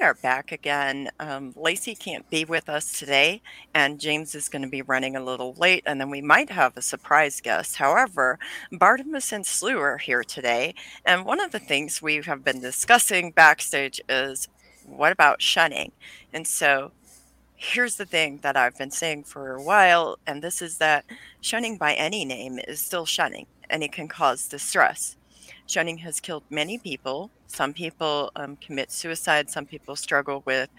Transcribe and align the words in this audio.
we 0.00 0.06
are 0.06 0.14
back 0.14 0.50
again. 0.50 1.10
Um, 1.20 1.52
Lacey 1.56 1.94
can't 1.94 2.28
be 2.30 2.46
with 2.46 2.70
us 2.70 2.98
today, 2.98 3.42
and 3.74 4.00
James 4.00 4.34
is 4.34 4.48
going 4.48 4.62
to 4.62 4.68
be 4.68 4.80
running 4.80 5.14
a 5.14 5.22
little 5.22 5.52
late, 5.58 5.82
and 5.84 6.00
then 6.00 6.08
we 6.08 6.22
might 6.22 6.48
have 6.48 6.74
a 6.74 6.82
surprise 6.82 7.42
guest. 7.42 7.76
However, 7.76 8.38
Bartimus 8.72 9.30
and 9.30 9.44
Slew 9.44 9.78
are 9.78 9.98
here 9.98 10.24
today, 10.24 10.74
and 11.04 11.26
one 11.26 11.38
of 11.38 11.52
the 11.52 11.58
things 11.58 12.00
we 12.00 12.22
have 12.22 12.42
been 12.42 12.62
discussing 12.62 13.30
backstage 13.32 14.00
is 14.08 14.48
what 14.86 15.12
about 15.12 15.42
shunning? 15.42 15.92
And 16.32 16.46
so 16.46 16.92
here's 17.54 17.96
the 17.96 18.06
thing 18.06 18.38
that 18.42 18.56
I've 18.56 18.78
been 18.78 18.90
saying 18.90 19.24
for 19.24 19.54
a 19.54 19.62
while, 19.62 20.18
and 20.26 20.42
this 20.42 20.62
is 20.62 20.78
that 20.78 21.04
shunning 21.42 21.76
by 21.76 21.92
any 21.92 22.24
name 22.24 22.58
is 22.66 22.80
still 22.80 23.04
shunning, 23.04 23.46
and 23.68 23.82
it 23.82 23.92
can 23.92 24.08
cause 24.08 24.48
distress. 24.48 25.16
Shunning 25.66 25.98
has 25.98 26.20
killed 26.20 26.44
many 26.48 26.78
people. 26.78 27.30
Some 27.50 27.72
people 27.74 28.30
um, 28.36 28.56
commit 28.56 28.92
suicide. 28.92 29.50
Some 29.50 29.66
people 29.66 29.96
struggle 29.96 30.42
with 30.46 30.70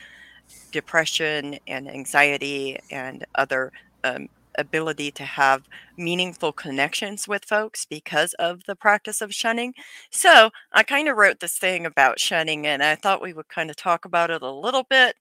depression 0.71 1.57
and 1.67 1.89
anxiety 1.89 2.79
and 2.89 3.25
other 3.35 3.71
um, 4.03 4.29
ability 4.57 5.11
to 5.11 5.23
have 5.23 5.67
meaningful 5.97 6.51
connections 6.51 7.27
with 7.27 7.45
folks 7.45 7.85
because 7.85 8.33
of 8.35 8.63
the 8.65 8.75
practice 8.75 9.21
of 9.21 9.33
shunning. 9.33 9.73
So 10.09 10.49
I 10.73 10.83
kind 10.83 11.07
of 11.07 11.17
wrote 11.17 11.39
this 11.39 11.57
thing 11.57 11.85
about 11.85 12.19
shunning 12.19 12.65
and 12.67 12.83
I 12.83 12.95
thought 12.95 13.21
we 13.21 13.33
would 13.33 13.49
kind 13.49 13.69
of 13.69 13.75
talk 13.75 14.05
about 14.05 14.29
it 14.29 14.41
a 14.41 14.51
little 14.51 14.83
bit. 14.83 15.15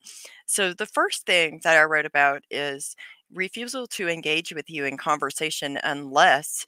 So 0.47 0.73
the 0.73 0.87
first 0.87 1.27
thing 1.27 1.61
that 1.63 1.77
I 1.77 1.85
wrote 1.85 2.07
about 2.07 2.43
is 2.51 2.97
refusal 3.33 3.87
to 3.87 4.09
engage 4.09 4.53
with 4.53 4.69
you 4.69 4.85
in 4.85 4.97
conversation 4.97 5.79
unless 5.85 6.67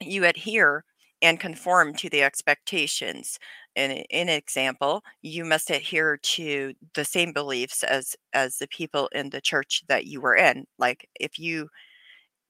you 0.00 0.24
adhere 0.24 0.84
and 1.24 1.40
conform 1.40 1.94
to 1.94 2.10
the 2.10 2.22
expectations. 2.22 3.38
In, 3.74 3.90
in 4.10 4.28
example, 4.28 5.02
you 5.22 5.44
must 5.44 5.70
adhere 5.70 6.18
to 6.18 6.74
the 6.94 7.04
same 7.04 7.32
beliefs 7.32 7.82
as 7.82 8.14
as 8.34 8.58
the 8.58 8.68
people 8.68 9.08
in 9.12 9.30
the 9.30 9.40
church 9.40 9.82
that 9.88 10.06
you 10.06 10.20
were 10.20 10.36
in. 10.36 10.66
Like 10.78 11.08
if 11.18 11.38
you 11.38 11.68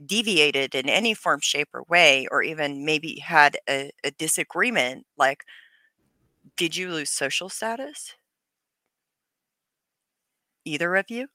deviated 0.05 0.75
in 0.75 0.89
any 0.89 1.15
form, 1.15 1.41
shape, 1.41 1.69
or 1.75 1.85
way, 1.89 2.27
or 2.31 2.43
even 2.43 2.85
maybe 2.85 3.21
had 3.21 3.57
a, 3.69 3.91
a 4.05 4.11
disagreement, 4.13 5.07
like 5.17 5.45
did 6.57 6.77
you 6.77 6.91
lose 6.91 7.11
social 7.11 7.49
status? 7.49 8.15
Either 10.65 10.97
of 10.97 11.07
you? 11.11 11.29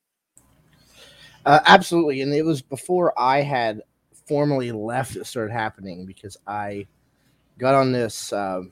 Uh, 1.45 1.60
absolutely, 1.66 2.22
and 2.22 2.34
it 2.34 2.44
was 2.45 2.62
before 2.62 3.17
I 3.17 3.42
had 3.42 3.82
formally 4.28 4.72
left. 4.72 5.16
It 5.16 5.26
started 5.26 5.52
happening 5.54 6.06
because 6.06 6.38
I 6.45 6.86
got 7.60 7.76
on 7.76 7.92
this. 7.92 8.34
Um, 8.34 8.72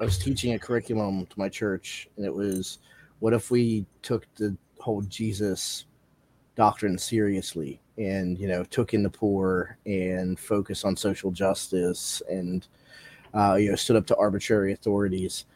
I 0.00 0.04
was 0.04 0.18
teaching 0.18 0.52
a 0.52 0.58
curriculum 0.58 1.24
to 1.26 1.38
my 1.38 1.48
church, 1.48 2.08
and 2.16 2.26
it 2.26 2.34
was, 2.34 2.80
what 3.20 3.32
if 3.32 3.50
we 3.50 3.86
took 4.02 4.26
the 4.34 4.54
whole 4.78 5.00
Jesus 5.02 5.86
doctrine 6.56 6.98
seriously, 6.98 7.80
and 7.96 8.36
you 8.38 8.48
know, 8.48 8.64
took 8.64 8.94
in 8.94 9.02
the 9.02 9.10
poor 9.10 9.78
and 9.86 10.38
focused 10.38 10.84
on 10.84 10.96
social 10.96 11.30
justice, 11.30 12.20
and 12.28 12.66
uh, 13.32 13.54
you 13.54 13.70
know, 13.70 13.76
stood 13.76 13.96
up 13.96 14.06
to 14.06 14.16
arbitrary 14.16 14.72
authorities. 14.72 15.46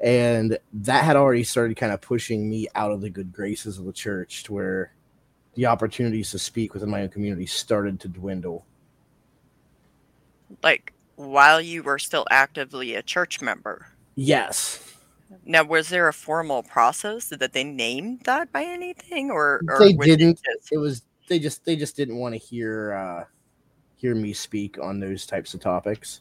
And 0.00 0.58
that 0.74 1.04
had 1.04 1.16
already 1.16 1.44
started 1.44 1.76
kind 1.76 1.92
of 1.92 2.00
pushing 2.00 2.48
me 2.50 2.68
out 2.74 2.92
of 2.92 3.00
the 3.00 3.08
good 3.08 3.32
graces 3.32 3.78
of 3.78 3.86
the 3.86 3.92
church 3.92 4.44
to 4.44 4.52
where 4.52 4.92
the 5.54 5.66
opportunities 5.66 6.30
to 6.32 6.38
speak 6.38 6.74
within 6.74 6.90
my 6.90 7.02
own 7.02 7.08
community 7.08 7.46
started 7.46 8.00
to 8.00 8.08
dwindle. 8.08 8.66
Like 10.62 10.92
while 11.16 11.60
you 11.60 11.82
were 11.82 11.98
still 11.98 12.26
actively 12.30 12.94
a 12.94 13.02
church 13.02 13.40
member? 13.40 13.88
Yes. 14.14 14.94
Now, 15.44 15.64
was 15.64 15.88
there 15.88 16.08
a 16.08 16.12
formal 16.12 16.62
process 16.62 17.28
that 17.28 17.52
they 17.52 17.64
named 17.64 18.22
that 18.24 18.52
by 18.52 18.62
anything, 18.62 19.30
or, 19.30 19.62
or 19.68 19.78
they 19.78 19.92
didn't? 19.92 20.40
It, 20.44 20.60
just... 20.60 20.72
it, 20.72 20.78
was 20.78 21.02
they 21.28 21.38
just 21.38 21.64
they 21.64 21.76
just 21.76 21.96
didn't 21.96 22.16
want 22.16 22.34
to 22.34 22.38
hear 22.38 22.92
uh, 22.92 23.24
hear 23.96 24.14
me 24.14 24.32
speak 24.32 24.78
on 24.80 25.00
those 25.00 25.26
types 25.26 25.54
of 25.54 25.60
topics. 25.60 26.20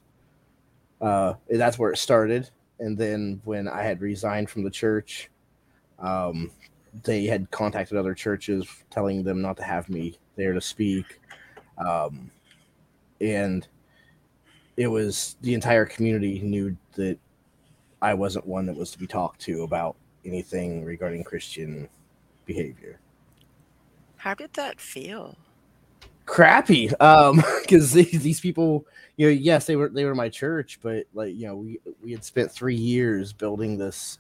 Uh, 1.02 1.34
that's 1.50 1.78
where 1.78 1.92
it 1.92 1.98
started, 1.98 2.50
and 2.80 2.98
then 2.98 3.42
when 3.44 3.68
I 3.68 3.84
had 3.84 4.02
resigned 4.02 4.50
from 4.50 4.64
the 4.64 4.72
church, 4.72 5.30
um, 6.00 6.50
they 7.04 7.26
had 7.26 7.52
contacted 7.52 7.98
other 7.98 8.14
churches 8.14 8.68
telling 8.90 9.24
them 9.24 9.42
not 9.42 9.58
to 9.58 9.64
have 9.64 9.90
me 9.90 10.18
there 10.36 10.54
to 10.54 10.62
speak, 10.62 11.20
um, 11.78 12.32
and 13.20 13.68
it 14.78 14.88
was 14.88 15.36
the 15.42 15.54
entire 15.54 15.86
community 15.86 16.40
knew 16.40 16.76
that 16.96 17.18
I 18.02 18.14
wasn't 18.14 18.48
one 18.48 18.66
that 18.66 18.76
was 18.76 18.92
to 18.92 19.00
be 19.00 19.08
talked 19.08 19.42
to 19.42 19.64
about 19.64 19.96
anything 20.26 20.84
regarding 20.84 21.24
Christian 21.24 21.88
behavior. 22.46 23.00
How 24.18 24.34
did 24.34 24.54
that 24.54 24.80
feel? 24.80 25.38
Crappy, 26.26 26.94
um, 26.96 27.44
because 27.62 27.92
these 27.92 28.40
people, 28.40 28.86
you 29.18 29.28
know, 29.28 29.32
yes, 29.32 29.66
they 29.66 29.76
were 29.76 29.90
they 29.90 30.06
were 30.06 30.16
my 30.16 30.30
church, 30.30 30.80
but 30.82 31.06
like 31.14 31.36
you 31.36 31.48
know, 31.48 31.56
we 31.56 31.80
we 32.02 32.12
had 32.12 32.24
spent 32.24 32.52
three 32.52 32.76
years 32.76 33.34
building 33.34 33.78
this 33.78 34.20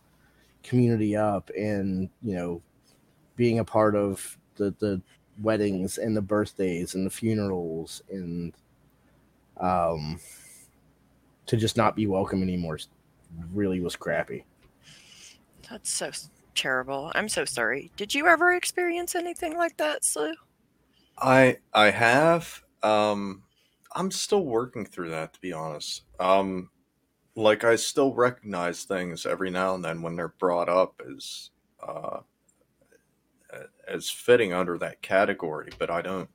community 0.63 1.15
up, 1.15 1.49
and 1.57 2.09
you 2.21 2.35
know, 2.35 2.61
being 3.35 3.59
a 3.59 3.65
part 3.65 3.95
of 3.95 4.37
the 4.55 4.73
the 4.79 5.01
weddings 5.41 5.97
and 5.97 6.15
the 6.15 6.21
birthdays 6.21 6.95
and 6.95 7.05
the 7.05 7.09
funerals 7.09 8.03
and 8.11 8.53
um 9.57 10.19
to 11.45 11.57
just 11.57 11.77
not 11.77 11.95
be 11.95 12.07
welcome 12.07 12.41
anymore 12.41 12.77
really 13.51 13.79
was 13.79 13.95
crappy. 13.95 14.45
That's 15.69 15.89
so 15.89 16.11
terrible. 16.55 17.11
I'm 17.15 17.29
so 17.29 17.45
sorry. 17.45 17.91
Did 17.95 18.13
you 18.13 18.27
ever 18.27 18.53
experience 18.53 19.15
anything 19.15 19.57
like 19.57 19.77
that, 19.77 20.03
Sue? 20.03 20.35
I 21.17 21.57
I 21.73 21.91
have. 21.91 22.63
Um 22.81 23.43
I'm 23.95 24.11
still 24.11 24.45
working 24.45 24.85
through 24.85 25.11
that 25.11 25.33
to 25.33 25.41
be 25.41 25.53
honest. 25.53 26.03
Um 26.19 26.69
like 27.35 27.63
I 27.63 27.75
still 27.75 28.13
recognize 28.13 28.83
things 28.83 29.25
every 29.25 29.49
now 29.49 29.73
and 29.73 29.83
then 29.83 30.01
when 30.01 30.15
they're 30.15 30.35
brought 30.39 30.69
up 30.69 31.01
as 31.15 31.49
uh 31.81 32.19
as 33.87 34.09
fitting 34.09 34.53
under 34.53 34.77
that 34.77 35.01
category, 35.01 35.71
but 35.77 35.89
I 35.89 36.01
don't 36.01 36.29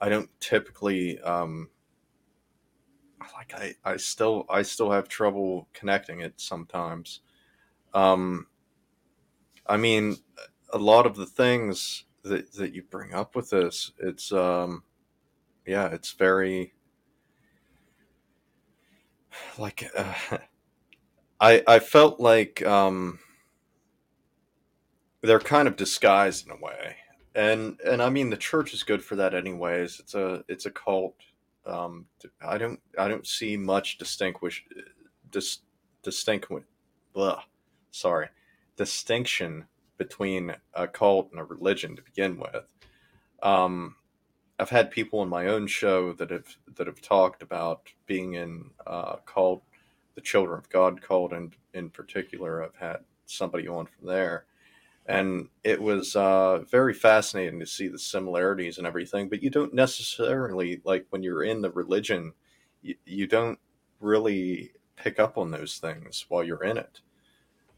I 0.00 0.08
don't 0.08 0.28
typically 0.40 1.20
um 1.20 1.68
like 3.34 3.54
I, 3.54 3.74
I 3.84 3.96
still 3.96 4.46
I 4.48 4.62
still 4.62 4.90
have 4.90 5.08
trouble 5.08 5.68
connecting 5.72 6.20
it 6.20 6.34
sometimes. 6.36 7.20
Um, 7.92 8.46
I 9.66 9.76
mean, 9.76 10.16
a 10.72 10.78
lot 10.78 11.06
of 11.06 11.16
the 11.16 11.26
things 11.26 12.04
that 12.22 12.52
that 12.54 12.74
you 12.74 12.82
bring 12.82 13.14
up 13.14 13.34
with 13.36 13.50
this, 13.50 13.92
it's 13.98 14.32
um, 14.32 14.82
yeah, 15.66 15.86
it's 15.86 16.12
very 16.12 16.74
like 19.58 19.90
uh, 19.96 20.14
I 21.40 21.62
I 21.66 21.78
felt 21.78 22.20
like 22.20 22.64
um, 22.66 23.18
they're 25.22 25.40
kind 25.40 25.68
of 25.68 25.76
disguised 25.76 26.46
in 26.46 26.52
a 26.52 26.56
way, 26.56 26.96
and 27.34 27.78
and 27.84 28.02
I 28.02 28.10
mean 28.10 28.30
the 28.30 28.36
church 28.36 28.74
is 28.74 28.82
good 28.82 29.02
for 29.02 29.16
that 29.16 29.34
anyways. 29.34 30.00
It's 30.00 30.14
a 30.14 30.44
it's 30.48 30.66
a 30.66 30.70
cult 30.70 31.16
um, 31.66 32.06
I 32.40 32.58
don't 32.58 32.80
I 32.98 33.08
don't 33.08 33.26
see 33.26 33.56
much 33.56 33.98
distinguish 33.98 34.64
dis, 35.30 35.58
distinct 36.02 36.50
blah, 37.12 37.42
sorry 37.90 38.28
distinction 38.76 39.66
between 39.98 40.54
a 40.74 40.88
cult 40.88 41.30
and 41.30 41.40
a 41.40 41.44
religion 41.44 41.96
to 41.96 42.02
begin 42.02 42.38
with. 42.38 42.64
Um, 43.42 43.96
I've 44.58 44.70
had 44.70 44.90
people 44.90 45.22
in 45.22 45.28
my 45.28 45.46
own 45.46 45.66
show 45.66 46.12
that 46.14 46.30
have 46.30 46.56
that 46.76 46.86
have 46.86 47.00
talked 47.00 47.42
about 47.42 47.88
being 48.06 48.34
in 48.34 48.70
uh, 48.86 49.16
cult, 49.26 49.62
the 50.14 50.20
Children 50.20 50.58
of 50.58 50.68
God 50.68 51.02
cult, 51.02 51.32
and 51.32 51.54
in 51.72 51.90
particular, 51.90 52.62
I've 52.62 52.76
had 52.76 52.98
somebody 53.26 53.66
on 53.68 53.86
from 53.86 54.06
there 54.06 54.46
and 55.06 55.48
it 55.64 55.80
was 55.80 56.16
uh, 56.16 56.60
very 56.70 56.94
fascinating 56.94 57.60
to 57.60 57.66
see 57.66 57.88
the 57.88 57.98
similarities 57.98 58.78
and 58.78 58.86
everything 58.86 59.28
but 59.28 59.42
you 59.42 59.50
don't 59.50 59.74
necessarily 59.74 60.80
like 60.84 61.06
when 61.10 61.22
you're 61.22 61.44
in 61.44 61.60
the 61.62 61.70
religion 61.72 62.32
you, 62.82 62.94
you 63.04 63.26
don't 63.26 63.58
really 64.00 64.72
pick 64.96 65.18
up 65.18 65.36
on 65.38 65.50
those 65.50 65.78
things 65.78 66.26
while 66.28 66.44
you're 66.44 66.64
in 66.64 66.78
it. 66.78 67.00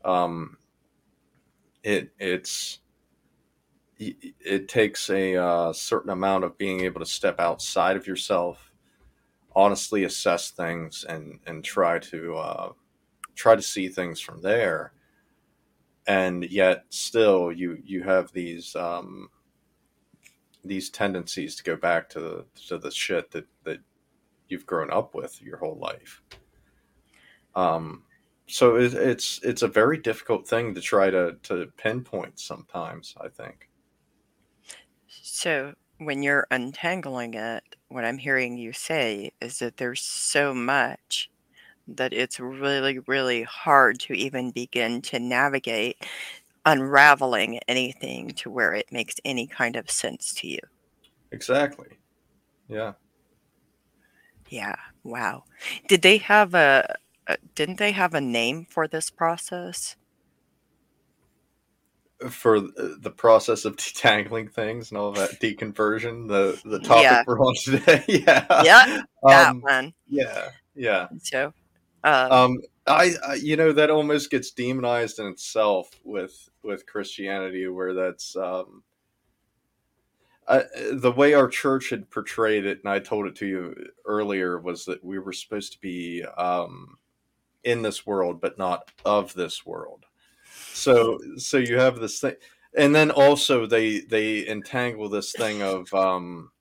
Um 0.04 0.58
it 1.82 2.12
it's 2.18 2.80
it 3.98 4.68
takes 4.68 5.08
a 5.08 5.36
uh, 5.36 5.72
certain 5.72 6.10
amount 6.10 6.44
of 6.44 6.58
being 6.58 6.82
able 6.82 7.00
to 7.00 7.06
step 7.06 7.40
outside 7.40 7.96
of 7.96 8.06
yourself 8.06 8.72
honestly 9.54 10.04
assess 10.04 10.50
things 10.50 11.04
and 11.08 11.40
and 11.46 11.64
try 11.64 11.98
to 11.98 12.36
uh, 12.36 12.72
try 13.34 13.56
to 13.56 13.62
see 13.62 13.88
things 13.88 14.20
from 14.20 14.42
there 14.42 14.92
and 16.06 16.44
yet 16.44 16.84
still 16.90 17.50
you 17.52 17.78
you 17.84 18.02
have 18.02 18.32
these 18.32 18.74
um, 18.76 19.28
these 20.64 20.90
tendencies 20.90 21.56
to 21.56 21.64
go 21.64 21.76
back 21.76 22.08
to 22.10 22.20
the 22.20 22.46
to 22.68 22.78
the 22.78 22.90
shit 22.90 23.30
that 23.32 23.46
that 23.64 23.80
you've 24.48 24.66
grown 24.66 24.90
up 24.90 25.14
with 25.14 25.40
your 25.42 25.56
whole 25.58 25.78
life. 25.78 26.22
Um, 27.54 28.04
so 28.46 28.76
it, 28.76 28.94
it's 28.94 29.40
it's 29.42 29.62
a 29.62 29.68
very 29.68 29.98
difficult 29.98 30.46
thing 30.46 30.74
to 30.74 30.80
try 30.80 31.10
to 31.10 31.36
to 31.44 31.66
pinpoint 31.76 32.38
sometimes. 32.38 33.14
I 33.20 33.28
think. 33.28 33.68
So 35.08 35.74
when 35.98 36.22
you're 36.22 36.46
untangling 36.50 37.34
it, 37.34 37.62
what 37.88 38.04
I'm 38.04 38.18
hearing 38.18 38.58
you 38.58 38.72
say 38.72 39.32
is 39.40 39.58
that 39.60 39.78
there's 39.78 40.02
so 40.02 40.52
much 40.52 41.30
that 41.88 42.12
it's 42.12 42.40
really, 42.40 42.98
really 43.00 43.42
hard 43.44 43.98
to 44.00 44.12
even 44.14 44.50
begin 44.50 45.02
to 45.02 45.18
navigate 45.18 46.04
unraveling 46.64 47.60
anything 47.68 48.30
to 48.30 48.50
where 48.50 48.74
it 48.74 48.90
makes 48.90 49.16
any 49.24 49.46
kind 49.46 49.76
of 49.76 49.90
sense 49.90 50.34
to 50.34 50.48
you. 50.48 50.58
Exactly. 51.32 51.98
Yeah. 52.68 52.94
Yeah. 54.48 54.76
Wow. 55.04 55.44
Did 55.88 56.02
they 56.02 56.18
have 56.18 56.54
a, 56.54 56.96
a 57.26 57.36
didn't 57.54 57.78
they 57.78 57.92
have 57.92 58.14
a 58.14 58.20
name 58.20 58.66
for 58.68 58.86
this 58.88 59.10
process? 59.10 59.96
Uh, 62.24 62.28
for 62.30 62.56
uh, 62.56 62.62
the 63.00 63.10
process 63.16 63.64
of 63.64 63.76
detangling 63.76 64.50
things 64.50 64.90
and 64.90 64.98
all 64.98 65.12
that 65.12 65.40
deconversion, 65.40 66.26
the 66.28 66.60
the 66.68 66.78
topic 66.80 67.02
Yeah. 67.02 67.24
we're 67.26 67.38
on 67.40 67.54
today. 67.64 68.04
yeah. 68.08 68.62
Yeah, 68.64 69.02
that 69.24 69.50
Um, 69.50 69.60
one. 69.60 69.94
yeah. 70.08 70.50
Yeah. 70.74 71.08
So, 71.22 71.52
um, 72.04 72.32
Um, 72.32 72.58
I, 72.86 73.14
I, 73.26 73.34
you 73.34 73.56
know, 73.56 73.72
that 73.72 73.90
almost 73.90 74.30
gets 74.30 74.52
demonized 74.52 75.18
in 75.18 75.26
itself 75.26 75.90
with 76.04 76.48
with 76.62 76.86
Christianity, 76.86 77.66
where 77.66 77.94
that's 77.94 78.36
um, 78.36 78.84
I, 80.48 80.62
the 80.92 81.12
way 81.12 81.34
our 81.34 81.48
church 81.48 81.90
had 81.90 82.08
portrayed 82.10 82.64
it, 82.64 82.78
and 82.84 82.92
I 82.92 83.00
told 83.00 83.26
it 83.26 83.34
to 83.36 83.46
you 83.46 83.74
earlier, 84.04 84.60
was 84.60 84.84
that 84.84 85.02
we 85.04 85.18
were 85.18 85.32
supposed 85.32 85.72
to 85.72 85.80
be 85.80 86.24
um, 86.36 86.96
in 87.64 87.82
this 87.82 88.06
world, 88.06 88.40
but 88.40 88.56
not 88.56 88.92
of 89.04 89.34
this 89.34 89.66
world. 89.66 90.06
So, 90.72 91.18
so 91.36 91.56
you 91.56 91.78
have 91.78 91.98
this 91.98 92.20
thing, 92.20 92.36
and 92.76 92.94
then 92.94 93.10
also 93.10 93.66
they 93.66 94.00
they 94.00 94.46
entangle 94.46 95.08
this 95.08 95.32
thing 95.32 95.62
of 95.62 95.92
um, 95.92 96.52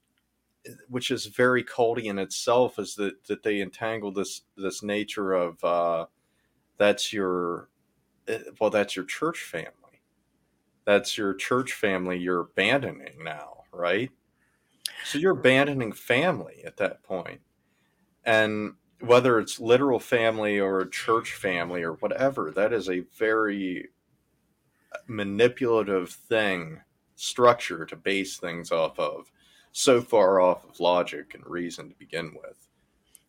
which 0.89 1.11
is 1.11 1.25
very 1.27 1.63
culty 1.63 2.05
in 2.05 2.19
itself 2.19 2.79
is 2.79 2.95
that 2.95 3.23
that 3.25 3.43
they 3.43 3.61
entangle 3.61 4.11
this 4.11 4.41
this 4.57 4.83
nature 4.83 5.33
of 5.33 5.63
uh, 5.63 6.05
that's 6.77 7.13
your 7.13 7.69
eh, 8.27 8.39
well 8.59 8.69
that's 8.69 8.95
your 8.95 9.05
church 9.05 9.41
family. 9.41 9.71
That's 10.85 11.17
your 11.17 11.33
church 11.33 11.73
family 11.73 12.17
you're 12.19 12.41
abandoning 12.41 13.23
now 13.23 13.55
right? 13.75 14.11
So 15.03 15.17
you're 15.17 15.33
abandoning 15.33 15.91
family 15.91 16.63
at 16.65 16.77
that 16.77 17.03
point. 17.03 17.41
And 18.23 18.73
whether 19.01 19.39
it's 19.39 19.59
literal 19.59 19.99
family 19.99 20.59
or 20.59 20.79
a 20.79 20.89
church 20.89 21.33
family 21.33 21.83
or 21.83 21.93
whatever 21.93 22.51
that 22.51 22.73
is 22.73 22.89
a 22.89 23.03
very 23.17 23.89
manipulative 25.07 26.09
thing 26.09 26.81
structure 27.15 27.85
to 27.85 27.95
base 27.95 28.37
things 28.37 28.71
off 28.71 28.97
of 28.97 29.31
so 29.77 29.99
far 29.99 30.39
off 30.39 30.63
of 30.63 30.79
logic 30.79 31.33
and 31.33 31.45
reason 31.45 31.89
to 31.89 31.95
begin 31.95 32.33
with 32.33 32.69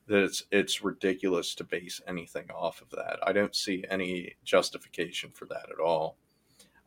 that 0.06 0.22
it's 0.22 0.44
it's 0.52 0.84
ridiculous 0.84 1.56
to 1.56 1.64
base 1.64 2.00
anything 2.06 2.48
off 2.52 2.80
of 2.80 2.90
that. 2.90 3.18
I 3.24 3.32
don't 3.32 3.56
see 3.56 3.84
any 3.90 4.36
justification 4.44 5.30
for 5.32 5.46
that 5.46 5.66
at 5.72 5.80
all. 5.84 6.16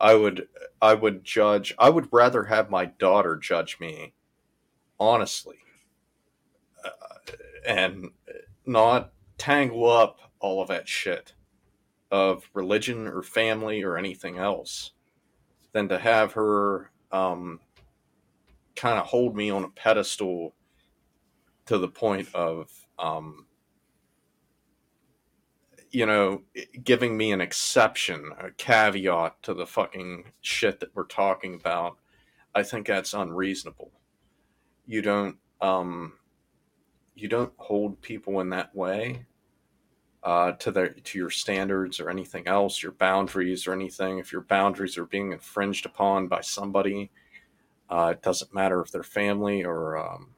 I 0.00 0.14
would 0.14 0.48
I 0.80 0.94
would 0.94 1.24
judge 1.24 1.74
I 1.78 1.90
would 1.90 2.08
rather 2.10 2.44
have 2.44 2.70
my 2.70 2.86
daughter 2.86 3.36
judge 3.36 3.78
me 3.78 4.14
honestly 4.98 5.58
uh, 6.82 7.32
and 7.66 8.12
not 8.64 9.12
tangle 9.36 9.90
up 9.90 10.20
all 10.38 10.62
of 10.62 10.68
that 10.68 10.88
shit 10.88 11.34
of 12.10 12.48
religion 12.54 13.06
or 13.06 13.22
family 13.22 13.82
or 13.82 13.98
anything 13.98 14.38
else 14.38 14.92
than 15.72 15.86
to 15.90 15.98
have 15.98 16.32
her 16.32 16.90
um, 17.12 17.60
kind 18.80 18.98
of 18.98 19.04
hold 19.04 19.36
me 19.36 19.50
on 19.50 19.64
a 19.64 19.68
pedestal 19.68 20.54
to 21.66 21.76
the 21.76 21.86
point 21.86 22.26
of 22.34 22.70
um, 22.98 23.44
you 25.90 26.06
know 26.06 26.40
giving 26.82 27.14
me 27.14 27.30
an 27.32 27.42
exception 27.42 28.30
a 28.38 28.50
caveat 28.52 29.34
to 29.42 29.52
the 29.52 29.66
fucking 29.66 30.24
shit 30.40 30.80
that 30.80 30.88
we're 30.94 31.04
talking 31.04 31.56
about 31.56 31.98
i 32.54 32.62
think 32.62 32.86
that's 32.86 33.12
unreasonable. 33.12 33.92
You 34.86 35.02
don't 35.02 35.36
um, 35.60 36.14
you 37.14 37.28
don't 37.28 37.52
hold 37.58 38.00
people 38.00 38.40
in 38.40 38.48
that 38.48 38.74
way 38.74 39.26
uh, 40.22 40.52
to 40.52 40.70
their 40.70 40.88
to 40.88 41.18
your 41.18 41.28
standards 41.28 42.00
or 42.00 42.08
anything 42.08 42.48
else 42.48 42.82
your 42.82 42.92
boundaries 42.92 43.66
or 43.66 43.74
anything. 43.74 44.18
If 44.18 44.32
your 44.32 44.40
boundaries 44.40 44.96
are 44.96 45.04
being 45.04 45.32
infringed 45.32 45.84
upon 45.84 46.28
by 46.28 46.40
somebody 46.40 47.10
uh, 47.90 48.10
it 48.12 48.22
doesn't 48.22 48.54
matter 48.54 48.80
if 48.80 48.90
they're 48.90 49.02
family 49.02 49.64
or 49.64 49.98
um, 49.98 50.34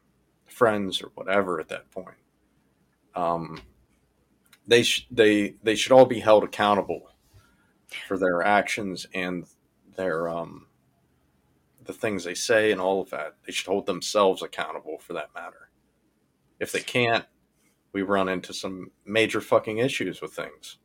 friends 0.47 1.03
or 1.03 1.11
whatever 1.15 1.61
at 1.61 1.69
that 1.69 1.91
point. 1.91 2.17
Um, 3.15 3.61
they 4.67 4.83
sh- 4.83 5.07
they 5.11 5.57
they 5.63 5.75
should 5.75 5.93
all 5.93 6.07
be 6.07 6.21
held 6.21 6.45
accountable 6.45 7.11
for 8.09 8.17
their 8.17 8.43
actions 8.43 9.07
and 9.15 9.47
their 9.97 10.29
um, 10.29 10.67
the 11.85 11.93
things 11.93 12.25
they 12.25 12.35
say 12.35 12.73
and 12.73 12.81
all 12.81 13.01
of 13.03 13.11
that. 13.11 13.35
They 13.45 13.53
should 13.53 13.67
hold 13.67 13.87
themselves 13.87 14.43
accountable 14.43 14.99
for 14.99 15.13
that 15.15 15.35
matter. 15.35 15.69
If 16.59 16.73
they 16.73 16.81
can't, 16.81 17.27
we 17.93 18.03
run 18.03 18.29
into 18.29 18.55
some 18.55 18.93
major 19.05 19.41
fucking 19.41 19.79
issues 19.79 20.23
with 20.23 20.33
things. 20.33 20.79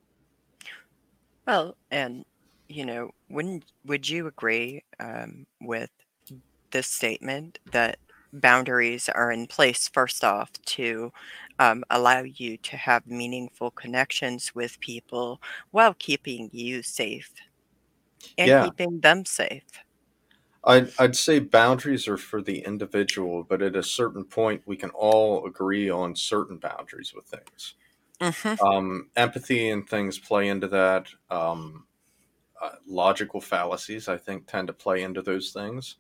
well, 1.46 1.78
and 1.92 2.26
you 2.68 2.86
know, 2.86 3.12
wouldn't 3.30 3.66
would 3.86 4.10
you 4.10 4.28
agree 4.28 4.84
um, 5.00 5.46
with 5.62 5.92
this 6.72 6.88
statement 6.92 7.60
that 7.72 8.00
boundaries 8.34 9.10
are 9.10 9.32
in 9.32 9.48
place 9.48 9.88
first 9.90 10.24
off 10.24 10.52
to 10.66 11.12
um, 11.60 11.84
allow 11.90 12.22
you 12.24 12.58
to 12.60 12.78
have 12.78 13.06
meaningful 13.08 13.72
connections 13.72 14.54
with 14.56 14.80
people 14.82 15.42
while 15.72 15.94
keeping 15.96 16.50
you 16.54 16.84
safe 16.84 17.32
and 18.38 18.56
Yeah. 18.56 18.58
keeping 18.58 19.00
them 19.02 19.26
safe? 19.26 19.64
I'd, 20.64 20.92
I'd 21.00 21.16
say 21.16 21.40
boundaries 21.40 22.08
are 22.08 22.18
for 22.18 22.42
the 22.42 22.60
individual, 22.60 23.44
but 23.44 23.62
at 23.62 23.76
a 23.76 23.84
certain 23.84 24.26
point, 24.26 24.64
we 24.66 24.76
can 24.76 24.90
all 24.90 25.46
agree 25.46 25.90
on 25.90 26.16
certain 26.16 26.58
boundaries 26.58 27.14
with 27.14 27.26
things. 27.26 27.76
hmm 28.22 28.58
Um, 28.66 29.12
empathy 29.16 29.70
and 29.70 29.88
things 29.90 30.20
play 30.20 30.50
into 30.50 30.68
that. 30.70 31.10
Um, 31.32 31.88
uh, 32.62 32.78
logical 32.88 33.42
fallacies, 33.42 34.08
I 34.10 34.18
think, 34.18 34.48
tend 34.48 34.68
to 34.68 34.74
play 34.74 35.04
into 35.04 35.22
those 35.22 35.52
things. 35.54 35.98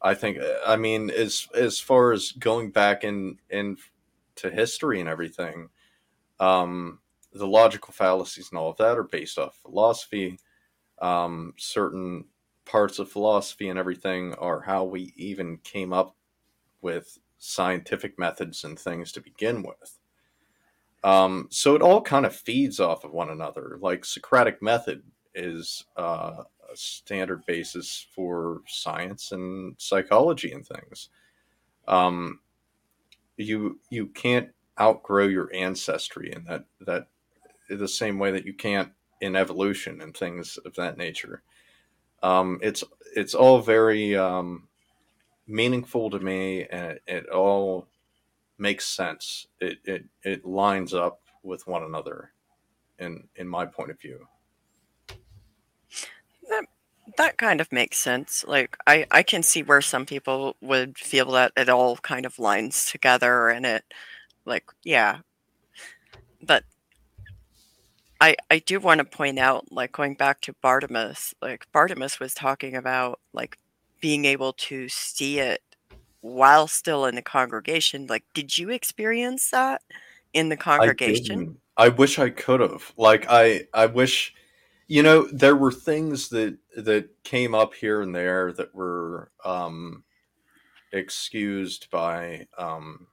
I 0.00 0.14
think, 0.14 0.38
I 0.66 0.76
mean, 0.76 1.10
as 1.10 1.48
as 1.54 1.80
far 1.80 2.12
as 2.12 2.32
going 2.32 2.70
back 2.70 3.04
in 3.04 3.38
in 3.50 3.76
to 4.36 4.50
history 4.50 5.00
and 5.00 5.08
everything, 5.08 5.70
um, 6.38 7.00
the 7.32 7.46
logical 7.46 7.92
fallacies 7.92 8.50
and 8.50 8.58
all 8.58 8.70
of 8.70 8.76
that 8.78 8.96
are 8.96 9.04
based 9.04 9.38
off 9.38 9.58
philosophy. 9.62 10.38
Um, 11.00 11.54
certain 11.56 12.24
parts 12.64 12.98
of 12.98 13.10
philosophy 13.10 13.68
and 13.68 13.78
everything 13.78 14.34
are 14.34 14.60
how 14.60 14.84
we 14.84 15.12
even 15.16 15.58
came 15.58 15.92
up 15.92 16.16
with 16.82 17.18
scientific 17.38 18.18
methods 18.18 18.64
and 18.64 18.78
things 18.78 19.12
to 19.12 19.20
begin 19.20 19.62
with. 19.62 19.98
Um, 21.04 21.46
so 21.50 21.74
it 21.74 21.82
all 21.82 22.02
kind 22.02 22.26
of 22.26 22.34
feeds 22.34 22.80
off 22.80 23.04
of 23.04 23.12
one 23.12 23.30
another. 23.30 23.78
Like 23.80 24.04
Socratic 24.04 24.60
method 24.60 25.02
is 25.34 25.84
uh, 25.96 26.42
a 26.72 26.76
standard 26.76 27.44
basis 27.46 28.06
for 28.14 28.62
science 28.66 29.32
and 29.32 29.74
psychology 29.78 30.52
and 30.52 30.66
things. 30.66 31.08
Um, 31.86 32.40
you 33.36 33.80
you 33.90 34.06
can't 34.06 34.50
outgrow 34.80 35.26
your 35.26 35.50
ancestry 35.54 36.32
in 36.32 36.44
that 36.44 36.64
that 36.80 37.08
the 37.68 37.88
same 37.88 38.18
way 38.18 38.30
that 38.30 38.46
you 38.46 38.54
can't 38.54 38.92
in 39.20 39.36
evolution 39.36 40.00
and 40.00 40.16
things 40.16 40.58
of 40.64 40.74
that 40.74 40.96
nature. 40.96 41.42
Um, 42.22 42.58
it's 42.62 42.84
it's 43.14 43.34
all 43.34 43.60
very 43.60 44.16
um, 44.16 44.68
meaningful 45.46 46.10
to 46.10 46.18
me, 46.18 46.66
and 46.66 46.92
it, 46.92 47.02
it 47.06 47.28
all 47.28 47.88
makes 48.58 48.86
sense. 48.86 49.46
It, 49.60 49.78
it 49.84 50.04
it 50.22 50.44
lines 50.44 50.94
up 50.94 51.20
with 51.42 51.66
one 51.66 51.84
another, 51.84 52.32
in 52.98 53.28
in 53.36 53.48
my 53.48 53.66
point 53.66 53.90
of 53.90 54.00
view. 54.00 54.26
That 57.16 57.38
kind 57.38 57.60
of 57.60 57.72
makes 57.72 57.98
sense. 57.98 58.44
Like 58.46 58.76
I 58.86 59.06
I 59.10 59.22
can 59.22 59.42
see 59.42 59.62
where 59.62 59.80
some 59.80 60.06
people 60.06 60.56
would 60.60 60.98
feel 60.98 61.30
that 61.32 61.52
it 61.56 61.68
all 61.68 61.96
kind 61.96 62.26
of 62.26 62.38
lines 62.38 62.90
together 62.90 63.48
and 63.48 63.64
it 63.66 63.84
like 64.44 64.64
yeah. 64.84 65.18
But 66.42 66.64
I 68.20 68.36
I 68.50 68.58
do 68.58 68.80
want 68.80 68.98
to 68.98 69.04
point 69.04 69.38
out 69.38 69.72
like 69.72 69.92
going 69.92 70.14
back 70.14 70.40
to 70.42 70.52
Bartimus, 70.62 71.34
like 71.40 71.66
Bartimus 71.72 72.20
was 72.20 72.34
talking 72.34 72.74
about 72.76 73.20
like 73.32 73.58
being 74.00 74.24
able 74.24 74.52
to 74.54 74.88
see 74.88 75.38
it 75.38 75.62
while 76.20 76.66
still 76.66 77.06
in 77.06 77.14
the 77.14 77.22
congregation. 77.22 78.06
Like 78.06 78.24
did 78.34 78.58
you 78.58 78.70
experience 78.70 79.50
that 79.50 79.82
in 80.34 80.48
the 80.48 80.56
I 80.56 80.58
congregation? 80.58 81.38
didn't. 81.38 81.60
I 81.76 81.88
wish 81.88 82.18
I 82.18 82.30
could 82.30 82.60
have. 82.60 82.92
Like 82.96 83.26
I 83.28 83.66
I 83.72 83.86
wish 83.86 84.34
you 84.88 85.02
know 85.02 85.28
there 85.32 85.56
were 85.56 85.72
things 85.72 86.28
that 86.30 86.56
that 86.76 87.08
came 87.22 87.54
up 87.54 87.74
here 87.74 88.02
and 88.02 88.14
there 88.14 88.52
that 88.52 88.74
were 88.74 89.30
um 89.44 90.02
excused 90.92 91.90
by 91.90 92.46
um 92.56 93.06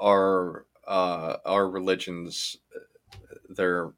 our 0.00 0.66
uh 0.86 1.36
our 1.44 1.68
religions 1.68 2.56
their 3.48 3.92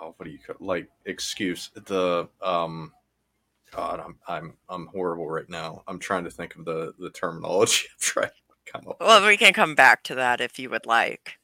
oh, 0.00 0.14
what 0.16 0.24
do 0.24 0.30
you 0.30 0.38
call 0.38 0.56
like 0.60 0.88
excuse 1.06 1.70
the 1.86 2.28
um 2.42 2.92
God, 3.74 4.00
I'm 4.00 4.16
I'm 4.28 4.54
I'm 4.68 4.86
horrible 4.86 5.28
right 5.28 5.48
now. 5.48 5.82
I'm 5.88 5.98
trying 5.98 6.24
to 6.24 6.30
think 6.30 6.54
of 6.56 6.64
the 6.64 6.94
the 6.98 7.10
terminology. 7.10 7.86
I'm 7.92 7.98
trying 8.00 8.28
to 8.28 8.72
come 8.72 8.88
up. 8.88 8.96
Well, 9.00 9.26
we 9.26 9.36
can 9.36 9.52
come 9.52 9.74
back 9.74 10.02
to 10.04 10.14
that 10.14 10.40
if 10.40 10.58
you 10.58 10.70
would 10.70 10.86
like. 10.86 11.38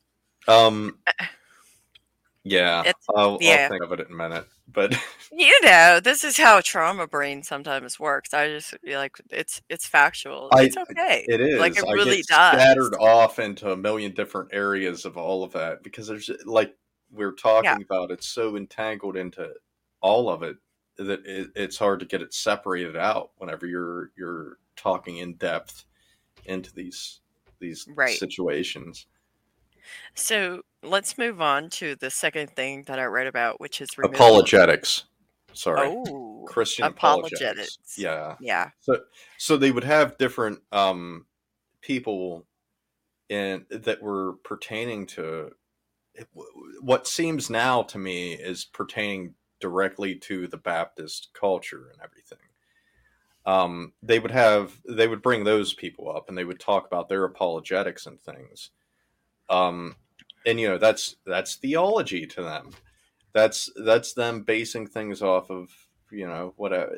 Um, 0.47 0.99
yeah, 2.45 2.81
It's- 2.81 2.95
I'll, 3.15 3.39
yeah. 3.41 3.63
I'll 3.65 3.69
think 3.69 3.83
of 3.83 3.93
it 3.93 4.01
in 4.07 4.13
a 4.13 4.17
minute. 4.17 4.47
But 4.73 4.95
You 5.33 5.53
know, 5.63 6.01
this 6.01 6.23
is 6.25 6.37
how 6.37 6.61
trauma 6.61 7.07
brain 7.07 7.43
sometimes 7.43 7.99
works. 8.01 8.33
I 8.35 8.49
just 8.49 8.75
like 8.87 9.17
it's 9.31 9.61
it's 9.69 9.87
factual. 9.87 10.49
I- 10.53 10.65
it's 10.65 10.77
okay. 10.77 11.25
it 11.29 11.41
is 11.41 11.59
Like 11.61 11.77
it 11.77 11.85
I 11.89 11.93
really 11.93 12.23
does. 12.23 12.27
scattered 12.27 12.95
off 13.01 13.39
into 13.39 13.73
a 13.73 13.77
million 13.77 14.13
different 14.13 14.51
areas 14.53 15.05
of 15.05 15.17
all 15.17 15.43
of 15.45 15.53
that 15.53 15.83
because 15.83 16.07
there's 16.07 16.29
eh, 16.31 16.35
like 16.45 16.75
we're 17.13 17.33
talking 17.33 17.83
about. 17.83 18.11
It's 18.13 18.29
so 18.29 18.57
entangled 18.57 19.17
into 19.17 19.51
all 20.01 20.29
of 20.31 20.43
it 20.45 20.57
that 20.97 21.25
it, 21.27 21.49
it's 21.57 21.77
hard 21.79 21.99
to 22.01 22.07
get 22.07 22.23
it 22.23 22.33
separated 22.33 22.97
out 22.97 23.31
whenever 23.39 23.67
you're 23.67 24.13
you're 24.17 24.59
talking 24.77 25.19
in 25.19 25.35
depth 25.35 25.85
into 26.45 26.73
these 26.73 27.21
these 27.59 27.87
Right. 27.95 28.17
situations. 28.17 29.07
So 30.15 30.63
let's 30.83 31.19
move 31.19 31.41
on 31.41 31.71
to 31.71 31.97
the 31.97 32.11
second 32.11 32.51
thing 32.51 32.85
that 32.87 32.99
I 32.99 33.05
read 33.05 33.27
about, 33.27 33.61
which 33.61 33.81
is 33.81 33.97
removal. 33.99 34.17
Apologetics. 34.17 35.05
Sorry. 35.53 35.89
Oh, 36.07 36.45
Christian 36.47 36.87
apologetics. 36.87 37.43
apologetics. 37.43 37.79
Yeah. 37.97 38.37
yeah, 38.41 38.71
So 38.81 39.01
so 39.39 39.57
they 39.57 39.71
would 39.71 39.85
have 39.85 40.19
different 40.19 40.61
um 40.73 41.27
people 41.81 42.47
in 43.29 43.67
that 43.71 44.03
were 44.03 44.35
pertaining 44.45 45.07
to 45.07 45.53
what 46.81 47.07
seems 47.07 47.49
now 47.49 47.83
to 47.83 47.99
me 47.99 48.33
is 48.33 48.65
pertaining 48.65 49.35
directly 49.61 50.17
to 50.17 50.47
the 50.49 50.57
Baptist 50.57 51.29
culture 51.35 51.89
and 51.93 52.01
everything. 52.03 52.39
Um, 53.47 53.93
they 54.03 54.19
would 54.19 54.31
have 54.33 54.81
they 54.89 55.09
would 55.09 55.23
bring 55.23 55.45
those 55.45 55.73
people 55.73 56.15
up 56.15 56.29
and 56.29 56.37
they 56.37 56.45
would 56.45 56.61
talk 56.61 56.87
about 56.87 57.09
their 57.09 57.25
apologetics 57.25 58.07
and 58.07 58.21
things. 58.21 58.71
Um, 59.49 59.97
and 60.47 60.59
you 60.61 60.69
know 60.69 60.79
that's 60.79 61.17
that's 61.27 61.57
theology 61.57 62.27
to 62.27 62.43
them. 62.43 62.71
That's 63.33 63.71
that's 63.85 64.15
them 64.15 64.43
basing 64.43 64.87
things 64.87 65.23
off 65.23 65.51
of 65.51 65.71
you 66.11 66.27
know 66.27 66.55
whatever 66.57 66.95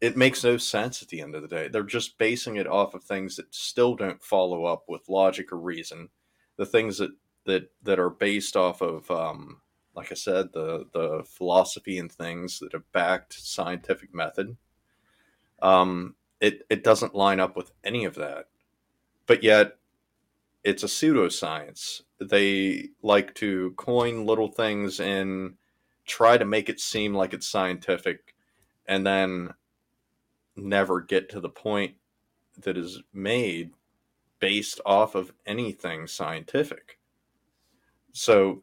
it 0.00 0.16
makes 0.16 0.44
no 0.44 0.56
sense 0.56 1.02
at 1.02 1.08
the 1.08 1.20
end 1.20 1.34
of 1.34 1.42
the 1.42 1.48
day. 1.48 1.68
They're 1.68 1.82
just 1.82 2.18
basing 2.18 2.56
it 2.56 2.66
off 2.66 2.94
of 2.94 3.02
things 3.02 3.36
that 3.36 3.54
still 3.54 3.94
don't 3.94 4.22
follow 4.22 4.64
up 4.64 4.84
with 4.88 5.08
logic 5.08 5.52
or 5.52 5.56
reason. 5.56 6.10
The 6.56 6.66
things 6.66 6.98
that 6.98 7.10
that 7.46 7.70
that 7.82 7.98
are 7.98 8.10
based 8.10 8.56
off 8.56 8.82
of, 8.82 9.10
um, 9.10 9.60
like 9.94 10.12
I 10.12 10.14
said, 10.14 10.52
the 10.52 10.86
the 10.92 11.24
philosophy 11.26 11.98
and 11.98 12.12
things 12.12 12.58
that 12.58 12.72
have 12.72 12.90
backed 12.92 13.32
scientific 13.34 14.14
method. 14.14 14.56
Um, 15.62 16.14
it 16.40 16.66
it 16.68 16.84
doesn't 16.84 17.14
line 17.14 17.40
up 17.40 17.56
with 17.56 17.72
any 17.82 18.04
of 18.04 18.16
that, 18.16 18.46
but 19.26 19.42
yet 19.42 19.78
it's 20.66 20.82
a 20.82 20.86
pseudoscience. 20.86 22.02
They 22.20 22.88
like 23.00 23.34
to 23.36 23.72
coin 23.76 24.26
little 24.26 24.48
things 24.48 24.98
and 24.98 25.54
try 26.06 26.36
to 26.36 26.44
make 26.44 26.68
it 26.68 26.80
seem 26.80 27.14
like 27.14 27.32
it's 27.32 27.46
scientific, 27.46 28.34
and 28.86 29.06
then 29.06 29.54
never 30.56 31.00
get 31.00 31.28
to 31.30 31.40
the 31.40 31.48
point 31.48 31.94
that 32.58 32.76
is 32.76 33.00
made 33.12 33.74
based 34.40 34.80
off 34.84 35.14
of 35.14 35.32
anything 35.46 36.08
scientific. 36.08 36.98
So 38.12 38.62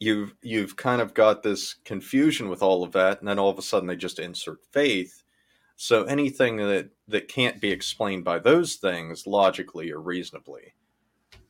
you've 0.00 0.34
you've 0.42 0.76
kind 0.76 1.00
of 1.00 1.14
got 1.14 1.42
this 1.42 1.76
confusion 1.86 2.50
with 2.50 2.62
all 2.62 2.84
of 2.84 2.92
that, 2.92 3.20
and 3.20 3.28
then 3.28 3.38
all 3.38 3.48
of 3.48 3.58
a 3.58 3.62
sudden 3.62 3.88
they 3.88 3.96
just 3.96 4.18
insert 4.18 4.66
faith. 4.70 5.22
So 5.76 6.04
anything 6.04 6.58
that 6.58 6.90
that 7.08 7.28
can't 7.28 7.58
be 7.58 7.70
explained 7.70 8.24
by 8.24 8.38
those 8.38 8.74
things 8.74 9.26
logically 9.26 9.90
or 9.90 10.00
reasonably, 10.00 10.74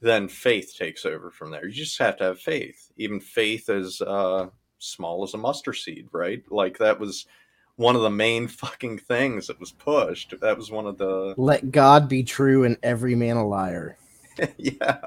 then 0.01 0.29
faith 0.29 0.75
takes 0.77 1.05
over 1.05 1.31
from 1.31 1.51
there. 1.51 1.67
You 1.67 1.73
just 1.73 1.99
have 1.99 2.17
to 2.19 2.25
have 2.25 2.41
faith. 2.41 2.91
Even 2.97 3.21
faith 3.21 3.69
as 3.69 4.01
uh, 4.01 4.49
small 4.79 5.23
as 5.25 5.35
a 5.35 5.39
mustard 5.39 5.77
seed, 5.77 6.09
right? 6.13 6.43
Like 6.51 6.79
that 6.79 6.99
was 6.99 7.27
one 7.77 7.97
of 7.97 8.03
the 8.03 8.11
main 8.11 8.49
fucking 8.49 8.99
things 8.99 9.47
that 9.47 9.61
was 9.61 9.73
pushed. 9.73 10.35
That 10.41 10.57
was 10.57 10.71
one 10.71 10.87
of 10.87 10.99
the 10.99 11.35
Let 11.37 11.71
God 11.71 12.09
be 12.09 12.23
true 12.23 12.65
and 12.65 12.77
every 12.83 13.15
man 13.15 13.37
a 13.37 13.47
liar. 13.47 13.99
yeah. 14.57 15.01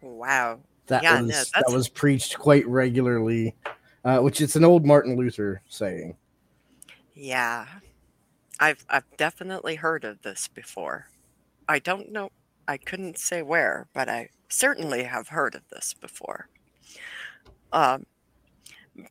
wow. 0.00 0.60
That 0.86 1.02
Yeah, 1.02 1.20
no, 1.20 1.26
was 1.26 1.50
that 1.50 1.64
was 1.68 1.88
preached 1.88 2.38
quite 2.38 2.66
regularly, 2.66 3.54
uh, 4.04 4.18
which 4.18 4.40
it's 4.40 4.56
an 4.56 4.64
old 4.64 4.84
Martin 4.84 5.16
Luther 5.16 5.62
saying. 5.68 6.16
Yeah. 7.14 7.66
I've 8.58 8.84
I've 8.88 9.16
definitely 9.16 9.76
heard 9.76 10.04
of 10.04 10.22
this 10.22 10.48
before. 10.48 11.06
I 11.70 11.78
don't 11.78 12.10
know 12.10 12.30
I 12.66 12.76
couldn't 12.76 13.18
say 13.18 13.42
where, 13.42 13.88
but 13.94 14.08
I 14.08 14.28
certainly 14.48 15.04
have 15.04 15.28
heard 15.28 15.54
of 15.54 15.62
this 15.70 15.94
before. 15.94 16.48
Um 17.72 18.06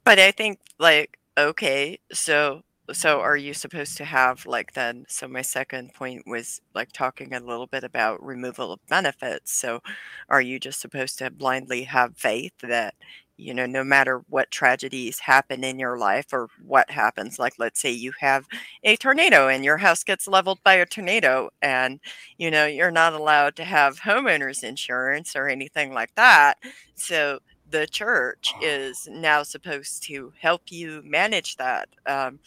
but 0.04 0.20
I 0.20 0.32
think 0.32 0.60
like 0.78 1.18
okay, 1.38 2.00
so 2.12 2.64
so 2.92 3.22
are 3.22 3.38
you 3.38 3.54
supposed 3.54 3.96
to 3.98 4.06
have 4.06 4.46
like 4.46 4.74
then 4.74 5.06
so 5.08 5.28
my 5.28 5.42
second 5.42 5.94
point 5.94 6.24
was 6.28 6.60
like 6.76 6.92
talking 6.92 7.34
a 7.34 7.40
little 7.40 7.68
bit 7.68 7.86
about 7.86 8.22
removal 8.22 8.74
of 8.74 8.86
benefits. 8.90 9.54
So 9.54 9.80
are 10.28 10.42
you 10.42 10.60
just 10.60 10.82
supposed 10.82 11.18
to 11.20 11.32
blindly 11.32 11.84
have 11.84 12.18
faith 12.18 12.54
that 12.62 12.96
you 13.40 13.54
know 13.54 13.66
no 13.66 13.84
matter 13.84 14.22
what 14.30 14.52
tragedies 14.52 15.20
happen 15.20 15.64
in 15.64 15.80
your 15.80 15.98
life 15.98 16.28
or 16.34 16.48
what 16.66 16.90
happens 16.92 17.40
like 17.40 17.54
let's 17.60 17.82
say 17.82 17.92
you 17.92 18.12
have 18.20 18.46
a 18.84 18.96
tornado 18.98 19.48
and 19.48 19.64
your 19.66 19.78
house 19.78 20.04
gets 20.04 20.28
leveled 20.28 20.60
by 20.64 20.74
a 20.76 20.86
tornado 20.86 21.50
and 21.62 22.00
you 22.38 22.52
know 22.52 22.66
you're 22.66 22.92
not 22.92 23.14
allowed 23.14 23.56
to 23.56 23.64
have 23.66 24.00
homeowners 24.02 24.64
insurance 24.64 25.36
or 25.36 25.48
anything 25.48 25.94
like 25.94 26.14
that 26.16 26.56
so 26.96 27.40
the 27.70 27.88
church 27.88 28.56
is 28.60 29.08
now 29.12 29.44
supposed 29.44 30.04
to 30.04 30.34
help 30.40 30.62
you 30.70 31.02
manage 31.06 31.56
that 31.58 31.90
um, 32.08 32.40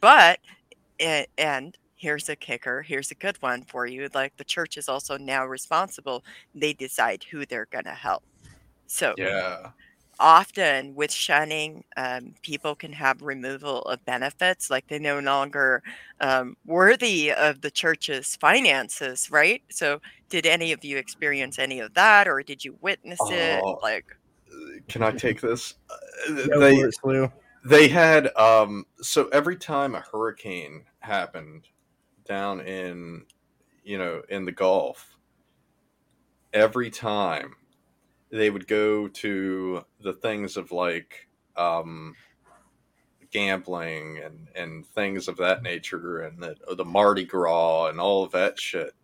but 0.00 0.38
and 1.38 1.76
here's 1.96 2.28
a 2.28 2.36
kicker 2.36 2.82
here's 2.82 3.10
a 3.10 3.14
good 3.16 3.36
one 3.42 3.62
for 3.64 3.86
you 3.86 4.08
like 4.14 4.36
the 4.36 4.44
church 4.44 4.76
is 4.76 4.88
also 4.88 5.16
now 5.18 5.44
responsible 5.46 6.24
they 6.54 6.72
decide 6.72 7.24
who 7.30 7.46
they're 7.46 7.68
going 7.72 7.84
to 7.84 7.90
help 7.90 8.22
so 8.86 9.16
Yeah. 9.16 9.72
Often 10.20 10.94
with 10.94 11.12
shunning, 11.12 11.84
um, 11.96 12.34
people 12.42 12.74
can 12.74 12.92
have 12.92 13.22
removal 13.22 13.82
of 13.82 14.04
benefits, 14.04 14.70
like 14.70 14.86
they're 14.88 15.00
no 15.00 15.20
longer 15.20 15.82
um, 16.20 16.54
worthy 16.66 17.32
of 17.32 17.60
the 17.60 17.70
church's 17.70 18.36
finances, 18.36 19.30
right? 19.30 19.62
So, 19.70 20.00
did 20.30 20.46
any 20.46 20.72
of 20.72 20.84
you 20.84 20.96
experience 20.98 21.58
any 21.58 21.80
of 21.80 21.94
that, 21.94 22.28
or 22.28 22.42
did 22.42 22.64
you 22.64 22.76
witness 22.80 23.20
it? 23.30 23.60
Oh, 23.62 23.78
Like, 23.82 24.04
Can 24.88 25.02
I 25.02 25.12
take 25.12 25.40
this? 25.40 25.74
Uh, 25.90 26.48
they 26.58 26.76
for 26.76 26.86
it, 26.88 26.94
Slew. 27.02 27.32
they 27.64 27.88
had 27.88 28.34
um 28.36 28.86
so 29.00 29.28
every 29.28 29.56
time 29.56 29.94
a 29.94 30.00
hurricane 30.00 30.84
happened 31.00 31.68
down 32.24 32.60
in 32.60 33.24
you 33.84 33.98
know 33.98 34.22
in 34.28 34.44
the 34.44 34.52
Gulf, 34.52 35.16
every 36.52 36.90
time 36.90 37.54
they 38.32 38.50
would 38.50 38.66
go 38.66 39.06
to 39.06 39.84
the 40.00 40.14
things 40.14 40.56
of 40.56 40.72
like 40.72 41.28
um 41.56 42.16
gambling 43.30 44.18
and 44.18 44.48
and 44.56 44.86
things 44.86 45.28
of 45.28 45.36
that 45.36 45.62
nature 45.62 46.22
and 46.22 46.42
the, 46.42 46.56
the 46.76 46.84
Mardi 46.84 47.24
Gras 47.24 47.86
and 47.86 48.00
all 48.00 48.24
of 48.24 48.32
that 48.32 48.58
shit. 48.58 48.94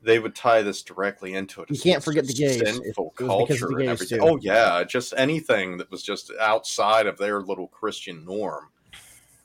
They 0.00 0.18
would 0.18 0.34
tie 0.34 0.62
this 0.62 0.82
directly 0.82 1.34
into 1.34 1.62
it. 1.62 1.70
You 1.70 1.78
can't 1.78 2.02
forget 2.02 2.26
the 2.26 2.32
gays. 2.32 2.58
Sinful 2.58 3.14
It 3.20 3.24
was 3.24 3.46
because 3.46 3.62
of 3.62 3.68
culture 3.68 3.68
the 3.68 3.74
and 3.82 3.90
everything. 3.90 4.18
too. 4.18 4.24
Oh 4.24 4.38
yeah, 4.40 4.82
just 4.84 5.14
anything 5.16 5.76
that 5.78 5.90
was 5.90 6.02
just 6.02 6.32
outside 6.40 7.06
of 7.06 7.18
their 7.18 7.40
little 7.40 7.68
Christian 7.68 8.24
norm 8.24 8.68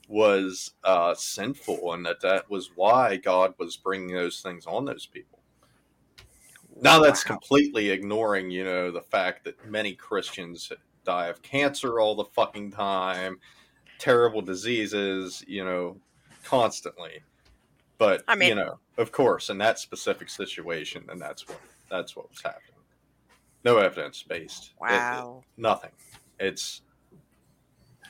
was 0.07 0.71
uh, 0.83 1.13
sinful, 1.13 1.93
and 1.93 2.05
that 2.05 2.21
that 2.21 2.50
was 2.50 2.71
why 2.75 3.17
God 3.17 3.53
was 3.57 3.77
bringing 3.77 4.15
those 4.15 4.41
things 4.41 4.65
on 4.65 4.86
those 4.86 5.05
people. 5.05 5.37
Now 6.81 7.00
that's 7.00 7.24
completely 7.24 7.89
ignoring, 7.89 8.51
you 8.51 8.63
know, 8.63 8.91
the 8.91 9.01
fact 9.01 9.43
that 9.46 9.65
many 9.69 9.93
Christians 9.93 10.72
die 11.03 11.27
of 11.27 11.41
cancer 11.41 12.00
all 12.00 12.15
the 12.15 12.25
fucking 12.25 12.72
time, 12.72 13.39
terrible 14.00 14.41
diseases, 14.41 15.43
you 15.48 15.63
know, 15.65 15.98
constantly. 16.43 17.24
But 17.98 18.24
I 18.27 18.36
mean- 18.36 18.50
you 18.50 18.55
know, 18.55 18.79
of 18.98 19.12
course, 19.12 19.50
in 19.50 19.57
that 19.60 19.79
specific 19.79 20.29
situation, 20.29 21.05
and 21.10 21.19
that's 21.19 21.48
what 21.48 21.60
that's 21.89 22.15
what 22.15 22.29
was 22.29 22.41
happening. 22.41 22.63
no 23.63 23.77
evidence 23.79 24.24
based. 24.24 24.74
Wow. 24.79 25.43
nothing. 25.57 25.91
It's 26.39 26.81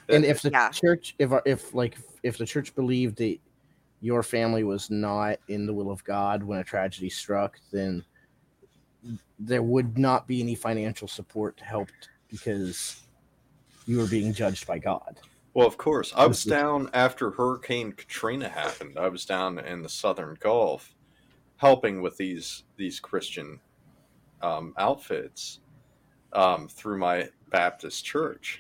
and 0.10 0.24
if 0.26 0.42
the 0.42 0.52
Yeah. 0.52 0.70
church 0.72 1.16
if 1.20 1.32
if 1.46 1.74
like 1.74 1.98
if 2.24 2.38
the 2.38 2.46
church 2.46 2.76
believed 2.76 3.18
that 3.18 3.38
your 4.02 4.24
family 4.24 4.64
was 4.64 4.90
not 4.92 5.40
in 5.48 5.66
the 5.66 5.74
will 5.74 5.90
of 5.90 6.04
god 6.04 6.44
when 6.44 6.60
a 6.60 6.64
tragedy 6.64 7.10
struck 7.10 7.60
then 7.72 8.04
there 9.40 9.64
would 9.64 9.98
not 9.98 10.28
be 10.28 10.42
any 10.42 10.56
financial 10.56 11.08
support 11.08 11.60
helped 11.60 12.10
because 12.30 13.02
you 13.86 13.98
were 13.98 14.08
being 14.08 14.34
judged 14.34 14.68
by 14.68 14.78
god 14.78 15.20
Well, 15.58 15.66
of 15.66 15.78
course. 15.78 16.14
I 16.16 16.28
was 16.28 16.44
down 16.44 16.88
after 16.94 17.32
Hurricane 17.32 17.92
Katrina 17.92 18.48
happened. 18.48 19.00
I 19.00 19.10
was 19.10 19.26
down 19.26 19.58
in 19.58 19.82
the 19.82 19.90
Southern 19.90 20.38
Gulf, 20.40 20.94
helping 21.56 22.00
with 22.04 22.16
these 22.16 22.64
these 22.76 23.00
Christian 23.00 23.60
um, 24.44 24.76
outfits 24.78 25.62
um, 26.34 26.68
through 26.68 27.00
my 27.00 27.30
Baptist 27.50 28.06
church. 28.06 28.60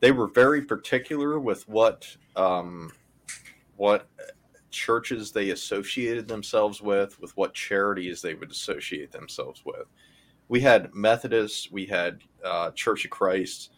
They 0.00 0.10
were 0.10 0.28
very 0.28 0.62
particular 0.62 1.38
with 1.38 1.68
what 1.68 2.16
um, 2.34 2.92
what 3.76 4.08
churches 4.72 5.30
they 5.30 5.50
associated 5.50 6.26
themselves 6.26 6.82
with, 6.82 7.20
with 7.20 7.36
what 7.36 7.54
charities 7.54 8.20
they 8.20 8.34
would 8.34 8.50
associate 8.50 9.12
themselves 9.12 9.62
with. 9.64 9.86
We 10.48 10.60
had 10.60 10.92
Methodists, 10.94 11.70
we 11.70 11.86
had 11.86 12.20
uh, 12.44 12.72
Church 12.72 13.04
of 13.04 13.10
Christ. 13.10 13.70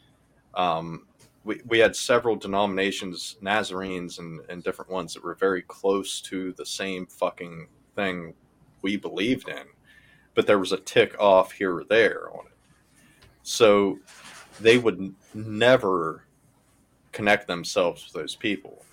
Um, 0.55 1.07
we, 1.45 1.61
we 1.67 1.79
had 1.79 1.95
several 1.95 2.37
denominations, 2.37 3.37
Nazarenes 3.43 4.19
and, 4.19 4.41
and 4.49 4.65
different 4.65 4.91
ones 4.91 5.13
that 5.13 5.23
were 5.23 5.35
very 5.35 5.63
close 5.63 6.21
to 6.23 6.53
the 6.53 6.65
same 6.65 7.07
fucking 7.07 7.69
thing 7.95 8.35
we 8.83 8.97
believed 8.97 9.49
in, 9.49 9.65
but 10.35 10.47
there 10.47 10.59
was 10.59 10.73
a 10.73 10.79
tick 10.79 11.15
off 11.21 11.53
here 11.53 11.77
or 11.77 11.85
there 11.85 12.31
on 12.33 12.47
it. 12.47 12.57
So 13.43 13.99
they 14.61 14.79
would 14.79 15.15
never 15.35 16.25
connect 17.13 17.47
themselves 17.47 18.05
with 18.05 18.13
those 18.15 18.35
people. 18.35 18.85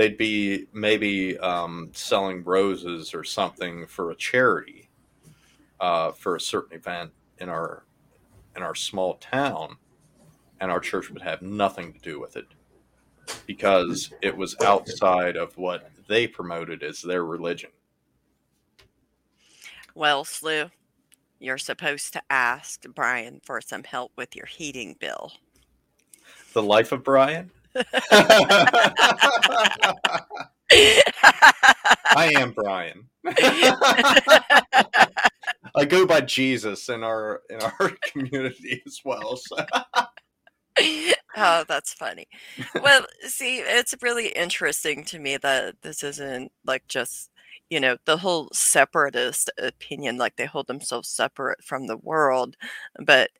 They'd 0.00 0.16
be 0.16 0.64
maybe 0.72 1.38
um, 1.40 1.90
selling 1.92 2.42
roses 2.42 3.12
or 3.12 3.22
something 3.22 3.86
for 3.86 4.10
a 4.10 4.16
charity 4.16 4.88
uh, 5.78 6.12
for 6.12 6.36
a 6.36 6.40
certain 6.40 6.74
event 6.74 7.10
in 7.36 7.50
our 7.50 7.84
in 8.56 8.62
our 8.62 8.74
small 8.74 9.16
town 9.16 9.76
and 10.58 10.70
our 10.70 10.80
church 10.80 11.10
would 11.10 11.20
have 11.20 11.42
nothing 11.42 11.92
to 11.92 11.98
do 11.98 12.18
with 12.18 12.38
it 12.38 12.46
because 13.44 14.10
it 14.22 14.34
was 14.34 14.56
outside 14.62 15.36
of 15.36 15.54
what 15.58 15.90
they 16.08 16.26
promoted 16.26 16.82
as 16.82 17.02
their 17.02 17.26
religion. 17.26 17.68
Well, 19.94 20.24
Slew, 20.24 20.70
you're 21.40 21.58
supposed 21.58 22.14
to 22.14 22.22
ask 22.30 22.86
Brian 22.94 23.42
for 23.44 23.60
some 23.60 23.84
help 23.84 24.12
with 24.16 24.34
your 24.34 24.46
heating 24.46 24.96
bill. 24.98 25.32
The 26.54 26.62
life 26.62 26.90
of 26.90 27.04
Brian? 27.04 27.50
I 32.12 32.32
am 32.36 32.52
Brian. 32.52 33.08
I 35.76 35.84
go 35.86 36.06
by 36.06 36.20
Jesus 36.22 36.88
in 36.88 37.04
our 37.04 37.42
in 37.50 37.60
our 37.60 37.92
community 38.12 38.82
as 38.86 39.00
well. 39.04 39.36
So. 39.36 39.56
oh, 41.36 41.64
that's 41.68 41.92
funny. 41.92 42.26
Well, 42.82 43.06
see, 43.22 43.58
it's 43.58 43.94
really 44.02 44.28
interesting 44.28 45.04
to 45.06 45.18
me 45.18 45.36
that 45.38 45.76
this 45.82 46.02
isn't 46.02 46.52
like 46.64 46.86
just, 46.88 47.30
you 47.68 47.80
know, 47.80 47.96
the 48.06 48.16
whole 48.16 48.48
separatist 48.52 49.50
opinion, 49.58 50.16
like 50.16 50.36
they 50.36 50.46
hold 50.46 50.66
themselves 50.66 51.08
separate 51.08 51.62
from 51.64 51.86
the 51.86 51.98
world. 51.98 52.56
But, 52.98 53.30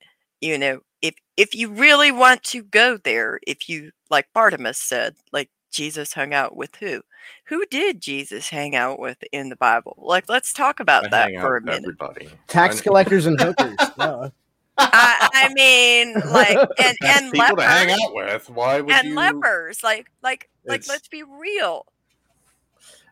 you 0.40 0.58
know, 0.58 0.80
if 1.02 1.14
if 1.36 1.54
you 1.54 1.70
really 1.70 2.12
want 2.12 2.42
to 2.44 2.62
go 2.62 2.96
there, 2.98 3.40
if 3.46 3.68
you 3.68 3.92
like 4.10 4.28
Bartimaeus 4.34 4.78
said, 4.78 5.16
like 5.32 5.50
Jesus 5.70 6.12
hung 6.14 6.34
out 6.34 6.56
with 6.56 6.76
who? 6.76 7.02
Who 7.44 7.64
did 7.66 8.00
Jesus 8.00 8.48
hang 8.48 8.74
out 8.74 8.98
with 8.98 9.18
in 9.32 9.48
the 9.50 9.56
Bible? 9.56 9.94
Like, 9.98 10.28
let's 10.28 10.52
talk 10.52 10.80
about 10.80 11.06
I 11.06 11.08
that 11.10 11.32
for 11.40 11.56
a 11.56 11.62
minute. 11.62 11.82
everybody. 11.82 12.28
tax 12.48 12.80
collectors 12.80 13.26
and 13.26 13.40
hookers 13.40 13.76
no. 13.98 14.30
I, 14.78 15.28
I 15.34 15.52
mean, 15.52 16.14
like, 16.32 16.56
and 16.78 16.96
That's 17.00 17.22
and 17.22 17.32
people 17.32 17.56
to 17.56 17.62
hang 17.62 17.88
lepers. 17.88 18.02
out 18.04 18.14
with. 18.14 18.50
Why 18.50 18.80
would 18.80 18.94
and 18.94 19.08
you? 19.08 19.14
lepers 19.14 19.82
like 19.82 20.10
like 20.22 20.48
like 20.66 20.80
It's- 20.80 20.88
let's 20.88 21.08
be 21.08 21.22
real 21.22 21.86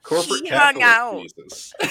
Corporate 0.03 0.41
he 0.43 0.49
hung 0.49 0.77
capitalist 0.81 1.75
out. 1.83 1.91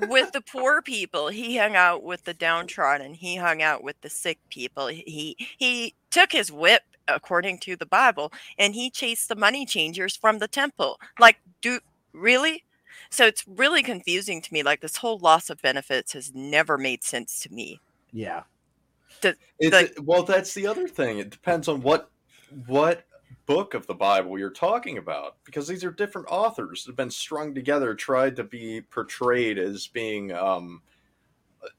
Jesus. 0.00 0.08
with 0.08 0.32
the 0.32 0.40
poor 0.40 0.82
people 0.82 1.28
he 1.28 1.56
hung 1.56 1.74
out 1.76 2.02
with 2.02 2.24
the 2.24 2.34
downtrodden 2.34 3.14
he 3.14 3.36
hung 3.36 3.62
out 3.62 3.82
with 3.82 4.00
the 4.00 4.10
sick 4.10 4.38
people 4.50 4.86
he 4.88 5.36
he 5.58 5.94
took 6.10 6.32
his 6.32 6.50
whip 6.52 6.82
according 7.08 7.58
to 7.58 7.76
the 7.76 7.86
bible 7.86 8.32
and 8.58 8.74
he 8.74 8.90
chased 8.90 9.28
the 9.28 9.36
money 9.36 9.64
changers 9.66 10.16
from 10.16 10.38
the 10.38 10.48
temple 10.48 10.98
like 11.18 11.36
do 11.60 11.80
really 12.12 12.64
so 13.10 13.26
it's 13.26 13.44
really 13.46 13.82
confusing 13.82 14.40
to 14.40 14.52
me 14.52 14.62
like 14.62 14.80
this 14.80 14.96
whole 14.96 15.18
loss 15.18 15.50
of 15.50 15.60
benefits 15.62 16.12
has 16.12 16.32
never 16.34 16.76
made 16.78 17.04
sense 17.04 17.40
to 17.40 17.52
me 17.52 17.80
yeah 18.12 18.42
It, 19.58 19.72
Like- 19.72 19.94
well, 20.02 20.22
that's 20.24 20.52
the 20.52 20.66
other 20.66 20.86
thing. 20.88 21.18
It 21.18 21.30
depends 21.30 21.68
on 21.68 21.80
what 21.80 22.10
what 22.66 23.04
book 23.46 23.74
of 23.74 23.86
the 23.86 23.94
Bible 23.94 24.38
you're 24.38 24.50
talking 24.50 24.98
about, 24.98 25.36
because 25.44 25.66
these 25.68 25.84
are 25.84 25.90
different 25.90 26.28
authors 26.30 26.84
that 26.84 26.90
have 26.90 26.96
been 26.96 27.10
strung 27.10 27.54
together, 27.54 27.94
tried 27.94 28.36
to 28.36 28.44
be 28.44 28.80
portrayed 28.82 29.58
as 29.58 29.86
being. 29.86 30.32
Um, 30.32 30.82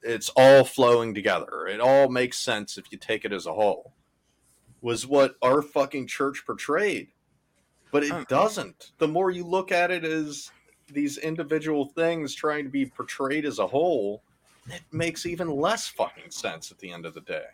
it's 0.02 0.30
all 0.36 0.64
flowing 0.64 1.14
together. 1.14 1.68
It 1.68 1.80
all 1.80 2.10
makes 2.10 2.38
sense 2.38 2.78
if 2.78 2.92
you 2.92 2.98
take 2.98 3.24
it 3.26 3.32
as 3.34 3.46
a 3.46 3.54
whole. 3.54 3.94
Was 4.82 5.08
what 5.08 5.36
our 5.42 5.62
fucking 5.62 6.08
church 6.08 6.44
portrayed, 6.46 7.10
but 7.92 8.04
it 8.04 8.12
Um. 8.12 8.26
doesn't. 8.30 8.92
The 8.98 9.08
more 9.08 9.32
you 9.32 9.46
look 9.46 9.72
at 9.72 9.92
it 9.92 10.04
as 10.04 10.52
these 10.90 11.18
individual 11.18 11.86
things 11.86 12.34
trying 12.34 12.64
to 12.64 12.70
be 12.70 12.86
portrayed 12.86 13.46
as 13.46 13.60
a 13.60 13.68
whole, 13.68 14.24
it 14.70 14.84
makes 14.92 15.26
even 15.26 15.50
less 15.50 15.88
fucking 15.88 16.32
sense 16.32 16.72
at 16.72 16.80
the 16.80 16.92
end 16.92 17.06
of 17.06 17.14
the 17.14 17.22
day. 17.22 17.46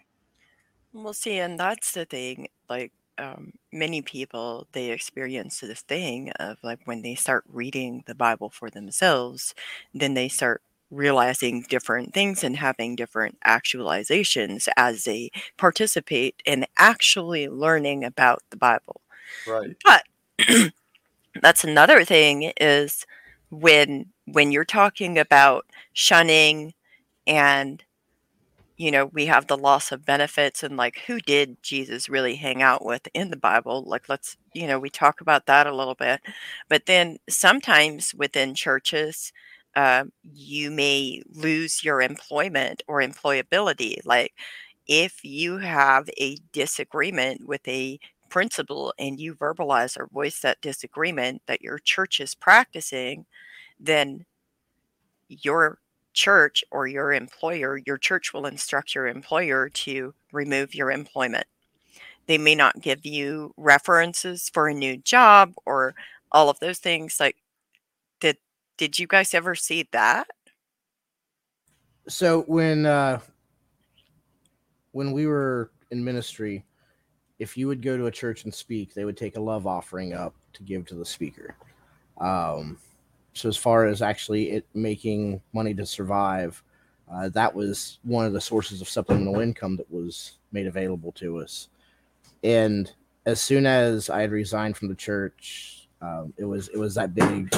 Well, 0.92 1.14
see, 1.14 1.38
and 1.40 1.60
that's 1.60 1.92
the 1.92 2.06
thing. 2.06 2.48
Like, 2.70 2.92
um, 3.18 3.54
many 3.72 4.02
people 4.02 4.68
they 4.74 4.92
experience 4.92 5.60
this 5.60 5.82
thing 5.82 6.32
of 6.40 6.58
like 6.64 6.80
when 6.86 7.02
they 7.02 7.16
start 7.16 7.44
reading 7.48 8.04
the 8.08 8.16
Bible 8.16 8.50
for 8.50 8.70
themselves, 8.70 9.54
then 9.94 10.14
they 10.14 10.28
start 10.28 10.62
realizing 10.92 11.66
different 11.70 12.14
things 12.14 12.44
and 12.44 12.56
having 12.58 12.96
different 12.96 13.38
actualizations 13.46 14.68
as 14.78 15.04
they 15.06 15.32
participate 15.58 16.42
in 16.46 16.66
actually 16.78 17.48
learning 17.50 18.04
about 18.04 18.44
the 18.52 18.58
Bible. 18.58 19.02
Right. 19.48 19.76
But 19.84 20.04
that's 21.42 21.64
another 21.64 22.06
thing 22.06 22.52
is 22.60 23.06
when 23.50 24.08
when 24.26 24.52
you're 24.52 24.66
talking 24.66 25.18
about 25.18 25.66
shunning 25.94 26.74
and 27.28 27.84
you 28.78 28.92
know 28.92 29.06
we 29.08 29.26
have 29.28 29.48
the 29.48 29.58
loss 29.58 29.92
of 29.92 30.06
benefits 30.06 30.64
and 30.64 30.78
like 30.78 31.00
who 31.08 31.20
did 31.20 31.62
jesus 31.64 32.10
really 32.10 32.36
hang 32.36 32.62
out 32.62 32.84
with 32.86 33.08
in 33.14 33.30
the 33.30 33.38
bible? 33.38 33.84
Like 33.86 34.10
let's 34.10 34.38
you 34.54 34.68
know 34.68 34.80
we 34.80 34.90
talk 34.90 35.22
about 35.22 35.46
that 35.48 35.68
a 35.68 35.76
little 35.76 35.96
bit. 35.96 36.22
But 36.70 36.86
then 36.88 37.18
sometimes 37.30 38.14
within 38.16 38.56
churches 38.56 39.32
uh, 39.76 40.06
you 40.24 40.70
may 40.72 41.22
lose 41.34 41.84
your 41.84 42.02
employment 42.02 42.84
or 42.88 43.02
employability. 43.02 43.98
Like 44.06 44.34
if 44.88 45.24
you 45.24 45.58
have 45.60 46.10
a 46.20 46.38
disagreement 46.52 47.48
with 47.48 47.68
a 47.68 48.00
principle 48.30 48.94
and 49.00 49.20
you 49.20 49.36
verbalize 49.36 49.98
or 49.98 50.08
voice 50.12 50.40
that 50.42 50.62
disagreement 50.62 51.42
that 51.48 51.62
your 51.62 51.80
church 51.80 52.20
is 52.20 52.36
practicing 52.36 53.26
then 53.80 54.26
your 55.30 55.80
church 56.14 56.64
or 56.72 56.88
your 56.88 57.12
employer, 57.12 57.80
your 57.86 57.98
church 57.98 58.34
will 58.34 58.46
instruct 58.46 58.96
your 58.96 59.08
employer 59.08 59.70
to 59.70 60.14
remove 60.32 60.76
your 60.76 60.92
employment. 60.92 61.48
They 62.28 62.38
may 62.38 62.56
not 62.56 62.82
give 62.82 63.06
you 63.06 63.54
references 63.58 64.50
for 64.50 64.68
a 64.68 64.74
new 64.74 64.98
job 64.98 65.54
or 65.66 65.96
all 66.32 66.50
of 66.50 66.60
those 66.60 66.80
things. 66.80 67.20
Like, 67.20 67.38
did 68.20 68.38
did 68.78 68.98
you 68.98 69.08
guys 69.08 69.34
ever 69.34 69.56
see 69.56 69.88
that? 69.92 70.28
so 72.08 72.42
when 72.44 72.86
uh 72.86 73.20
when 74.92 75.12
we 75.12 75.26
were 75.26 75.72
in 75.92 76.04
ministry 76.04 76.66
if 77.40 77.58
you 77.58 77.68
would 77.68 77.82
go 77.82 77.98
to 77.98 78.08
a 78.08 78.12
church 78.12 78.44
and 78.44 78.54
speak 78.54 78.94
they 78.94 79.06
would 79.06 79.18
take 79.18 79.38
a 79.38 79.42
love 79.42 79.66
offering 79.66 80.14
up 80.14 80.36
to 80.52 80.64
give 80.64 80.86
to 80.86 80.96
the 80.96 81.06
speaker 81.06 81.56
um 82.20 82.78
so 83.34 83.50
as 83.50 83.58
far 83.58 83.86
as 83.86 84.02
actually 84.02 84.52
it 84.52 84.66
making 84.74 85.42
money 85.54 85.74
to 85.74 85.86
survive 85.86 86.64
uh, 87.12 87.30
that 87.30 87.54
was 87.54 88.00
one 88.04 88.26
of 88.26 88.34
the 88.34 88.42
sources 88.42 88.82
of 88.82 88.90
supplemental 88.90 89.40
income 89.40 89.76
that 89.76 89.92
was 89.92 90.38
made 90.52 90.68
available 90.68 91.12
to 91.12 91.38
us 91.38 91.70
and 92.44 92.94
as 93.26 93.42
soon 93.42 93.66
as 93.66 94.10
i 94.10 94.22
had 94.22 94.32
resigned 94.32 94.78
from 94.78 94.88
the 94.88 94.96
church 94.96 95.88
um, 96.02 96.34
it 96.38 96.46
was 96.46 96.68
it 96.70 96.78
was 96.78 96.96
that 96.96 97.14
big 97.16 97.54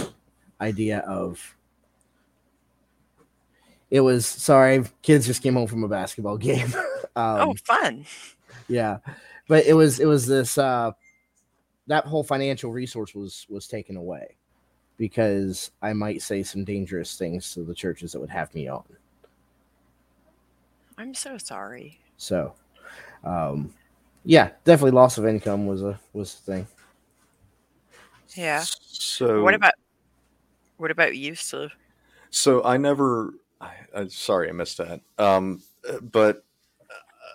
idea 0.61 0.99
of 0.99 1.55
it 3.89 4.01
was 4.01 4.25
sorry, 4.25 4.83
kids 5.01 5.25
just 5.25 5.41
came 5.41 5.53
home 5.53 5.67
from 5.67 5.83
a 5.83 5.87
basketball 5.87 6.37
game. 6.49 6.73
um, 7.15 7.49
oh, 7.49 7.55
fun. 7.63 8.05
yeah, 8.67 8.97
but 9.47 9.65
it 9.65 9.73
was 9.73 9.99
it 9.99 10.05
was 10.05 10.27
this 10.27 10.57
uh, 10.57 10.91
that 11.87 12.05
whole 12.05 12.23
financial 12.23 12.71
resource 12.71 13.13
was 13.13 13.45
was 13.49 13.67
taken 13.67 13.95
away 13.95 14.35
because 14.97 15.71
I 15.81 15.93
might 15.93 16.21
say 16.21 16.43
some 16.43 16.63
dangerous 16.63 17.17
things 17.17 17.53
to 17.53 17.63
the 17.63 17.75
churches 17.75 18.11
that 18.11 18.19
would 18.19 18.29
have 18.29 18.53
me 18.53 18.67
on. 18.67 18.83
I'm 20.97 21.13
so 21.13 21.37
sorry. 21.37 21.99
So, 22.17 22.53
um, 23.23 23.73
yeah, 24.23 24.51
definitely 24.63 24.91
loss 24.91 25.17
of 25.17 25.25
income 25.25 25.67
was 25.67 25.83
a 25.83 25.99
was 26.13 26.33
a 26.33 26.37
thing. 26.37 26.67
Yeah. 28.35 28.63
So 28.65 29.43
What 29.43 29.53
about 29.53 29.73
what 30.77 30.91
about 30.91 31.15
you, 31.15 31.35
Sue? 31.35 31.69
So 32.29 32.63
I 32.63 32.77
never. 32.77 33.33
I, 33.61 33.73
I 33.95 34.07
sorry, 34.07 34.49
I 34.49 34.51
missed 34.51 34.77
that. 34.77 35.01
Um, 35.17 35.61
but 36.01 36.43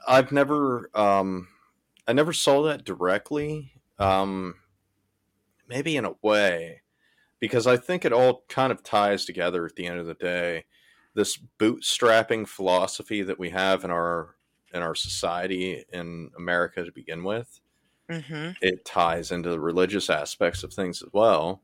I've 0.07 0.33
never. 0.33 0.91
Um, 0.95 1.49
I 2.09 2.13
never 2.13 2.33
saw 2.33 2.63
that 2.65 2.85
directly. 2.85 3.73
Um, 3.99 4.57
maybe 5.69 5.97
in 5.97 6.05
a 6.05 6.15
way, 6.23 6.83
because 7.41 7.67
I 7.67 7.77
think 7.77 8.05
it 8.05 8.13
all 8.13 8.45
kind 8.49 8.73
of 8.73 8.83
ties 8.83 9.25
together 9.25 9.67
at 9.67 9.77
the 9.77 9.87
end 9.87 10.01
of 10.01 10.07
the 10.07 10.15
day. 10.15 10.67
This 11.15 11.39
bootstrapping 11.59 12.47
philosophy 12.49 13.23
that 13.23 13.39
we 13.39 13.51
have 13.51 13.85
in 13.85 13.91
our 13.91 14.37
in 14.73 14.83
our 14.83 14.95
society 14.95 15.85
in 15.93 16.31
America 16.37 16.85
to 16.85 16.93
begin 16.93 17.25
with, 17.25 17.61
Mm-hmm. 18.09 18.53
it 18.61 18.85
ties 18.85 19.31
into 19.31 19.51
the 19.51 19.61
religious 19.61 20.11
aspects 20.11 20.63
of 20.63 20.73
things 20.73 21.03
as 21.03 21.09
well. 21.13 21.63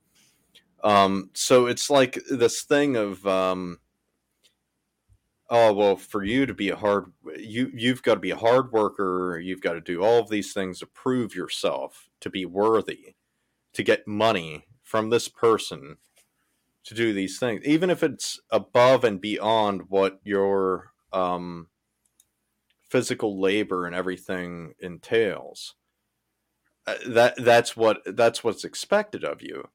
Um, 0.85 1.31
so 1.35 1.67
it's 1.67 1.91
like 1.91 2.19
this 2.31 2.63
thing 2.65 2.97
of, 2.97 3.27
um, 3.27 3.81
oh 5.49 5.73
well, 5.73 5.97
for 5.97 6.25
you 6.25 6.47
to 6.47 6.55
be 6.55 6.71
a 6.71 6.77
hard, 6.77 7.13
you 7.37 7.71
you've 7.75 8.03
got 8.03 8.15
to 8.15 8.21
be 8.21 8.31
a 8.31 8.37
hard 8.37 8.73
worker. 8.73 9.39
You've 9.39 9.61
got 9.61 9.75
to 9.75 9.81
do 9.81 10.03
all 10.03 10.21
of 10.21 10.29
these 10.29 10.53
things 10.53 10.81
to 10.81 10.87
prove 10.87 11.35
yourself 11.35 12.09
to 12.21 12.31
be 12.31 12.45
worthy, 12.47 13.15
to 13.75 13.83
get 13.83 14.09
money 14.09 14.67
from 14.97 15.11
this 15.11 15.29
person, 15.29 15.99
to 16.85 16.95
do 16.95 17.13
these 17.13 17.39
things, 17.39 17.63
even 17.67 17.91
if 17.91 18.03
it's 18.03 18.41
above 18.51 19.05
and 19.05 19.21
beyond 19.21 19.83
what 19.91 20.21
your 20.25 20.93
um, 21.13 21.69
physical 22.89 23.41
labor 23.41 23.87
and 23.87 23.95
everything 23.95 24.73
entails 24.81 25.75
uh, 26.87 26.95
that 27.09 27.35
that's 27.45 27.77
what 27.77 28.01
that's 28.07 28.45
what's 28.45 28.65
expected 28.65 29.25
of 29.25 29.43
you. 29.43 29.69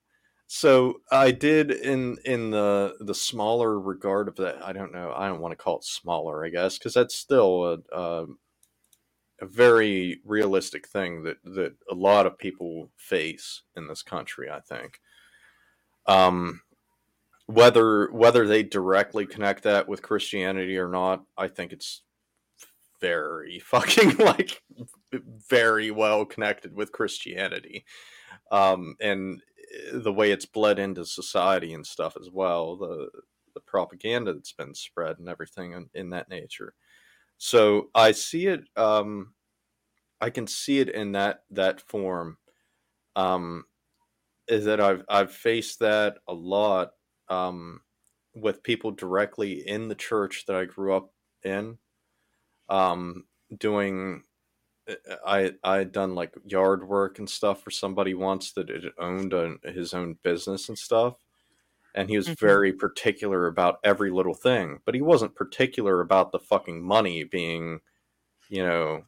So 0.47 1.01
i 1.11 1.31
did 1.31 1.71
in 1.71 2.17
in 2.25 2.51
the 2.51 2.95
the 3.01 3.15
smaller 3.15 3.79
regard 3.79 4.27
of 4.27 4.35
that 4.37 4.63
i 4.65 4.73
don't 4.73 4.93
know 4.93 5.13
i 5.15 5.27
don't 5.27 5.41
want 5.41 5.53
to 5.53 5.63
call 5.63 5.77
it 5.77 5.85
smaller 5.85 6.45
i 6.45 6.49
guess 6.49 6.77
because 6.77 6.93
that's 6.93 7.15
still 7.15 7.65
a, 7.65 7.97
a 7.97 8.25
a 9.41 9.45
very 9.47 10.21
realistic 10.25 10.87
thing 10.87 11.23
that 11.23 11.37
that 11.43 11.73
a 11.91 11.95
lot 11.95 12.25
of 12.27 12.37
people 12.37 12.91
face 12.97 13.63
in 13.77 13.87
this 13.87 14.03
country 14.03 14.49
i 14.51 14.59
think 14.61 14.99
um 16.07 16.61
whether 17.47 18.09
whether 18.11 18.47
they 18.47 18.63
directly 18.63 19.25
connect 19.25 19.63
that 19.63 19.87
with 19.87 20.01
christianity 20.01 20.77
or 20.77 20.87
not 20.87 21.23
i 21.37 21.47
think 21.47 21.71
it's 21.71 22.03
very 23.01 23.59
fucking 23.65 24.15
like 24.17 24.61
very 25.49 25.91
well 25.91 26.23
connected 26.23 26.73
with 26.73 26.91
Christianity, 26.91 27.83
um, 28.51 28.95
and 29.01 29.41
the 29.93 30.13
way 30.13 30.31
it's 30.31 30.45
bled 30.45 30.79
into 30.79 31.05
society 31.05 31.73
and 31.73 31.85
stuff 31.85 32.15
as 32.19 32.29
well. 32.31 32.77
The 32.77 33.09
the 33.53 33.61
propaganda 33.61 34.33
that's 34.33 34.53
been 34.53 34.73
spread 34.73 35.19
and 35.19 35.27
everything 35.27 35.73
in, 35.73 35.89
in 35.93 36.09
that 36.11 36.29
nature. 36.29 36.73
So 37.37 37.89
I 37.93 38.13
see 38.13 38.47
it. 38.47 38.61
Um, 38.77 39.33
I 40.21 40.29
can 40.29 40.47
see 40.47 40.79
it 40.79 40.89
in 40.89 41.13
that 41.13 41.43
that 41.51 41.81
form. 41.81 42.37
Um, 43.15 43.65
is 44.47 44.65
that 44.65 44.81
I've 44.81 45.03
I've 45.09 45.31
faced 45.33 45.79
that 45.79 46.19
a 46.27 46.33
lot 46.33 46.93
um, 47.29 47.81
with 48.33 48.63
people 48.63 48.91
directly 48.91 49.67
in 49.67 49.87
the 49.87 49.95
church 49.95 50.45
that 50.47 50.55
I 50.55 50.65
grew 50.65 50.95
up 50.95 51.13
in 51.43 51.77
um, 52.69 53.27
doing 53.57 54.23
I 55.25 55.53
I 55.63 55.77
had 55.77 55.91
done 55.91 56.15
like 56.15 56.33
yard 56.45 56.87
work 56.87 57.19
and 57.19 57.29
stuff 57.29 57.63
for 57.63 57.71
somebody 57.71 58.13
once 58.13 58.51
that 58.53 58.69
had 58.69 58.85
owned 58.97 59.33
a, 59.33 59.57
his 59.63 59.93
own 59.93 60.15
business 60.23 60.69
and 60.69 60.77
stuff, 60.77 61.17
and 61.95 62.09
he 62.09 62.17
was 62.17 62.27
Mhm. 62.27 62.35
very 62.39 62.73
particular 62.73 63.47
about 63.47 63.79
every 63.83 64.11
little 64.11 64.35
thing. 64.35 64.81
But 64.85 64.95
he 64.95 65.01
wasn't 65.01 65.35
particular 65.35 66.01
about 66.01 66.31
the 66.31 66.39
fucking 66.39 66.83
money 66.83 67.23
being, 67.25 67.81
you 68.49 68.65
know, 68.65 69.05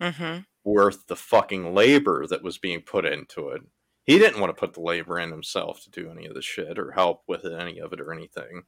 Mm-hmm. 0.00 0.44
worth 0.64 1.06
the 1.06 1.16
fucking 1.16 1.74
labor 1.74 2.26
that 2.26 2.42
was 2.42 2.58
being 2.58 2.82
put 2.82 3.04
into 3.04 3.48
it. 3.50 3.62
He 4.04 4.18
didn't 4.18 4.40
want 4.40 4.54
to 4.54 4.60
put 4.60 4.74
the 4.74 4.80
labor 4.80 5.18
in 5.18 5.30
himself 5.30 5.82
to 5.82 5.90
do 5.90 6.10
any 6.10 6.26
of 6.26 6.34
the 6.34 6.42
shit 6.42 6.78
or 6.78 6.92
help 6.92 7.22
with 7.26 7.44
any 7.44 7.78
of 7.78 7.92
it 7.92 8.00
or 8.00 8.12
anything. 8.12 8.62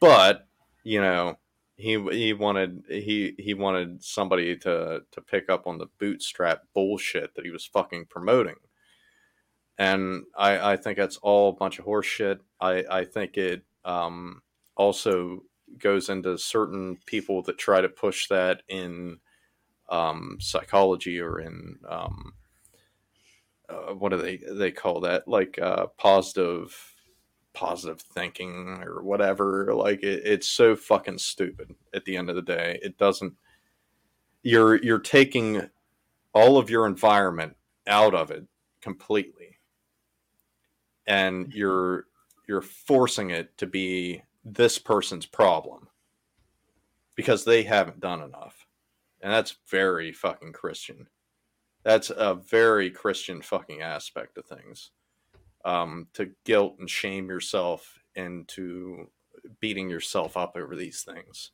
But, 0.00 0.46
you 0.84 1.00
know, 1.00 1.38
he 1.76 2.00
he 2.12 2.32
wanted 2.32 2.84
he 2.88 3.34
he 3.38 3.54
wanted 3.54 4.04
somebody 4.04 4.56
to 4.58 5.00
to 5.10 5.20
pick 5.22 5.48
up 5.48 5.66
on 5.66 5.78
the 5.78 5.88
bootstrap 5.98 6.62
bullshit 6.74 7.34
that 7.34 7.44
he 7.44 7.50
was 7.50 7.64
fucking 7.64 8.06
promoting. 8.10 8.56
And 9.78 10.24
I 10.36 10.72
I 10.72 10.76
think 10.76 10.98
that's 10.98 11.16
all 11.18 11.48
a 11.50 11.56
bunch 11.56 11.78
of 11.78 11.86
horseshit. 11.86 12.40
I 12.60 12.84
I 12.90 13.04
think 13.04 13.36
it 13.36 13.62
um 13.84 14.42
also 14.76 15.42
goes 15.78 16.08
into 16.08 16.36
certain 16.38 16.98
people 17.06 17.42
that 17.42 17.58
try 17.58 17.80
to 17.80 17.88
push 17.88 18.28
that 18.28 18.62
in 18.68 19.18
um, 19.88 20.36
psychology 20.40 21.20
or 21.20 21.40
in 21.40 21.78
um, 21.88 22.34
uh, 23.70 23.94
what 23.94 24.10
do 24.10 24.16
they 24.16 24.36
they 24.36 24.70
call 24.70 25.00
that? 25.00 25.28
Like 25.28 25.58
uh, 25.60 25.86
positive 25.98 26.76
positive 27.52 28.00
thinking 28.00 28.80
or 28.82 29.02
whatever. 29.02 29.74
Like 29.74 30.02
it, 30.02 30.22
it's 30.24 30.48
so 30.48 30.76
fucking 30.76 31.18
stupid 31.18 31.74
at 31.94 32.04
the 32.04 32.16
end 32.16 32.30
of 32.30 32.36
the 32.36 32.42
day. 32.42 32.78
It 32.82 32.96
doesn't 32.98 33.34
you're 34.42 34.82
you're 34.82 34.98
taking 34.98 35.68
all 36.32 36.56
of 36.58 36.70
your 36.70 36.86
environment 36.86 37.56
out 37.86 38.14
of 38.14 38.30
it 38.30 38.44
completely. 38.80 39.58
And 41.06 41.52
you're 41.52 42.06
you're 42.48 42.62
forcing 42.62 43.30
it 43.30 43.56
to 43.58 43.66
be 43.66 44.22
this 44.44 44.78
person's 44.78 45.26
problem 45.26 45.88
because 47.14 47.44
they 47.44 47.62
haven't 47.62 48.00
done 48.00 48.22
enough. 48.22 48.66
And 49.20 49.30
that's 49.32 49.56
very 49.68 50.12
fucking 50.12 50.52
Christian. 50.52 51.06
That's 51.82 52.10
a 52.10 52.34
very 52.34 52.90
Christian 52.90 53.42
fucking 53.42 53.82
aspect 53.82 54.38
of 54.38 54.46
things. 54.46 54.90
Um, 55.64 56.08
to 56.14 56.30
guilt 56.44 56.76
and 56.78 56.88
shame 56.88 57.28
yourself 57.28 57.98
into 58.14 59.10
beating 59.60 59.90
yourself 59.90 60.36
up 60.36 60.56
over 60.56 60.74
these 60.74 61.02
things 61.02 61.52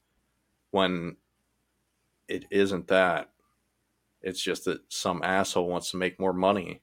when 0.70 1.16
it 2.28 2.44
isn't 2.50 2.88
that. 2.88 3.30
It's 4.22 4.42
just 4.42 4.64
that 4.64 4.80
some 4.88 5.22
asshole 5.22 5.68
wants 5.68 5.90
to 5.90 5.96
make 5.96 6.18
more 6.18 6.32
money. 6.32 6.82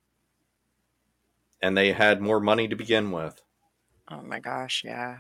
And 1.62 1.78
they 1.78 1.94
had 1.94 2.22
more 2.22 2.40
money 2.40 2.68
to 2.68 2.76
begin 2.76 3.12
with. 3.12 3.42
Oh 4.12 4.22
my 4.22 4.40
gosh, 4.40 4.84
yeah. 4.86 5.20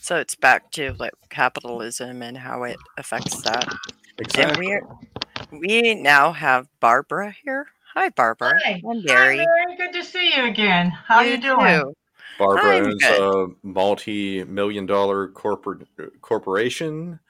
So 0.00 0.16
it's 0.16 0.34
back 0.34 0.70
to 0.72 0.94
like 0.98 1.12
capitalism 1.28 2.22
and 2.22 2.36
how 2.36 2.64
it 2.64 2.76
affects 2.96 3.40
that. 3.42 3.72
And 4.36 4.56
we 4.56 4.80
we 5.52 5.94
now 5.94 6.32
have 6.32 6.68
Barbara 6.80 7.34
here. 7.44 7.66
Hi, 7.94 8.08
Barbara. 8.08 8.58
Hi. 8.64 8.82
I'm 8.88 9.00
Hi, 9.00 9.06
Barry. 9.06 9.36
Mary. 9.36 9.76
Good 9.76 9.92
to 9.92 10.02
see 10.02 10.34
you 10.34 10.44
again. 10.44 10.90
How 10.90 11.16
are 11.16 11.24
you, 11.26 11.36
doing? 11.36 11.80
too. 11.80 11.94
Barbara 12.38 12.76
I'm 12.78 12.96
good. 12.96 13.20
a 13.20 13.46
multi-million 13.62 14.86
dollar 14.86 15.28
corporate 15.28 15.86
corporation. 16.22 17.20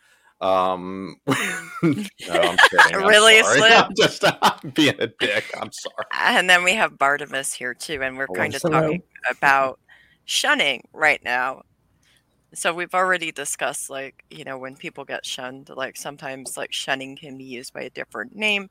Um, 0.40 1.16
no, 1.26 1.34
I'm 1.82 1.96
kidding. 2.22 2.56
I'm 2.94 3.06
Really, 3.06 3.42
sorry. 3.42 3.58
Slim? 3.58 3.72
I'm 3.72 3.94
just 3.96 4.24
I'm 4.24 4.70
being 4.70 4.94
a 4.98 5.06
dick. 5.06 5.44
I'm 5.60 5.70
sorry. 5.72 6.06
And 6.36 6.48
then 6.48 6.64
we 6.64 6.74
have 6.74 6.92
Bartimus 6.92 7.52
here 7.54 7.74
too, 7.74 8.02
and 8.02 8.16
we're 8.16 8.26
Hello, 8.26 8.38
kind 8.38 8.54
of 8.54 8.62
talking 8.62 9.02
about 9.30 9.80
shunning 10.24 10.88
right 10.92 11.22
now. 11.24 11.62
So 12.54 12.74
we've 12.74 12.94
already 12.94 13.32
discussed 13.32 13.88
like, 13.90 14.24
you 14.30 14.44
know, 14.44 14.58
when 14.58 14.76
people 14.76 15.04
get 15.04 15.24
shunned, 15.24 15.70
like 15.70 15.96
sometimes 15.96 16.56
like 16.56 16.72
shunning 16.72 17.16
can 17.16 17.38
be 17.38 17.44
used 17.44 17.72
by 17.72 17.82
a 17.82 17.90
different 17.90 18.34
name 18.34 18.68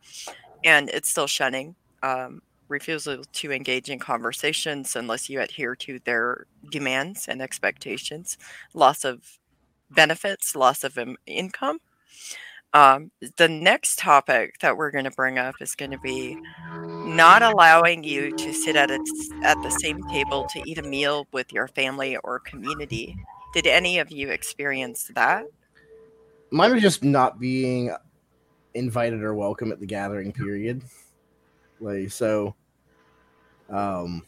and 0.63 0.89
it's 0.89 1.09
still 1.09 1.27
shunning. 1.27 1.75
Um, 2.03 2.41
refusal 2.69 3.23
to 3.33 3.51
engage 3.51 3.89
in 3.89 3.99
conversations 3.99 4.95
unless 4.95 5.29
you 5.29 5.41
adhere 5.41 5.75
to 5.75 5.99
their 6.05 6.45
demands 6.69 7.27
and 7.27 7.41
expectations, 7.41 8.37
loss 8.73 9.03
of 9.05 9.21
benefits, 9.89 10.55
loss 10.55 10.83
of 10.83 10.97
im- 10.97 11.17
income. 11.27 11.79
Um, 12.73 13.11
the 13.37 13.49
next 13.49 13.99
topic 13.99 14.55
that 14.61 14.77
we're 14.77 14.91
going 14.91 15.05
to 15.05 15.11
bring 15.11 15.37
up 15.37 15.55
is 15.59 15.75
going 15.75 15.91
to 15.91 15.97
be 15.99 16.39
not 17.03 17.41
allowing 17.43 18.03
you 18.03 18.31
to 18.33 18.53
sit 18.53 18.75
at 18.75 18.91
a, 18.91 18.99
at 19.41 19.61
the 19.61 19.71
same 19.71 20.03
table 20.11 20.45
to 20.45 20.61
eat 20.67 20.77
a 20.79 20.83
meal 20.83 21.27
with 21.33 21.51
your 21.53 21.67
family 21.67 22.17
or 22.23 22.39
community 22.39 23.19
Did 23.53 23.67
any 23.67 23.99
of 23.99 24.11
you 24.11 24.29
experience 24.29 25.11
that? 25.15 25.45
Mine 26.51 26.73
was 26.73 26.81
just 26.81 27.03
not 27.03 27.39
being 27.39 27.93
invited 28.73 29.21
or 29.21 29.35
welcome 29.35 29.71
at 29.71 29.79
the 29.79 29.85
gathering 29.85 30.31
period. 30.31 30.81
Like 31.79 32.11
so 32.11 32.55
um 33.69 34.23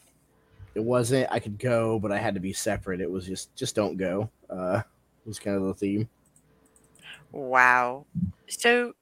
it 0.76 0.84
wasn't 0.84 1.32
I 1.32 1.40
could 1.40 1.60
go, 1.60 2.00
but 2.00 2.12
I 2.12 2.18
had 2.18 2.34
to 2.34 2.40
be 2.40 2.54
separate. 2.54 3.00
It 3.02 3.10
was 3.10 3.26
just 3.26 3.56
just 3.56 3.76
don't 3.76 3.98
go. 3.98 4.30
Uh 4.50 4.82
was 5.26 5.40
kind 5.40 5.56
of 5.56 5.64
the 5.64 5.74
theme. 5.74 6.10
Wow. 7.32 8.06
So 8.50 8.94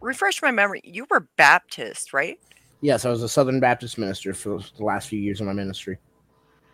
refresh 0.00 0.42
my 0.42 0.50
memory. 0.50 0.80
You 0.84 1.06
were 1.10 1.28
Baptist, 1.36 2.12
right? 2.12 2.38
Yes, 2.82 3.04
I 3.04 3.10
was 3.10 3.22
a 3.22 3.28
Southern 3.28 3.60
Baptist 3.60 3.98
minister 3.98 4.32
for 4.32 4.58
the 4.76 4.84
last 4.84 5.08
few 5.08 5.20
years 5.20 5.40
of 5.40 5.46
my 5.46 5.52
ministry. 5.52 5.98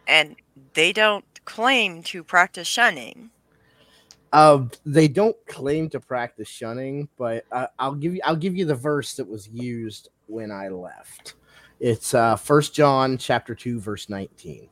And 0.06 0.36
they 0.74 0.92
don't 0.92 1.24
claim 1.46 2.02
to 2.02 2.22
practice 2.22 2.68
shunning. 2.68 3.30
Uh, 4.32 4.64
they 4.84 5.08
don't 5.08 5.36
claim 5.46 5.88
to 5.88 6.00
practice 6.00 6.48
shunning, 6.48 7.08
but 7.16 7.44
uh, 7.52 7.68
I'll 7.78 7.94
give 7.94 8.14
you 8.14 8.20
I'll 8.24 8.36
give 8.36 8.54
you 8.54 8.66
the 8.66 8.74
verse 8.74 9.14
that 9.14 9.26
was 9.26 9.48
used 9.48 10.10
when 10.26 10.50
I 10.50 10.68
left. 10.68 11.34
It's 11.80 12.12
uh 12.12 12.36
First 12.36 12.74
John 12.74 13.16
chapter 13.16 13.54
two 13.54 13.80
verse 13.80 14.10
nineteen. 14.10 14.68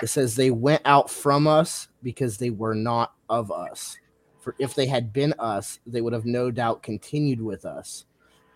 It 0.00 0.06
says 0.06 0.36
they 0.36 0.52
went 0.52 0.82
out 0.84 1.10
from 1.10 1.48
us 1.48 1.88
because 2.04 2.38
they 2.38 2.50
were 2.50 2.74
not 2.74 3.14
of 3.28 3.50
us. 3.50 3.96
For 4.38 4.54
if 4.60 4.74
they 4.74 4.86
had 4.86 5.12
been 5.12 5.34
us, 5.40 5.80
they 5.86 6.00
would 6.00 6.12
have 6.12 6.24
no 6.24 6.52
doubt 6.52 6.84
continued 6.84 7.40
with 7.40 7.64
us. 7.64 8.04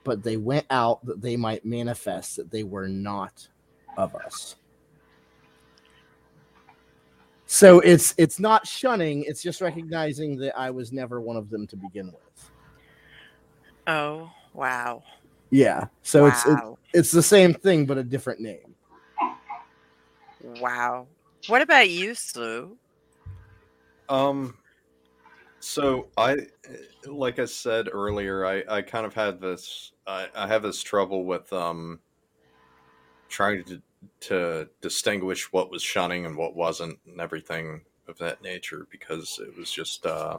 But 0.05 0.23
they 0.23 0.37
went 0.37 0.67
out 0.71 1.05
that 1.05 1.21
they 1.21 1.37
might 1.37 1.65
manifest 1.65 2.37
that 2.37 2.51
they 2.51 2.63
were 2.63 2.89
not 2.89 3.49
of 3.97 4.15
us. 4.15 4.57
So 7.47 7.81
it's 7.81 8.15
it's 8.19 8.41
not 8.41 8.67
shunning, 8.67 9.25
it's 9.27 9.43
just 9.43 9.61
recognizing 9.61 10.37
that 10.39 10.59
I 10.59 10.71
was 10.71 10.93
never 10.93 11.21
one 11.21 11.37
of 11.37 11.51
them 11.51 11.67
to 11.67 11.77
begin 11.77 12.07
with. 12.07 12.51
Oh, 13.87 14.31
wow. 14.55 15.03
Yeah. 15.51 15.87
So 16.03 16.27
it's 16.27 16.47
it, 16.47 16.59
it's 16.95 17.11
the 17.11 17.23
same 17.23 17.53
thing 17.53 17.85
but 17.85 17.99
a 17.99 18.03
different 18.03 18.41
name. 18.41 18.75
wow. 20.61 21.07
What 21.49 21.61
about 21.61 21.91
you, 21.91 22.15
Slew? 22.15 22.77
Um, 24.09 24.57
so 25.61 26.09
I, 26.17 26.37
like 27.07 27.39
I 27.39 27.45
said 27.45 27.89
earlier, 27.91 28.45
I, 28.47 28.63
I 28.69 28.83
kind 28.83 29.07
of 29.07 29.15
had 29.15 29.41
this, 29.41 29.93
I, 30.07 30.29
I 30.35 30.47
have 30.47 30.63
this 30.63 30.83
trouble 30.83 31.25
with 31.25 31.53
um, 31.53 32.01
trying 33.29 33.65
to 33.65 33.81
to 34.21 34.69
distinguish 34.81 35.53
what 35.53 35.71
was 35.71 35.83
shunning 35.83 36.27
and 36.27 36.37
what 36.37 36.55
wasn't, 36.57 36.99
and 37.07 37.21
everything 37.21 37.83
of 38.09 38.19
that 38.19 38.43
nature, 38.43 38.87
because 38.91 39.41
it 39.43 39.57
was 39.57 39.71
just, 39.71 40.07
uh, 40.07 40.39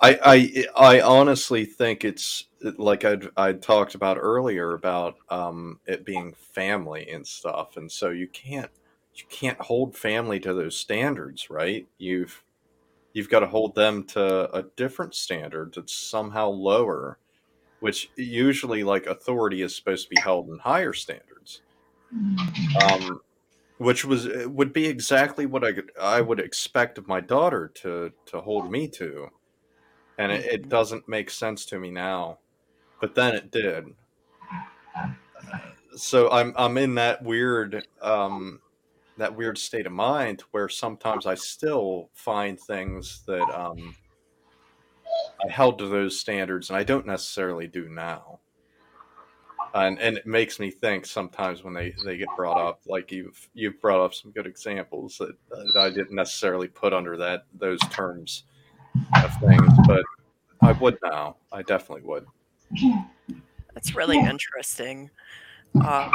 I 0.00 0.18
I 0.76 0.96
I 0.96 1.00
honestly 1.00 1.64
think 1.64 2.04
it's 2.04 2.44
like 2.76 3.04
I'd, 3.04 3.28
I 3.36 3.52
talked 3.52 3.94
about 3.94 4.16
earlier 4.20 4.74
about 4.74 5.16
um, 5.28 5.80
it 5.86 6.04
being 6.04 6.34
family 6.34 7.08
and 7.10 7.26
stuff, 7.26 7.76
and 7.76 7.90
so 7.90 8.10
you 8.10 8.28
can't 8.28 8.70
you 9.14 9.24
can't 9.28 9.60
hold 9.60 9.96
family 9.96 10.38
to 10.40 10.54
those 10.54 10.76
standards, 10.76 11.50
right? 11.50 11.88
You've 11.98 12.44
you've 13.12 13.28
got 13.28 13.40
to 13.40 13.48
hold 13.48 13.74
them 13.74 14.04
to 14.04 14.48
a 14.54 14.62
different 14.76 15.14
standard 15.16 15.74
that's 15.74 15.94
somehow 15.94 16.48
lower, 16.48 17.18
which 17.80 18.10
usually 18.14 18.84
like 18.84 19.06
authority 19.06 19.62
is 19.62 19.74
supposed 19.74 20.04
to 20.04 20.14
be 20.14 20.20
held 20.20 20.48
in 20.48 20.58
higher 20.58 20.92
standards. 20.92 21.62
Um, 22.12 23.20
which 23.78 24.04
was 24.04 24.28
would 24.46 24.72
be 24.72 24.86
exactly 24.86 25.46
what 25.46 25.64
I 25.64 25.72
I 26.00 26.20
would 26.20 26.40
expect 26.40 26.98
of 26.98 27.06
my 27.06 27.20
daughter 27.20 27.68
to 27.76 28.12
to 28.26 28.40
hold 28.40 28.70
me 28.70 28.88
to, 28.88 29.28
and 30.18 30.32
it, 30.32 30.44
it 30.46 30.68
doesn't 30.68 31.08
make 31.08 31.30
sense 31.30 31.64
to 31.66 31.78
me 31.78 31.90
now, 31.90 32.38
but 33.00 33.14
then 33.14 33.34
it 33.34 33.50
did. 33.50 33.94
So 35.96 36.30
I'm 36.30 36.54
I'm 36.56 36.76
in 36.78 36.96
that 36.96 37.22
weird 37.22 37.86
um, 38.02 38.60
that 39.16 39.36
weird 39.36 39.58
state 39.58 39.86
of 39.86 39.92
mind 39.92 40.42
where 40.50 40.68
sometimes 40.68 41.26
I 41.26 41.34
still 41.34 42.10
find 42.14 42.58
things 42.58 43.22
that 43.26 43.48
um, 43.50 43.94
I 45.44 45.50
held 45.50 45.78
to 45.78 45.86
those 45.86 46.18
standards 46.18 46.70
and 46.70 46.76
I 46.76 46.84
don't 46.84 47.06
necessarily 47.06 47.66
do 47.66 47.88
now. 47.88 48.40
And 49.74 49.98
and 50.00 50.16
it 50.16 50.26
makes 50.26 50.58
me 50.58 50.70
think 50.70 51.06
sometimes 51.06 51.62
when 51.62 51.74
they, 51.74 51.94
they 52.04 52.16
get 52.16 52.28
brought 52.36 52.56
up, 52.58 52.80
like 52.86 53.12
you've 53.12 53.48
you've 53.54 53.80
brought 53.80 54.04
up 54.04 54.14
some 54.14 54.30
good 54.30 54.46
examples 54.46 55.18
that, 55.18 55.36
that 55.50 55.80
I 55.80 55.90
didn't 55.90 56.14
necessarily 56.14 56.68
put 56.68 56.92
under 56.92 57.16
that 57.18 57.44
those 57.58 57.80
terms 57.90 58.44
of 59.22 59.40
things, 59.40 59.72
but 59.86 60.02
I 60.62 60.72
would 60.72 60.98
now. 61.04 61.36
I 61.52 61.62
definitely 61.62 62.04
would. 62.04 62.26
That's 63.74 63.94
really 63.94 64.18
interesting. 64.18 65.10
Um, 65.84 66.12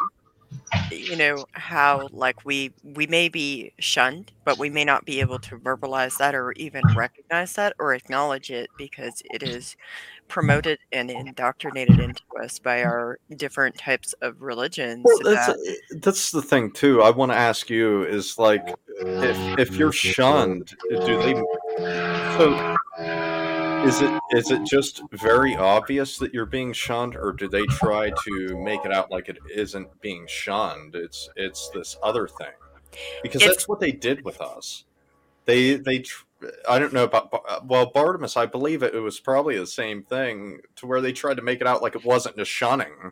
you 0.92 1.16
know 1.16 1.46
how 1.54 2.08
like 2.12 2.46
we 2.46 2.72
we 2.84 3.08
may 3.08 3.28
be 3.30 3.72
shunned 3.80 4.32
but 4.46 4.60
we 4.60 4.70
may 4.70 4.86
not 4.86 5.06
be 5.06 5.20
able 5.20 5.40
to 5.40 5.58
verbalize 5.58 6.18
that 6.18 6.36
or 6.36 6.52
even 6.54 6.84
recognize 6.96 7.54
that 7.54 7.74
or 7.80 7.94
acknowledge 7.94 8.52
it 8.52 8.70
because 8.78 9.22
it 9.32 9.42
is 9.42 9.76
promoted 10.28 10.78
and 10.92 11.10
indoctrinated 11.10 12.00
into 12.00 12.22
us 12.44 12.60
by 12.60 12.84
our 12.84 13.18
different 13.36 13.78
types 13.78 14.14
of 14.22 14.42
religions 14.42 15.02
Well, 15.04 15.20
that's 15.24 15.48
that- 15.48 15.58
eh, 15.68 15.98
that's 16.02 16.32
the 16.32 16.42
thing 16.42 16.72
too. 16.72 17.02
I 17.02 17.10
want 17.10 17.32
to 17.32 17.38
ask 17.38 17.70
you 17.70 18.04
is 18.04 18.38
like 18.38 18.76
if 19.00 19.60
if 19.60 19.78
you're 19.78 19.92
shunned, 19.92 20.76
do 20.90 21.18
they 21.24 21.34
so 22.38 22.78
is 23.84 24.02
it 24.02 24.22
is 24.32 24.52
it 24.52 24.64
just 24.66 25.02
very 25.12 25.56
obvious 25.56 26.18
that 26.18 26.34
you're 26.34 26.46
being 26.46 26.74
shunned 26.74 27.16
or 27.16 27.32
do 27.34 27.48
they 27.48 27.64
try 27.66 28.12
to 28.26 28.58
make 28.64 28.86
it 28.86 28.92
out 28.94 29.12
like 29.12 29.30
it 29.30 29.38
isn't 29.54 29.88
being 30.02 30.26
shunned? 30.28 30.96
It's 30.96 31.30
it's 31.36 31.70
this 31.70 31.98
other 32.04 32.28
thing. 32.28 32.54
Because 33.24 33.42
It's- 33.42 33.56
that's 33.58 33.68
what 33.68 33.80
they 33.80 33.92
did 33.92 34.24
with 34.24 34.40
us. 34.42 34.86
They 35.46 35.76
they 35.76 36.04
I 36.68 36.80
don't 36.80 36.94
know 36.94 37.04
about 37.04 37.30
uh, 37.48 37.60
well 37.66 37.92
Bartimus. 37.92 38.38
I 38.38 38.46
believe 38.46 38.84
it, 38.84 38.96
it 38.96 39.00
was 39.00 39.20
probably 39.20 39.58
the 39.58 39.68
same 39.68 40.04
thing 40.04 40.62
to 40.78 40.86
where 40.88 41.02
they 41.02 41.12
tried 41.14 41.36
to 41.38 41.44
make 41.44 41.62
it 41.62 41.68
out 41.68 41.82
like 41.82 41.96
it 41.96 42.06
wasn't 42.06 42.38
just 42.38 42.52
shunning. 42.52 43.12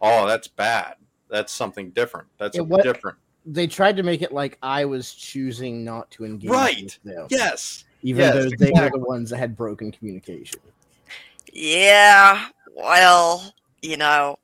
Oh, 0.00 0.26
that's 0.26 0.48
bad. 0.48 0.94
That's 1.28 1.52
something 1.52 1.90
different. 1.90 2.28
That's 2.38 2.56
Yeah, 2.56 2.62
what- 2.62 2.82
different. 2.84 3.18
They 3.46 3.66
tried 3.66 3.98
to 3.98 4.02
make 4.02 4.22
it 4.22 4.32
like 4.32 4.56
I 4.62 4.86
was 4.86 5.12
choosing 5.12 5.84
not 5.84 6.10
to 6.12 6.24
engage 6.24 6.48
Right. 6.50 6.82
with 6.84 7.02
them. 7.14 7.26
Yes. 7.30 7.84
Even 8.04 8.20
Yes, 8.20 8.34
though 8.34 8.50
they 8.50 8.70
were 8.70 8.90
the 8.90 8.98
ones 8.98 9.30
that 9.30 9.38
had 9.38 9.56
broken 9.56 9.90
communication. 9.90 10.60
yeah 11.52 12.48
well 12.76 13.54
you 13.80 13.96
know 13.96 14.36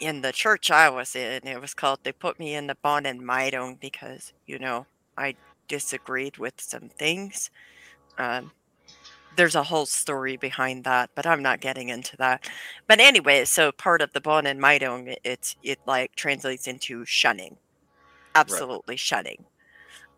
in 0.00 0.22
the 0.22 0.32
church 0.32 0.70
i 0.70 0.88
was 0.88 1.14
in 1.14 1.46
it 1.46 1.60
was 1.60 1.74
called 1.74 1.98
they 2.02 2.12
put 2.12 2.38
me 2.38 2.54
in 2.54 2.66
the 2.66 2.76
bond 2.82 3.06
and 3.06 3.20
Meidung 3.20 3.78
because 3.80 4.32
you 4.46 4.58
know 4.58 4.86
i 5.18 5.34
disagreed 5.68 6.38
with 6.38 6.54
some 6.60 6.88
things 6.88 7.50
um, 8.18 8.50
there's 9.36 9.54
a 9.54 9.62
whole 9.62 9.86
story 9.86 10.36
behind 10.36 10.84
that, 10.84 11.10
but 11.14 11.26
I'm 11.26 11.42
not 11.42 11.60
getting 11.60 11.90
into 11.90 12.16
that. 12.16 12.48
But 12.86 13.00
anyway, 13.00 13.44
so 13.44 13.70
part 13.70 14.00
of 14.00 14.12
the 14.12 14.20
Bann 14.20 14.46
and 14.46 14.60
Meidung, 14.60 15.14
it's 15.24 15.56
it 15.62 15.78
like 15.86 16.14
translates 16.16 16.66
into 16.66 17.04
shunning, 17.04 17.56
absolutely 18.34 18.96
shunning. 18.96 19.44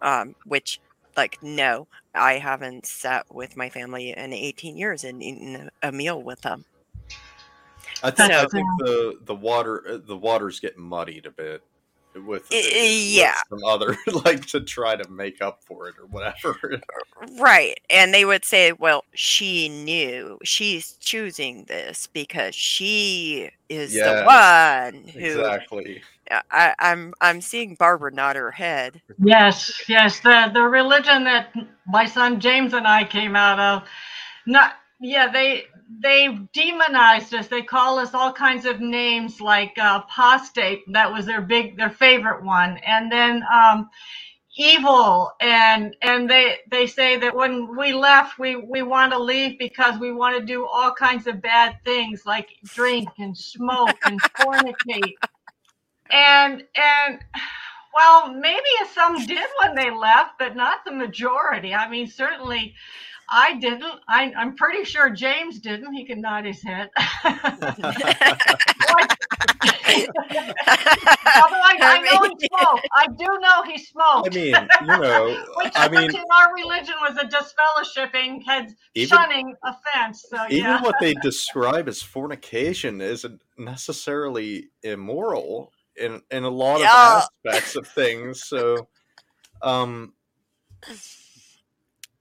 Um, 0.00 0.37
which, 0.44 0.80
like, 1.16 1.38
no, 1.42 1.88
I 2.18 2.38
haven't 2.38 2.87
sat 2.87 3.24
with 3.33 3.57
my 3.57 3.70
family 3.70 4.11
in 4.16 4.33
18 4.33 4.76
years 4.76 5.04
and 5.04 5.22
eaten 5.22 5.70
a 5.83 5.92
meal 5.92 6.22
with 6.22 6.40
them. 6.42 6.64
I 8.02 8.11
think 8.11 8.33
I 8.33 8.46
think 8.46 8.66
the 8.78 9.18
the 9.24 9.35
water 9.35 9.85
uh, 9.88 9.98
the 10.04 10.16
waters 10.16 10.61
get 10.61 10.78
muddied 10.78 11.26
a 11.26 11.31
bit 11.31 11.62
with, 12.14 12.46
I- 12.52 12.56
with 12.56 12.74
yeah. 12.74 13.34
some 13.48 13.64
other 13.64 13.96
like 14.24 14.46
to 14.46 14.60
try 14.60 14.96
to 14.96 15.08
make 15.10 15.40
up 15.42 15.62
for 15.64 15.88
it 15.88 15.94
or 15.98 16.06
whatever. 16.06 16.80
Right. 17.40 17.78
And 17.90 18.14
they 18.14 18.24
would 18.24 18.44
say, 18.44 18.72
well, 18.72 19.04
she 19.12 19.68
knew 19.68 20.38
she's 20.44 20.92
choosing 20.94 21.64
this 21.64 22.06
because 22.06 22.54
she 22.54 23.50
is 23.68 23.94
Yes, 23.94 24.06
the 24.20 24.24
one 24.24 25.08
who 25.08 25.40
exactly. 25.40 26.02
I, 26.50 26.74
I'm 26.78 27.12
I'm 27.20 27.40
seeing 27.40 27.74
Barbara 27.74 28.12
nod 28.12 28.36
her 28.36 28.50
head. 28.52 29.00
Yes, 29.22 29.82
yes. 29.88 30.20
The 30.20 30.50
the 30.52 30.62
religion 30.62 31.24
that 31.24 31.52
my 31.86 32.04
son 32.06 32.38
James 32.40 32.72
and 32.72 32.86
I 32.86 33.04
came 33.04 33.34
out 33.34 33.58
of, 33.58 33.88
not 34.46 34.74
yeah, 35.00 35.30
they 35.32 35.64
they 36.02 36.28
demonized 36.54 37.34
us. 37.34 37.48
They 37.48 37.62
call 37.62 37.98
us 37.98 38.14
all 38.14 38.32
kinds 38.32 38.66
of 38.66 38.80
names 38.80 39.40
like 39.40 39.78
uh, 39.78 40.02
apostate. 40.04 40.82
That 40.92 41.12
was 41.12 41.26
their 41.26 41.42
big 41.42 41.78
their 41.78 41.90
favorite 41.90 42.44
one, 42.44 42.78
and 42.78 43.12
then 43.12 43.42
um, 43.52 43.90
evil. 44.56 45.32
And 45.40 45.96
and 46.02 46.30
they 46.30 46.58
they 46.70 46.87
say 46.87 47.18
that 47.18 47.34
when 47.37 47.76
we 47.76 47.92
left, 47.94 48.38
we 48.38 48.56
we 48.56 48.82
want 48.82 49.12
to 49.12 49.18
leave 49.18 49.58
because 49.58 49.98
we 50.00 50.12
want 50.12 50.38
to 50.38 50.46
do 50.46 50.66
all 50.66 50.92
kinds 50.94 51.26
of 51.26 51.42
bad 51.42 51.76
things 51.84 52.24
like 52.26 52.48
drink 52.64 53.08
and 53.18 53.37
smoke 53.38 53.96
and 54.06 54.20
fornicate 54.40 55.14
and 56.12 56.64
and 56.76 57.20
Well, 57.94 58.32
maybe 58.34 58.62
some 58.94 59.26
did 59.26 59.44
when 59.62 59.74
they 59.74 59.90
left, 59.90 60.32
but 60.38 60.56
not 60.56 60.84
the 60.87 60.92
majority. 60.92 61.74
I 61.74 61.88
mean, 61.90 62.06
certainly 62.08 62.74
I 63.30 63.54
didn't. 63.58 64.00
I, 64.08 64.32
am 64.36 64.56
pretty 64.56 64.84
sure 64.84 65.10
James 65.10 65.60
didn't. 65.60 65.92
He 65.92 66.06
can 66.06 66.20
nod 66.20 66.46
his 66.46 66.62
head. 66.62 66.88
Although 67.24 67.34
I, 71.60 71.76
I, 71.80 72.00
know 72.00 72.22
he 72.22 72.46
smoked. 72.46 72.88
I 72.96 73.06
do 73.06 73.26
know 73.40 73.62
he 73.66 73.78
smoked. 73.78 74.28
I 74.28 74.34
mean, 74.34 74.54
you 74.80 74.86
know, 74.86 75.44
which, 75.56 75.72
I 75.76 75.88
mean, 75.88 76.10
in 76.10 76.22
our 76.34 76.54
religion 76.54 76.94
was 77.02 77.18
a 77.18 77.26
disfellowshipping, 77.26 78.44
had 78.46 78.74
even, 78.94 79.08
shunning 79.08 79.54
offense. 79.62 80.24
So, 80.28 80.44
even 80.48 80.64
yeah. 80.64 80.82
what 80.82 80.96
they 81.00 81.14
describe 81.22 81.88
as 81.88 82.02
fornication 82.02 83.00
isn't 83.00 83.42
necessarily 83.58 84.70
immoral 84.82 85.72
in 85.96 86.22
in 86.30 86.44
a 86.44 86.50
lot 86.50 86.80
Yeah. 86.80 87.18
of 87.18 87.28
aspects 87.44 87.76
of 87.76 87.86
things. 87.86 88.44
So, 88.44 88.88
um, 89.60 90.14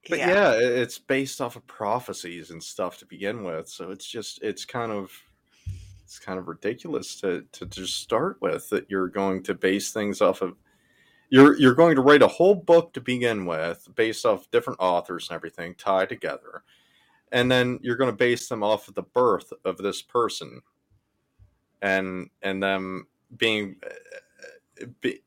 but 0.10 0.20
yeah. 0.20 0.54
it- 0.54 0.62
it's 0.62 0.98
based 0.98 1.42
off 1.42 1.56
of 1.56 1.66
prophecies 1.68 2.52
and 2.52 2.64
stuff 2.64 2.98
to 3.00 3.06
begin 3.06 3.44
with. 3.44 3.68
So 3.70 3.92
it's 3.92 4.06
just 4.08 4.42
it's 4.42 4.66
kind 4.66 4.92
of 4.92 5.12
it's 6.04 6.20
kind 6.20 6.40
of 6.40 6.48
ridiculous 6.48 7.20
to 7.22 7.44
to 7.52 7.66
just 7.66 7.98
start 7.98 8.38
with 8.42 8.70
that 8.70 8.90
you're 8.90 9.10
going 9.10 9.44
to 9.44 9.54
base 9.54 9.92
things 9.92 10.22
off 10.22 10.42
of 10.42 10.56
you're 11.30 11.60
you're 11.60 11.76
going 11.76 11.96
to 11.96 12.02
write 12.02 12.22
a 12.22 12.28
whole 12.28 12.56
book 12.56 12.94
to 12.94 13.02
begin 13.02 13.46
with 13.46 13.86
based 13.96 14.26
off 14.26 14.50
different 14.52 14.80
authors 14.80 15.28
and 15.30 15.36
everything 15.36 15.76
tied 15.76 16.08
together 16.08 16.64
and 17.34 17.52
then 17.52 17.78
you're 17.82 17.98
going 17.98 18.10
to 18.10 18.16
base 18.16 18.48
them 18.48 18.64
off 18.64 18.88
of 18.88 18.96
the 18.96 19.04
birth 19.04 19.52
of 19.66 19.78
this 19.78 20.02
person 20.02 20.62
and 21.82 22.30
and 22.42 22.64
them 22.64 23.08
being 23.38 23.76
uh, 23.86 24.86
be, 25.02 25.20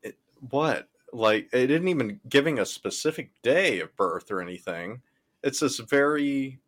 what 0.49 0.89
like 1.13 1.49
it 1.53 1.67
didn't 1.67 1.87
even 1.87 2.19
giving 2.29 2.59
a 2.59 2.65
specific 2.65 3.31
day 3.41 3.79
of 3.79 3.95
birth 3.97 4.31
or 4.31 4.41
anything 4.41 5.01
it's 5.43 5.59
this 5.59 5.79
very 5.79 6.59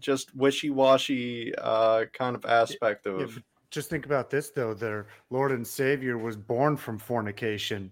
just 0.00 0.34
wishy-washy 0.36 1.54
uh, 1.58 2.04
kind 2.12 2.34
of 2.36 2.44
aspect 2.46 3.06
of 3.06 3.34
Yeah, 3.34 3.42
just 3.70 3.90
think 3.90 4.06
about 4.06 4.30
this 4.30 4.50
though: 4.50 4.72
their 4.72 5.06
Lord 5.30 5.52
and 5.52 5.66
Savior 5.66 6.16
was 6.16 6.36
born 6.36 6.76
from 6.76 6.98
fornication. 6.98 7.90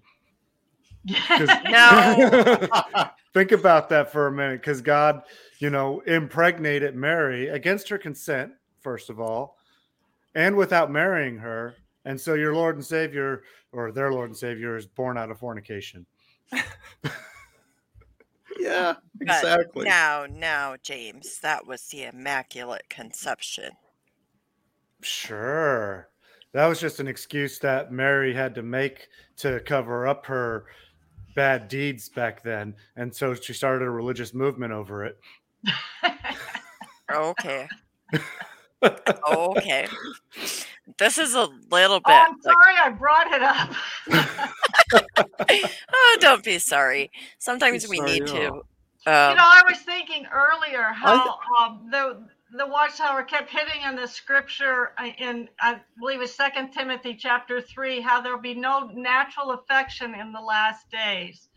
'Cause- 1.29 1.49
No. 1.69 3.09
think 3.35 3.53
about 3.53 3.89
that 3.91 4.11
for 4.11 4.29
a 4.29 4.33
minute, 4.33 4.61
because 4.61 4.81
God, 4.81 5.23
you 5.59 5.69
know, 5.71 6.01
impregnated 6.07 6.95
Mary 6.97 7.49
against 7.49 7.89
her 7.91 7.99
consent, 7.99 8.53
first 8.81 9.11
of 9.11 9.21
all, 9.21 9.59
and 10.35 10.57
without 10.57 10.91
marrying 10.91 11.37
her. 11.39 11.75
And 12.07 12.19
so 12.21 12.35
your 12.35 12.55
Lord 12.55 12.77
and 12.77 12.85
Savior, 12.85 13.43
or 13.73 13.93
their 13.93 14.13
Lord 14.13 14.31
and 14.31 14.37
Savior, 14.37 14.77
is 14.77 14.87
born 14.87 15.19
out 15.19 15.31
of 15.31 15.39
fornication. 15.39 16.07
yeah 18.59 18.95
But 19.19 19.39
exactly 19.39 19.85
Now, 19.85 20.25
now, 20.31 20.77
James, 20.83 21.41
that 21.41 21.67
was 21.67 21.83
the 21.89 22.05
Immaculate 22.05 22.89
Conception. 22.89 23.73
Sure. 25.03 26.09
That 26.53 26.67
was 26.67 26.81
just 26.81 27.01
an 27.01 27.09
excuse 27.09 27.59
that 27.59 27.93
Mary 27.93 28.33
had 28.33 28.55
to 28.55 28.63
make 28.63 29.09
to 29.39 29.61
cover 29.61 30.07
up 30.07 30.25
her 30.27 30.67
bad 31.35 31.69
deeds 31.69 32.09
back 32.09 32.43
then. 32.43 32.75
And 32.95 33.15
so 33.15 33.35
she 33.35 33.53
started 33.53 33.85
a 33.85 33.91
religious 33.91 34.33
movement 34.33 34.73
over 34.73 35.05
it. 35.05 35.19
Okay. 37.13 37.69
okay. 39.31 39.89
This 40.99 41.19
is 41.19 41.35
a 41.35 41.49
little 41.71 41.99
bit. 42.01 42.07
Oh, 42.07 42.25
I'm 42.29 42.33
like- 42.33 42.43
sorry 42.43 42.75
I 42.83 42.91
brought 42.91 43.33
it 43.33 43.43
up. 43.43 44.51
oh, 45.93 46.17
don't 46.21 46.45
be 46.45 46.59
sorry. 46.59 47.11
Sometimes 47.39 47.89
we 47.89 47.97
sorry 47.99 48.13
need 48.13 48.23
at 48.23 48.29
to. 48.29 48.53
Um, 49.07 49.31
you 49.31 49.37
know, 49.37 49.45
I 49.45 49.63
was 49.69 49.79
thinking 49.79 50.27
earlier 50.33 50.83
how 50.93 51.39
um, 51.61 51.89
the 51.91 52.27
the 52.53 52.67
Watchtower 52.67 53.23
kept 53.25 53.51
hitting 53.51 53.83
on 53.85 53.97
the 53.97 54.07
scripture 54.07 54.93
uh, 54.99 55.11
in 55.19 55.49
I 55.61 55.81
believe 55.99 56.21
it's 56.21 56.35
Second 56.35 56.71
Timothy 56.73 57.15
chapter 57.15 57.61
three, 57.61 58.01
how 58.01 58.21
there'll 58.21 58.41
be 58.41 58.55
no 58.55 58.87
natural 58.95 59.53
affection 59.53 60.15
in 60.15 60.33
the 60.33 60.41
last 60.41 60.91
days, 60.91 61.49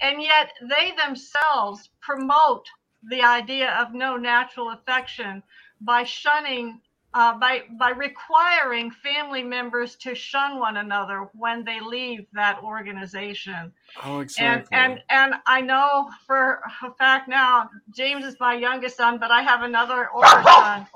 and 0.00 0.22
yet 0.22 0.52
they 0.62 0.92
themselves 1.04 1.90
promote 2.00 2.66
the 3.10 3.22
idea 3.22 3.70
of 3.80 3.92
no 3.94 4.16
natural 4.16 4.70
affection 4.70 5.42
by 5.80 6.04
shunning. 6.04 6.80
Uh, 7.14 7.38
by 7.38 7.62
by 7.78 7.88
requiring 7.90 8.90
family 8.90 9.42
members 9.42 9.96
to 9.96 10.14
shun 10.14 10.58
one 10.58 10.76
another 10.76 11.28
when 11.32 11.64
they 11.64 11.80
leave 11.80 12.26
that 12.34 12.62
organization, 12.62 13.72
oh 14.04 14.24
and 14.38 14.64
and 14.72 15.00
and 15.08 15.34
I 15.46 15.62
know 15.62 16.10
for 16.26 16.60
a 16.82 16.92
fact 16.92 17.26
now, 17.26 17.70
James 17.96 18.26
is 18.26 18.36
my 18.38 18.54
youngest 18.54 18.98
son, 18.98 19.18
but 19.18 19.30
I 19.30 19.40
have 19.40 19.62
another 19.62 20.10
older 20.14 20.42
son 20.44 20.86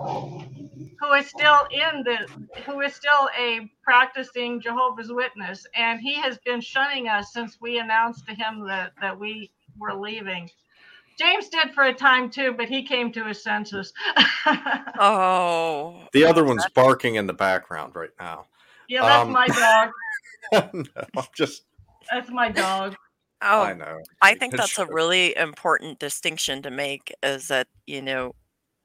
who 1.01 1.13
is 1.15 1.27
still 1.27 1.67
in 1.71 2.05
the 2.05 2.29
who 2.67 2.81
is 2.81 2.95
still 2.95 3.29
a 3.39 3.69
practicing 3.83 4.61
Jehovah's 4.61 5.11
Witness, 5.11 5.67
and 5.75 6.01
he 6.01 6.15
has 6.15 6.39
been 6.45 6.61
shunning 6.61 7.09
us 7.09 7.33
since 7.33 7.59
we 7.61 7.79
announced 7.79 8.27
to 8.29 8.35
him 8.35 8.67
that 8.67 8.93
that 9.01 9.19
we 9.19 9.51
were 9.79 9.95
leaving. 9.95 10.49
James 11.23 11.49
did 11.49 11.73
for 11.75 11.85
a 11.85 11.95
time 11.95 12.29
too, 12.31 12.53
but 12.57 12.69
he 12.69 12.83
came 12.83 13.13
to 13.13 13.25
his 13.25 13.43
senses. 13.43 13.93
oh. 14.99 16.03
the 16.13 16.25
other 16.25 16.45
one's 16.45 16.67
barking 16.75 17.15
in 17.15 17.27
the 17.27 17.33
background 17.33 17.95
right 17.95 18.11
now 18.19 18.47
yeah, 18.93 19.03
that's 19.03 19.27
Um, 19.27 19.33
my 19.33 19.47
dog. 19.49 19.91
no, 20.75 21.07
i'm 21.17 21.25
just 21.35 21.63
That's 22.11 22.31
my 22.31 22.51
dog. 22.51 22.95
Oh, 23.41 23.63
i 23.63 23.73
know 23.73 24.01
I 24.21 24.35
think 24.35 24.55
that's 24.55 24.79
a 24.79 24.87
really 24.87 25.37
important 25.37 25.99
distinction 25.99 26.63
to 26.63 26.71
make 26.71 27.13
is 27.23 27.49
that, 27.49 27.67
you 27.87 28.03
know, 28.03 28.35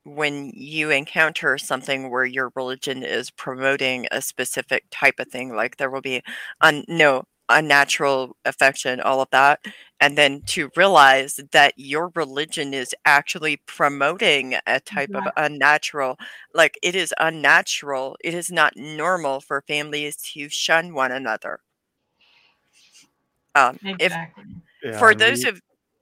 when 0.04 0.52
you 0.56 0.90
encounter 0.90 1.58
something 1.58 2.10
where 2.10 2.26
your 2.26 2.52
religion 2.56 3.04
is 3.04 3.30
promoting 3.30 4.08
a 4.12 4.22
specific 4.22 4.86
type 4.90 5.16
of 5.20 5.28
thing, 5.28 5.54
like 5.54 5.78
there 5.78 5.92
will 5.92 6.02
be 6.02 6.22
un- 6.62 6.86
no 6.88 7.24
unnatural 7.50 8.36
affection, 8.46 9.02
all 9.02 9.22
of 9.22 9.28
that, 9.32 9.60
and 10.00 10.18
then 10.18 10.42
to 10.48 10.70
realize 10.76 11.40
that 11.52 11.74
your 11.78 12.12
religion 12.16 12.74
is 12.74 12.94
actually 13.06 13.58
promoting 13.66 14.56
a 14.68 14.80
type 14.80 15.14
of 15.16 15.24
unnatural, 15.38 16.18
like 16.54 16.78
it 16.84 16.96
is 16.96 17.14
unnatural, 17.20 18.18
it 18.24 18.34
is 18.34 18.52
not 18.52 18.76
normal 18.78 19.40
for 19.42 19.62
families 19.68 20.18
to 20.34 20.50
shun 20.50 20.94
one 20.94 21.12
another. 21.12 21.60
Um, 23.56 23.80
if 24.00 24.12
Exactly. 24.12 24.44
Yeah, 24.84 24.98
for 25.00 25.12
and 25.12 25.20
those 25.20 25.44
we- 25.44 25.50
of 25.50 25.62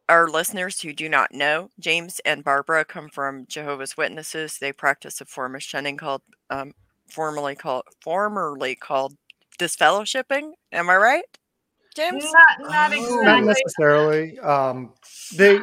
our 0.09 0.27
listeners 0.27 0.81
who 0.81 0.93
do 0.93 1.09
not 1.09 1.33
know, 1.33 1.69
James 1.79 2.19
and 2.25 2.43
Barbara 2.43 2.85
come 2.85 3.09
from 3.09 3.45
Jehovah's 3.47 3.97
Witnesses. 3.97 4.57
They 4.59 4.71
practice 4.73 5.21
a 5.21 5.25
form 5.25 5.55
of 5.55 5.63
shunning 5.63 5.97
called, 5.97 6.21
um, 6.49 6.73
formerly 7.09 7.55
called, 7.55 7.85
formerly 8.01 8.75
called 8.75 9.17
disfellowshipping. 9.59 10.53
Am 10.71 10.89
I 10.89 10.97
right, 10.97 11.37
James? 11.95 12.23
Not, 12.23 12.69
not 12.71 12.91
Oh. 12.91 12.95
exactly. 12.95 13.25
not 13.25 13.43
necessarily. 13.43 14.39
Um, 14.39 14.93
they 15.37 15.59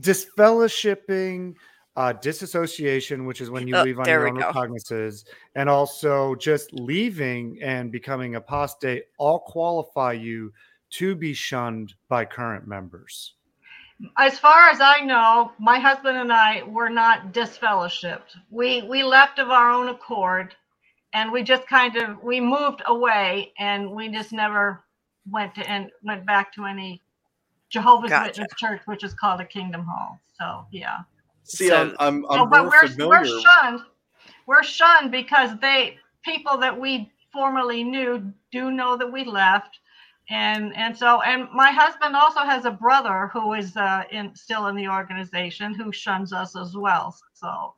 disfellowshipping, 0.00 1.54
uh, 1.96 2.12
disassociation, 2.14 3.24
which 3.26 3.40
is 3.40 3.50
when 3.50 3.66
you 3.66 3.76
Oh, 3.76 3.82
leave 3.82 3.98
on 3.98 4.06
your 4.06 4.28
own 4.28 4.34
go. 4.34 4.46
recognizances, 4.46 5.24
and 5.54 5.68
also 5.70 6.34
just 6.34 6.72
leaving 6.74 7.58
and 7.62 7.90
becoming 7.90 8.34
apostate 8.34 9.04
all 9.18 9.38
qualify 9.40 10.12
you 10.12 10.52
to 10.90 11.14
be 11.14 11.32
shunned 11.34 11.94
by 12.08 12.24
current 12.24 12.66
members. 12.66 13.32
as 14.18 14.38
far 14.38 14.68
as 14.68 14.78
I 14.82 15.00
know, 15.00 15.52
my 15.58 15.78
husband 15.78 16.18
and 16.18 16.30
I 16.30 16.62
were 16.64 16.90
not 16.90 17.32
disfellowshipped. 17.32 18.36
We 18.50 18.82
we 18.82 19.02
left 19.02 19.38
of 19.38 19.50
our 19.50 19.70
own 19.70 19.88
accord, 19.88 20.54
and 21.14 21.32
we 21.32 21.42
just 21.42 21.66
kind 21.66 21.96
of 21.96 22.22
we 22.22 22.38
moved 22.38 22.82
away, 22.86 23.54
and 23.58 23.90
we 23.90 24.08
just 24.10 24.32
never 24.34 24.84
went 25.30 25.54
to 25.56 25.68
and 25.68 25.90
went 26.02 26.26
back 26.26 26.52
to 26.54 26.64
any 26.64 27.02
Jehovah's 27.68 28.10
Gotcha. 28.10 28.40
Witness 28.42 28.58
church, 28.58 28.82
which 28.86 29.04
is 29.04 29.14
called 29.14 29.40
a 29.40 29.44
Kingdom 29.44 29.84
Hall. 29.84 30.20
So 30.38 30.66
yeah. 30.70 30.98
see 31.44 31.68
So- 31.68 31.76
i'm 31.76 31.96
i'm, 31.98 32.26
I'm 32.30 32.38
So, 32.38 32.46
but 32.46 32.62
more 32.62 32.70
we're 32.70 32.88
familiar 32.88 33.20
we're 33.20 33.40
shunned. 33.40 33.80
We're 34.46 34.62
shunned 34.62 35.10
because 35.10 35.58
they 35.60 35.98
people 36.24 36.56
that 36.58 36.78
we 36.78 37.12
formerly 37.32 37.82
knew 37.84 38.32
do 38.52 38.70
know 38.70 38.96
that 38.96 39.10
we 39.10 39.24
left. 39.24 39.78
And 40.28 40.74
and 40.76 40.96
so 40.96 41.22
and 41.22 41.48
my 41.54 41.70
husband 41.70 42.16
also 42.16 42.40
has 42.40 42.64
a 42.64 42.70
brother 42.70 43.30
who 43.32 43.52
is 43.54 43.76
uh, 43.76 44.02
in 44.10 44.34
still 44.34 44.66
in 44.66 44.74
the 44.76 44.88
organization 44.88 45.74
who 45.74 45.92
shuns 45.92 46.32
us 46.32 46.56
as 46.56 46.76
well. 46.76 47.16
So 47.34 47.74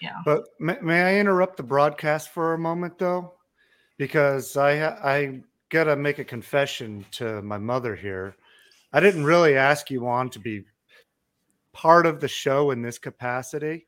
yeah. 0.00 0.18
But 0.24 0.44
may, 0.60 0.76
may 0.82 1.02
I 1.02 1.20
interrupt 1.20 1.56
the 1.56 1.62
broadcast 1.62 2.30
for 2.30 2.54
a 2.54 2.58
moment, 2.58 2.98
though? 2.98 3.34
Because 3.96 4.56
I 4.56 4.78
ha- 4.78 4.98
I 5.70 5.74
gotta 5.74 5.96
make 5.96 6.18
a 6.18 6.24
confession 6.24 7.04
to 7.12 7.42
my 7.42 7.58
mother 7.58 7.94
here. 7.94 8.34
I 8.90 9.00
didn't 9.00 9.24
really 9.24 9.54
ask 9.54 9.90
you 9.90 10.06
on 10.06 10.30
to 10.30 10.38
be 10.38 10.64
part 11.74 12.06
of 12.06 12.20
the 12.20 12.28
show 12.28 12.70
in 12.70 12.80
this 12.80 12.98
capacity. 12.98 13.86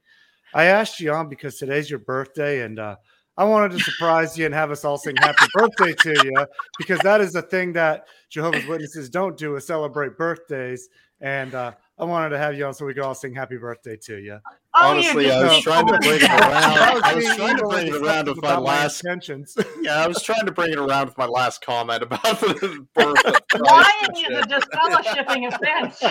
I 0.52 0.64
asked 0.64 1.00
you 1.00 1.10
on 1.12 1.30
because 1.30 1.56
today's 1.56 1.88
your 1.88 2.00
birthday, 2.00 2.64
and 2.64 2.78
uh, 2.78 2.96
I 3.38 3.44
wanted 3.44 3.72
to 3.72 3.78
surprise 3.90 4.36
you 4.36 4.44
and 4.44 4.54
have 4.54 4.70
us 4.70 4.84
all 4.84 4.98
sing 4.98 5.16
happy 5.16 5.46
birthday 5.54 5.94
to 5.94 6.22
you 6.22 6.46
because 6.76 6.98
that 7.00 7.22
is 7.22 7.34
a 7.34 7.40
thing 7.40 7.72
that 7.72 8.08
Jehovah's 8.28 8.66
Witnesses 8.66 9.08
don't 9.08 9.38
do 9.38 9.56
is 9.56 9.66
celebrate 9.66 10.18
birthdays. 10.18 10.90
And 11.22 11.54
uh, 11.54 11.72
I 12.00 12.04
wanted 12.04 12.30
to 12.30 12.38
have 12.38 12.56
you 12.56 12.64
on 12.66 12.72
so 12.72 12.86
we 12.86 12.94
could 12.94 13.02
all 13.02 13.14
sing 13.14 13.34
happy 13.34 13.56
birthday 13.58 13.96
to 14.04 14.16
you. 14.16 14.38
Oh, 14.74 14.90
Honestly, 14.90 15.26
you 15.26 15.32
I 15.32 15.42
was 15.42 15.52
just 15.52 15.62
trying 15.64 15.86
to 15.86 15.98
bring 15.98 16.14
it 16.16 16.22
around. 16.22 17.02
I 17.04 17.14
was 17.14 17.24
trying 17.36 17.56
to 17.58 17.64
bring 17.66 17.86
it 17.88 17.94
around 17.94 18.28
with 18.28 18.42
my 18.42 18.56
last. 18.56 19.04
intentions. 19.04 19.56
Yeah, 19.82 20.02
I 20.02 20.06
was 20.06 20.22
trying 20.22 20.44
to 20.46 20.52
bring 20.52 20.72
it 20.72 20.78
around 20.78 21.06
with 21.06 21.16
my 21.18 21.26
last 21.26 21.64
comment 21.64 22.02
about 22.02 22.22
the 22.22 22.86
birth 22.94 23.24
of 23.26 23.48
Christ. 23.50 23.64
Lying 23.64 24.26
and 24.26 24.34
is 24.34 24.40
a 24.40 24.48
disfellowshipping 24.60 25.48
offense. 25.54 26.02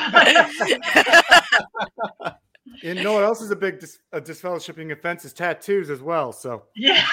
And 2.84 2.98
you 2.98 3.04
know 3.04 3.14
what 3.14 3.24
else 3.24 3.42
is 3.42 3.52
a 3.52 3.56
big 3.56 3.80
dis- 3.80 4.00
a 4.14 4.22
disfellowshipping 4.22 4.92
offense 4.92 5.26
is 5.26 5.34
tattoos 5.34 5.90
as 5.90 6.02
well. 6.02 6.32
So 6.32 6.64
yeah. 6.76 7.04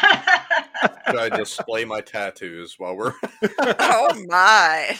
Should 1.07 1.17
I 1.19 1.29
display 1.31 1.85
my 1.85 2.01
tattoos 2.01 2.75
while 2.79 2.97
we're? 2.97 3.15
oh 3.59 4.25
my. 4.29 4.97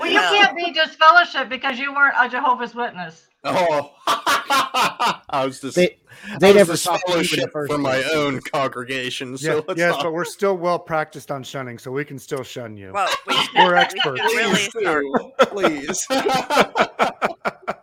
Well, 0.00 0.10
you 0.10 0.18
can't 0.18 0.56
be 0.56 0.72
disfellowship 0.72 1.48
because 1.48 1.78
you 1.78 1.92
weren't 1.92 2.14
a 2.18 2.28
Jehovah's 2.28 2.74
Witness. 2.74 3.28
Oh, 3.44 3.92
I 4.06 5.44
was 5.44 5.60
just. 5.60 5.76
They 5.76 5.98
they 6.40 6.48
was 6.48 6.56
never 6.56 6.72
just 6.72 6.84
talked 6.84 7.06
to 7.06 7.18
the 7.18 7.24
fellowship 7.24 7.52
for 7.52 7.78
my 7.78 8.02
own 8.14 8.40
congregation. 8.40 9.36
So 9.36 9.64
yeah, 9.68 9.74
yes, 9.76 9.90
not- 9.92 10.04
but 10.04 10.12
we're 10.12 10.24
still 10.24 10.56
well 10.56 10.78
practiced 10.78 11.30
on 11.30 11.42
shunning, 11.42 11.78
so 11.78 11.90
we 11.92 12.04
can 12.04 12.18
still 12.18 12.42
shun 12.42 12.76
you. 12.76 12.92
Well, 12.92 13.08
we, 13.26 13.36
we're 13.56 13.74
experts. 13.74 14.20
should 14.20 14.36
really 14.36 14.68
please, 14.68 16.06
do, 16.06 16.06
please. 16.06 16.06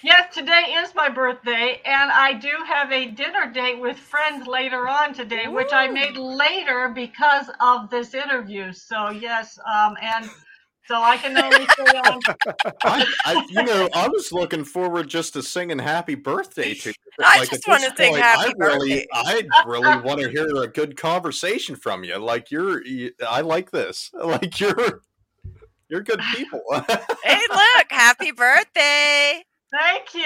Yes, 0.00 0.32
today 0.32 0.76
is 0.80 0.94
my 0.94 1.08
birthday, 1.08 1.82
and 1.84 2.10
I 2.12 2.32
do 2.32 2.50
have 2.66 2.92
a 2.92 3.06
dinner 3.10 3.50
date 3.52 3.80
with 3.80 3.98
friends 3.98 4.46
later 4.46 4.88
on 4.88 5.12
today, 5.12 5.48
which 5.48 5.72
I 5.72 5.88
made 5.88 6.16
later 6.16 6.88
because 6.94 7.50
of 7.60 7.90
this 7.90 8.14
interview. 8.14 8.72
So 8.72 9.10
yes, 9.10 9.58
um, 9.66 9.96
and 10.00 10.30
so 10.88 11.02
I 11.02 11.18
can 11.18 11.36
only 11.36 11.66
say 11.66 11.98
um, 11.98 12.20
I, 12.82 13.06
I, 13.26 13.46
you 13.50 13.62
know, 13.62 13.88
I 13.94 14.08
was 14.08 14.32
looking 14.32 14.64
forward 14.64 15.06
just 15.06 15.34
to 15.34 15.42
singing 15.42 15.78
"Happy 15.78 16.14
Birthday" 16.14 16.74
to 16.74 16.88
you. 16.88 16.94
I 17.24 17.42
at 17.42 17.50
just 17.50 17.68
wanna 17.68 17.94
sing 17.94 18.12
point, 18.12 18.22
happy 18.22 18.54
I 18.60 18.66
really, 18.66 19.06
birthday. 19.12 19.48
I 19.52 19.64
really 19.66 20.00
want 20.00 20.20
to 20.20 20.30
hear 20.30 20.62
a 20.62 20.66
good 20.66 20.96
conversation 20.96 21.76
from 21.76 22.04
you. 22.04 22.16
Like 22.16 22.50
you're, 22.50 22.84
you, 22.84 23.12
I 23.28 23.42
like 23.42 23.70
this. 23.70 24.10
Like 24.28 24.60
you're, 24.60 25.02
you're 25.88 26.02
good 26.02 26.20
people. 26.34 26.62
Hey, 27.24 27.40
look, 27.50 27.86
happy 27.90 28.30
birthday. 28.30 29.42
thank 29.70 30.14
you. 30.14 30.22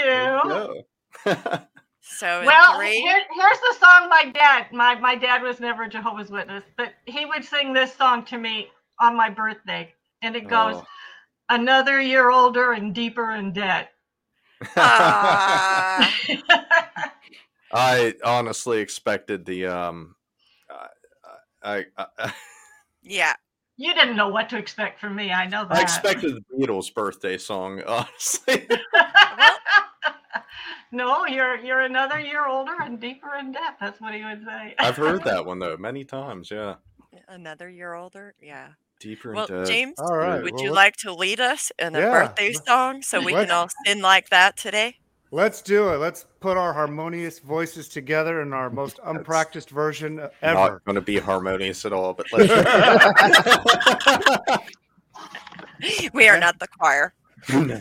Yeah. 1.24 1.58
So 2.04 2.42
Well, 2.44 2.80
here, 2.80 3.00
here's 3.00 3.58
the 3.58 3.76
song 3.80 4.08
my 4.08 4.30
dad. 4.34 4.66
My 4.72 4.96
my 4.96 5.14
dad 5.14 5.42
was 5.42 5.60
never 5.60 5.84
a 5.84 5.88
Jehovah's 5.88 6.30
Witness, 6.30 6.64
but 6.76 6.92
he 7.06 7.24
would 7.24 7.44
sing 7.44 7.72
this 7.72 7.94
song 7.94 8.24
to 8.26 8.38
me 8.38 8.70
on 9.00 9.16
my 9.16 9.30
birthday, 9.30 9.92
and 10.22 10.36
it 10.36 10.48
goes, 10.48 10.76
Oh. 10.76 10.86
"Another 11.48 12.00
year 12.00 12.30
older 12.30 12.72
and 12.72 12.94
deeper 12.94 13.32
in 13.32 13.52
debt." 13.52 13.90
ah, 14.76 16.14
I 17.72 18.14
honestly 18.24 18.78
expected 18.80 19.44
the 19.44 19.66
um, 19.66 20.14
I, 21.62 21.86
I, 21.96 22.06
I, 22.18 22.32
yeah. 23.02 23.34
you 23.76 23.94
didn't 23.94 24.16
know 24.16 24.28
what 24.28 24.48
to 24.50 24.58
expect 24.58 25.00
from 25.00 25.14
me. 25.14 25.32
I 25.32 25.46
know 25.46 25.66
that. 25.68 25.78
I 25.78 25.82
expected 25.82 26.34
the 26.34 26.42
Beatles' 26.56 26.92
birthday 26.92 27.38
song. 27.38 27.82
Honestly, 27.86 28.66
Well, 28.92 29.58
no, 30.92 31.26
you're 31.26 31.56
you're 31.56 31.80
another 31.80 32.20
year 32.20 32.46
older 32.46 32.74
and 32.82 33.00
deeper 33.00 33.34
in 33.36 33.52
debt. 33.52 33.76
That's 33.80 34.00
what 34.00 34.14
he 34.14 34.24
would 34.24 34.44
say. 34.44 34.74
I've 34.78 34.96
heard 34.96 35.24
that 35.24 35.44
one 35.44 35.58
though 35.58 35.76
many 35.76 36.04
times. 36.04 36.50
Yeah, 36.50 36.76
another 37.28 37.68
year 37.68 37.94
older. 37.94 38.34
Yeah. 38.40 38.68
Deeper 39.02 39.32
Well, 39.32 39.46
into. 39.46 39.66
James, 39.66 39.94
All 39.98 40.16
right. 40.16 40.42
would 40.42 40.54
well, 40.54 40.62
you 40.62 40.70
let- 40.70 40.76
like 40.76 40.96
to 40.98 41.12
lead 41.12 41.40
us 41.40 41.72
in 41.78 41.96
a 41.96 42.00
Yeah. 42.00 42.10
birthday 42.10 42.52
song 42.52 43.02
so 43.02 43.20
we 43.20 43.34
Let's- 43.34 43.48
can 43.50 43.56
all 43.56 43.68
sing 43.86 44.00
like 44.00 44.28
that 44.30 44.56
today? 44.56 44.98
Let's 45.34 45.62
do 45.62 45.88
it. 45.94 45.96
Let's 45.96 46.26
put 46.40 46.58
our 46.58 46.74
harmonious 46.74 47.38
voices 47.38 47.88
together 47.88 48.42
in 48.42 48.52
our 48.52 48.68
most 48.68 49.00
unpracticed 49.04 49.70
version 49.70 50.20
uh, 50.20 50.28
ever. 50.42 50.54
Not 50.54 50.84
going 50.84 50.94
to 50.96 51.00
be 51.00 51.18
harmonious 51.18 51.86
at 51.86 51.92
all, 51.94 52.12
but 52.12 52.26
let's. 52.32 52.52
We 56.14 56.28
are 56.28 56.38
not 56.38 56.60
the 56.60 56.68
choir. 56.68 57.12
and 57.48 57.72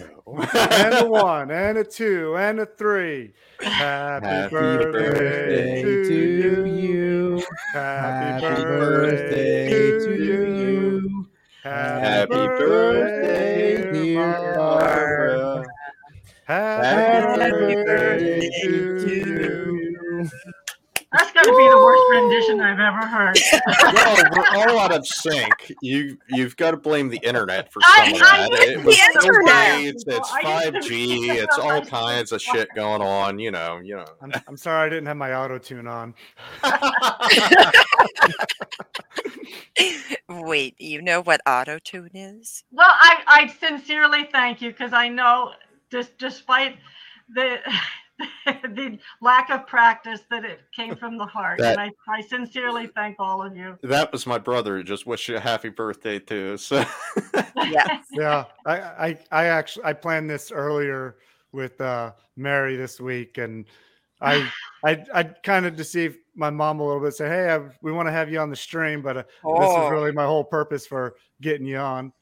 a 0.96 1.06
one, 1.06 1.52
and 1.52 1.78
a 1.78 1.84
two, 1.84 2.36
and 2.36 2.60
a 2.60 2.66
three. 2.66 3.32
Happy, 3.60 4.26
Happy 4.26 4.50
birthday, 4.56 5.84
Birthday 5.84 5.84
to 5.84 6.66
you. 6.66 7.44
Happy, 7.74 8.44
birthday, 8.64 9.70
to 10.00 10.16
you. 10.16 11.28
Happy, 11.64 12.02
Happy 12.02 12.28
birthday, 12.34 13.78
birthday, 13.84 13.92
dear 13.92 14.54
Barbara. 14.58 15.64
Happy, 16.46 16.88
Happy 16.88 17.76
birthday, 17.76 17.86
birthday 17.86 18.50
to 18.62 19.06
to 19.06 19.16
you. 19.16 20.30
That's 21.14 21.32
got 21.34 21.44
to 21.44 21.52
be 21.52 21.68
the 21.70 21.78
worst 21.78 22.04
rendition 22.12 22.62
I've 22.62 22.80
ever 22.80 23.06
heard. 23.06 23.38
well, 23.94 24.24
we're 24.32 24.48
all 24.72 24.80
out 24.80 24.94
of 24.96 25.06
sync. 25.06 25.74
You 25.82 26.18
you've 26.30 26.56
got 26.56 26.72
to 26.72 26.78
blame 26.78 27.10
the 27.10 27.20
internet 27.24 27.72
for 27.74 27.82
I- 27.84 28.06
some 28.06 28.14
of 28.14 28.20
that. 28.20 28.50
used 28.50 28.62
It 28.64 28.72
to 28.80 28.86
was 28.86 28.96
be 28.96 29.02
internet. 29.28 29.82
Gates, 29.82 30.04
it's 30.08 30.32
I 30.32 30.36
used 30.40 30.44
five 30.48 30.74
to 30.74 30.82
G, 30.82 31.30
it's 31.32 31.58
all 31.58 31.70
internet. 31.72 31.90
kinds 31.90 32.32
of 32.32 32.42
shit 32.42 32.70
going 32.76 33.02
on. 33.02 33.40
You 33.40 33.52
know, 33.52 33.80
you 33.84 33.96
know. 33.98 34.06
I'm, 34.22 34.32
I'm 34.48 34.56
sorry 34.56 34.86
I 34.86 34.90
didn't 34.90 35.08
have 35.08 35.18
my 35.18 35.34
auto 35.34 35.58
tune 35.58 35.88
on. 35.88 36.14
Wait, 40.30 40.80
you 40.80 41.02
know 41.02 41.22
what 41.22 41.42
auto 41.46 41.78
tune 41.80 42.12
is? 42.14 42.64
Well, 42.72 42.88
I, 42.90 43.18
I 43.28 43.48
sincerely 43.48 44.30
thank 44.32 44.62
you 44.62 44.70
because 44.72 44.94
I 44.94 45.08
know, 45.10 45.52
just 45.90 46.18
despite 46.18 46.78
the 47.34 47.58
the 48.46 48.98
lack 49.22 49.50
of 49.50 49.66
practice, 49.68 50.22
that 50.30 50.46
it 50.46 50.62
came 50.76 50.96
from 50.96 51.18
the 51.18 51.26
heart, 51.26 51.60
That- 51.60 51.80
and 51.80 51.82
I, 51.82 51.92
I 52.18 52.22
sincerely 52.22 52.88
thank 52.88 53.18
all 53.20 53.42
of 53.46 53.56
you. 53.56 53.78
That 53.84 54.12
was 54.12 54.26
my 54.28 54.38
brother. 54.38 54.78
who 54.78 54.84
Just 54.84 55.06
wish 55.06 55.28
you 55.30 55.38
a 55.38 55.40
happy 55.40 55.70
birthday 55.70 56.20
too. 56.20 56.58
So 56.58 56.84
Yes. 57.56 58.06
Yeah, 58.12 58.46
I, 58.66 58.80
I, 58.80 59.20
I 59.32 59.46
actually 59.46 59.86
I 59.86 59.94
planned 59.94 60.30
this 60.30 60.52
earlier 60.52 61.18
with 61.52 61.80
uh, 61.82 62.12
Mary 62.38 62.76
this 62.76 63.00
week, 63.00 63.38
and 63.38 63.66
I, 64.22 64.48
I, 64.86 65.04
I 65.14 65.24
kind 65.24 65.66
of 65.66 65.76
deceived 65.76 66.18
my 66.36 66.50
mom 66.52 66.80
a 66.80 66.86
little 66.86 67.02
bit. 67.02 67.14
Say, 67.14 67.28
hey, 67.28 67.50
I, 67.54 67.60
we 67.82 67.92
want 67.92 68.08
to 68.08 68.12
have 68.12 68.32
you 68.32 68.40
on 68.40 68.50
the 68.50 68.56
stream, 68.56 69.02
but 69.02 69.18
uh, 69.18 69.24
this 69.24 69.30
Oh. 69.44 69.86
is 69.86 69.92
really 69.92 70.12
my 70.12 70.26
whole 70.26 70.44
purpose 70.44 70.86
for 70.86 71.16
getting 71.42 71.66
you 71.66 71.78
on. 71.78 72.14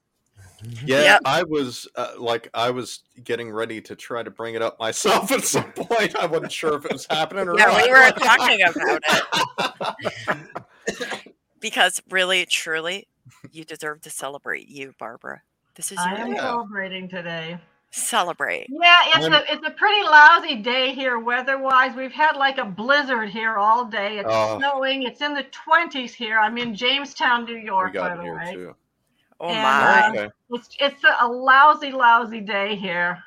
Yeah, 0.85 1.01
Yep. 1.03 1.21
I 1.25 1.43
was 1.43 1.87
uh, 1.95 2.13
like, 2.17 2.49
I 2.53 2.69
was 2.71 3.01
getting 3.23 3.49
ready 3.51 3.81
to 3.81 3.95
try 3.95 4.23
to 4.23 4.29
bring 4.31 4.55
it 4.55 4.61
up 4.61 4.79
myself 4.79 5.31
at 5.31 5.43
some 5.43 5.71
point. 5.75 6.15
I 6.15 6.25
wasn't 6.25 6.51
sure 6.51 6.75
if 6.77 6.85
it 6.85 6.91
was 6.93 7.05
happening 7.09 7.47
or 7.47 7.57
Yeah, 7.57 7.65
not. 7.65 7.83
we 7.83 7.89
were 7.91 8.11
talking 8.11 8.61
about 8.61 9.01
it. 10.27 11.33
because 11.59 12.01
really, 12.09 12.45
truly, 12.45 13.07
you 13.51 13.63
deserve 13.63 14.01
to 14.01 14.09
celebrate 14.09 14.67
you, 14.67 14.93
Barbara. 14.99 15.41
This 15.75 15.91
is 15.91 15.97
I 15.97 16.11
your 16.11 16.19
am 16.27 16.31
day. 16.33 16.37
Celebrating 16.39 17.07
today. 17.07 17.57
Celebrate. 17.91 18.67
Yeah, 18.69 18.99
it's 19.07 19.25
I'm- 19.25 19.33
a 19.33 19.43
it's 19.49 19.65
a 19.65 19.71
pretty 19.71 20.03
lousy 20.03 20.55
day 20.57 20.93
here 20.93 21.17
weather-wise. 21.19 21.95
We've 21.95 22.11
had 22.11 22.35
like 22.35 22.57
a 22.59 22.65
blizzard 22.65 23.29
here 23.29 23.57
all 23.57 23.85
day. 23.85 24.19
It's 24.19 24.29
Oh. 24.31 24.57
snowing. 24.59 25.03
It's 25.03 25.21
in 25.21 25.33
the 25.33 25.45
20s 25.45 26.11
here. 26.11 26.37
I'm 26.37 26.57
in 26.59 26.75
Jamestown, 26.75 27.45
New 27.45 27.55
we 27.55 27.65
York, 27.65 27.93
by 27.93 28.09
got 28.09 28.17
the 28.17 28.23
here 28.23 28.35
way. 28.35 28.53
too. 28.53 28.75
Oh 29.39 29.49
And, 29.49 29.63
my. 29.63 30.07
uh, 30.07 30.09
Okay. 30.09 30.29
It's 30.51 30.69
it's 30.79 31.03
a, 31.03 31.15
a 31.21 31.27
lousy, 31.27 31.91
lousy 31.91 32.41
day 32.41 32.75
here. 32.75 33.23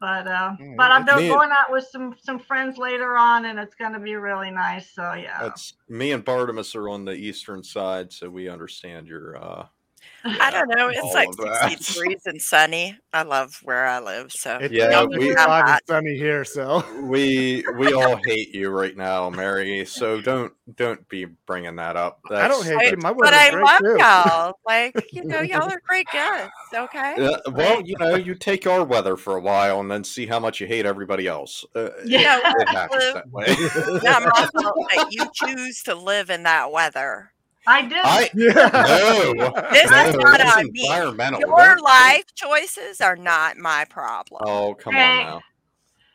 But 0.00 0.28
uh, 0.28 0.52
Mm, 0.60 0.76
but 0.76 0.92
I'm 0.92 1.02
it's 1.02 1.16
me- 1.16 1.28
going 1.28 1.50
out 1.50 1.72
with 1.72 1.84
some 1.90 2.14
some 2.22 2.38
friends 2.38 2.78
later 2.78 3.16
on, 3.16 3.46
and 3.46 3.58
it's 3.58 3.74
going 3.74 3.92
to 3.92 3.98
be 3.98 4.14
really 4.14 4.50
nice. 4.50 4.90
So 4.94 5.14
yeah. 5.14 5.42
That's 5.42 5.74
me 5.88 6.12
and 6.12 6.24
Bartimus 6.24 6.76
are 6.76 6.88
on 6.88 7.04
the 7.04 7.14
eastern 7.14 7.64
side, 7.64 8.12
so 8.12 8.30
we 8.30 8.48
understand 8.48 9.08
your 9.08 9.36
uh 9.36 9.66
I 10.24 10.50
don't 10.50 10.68
know. 10.68 10.88
It's 10.88 10.98
all 11.00 11.14
like 11.14 11.28
of 11.28 11.36
that. 11.38 11.70
60 11.70 11.92
degrees 12.00 12.22
and 12.26 12.40
sunny. 12.42 12.96
I 13.12 13.22
love 13.22 13.60
where 13.62 13.86
I 13.86 14.00
live. 14.00 14.32
So 14.32 14.58
It's 14.60 14.72
Yeah, 14.74 14.88
down 14.88 15.08
we- 15.10 15.18
to 15.30 15.34
have 15.36 15.46
five 15.46 15.80
sunny 15.86 16.16
here, 16.16 16.44
so 16.44 16.84
we 17.02 17.64
we 17.76 17.92
all 17.92 18.18
hate 18.24 18.54
you 18.54 18.68
right 18.70 18.96
now, 18.96 19.30
Mary. 19.30 19.84
So 19.84 20.20
don't 20.20 20.52
don't 20.76 21.08
be 21.08 21.24
bringing 21.24 21.76
that 21.76 21.96
up. 21.96 22.20
I 22.30 22.48
don't 22.48 22.64
hate 22.64 22.90
you. 22.90 22.96
My 22.98 23.12
but 23.12 23.32
I 23.32 23.50
love 23.50 23.80
too. 23.80 23.96
y'all. 23.98 24.58
Like, 24.66 25.12
you 25.12 25.24
know, 25.24 25.40
y'all 25.42 25.70
are 25.70 25.80
great 25.86 26.06
guests. 26.12 26.50
Okay. 26.74 27.14
Yeah, 27.16 27.36
well, 27.52 27.80
you 27.82 27.96
know, 27.98 28.16
you 28.16 28.34
take 28.34 28.66
our 28.66 28.84
weather 28.84 29.16
for 29.16 29.36
a 29.36 29.40
while 29.40 29.80
and 29.80 29.90
then 29.90 30.04
see 30.04 30.26
how 30.26 30.38
much 30.40 30.60
you 30.60 30.66
hate 30.66 30.84
everybody 30.84 31.26
else. 31.26 31.64
Uh, 31.74 31.90
Yeah. 32.04 32.40
No, 32.44 32.52
it 32.60 32.68
happens 32.68 33.04
live- 33.04 33.14
that 33.14 33.30
way. 33.30 33.46
not 34.02 34.22
my 34.22 34.48
fault 34.62 34.88
that 34.94 35.06
you 35.10 35.26
choose 35.32 35.82
to 35.84 35.94
live 35.94 36.28
in 36.28 36.42
that 36.42 36.70
weather. 36.70 37.32
I 37.68 37.82
do. 37.82 37.96
I 37.96 38.30
Yeah. 38.34 39.34
no, 39.34 39.50
This 39.72 39.90
no, 39.90 40.08
is 40.08 40.16
not 40.16 40.40
it's 40.40 40.56
on 40.56 40.72
me. 40.72 40.86
environmental. 40.86 41.40
Your 41.40 41.56
Don't- 41.76 41.82
life 41.82 42.24
choices 42.34 43.00
are 43.00 43.16
not 43.16 43.56
my 43.58 43.84
problem. 43.84 44.40
Oh, 44.44 44.74
come 44.74 44.94
Hey. 44.94 45.00
on 45.24 45.24
now. 45.24 45.40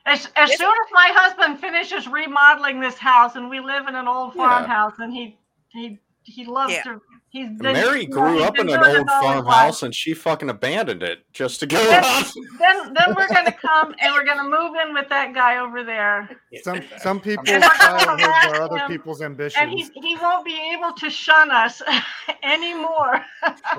As, 0.05 0.27
as 0.35 0.49
Yes. 0.49 0.57
soon 0.57 0.67
as 0.71 0.91
my 0.91 1.11
husband 1.13 1.59
finishes 1.59 2.07
remodeling 2.07 2.79
this 2.81 2.97
house, 2.97 3.35
and 3.35 3.49
we 3.49 3.59
live 3.61 3.87
in 3.87 3.95
an 3.95 4.07
old 4.07 4.33
Yeah. 4.35 4.49
farmhouse, 4.49 4.93
and 4.99 5.13
he 5.13 5.37
he 5.69 5.99
he 6.23 6.45
loves 6.45 6.73
Yeah. 6.73 6.83
to. 6.83 7.01
He's 7.29 7.47
been, 7.59 7.73
Mary 7.73 8.01
you 8.01 8.07
grew 8.09 8.43
up 8.43 8.59
in 8.59 8.69
an 8.69 8.75
old 8.77 8.85
all 8.85 8.93
his 8.93 8.99
life. 9.05 9.21
farmhouse 9.23 9.81
and 9.81 9.95
she 9.95 10.13
fucking 10.13 10.51
abandoned 10.51 11.01
it 11.01 11.25
just 11.33 11.59
to 11.61 11.65
go 11.65 11.81
Yes. 11.81 12.31
on. 12.37 12.43
Then 12.59 12.93
then 12.93 13.15
we're 13.17 13.27
gonna 13.27 13.51
come 13.51 13.95
and 13.99 14.13
we're 14.13 14.23
gonna 14.23 14.43
move 14.47 14.75
in 14.85 14.93
with 14.93 15.09
that 15.09 15.33
guy 15.33 15.57
over 15.57 15.83
there, 15.83 16.29
Some 16.61 16.83
some 16.99 17.19
people's 17.19 17.49
And 17.49 17.63
we're 17.63 17.69
childhoods 17.69 18.21
are 18.23 18.61
other 18.61 18.67
harass 18.77 18.81
him, 18.83 18.87
people's 18.87 19.21
and 19.21 19.31
ambitions. 19.31 19.89
he 19.95 20.01
he 20.09 20.15
won't 20.17 20.45
be 20.45 20.55
able 20.77 20.93
to 20.93 21.09
shun 21.09 21.49
us 21.49 21.81
anymore. 22.43 23.19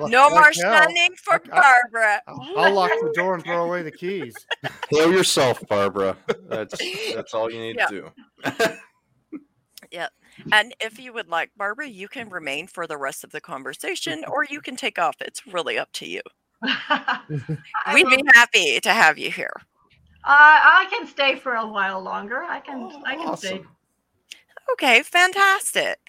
Like- 0.01 0.11
No 0.11 0.29
more 0.31 0.41
hell. 0.43 0.51
shunning 0.51 1.15
for 1.23 1.35
I- 1.35 1.57
I- 1.57 1.61
Barbara. 1.61 2.21
I'll, 2.27 2.59
I'll 2.59 2.73
lock 2.73 2.91
the 3.01 3.13
door 3.15 3.35
and 3.35 3.43
throw 3.45 3.63
away 3.63 3.83
the 3.83 3.91
keys. 3.91 4.35
Heal 4.89 5.13
yourself, 5.13 5.63
Barbara. 5.69 6.17
That's 6.49 6.75
that's 7.15 7.33
all 7.33 7.49
you 7.49 7.59
need 7.61 7.77
Yeah. 7.77 7.85
to 7.87 8.11
do. 8.43 8.51
And 10.51 10.73
if 10.79 10.99
you 10.99 11.13
would 11.13 11.29
like, 11.29 11.51
Barbara, 11.57 11.87
you 11.87 12.07
can 12.07 12.29
remain 12.29 12.67
for 12.67 12.87
the 12.87 12.97
rest 12.97 13.23
of 13.23 13.31
the 13.31 13.41
conversation 13.41 14.23
or 14.27 14.45
you 14.45 14.61
can 14.61 14.75
take 14.75 14.99
off. 14.99 15.15
It's 15.21 15.45
really 15.47 15.77
up 15.77 15.91
to 15.93 16.07
you. 16.07 16.21
We'd 17.93 18.07
be 18.07 18.23
happy 18.33 18.79
to 18.79 18.89
have 18.91 19.17
you 19.17 19.31
here. 19.31 19.53
I 20.25 20.87
I 20.87 20.89
can 20.89 21.07
stay 21.07 21.35
for 21.35 21.53
a 21.53 21.67
while 21.67 22.01
longer. 22.01 22.43
I 22.43 22.59
can 22.59 22.89
Oh, 22.91 23.01
I 23.05 23.15
can 23.15 23.37
stay. 23.37 23.63
Okay, 24.73 25.03
fantastic. 25.03 25.99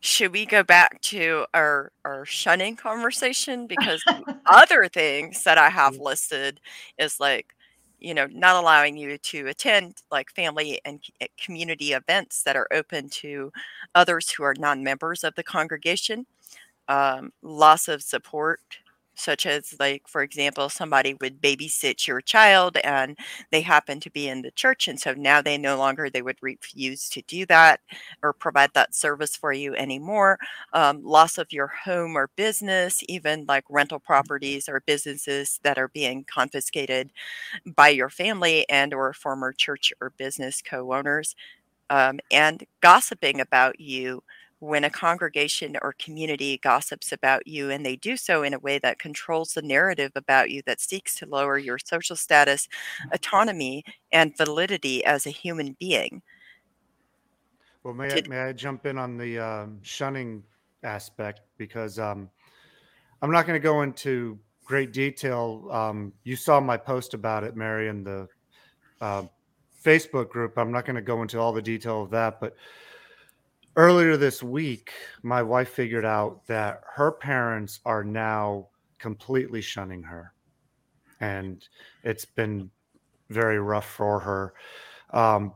Should 0.00 0.32
we 0.32 0.46
go 0.46 0.62
back 0.62 1.00
to 1.02 1.46
our 1.52 1.92
our 2.04 2.24
shunning 2.24 2.76
conversation 2.76 3.66
because 3.66 4.02
other 4.46 4.88
things 4.88 5.44
that 5.44 5.58
I 5.58 5.68
have 5.68 5.94
mm. 5.96 6.00
listed 6.00 6.60
is 6.98 7.20
like 7.20 7.55
you 7.98 8.14
know 8.14 8.26
not 8.32 8.56
allowing 8.56 8.96
you 8.96 9.18
to 9.18 9.48
attend 9.48 10.02
like 10.10 10.30
family 10.32 10.80
and 10.84 11.00
eh, 11.20 11.26
community 11.42 11.92
events 11.92 12.42
that 12.44 12.56
are 12.56 12.68
open 12.72 13.08
to 13.10 13.52
others 13.94 14.30
who 14.30 14.42
are 14.44 14.54
non-members 14.58 15.24
of 15.24 15.34
the 15.34 15.44
congregation. 15.44 16.26
Um, 16.88 17.32
loss 17.42 17.88
of 17.88 18.02
support 18.02 18.60
such 19.16 19.46
as 19.46 19.74
like 19.80 20.02
for 20.06 20.22
example 20.22 20.68
somebody 20.68 21.16
would 21.20 21.40
babysit 21.42 22.06
your 22.06 22.20
child 22.20 22.76
and 22.84 23.16
they 23.50 23.60
happen 23.62 24.00
to 24.00 24.10
be 24.10 24.28
in 24.28 24.42
the 24.42 24.50
church 24.52 24.88
and 24.88 25.00
so 25.00 25.12
now 25.14 25.40
they 25.42 25.58
no 25.58 25.76
longer 25.78 26.08
they 26.10 26.22
would 26.22 26.38
refuse 26.42 27.08
to 27.08 27.22
do 27.22 27.46
that 27.46 27.80
or 28.22 28.32
provide 28.32 28.70
that 28.74 28.94
service 28.94 29.36
for 29.36 29.52
you 29.52 29.74
anymore. 29.74 30.38
Um, 30.72 31.02
loss 31.04 31.38
of 31.38 31.52
your 31.52 31.68
home 31.68 32.16
or 32.16 32.30
business 32.36 33.02
even 33.08 33.44
like 33.48 33.64
rental 33.70 33.98
properties 34.00 34.68
or 34.68 34.82
businesses 34.86 35.60
that 35.62 35.78
are 35.78 35.88
being 35.88 36.24
confiscated 36.24 37.12
by 37.66 37.88
your 37.88 38.10
family 38.10 38.68
and 38.68 38.94
or 38.94 39.12
former 39.12 39.52
church 39.52 39.92
or 40.00 40.10
business 40.18 40.62
co-owners 40.62 41.34
um, 41.90 42.20
and 42.30 42.64
gossiping 42.82 43.40
about 43.40 43.80
you 43.80 44.22
when 44.58 44.84
a 44.84 44.90
congregation 44.90 45.76
or 45.82 45.94
community 45.98 46.58
gossips 46.62 47.12
about 47.12 47.46
you 47.46 47.70
and 47.70 47.84
they 47.84 47.96
do 47.96 48.16
so 48.16 48.42
in 48.42 48.54
a 48.54 48.58
way 48.58 48.78
that 48.78 48.98
controls 48.98 49.52
the 49.52 49.62
narrative 49.62 50.12
about 50.14 50.50
you 50.50 50.62
that 50.66 50.80
seeks 50.80 51.14
to 51.14 51.26
lower 51.26 51.58
your 51.58 51.78
social 51.78 52.16
status 52.16 52.68
autonomy 53.12 53.84
and 54.12 54.36
validity 54.36 55.04
as 55.04 55.26
a 55.26 55.30
human 55.30 55.76
being 55.78 56.22
Well, 57.84 57.94
may 57.94 58.12
I, 58.12 58.22
may 58.28 58.38
I 58.38 58.52
jump 58.52 58.86
in 58.86 58.98
on 58.98 59.18
the 59.18 59.38
um, 59.38 59.78
shunning 59.82 60.42
aspect 60.82 61.40
because 61.58 61.98
um, 61.98 62.30
I'm 63.22 63.30
not 63.30 63.46
going 63.46 63.60
to 63.60 63.62
go 63.62 63.82
into 63.82 64.38
great 64.64 64.92
detail. 64.92 65.68
Um, 65.70 66.12
you 66.24 66.36
saw 66.36 66.60
my 66.60 66.76
post 66.76 67.14
about 67.14 67.44
it, 67.44 67.56
Mary, 67.56 67.88
in 67.88 68.04
the 68.04 68.28
uh, 69.00 69.22
Facebook 69.84 70.28
group. 70.28 70.58
I'm 70.58 70.72
not 70.72 70.84
going 70.84 70.96
to 70.96 71.02
go 71.02 71.22
into 71.22 71.38
all 71.38 71.52
the 71.52 71.62
detail 71.62 72.02
of 72.02 72.10
that, 72.10 72.40
but 72.40 72.56
earlier 73.76 74.16
this 74.16 74.42
week, 74.42 74.90
my 75.22 75.42
wife 75.42 75.68
figured 75.68 76.04
out 76.04 76.46
that 76.46 76.82
her 76.94 77.12
parents 77.12 77.80
are 77.84 78.02
now 78.02 78.68
completely 78.98 79.60
shunning 79.60 80.02
her, 80.02 80.32
and 81.20 81.68
it's 82.02 82.24
been 82.24 82.70
very 83.30 83.58
rough 83.58 83.88
for 83.88 84.18
her. 84.20 84.54
Um, 85.10 85.52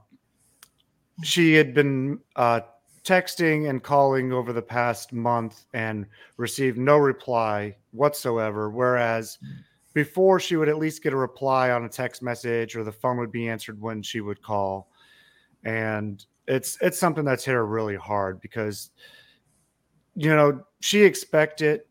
she 1.22 1.54
had 1.54 1.74
been 1.74 2.20
uh, 2.36 2.60
texting 3.04 3.68
and 3.68 3.82
calling 3.82 4.32
over 4.32 4.52
the 4.52 4.62
past 4.62 5.12
month 5.12 5.64
and 5.74 6.06
received 6.36 6.78
no 6.78 6.96
reply 6.96 7.76
whatsoever. 7.92 8.70
Whereas 8.70 9.38
before, 9.94 10.40
she 10.40 10.56
would 10.56 10.68
at 10.68 10.78
least 10.78 11.02
get 11.02 11.12
a 11.12 11.16
reply 11.16 11.70
on 11.70 11.84
a 11.84 11.88
text 11.88 12.22
message 12.22 12.76
or 12.76 12.84
the 12.84 12.92
phone 12.92 13.18
would 13.18 13.32
be 13.32 13.48
answered 13.48 13.80
when 13.80 14.02
she 14.02 14.20
would 14.20 14.42
call. 14.42 14.90
And 15.64 16.24
it's 16.50 16.76
it's 16.82 16.98
something 16.98 17.24
that's 17.24 17.44
hit 17.44 17.54
her 17.54 17.66
really 17.66 17.96
hard 17.96 18.40
because 18.40 18.90
you 20.14 20.34
know 20.34 20.62
she 20.80 21.02
expected 21.02 21.82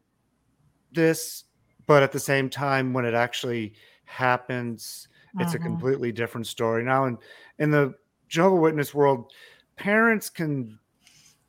this, 0.91 1.45
but 1.87 2.03
at 2.03 2.11
the 2.11 2.19
same 2.19 2.49
time, 2.49 2.93
when 2.93 3.05
it 3.05 3.13
actually 3.13 3.73
happens, 4.05 5.07
it's 5.37 5.53
a 5.53 5.59
Mhm. 5.59 5.63
completely 5.63 6.11
different 6.11 6.47
story. 6.47 6.83
Now, 6.83 7.05
in 7.05 7.17
in 7.59 7.71
the 7.71 7.93
Jehovah 8.27 8.55
Witness 8.55 8.93
world, 8.93 9.31
parents 9.75 10.29
can 10.29 10.79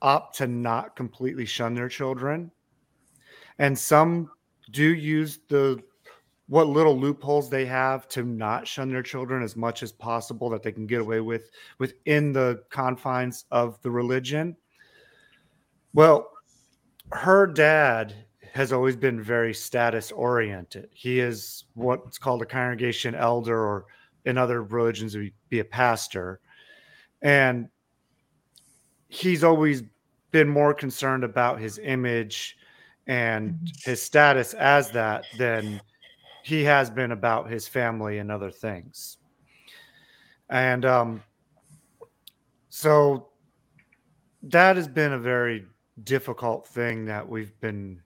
opt 0.03 0.37
to 0.39 0.47
not 0.47 0.97
completely 0.97 1.47
shun 1.47 1.75
their 1.75 1.89
children, 1.89 2.53
and 3.59 3.79
some 3.79 4.31
do 4.71 4.95
use 4.95 5.41
the 5.49 5.83
what 6.51 6.67
little 6.67 6.99
loopholes 6.99 7.49
they 7.49 7.65
have 7.65 8.09
to 8.09 8.25
not 8.25 8.67
shun 8.67 8.91
their 8.91 9.05
children 9.05 9.41
as 9.41 9.55
much 9.55 9.85
as 9.85 9.93
possible 9.93 10.51
that 10.51 10.65
they 10.65 10.73
can 10.73 10.85
get 10.85 11.01
away 11.01 11.21
with 11.21 11.49
within 11.79 12.33
the 12.33 12.61
confines 12.71 13.45
of 13.53 13.81
the 13.83 13.91
religion. 13.91 14.57
Well, 15.95 16.29
her 17.13 17.47
dad 17.47 18.27
has 18.53 18.73
always 18.73 18.97
been 18.97 19.23
very 19.23 19.55
status 19.55 20.11
oriented. 20.11 20.89
He 20.93 21.21
is 21.21 21.67
what's 21.75 22.19
called 22.19 22.43
a 22.43 22.47
congregation 22.47 23.15
elder, 23.15 23.57
or 23.57 23.87
in 24.25 24.37
other 24.37 24.65
religions, 24.65 25.17
would 25.17 25.33
be 25.51 25.61
a 25.61 25.65
pastor. 25.65 26.41
And 27.23 27.69
he's 29.09 29.45
always 29.45 29.85
been 30.33 30.49
more 30.49 30.75
concerned 30.75 31.23
about 31.23 31.61
his 31.61 31.79
image 31.79 32.57
and 33.07 33.57
his 33.85 34.03
status 34.03 34.53
as 34.55 34.91
that 34.91 35.27
than 35.39 35.81
he 36.43 36.65
has 36.65 36.91
been 36.91 37.13
about 37.13 37.51
his 37.51 37.69
family 37.69 38.19
and 38.19 38.31
other 38.31 38.51
things. 38.51 39.19
And 40.49 40.85
um, 40.85 41.23
so 42.69 43.29
that 44.43 44.77
has 44.77 44.89
been 44.89 45.13
a 45.13 45.19
very 45.19 45.67
difficult 46.05 46.67
thing 46.67 47.05
that 47.07 47.29
we've 47.29 47.59
been 47.61 48.01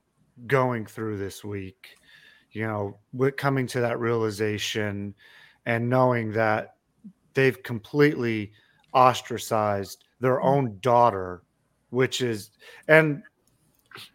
going 0.47 0.85
through 0.85 1.17
this 1.17 1.43
week. 1.43 1.95
You 2.51 2.67
know, 2.67 2.99
with 3.11 3.35
coming 3.35 3.67
to 3.67 3.81
that 3.81 3.99
realization 3.99 5.13
and 5.65 5.89
knowing 5.89 6.31
that 6.33 6.75
they've 7.33 7.61
completely 7.63 8.53
ostracized 8.93 10.05
their 10.21 10.41
own 10.41 10.77
daughter, 10.79 11.43
which 11.89 12.21
is, 12.21 12.51
and 12.87 13.21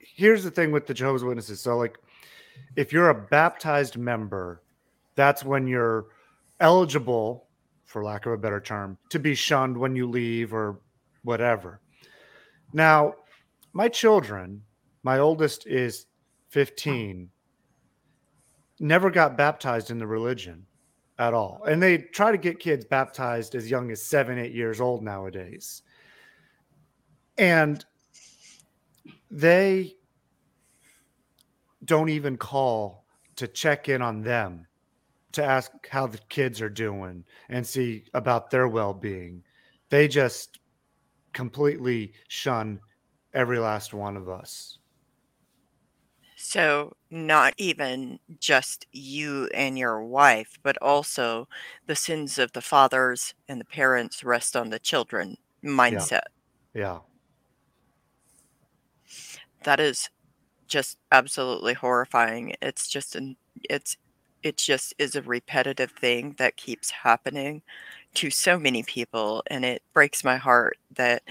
here's 0.00 0.42
the 0.42 0.50
thing 0.50 0.72
with 0.72 0.86
the 0.86 0.94
Jehovah's 0.94 1.22
Witnesses. 1.22 1.60
So, 1.60 1.76
like, 1.76 1.98
if 2.76 2.92
you're 2.92 3.10
a 3.10 3.14
baptized 3.14 3.96
member, 3.96 4.62
that's 5.14 5.44
when 5.44 5.66
you're 5.66 6.06
eligible, 6.60 7.46
for 7.84 8.04
lack 8.04 8.26
of 8.26 8.32
a 8.32 8.38
better 8.38 8.60
term, 8.60 8.96
to 9.10 9.18
be 9.18 9.34
shunned 9.34 9.76
when 9.76 9.96
you 9.96 10.08
leave 10.08 10.54
or 10.54 10.80
whatever. 11.22 11.80
Now, 12.72 13.14
my 13.72 13.88
children, 13.88 14.62
my 15.02 15.18
oldest 15.18 15.66
is 15.66 16.06
15, 16.50 17.28
never 18.78 19.10
got 19.10 19.36
baptized 19.36 19.90
in 19.90 19.98
the 19.98 20.06
religion 20.06 20.66
at 21.18 21.34
all. 21.34 21.62
And 21.68 21.82
they 21.82 21.98
try 21.98 22.32
to 22.32 22.38
get 22.38 22.58
kids 22.58 22.84
baptized 22.84 23.54
as 23.54 23.70
young 23.70 23.90
as 23.90 24.02
seven, 24.02 24.38
eight 24.38 24.54
years 24.54 24.80
old 24.80 25.02
nowadays. 25.02 25.82
And 27.36 27.84
they 29.30 29.96
don't 31.90 32.08
even 32.08 32.36
call 32.36 33.04
to 33.34 33.48
check 33.48 33.88
in 33.88 34.00
on 34.00 34.22
them 34.22 34.64
to 35.32 35.42
ask 35.42 35.72
how 35.88 36.06
the 36.06 36.20
kids 36.28 36.60
are 36.60 36.70
doing 36.70 37.24
and 37.48 37.66
see 37.66 38.04
about 38.14 38.48
their 38.48 38.68
well-being. 38.68 39.42
They 39.88 40.06
just 40.06 40.60
completely 41.32 42.12
shun 42.28 42.78
every 43.34 43.58
last 43.58 43.92
one 43.92 44.16
of 44.16 44.28
us. 44.28 44.78
So, 46.36 46.96
not 47.10 47.54
even 47.58 48.20
just 48.38 48.86
you 48.92 49.50
and 49.52 49.76
your 49.76 50.04
wife, 50.04 50.60
but 50.62 50.80
also 50.80 51.48
the 51.86 51.96
sins 51.96 52.38
of 52.38 52.52
the 52.52 52.62
fathers 52.62 53.34
and 53.48 53.60
the 53.60 53.64
parents 53.64 54.22
rest 54.22 54.54
on 54.54 54.70
the 54.70 54.78
children 54.78 55.36
mindset. 55.64 56.30
yeah. 56.72 57.00
That 59.64 59.80
is 59.80 60.08
just 60.70 60.98
absolutely 61.12 61.74
horrifying. 61.74 62.54
It's 62.62 62.88
just 62.88 63.16
an 63.16 63.36
it's 63.68 63.96
it 64.42 64.56
just 64.56 64.94
is 64.98 65.16
a 65.16 65.22
repetitive 65.22 65.92
thing 65.92 66.34
that 66.38 66.56
keeps 66.56 66.90
happening 66.90 67.62
to 68.14 68.30
so 68.30 68.58
many 68.58 68.82
people 68.82 69.42
and 69.48 69.64
it 69.64 69.82
breaks 69.94 70.24
my 70.24 70.36
heart 70.36 70.78
that 70.96 71.22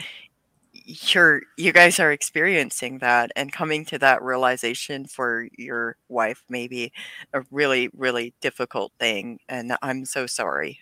you're 0.74 1.42
you 1.58 1.74
guys 1.74 2.00
are 2.00 2.12
experiencing 2.12 3.00
that 3.00 3.32
and 3.36 3.52
coming 3.52 3.86
to 3.86 3.98
that 4.00 4.22
realization 4.24 5.06
for 5.06 5.48
your 5.58 5.96
wife 6.10 6.44
may 6.50 6.68
be 6.68 6.92
a 7.34 7.42
really 7.52 7.90
really 7.98 8.34
difficult 8.42 8.92
thing 9.00 9.40
and 9.50 9.76
i'm 9.82 10.06
so 10.06 10.26
sorry 10.28 10.80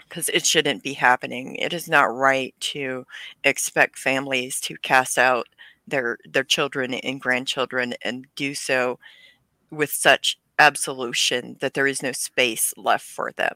because 0.00 0.28
it 0.30 0.46
shouldn't 0.46 0.82
be 0.82 0.94
happening 0.94 1.54
it 1.56 1.72
is 1.72 1.88
not 1.88 2.04
right 2.14 2.54
to 2.60 3.04
expect 3.44 3.98
families 3.98 4.60
to 4.60 4.76
cast 4.78 5.18
out 5.18 5.46
their 5.90 6.18
their 6.28 6.44
children 6.44 6.94
and 6.94 7.20
grandchildren 7.20 7.94
and 8.02 8.26
do 8.36 8.54
so 8.54 8.98
with 9.70 9.90
such 9.90 10.38
absolution 10.58 11.56
that 11.60 11.74
there 11.74 11.86
is 11.86 12.02
no 12.02 12.12
space 12.12 12.74
left 12.76 13.06
for 13.06 13.32
them 13.32 13.54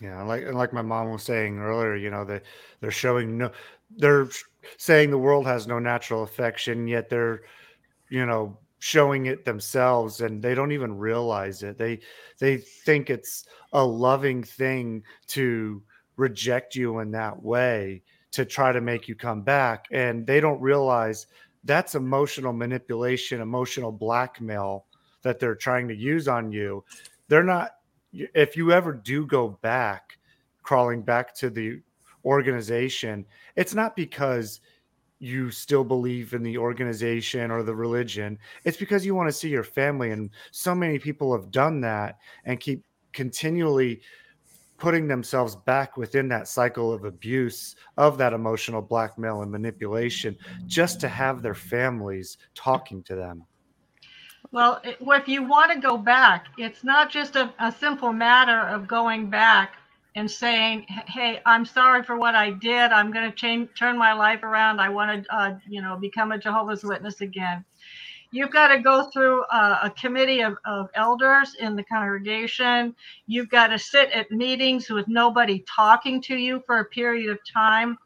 yeah 0.00 0.22
like 0.22 0.46
like 0.52 0.72
my 0.72 0.82
mom 0.82 1.10
was 1.10 1.22
saying 1.22 1.58
earlier 1.58 1.96
you 1.96 2.10
know 2.10 2.24
they 2.24 2.40
they're 2.80 2.90
showing 2.90 3.36
no 3.36 3.50
they're 3.96 4.28
saying 4.76 5.10
the 5.10 5.18
world 5.18 5.46
has 5.46 5.66
no 5.66 5.78
natural 5.78 6.22
affection, 6.22 6.86
yet 6.86 7.08
they're, 7.08 7.42
you 8.10 8.26
know, 8.26 8.58
showing 8.80 9.26
it 9.26 9.44
themselves 9.44 10.20
and 10.20 10.42
they 10.42 10.54
don't 10.54 10.72
even 10.72 10.96
realize 10.96 11.62
it. 11.62 11.78
They 11.78 12.00
they 12.38 12.58
think 12.58 13.10
it's 13.10 13.44
a 13.72 13.84
loving 13.84 14.42
thing 14.42 15.02
to 15.28 15.82
reject 16.16 16.74
you 16.74 17.00
in 17.00 17.10
that 17.12 17.42
way 17.42 18.02
to 18.30 18.44
try 18.44 18.72
to 18.72 18.80
make 18.80 19.08
you 19.08 19.14
come 19.14 19.42
back 19.42 19.86
and 19.90 20.26
they 20.26 20.40
don't 20.40 20.60
realize 20.60 21.26
that's 21.68 21.94
emotional 21.94 22.54
manipulation, 22.54 23.42
emotional 23.42 23.92
blackmail 23.92 24.86
that 25.22 25.38
they're 25.38 25.54
trying 25.54 25.86
to 25.86 25.94
use 25.94 26.26
on 26.26 26.50
you. 26.50 26.82
They're 27.28 27.44
not 27.44 27.72
if 28.12 28.56
you 28.56 28.72
ever 28.72 28.94
do 28.94 29.26
go 29.26 29.48
back 29.60 30.18
crawling 30.62 31.02
back 31.02 31.34
to 31.34 31.50
the 31.50 31.80
organization, 32.24 33.26
it's 33.54 33.74
not 33.74 33.94
because 33.94 34.60
you 35.18 35.50
still 35.50 35.84
believe 35.84 36.32
in 36.32 36.42
the 36.42 36.56
organization 36.56 37.50
or 37.50 37.62
the 37.62 37.74
religion. 37.74 38.38
It's 38.64 38.76
because 38.78 39.04
you 39.04 39.14
want 39.14 39.28
to 39.28 39.32
see 39.32 39.50
your 39.50 39.64
family. 39.64 40.10
And 40.10 40.30
so 40.52 40.74
many 40.74 40.98
people 40.98 41.32
have 41.32 41.50
done 41.50 41.82
that 41.82 42.18
and 42.44 42.60
keep 42.60 42.82
continually 43.12 44.00
putting 44.78 45.08
themselves 45.08 45.56
back 45.56 45.96
within 45.96 46.28
that 46.28 46.48
cycle 46.48 46.92
of 46.92 47.04
abuse, 47.04 47.76
of 47.96 48.16
that 48.18 48.32
emotional 48.32 48.80
blackmail 48.80 49.42
and 49.42 49.50
manipulation, 49.50 50.36
just 50.66 51.00
to 51.00 51.08
have 51.08 51.42
their 51.42 51.54
families 51.54 52.38
talking 52.54 53.02
to 53.02 53.14
them. 53.14 53.44
Well, 54.50 54.80
if 54.84 55.28
you 55.28 55.42
want 55.42 55.72
to 55.72 55.80
go 55.80 55.98
back, 55.98 56.46
it's 56.56 56.82
not 56.82 57.10
just 57.10 57.36
a, 57.36 57.52
a 57.58 57.70
simple 57.72 58.12
matter 58.12 58.60
of 58.60 58.88
going 58.88 59.28
back 59.28 59.74
and 60.14 60.30
saying, 60.30 60.86
"Hey, 61.06 61.42
I'm 61.44 61.66
sorry 61.66 62.02
for 62.02 62.16
what 62.16 62.34
I 62.34 62.50
did. 62.50 62.92
I'm 62.92 63.12
going 63.12 63.28
to 63.30 63.36
change, 63.36 63.68
turn 63.78 63.98
my 63.98 64.14
life 64.14 64.42
around. 64.42 64.80
I 64.80 64.88
want 64.88 65.24
to, 65.24 65.34
uh, 65.34 65.58
you 65.68 65.82
know, 65.82 65.96
become 65.96 66.32
a 66.32 66.38
Jehovah's 66.38 66.82
Witness 66.82 67.20
again." 67.20 67.64
You've 68.30 68.50
got 68.50 68.68
to 68.68 68.78
go 68.80 69.08
through 69.10 69.42
a, 69.44 69.80
a 69.84 69.94
committee 69.98 70.40
of, 70.40 70.56
of 70.64 70.88
elders 70.94 71.56
in 71.58 71.76
the 71.76 71.84
congregation. 71.84 72.94
You've 73.26 73.48
got 73.48 73.68
to 73.68 73.78
sit 73.78 74.10
at 74.10 74.30
meetings 74.30 74.90
with 74.90 75.08
nobody 75.08 75.64
talking 75.74 76.20
to 76.22 76.36
you 76.36 76.62
for 76.66 76.80
a 76.80 76.84
period 76.84 77.30
of 77.30 77.38
time, 77.50 77.96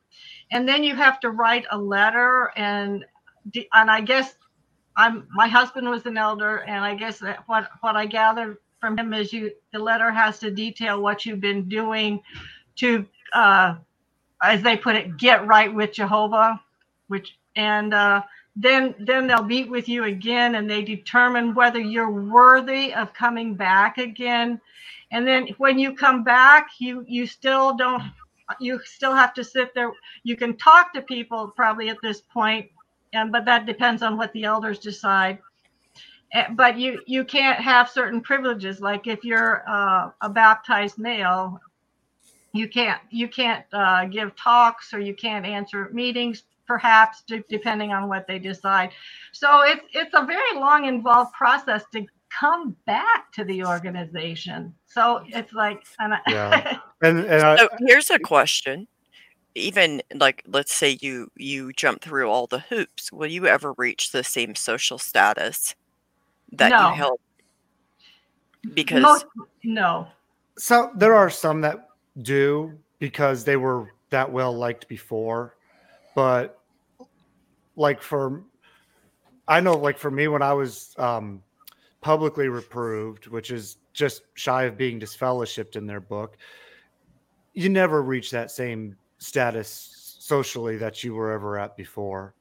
and 0.53 0.69
then 0.69 0.85
you 0.85 0.95
have 0.95 1.19
to 1.21 1.31
write 1.31 1.67
a 1.71 1.79
letter. 1.79 2.53
and 2.57 3.05
And 3.75 3.91
I 3.91 4.01
guess 4.01 4.35
I'm 4.97 5.27
my 5.35 5.49
husband 5.49 5.89
was 5.89 6.07
an 6.07 6.17
elder, 6.17 6.59
and 6.59 6.85
I 6.85 6.95
guess 6.95 7.19
that 7.19 7.43
what 7.47 7.69
what 7.81 7.97
I 7.97 8.07
gathered 8.07 8.59
from 8.81 8.99
him 8.99 9.15
is 9.15 9.33
you 9.33 9.51
the 9.73 9.79
letter 9.79 10.11
has 10.11 10.39
to 10.41 10.51
detail 10.51 11.01
what 11.01 11.25
you've 11.25 11.41
been 11.41 11.69
doing 11.69 12.21
to 12.77 13.07
uh, 13.33 13.77
as 14.43 14.63
they 14.63 14.77
put 14.77 14.97
it 14.97 15.17
get 15.17 15.47
right 15.47 15.73
with 15.73 15.93
jehovah 15.93 16.61
which 17.07 17.39
and 17.57 17.95
uh, 17.95 18.21
then 18.55 18.95
then 18.99 19.27
they'll 19.27 19.45
meet 19.45 19.71
with 19.71 19.89
you 19.89 20.05
again 20.05 20.57
and 20.57 20.69
they 20.69 20.83
determine 20.83 21.55
whether 21.55 21.81
you're 21.81 22.11
worthy 22.11 22.93
of 22.93 23.15
coming 23.15 23.55
back 23.55 23.99
again. 23.99 24.61
And 25.11 25.27
then 25.27 25.49
when 25.59 25.79
you 25.79 25.95
come 25.95 26.23
back 26.23 26.69
you 26.79 27.05
you 27.09 27.27
still 27.27 27.77
don't 27.77 28.03
you 28.61 28.81
still 28.85 29.15
have 29.15 29.33
to 29.35 29.45
sit 29.45 29.75
there. 29.75 29.93
You 30.25 30.37
can 30.37 30.57
talk 30.57 30.93
to 30.93 31.03
people 31.03 31.49
probably 31.49 31.89
at 31.89 31.99
this 32.03 32.21
point 32.21 32.71
and 33.15 33.33
but 33.33 33.45
that 33.47 33.67
depends 33.67 34.03
on 34.03 34.17
what 34.17 34.33
the 34.33 34.45
elders 34.45 34.79
decide. 34.79 35.39
Eh, 36.33 36.49
but 36.53 36.79
you 36.79 37.01
you 37.07 37.25
can't 37.25 37.59
have 37.59 37.89
certain 37.89 38.21
privileges 38.21 38.81
like 38.81 39.07
if 39.07 39.25
you're 39.25 39.65
uh, 39.69 40.11
a 40.21 40.29
baptized 40.29 40.99
male 40.99 41.61
you 42.53 42.69
can't 42.69 43.01
you 43.11 43.29
can't 43.29 43.65
uh, 43.73 44.05
give 44.07 44.35
talks 44.37 44.93
or 44.93 45.01
you 45.01 45.15
can't 45.15 45.47
answer 45.47 45.89
meetings 45.93 46.45
perhaps 46.73 47.23
depending 47.51 47.93
on 47.93 48.09
what 48.09 48.27
they 48.27 48.39
decide. 48.39 48.91
So 49.33 49.61
it's 49.61 49.85
it's 49.93 50.15
a 50.15 50.25
very 50.25 50.55
long 50.55 50.87
involved 50.87 51.35
process 51.35 51.85
to 51.93 52.07
come 52.31 52.75
back 52.87 53.31
to 53.33 53.45
the 53.45 53.63
organization. 53.63 54.75
So 54.87 55.23
it's 55.27 55.53
like 55.53 55.85
and 55.99 56.15
yeah. 56.29 56.79
And, 57.03 57.19
and 57.19 57.43
I, 57.43 57.57
so 57.57 57.69
here's 57.87 58.11
a 58.11 58.19
question. 58.19 58.87
Even 59.55 60.01
like 60.15 60.45
let's 60.47 60.73
say 60.73 60.97
you 61.03 61.31
you 61.37 61.73
jump 61.75 62.01
through 62.01 62.31
all 62.31 62.47
the 62.47 62.61
hoops 62.61 63.13
will 63.13 63.31
you 63.31 63.47
ever 63.47 63.75
reach 63.77 64.13
the 64.13 64.25
same 64.25 64.55
social 64.55 64.97
status 64.97 65.75
that 66.53 66.71
no. 66.71 66.89
you 66.89 66.95
help 66.95 67.21
because 68.73 69.03
Most, 69.03 69.27
no. 69.65 70.07
So 70.57 70.91
there 70.95 71.15
are 71.15 71.29
some 71.29 71.61
that 71.63 71.89
do 72.23 72.79
because 72.99 73.45
they 73.45 73.57
were 73.57 73.93
that 74.11 74.31
well 74.31 74.55
liked 74.57 74.89
before 74.89 75.57
but 76.15 76.62
like 77.77 78.03
for 78.03 78.43
i 79.49 79.61
know 79.61 79.75
like 79.75 79.99
for 79.99 80.11
me 80.11 80.29
when 80.29 80.43
i 80.43 80.53
was 80.53 80.95
um 80.99 81.43
publicly 82.01 82.49
reproved 82.49 83.27
which 83.29 83.51
is 83.51 83.79
just 83.93 84.23
shy 84.35 84.65
of 84.65 84.77
being 84.77 84.99
disfellowshipped 84.99 85.77
in 85.77 85.87
their 85.87 86.01
book 86.01 86.37
you 87.55 87.69
never 87.69 88.03
reach 88.03 88.31
that 88.31 88.51
same 88.51 88.97
status 89.19 90.17
socially 90.19 90.77
that 90.77 91.05
you 91.05 91.15
were 91.15 91.31
ever 91.31 91.59
at 91.59 91.77
before 91.77 92.35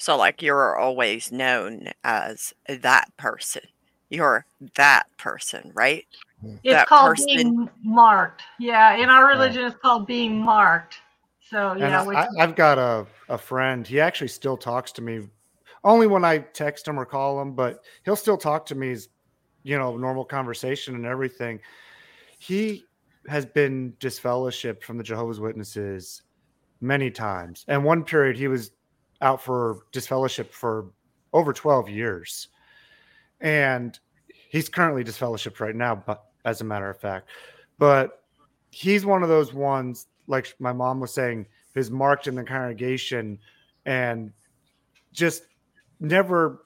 so, 0.00 0.16
like, 0.16 0.40
you're 0.40 0.78
always 0.78 1.30
known 1.30 1.90
as 2.04 2.54
that 2.66 3.14
person. 3.18 3.60
You're 4.08 4.46
that 4.76 5.04
person, 5.18 5.72
right? 5.74 6.06
It's 6.42 6.72
that 6.72 6.86
called 6.86 7.16
person. 7.16 7.26
being 7.26 7.70
marked. 7.82 8.42
Yeah, 8.58 8.96
in 8.96 9.10
our 9.10 9.26
religion, 9.26 9.62
it's 9.66 9.76
called 9.76 10.06
being 10.06 10.40
marked. 10.40 11.02
So, 11.50 11.74
yeah. 11.76 12.04
I, 12.04 12.28
I've 12.38 12.54
got 12.54 12.78
a, 12.78 13.06
a 13.28 13.36
friend. 13.36 13.84
He 13.84 13.98
actually 13.98 14.28
still 14.28 14.56
talks 14.56 14.92
to 14.92 15.02
me 15.02 15.26
only 15.82 16.06
when 16.06 16.24
I 16.24 16.38
text 16.38 16.86
him 16.86 16.98
or 16.98 17.04
call 17.04 17.40
him, 17.40 17.54
but 17.54 17.80
he'll 18.04 18.14
still 18.14 18.36
talk 18.36 18.66
to 18.66 18.74
me, 18.74 18.96
you 19.64 19.76
know, 19.76 19.96
normal 19.96 20.24
conversation 20.24 20.94
and 20.94 21.04
everything. 21.04 21.58
He 22.38 22.84
has 23.28 23.44
been 23.44 23.94
disfellowshipped 23.98 24.82
from 24.82 24.96
the 24.96 25.02
Jehovah's 25.02 25.40
Witnesses 25.40 26.22
many 26.80 27.10
times. 27.10 27.64
And 27.66 27.84
one 27.84 28.04
period 28.04 28.36
he 28.36 28.48
was 28.48 28.70
out 29.20 29.42
for 29.42 29.86
disfellowship 29.92 30.52
for 30.52 30.92
over 31.32 31.52
12 31.52 31.88
years. 31.88 32.48
And 33.40 33.98
he's 34.28 34.68
currently 34.68 35.02
disfellowshipped 35.02 35.60
right 35.60 35.74
now, 35.74 35.94
but 35.96 36.26
as 36.44 36.60
a 36.60 36.64
matter 36.64 36.88
of 36.88 36.98
fact. 36.98 37.28
But 37.78 38.22
he's 38.70 39.04
one 39.04 39.22
of 39.22 39.28
those 39.28 39.52
ones, 39.52 40.06
like 40.30 40.54
my 40.60 40.72
mom 40.72 41.00
was 41.00 41.12
saying, 41.12 41.46
is 41.74 41.90
marked 41.90 42.26
in 42.26 42.36
the 42.36 42.44
congregation 42.44 43.38
and 43.84 44.32
just 45.12 45.42
never 45.98 46.64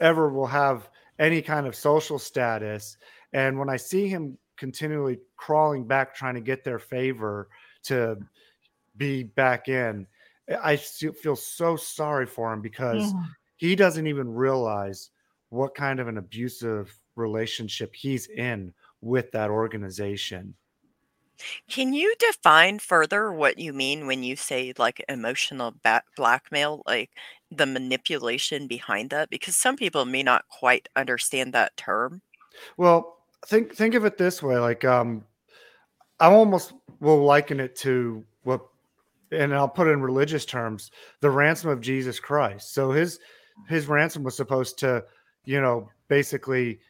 ever 0.00 0.28
will 0.28 0.46
have 0.46 0.88
any 1.18 1.40
kind 1.40 1.66
of 1.66 1.74
social 1.74 2.18
status. 2.18 2.98
And 3.32 3.58
when 3.58 3.70
I 3.70 3.76
see 3.76 4.08
him 4.08 4.36
continually 4.56 5.18
crawling 5.36 5.86
back, 5.86 6.14
trying 6.14 6.34
to 6.34 6.40
get 6.40 6.62
their 6.62 6.78
favor 6.78 7.48
to 7.84 8.18
be 8.96 9.22
back 9.22 9.68
in, 9.68 10.06
I 10.62 10.76
feel 10.76 11.36
so 11.36 11.76
sorry 11.76 12.26
for 12.26 12.52
him 12.52 12.60
because 12.60 13.02
yeah. 13.02 13.24
he 13.56 13.74
doesn't 13.74 14.06
even 14.06 14.32
realize 14.32 15.10
what 15.48 15.74
kind 15.74 15.98
of 15.98 16.08
an 16.08 16.18
abusive 16.18 16.98
relationship 17.16 17.94
he's 17.94 18.26
in 18.26 18.74
with 19.00 19.30
that 19.32 19.50
organization. 19.50 20.54
Can 21.68 21.92
you 21.92 22.14
define 22.18 22.78
further 22.78 23.32
what 23.32 23.58
you 23.58 23.72
mean 23.72 24.06
when 24.06 24.22
you 24.22 24.36
say 24.36 24.72
like 24.78 25.04
emotional 25.08 25.74
blackmail, 26.16 26.82
like 26.86 27.10
the 27.50 27.66
manipulation 27.66 28.66
behind 28.66 29.10
that? 29.10 29.30
Because 29.30 29.56
some 29.56 29.76
people 29.76 30.04
may 30.04 30.22
not 30.22 30.48
quite 30.48 30.88
understand 30.96 31.52
that 31.52 31.76
term. 31.76 32.22
Well, 32.76 33.18
think 33.46 33.74
think 33.74 33.94
of 33.94 34.04
it 34.04 34.18
this 34.18 34.42
way: 34.42 34.58
like, 34.58 34.84
um, 34.84 35.24
I 36.20 36.26
almost 36.26 36.72
will 37.00 37.22
liken 37.22 37.60
it 37.60 37.76
to 37.76 38.24
what 38.44 38.62
and 39.32 39.54
I'll 39.54 39.68
put 39.68 39.88
it 39.88 39.92
in 39.92 40.00
religious 40.00 40.44
terms, 40.44 40.90
the 41.20 41.30
ransom 41.30 41.70
of 41.70 41.80
Jesus 41.80 42.20
Christ. 42.20 42.72
So 42.74 42.90
his 42.90 43.18
his 43.68 43.86
ransom 43.86 44.22
was 44.22 44.36
supposed 44.36 44.78
to, 44.80 45.04
you 45.44 45.60
know, 45.60 45.88
basically 46.08 46.80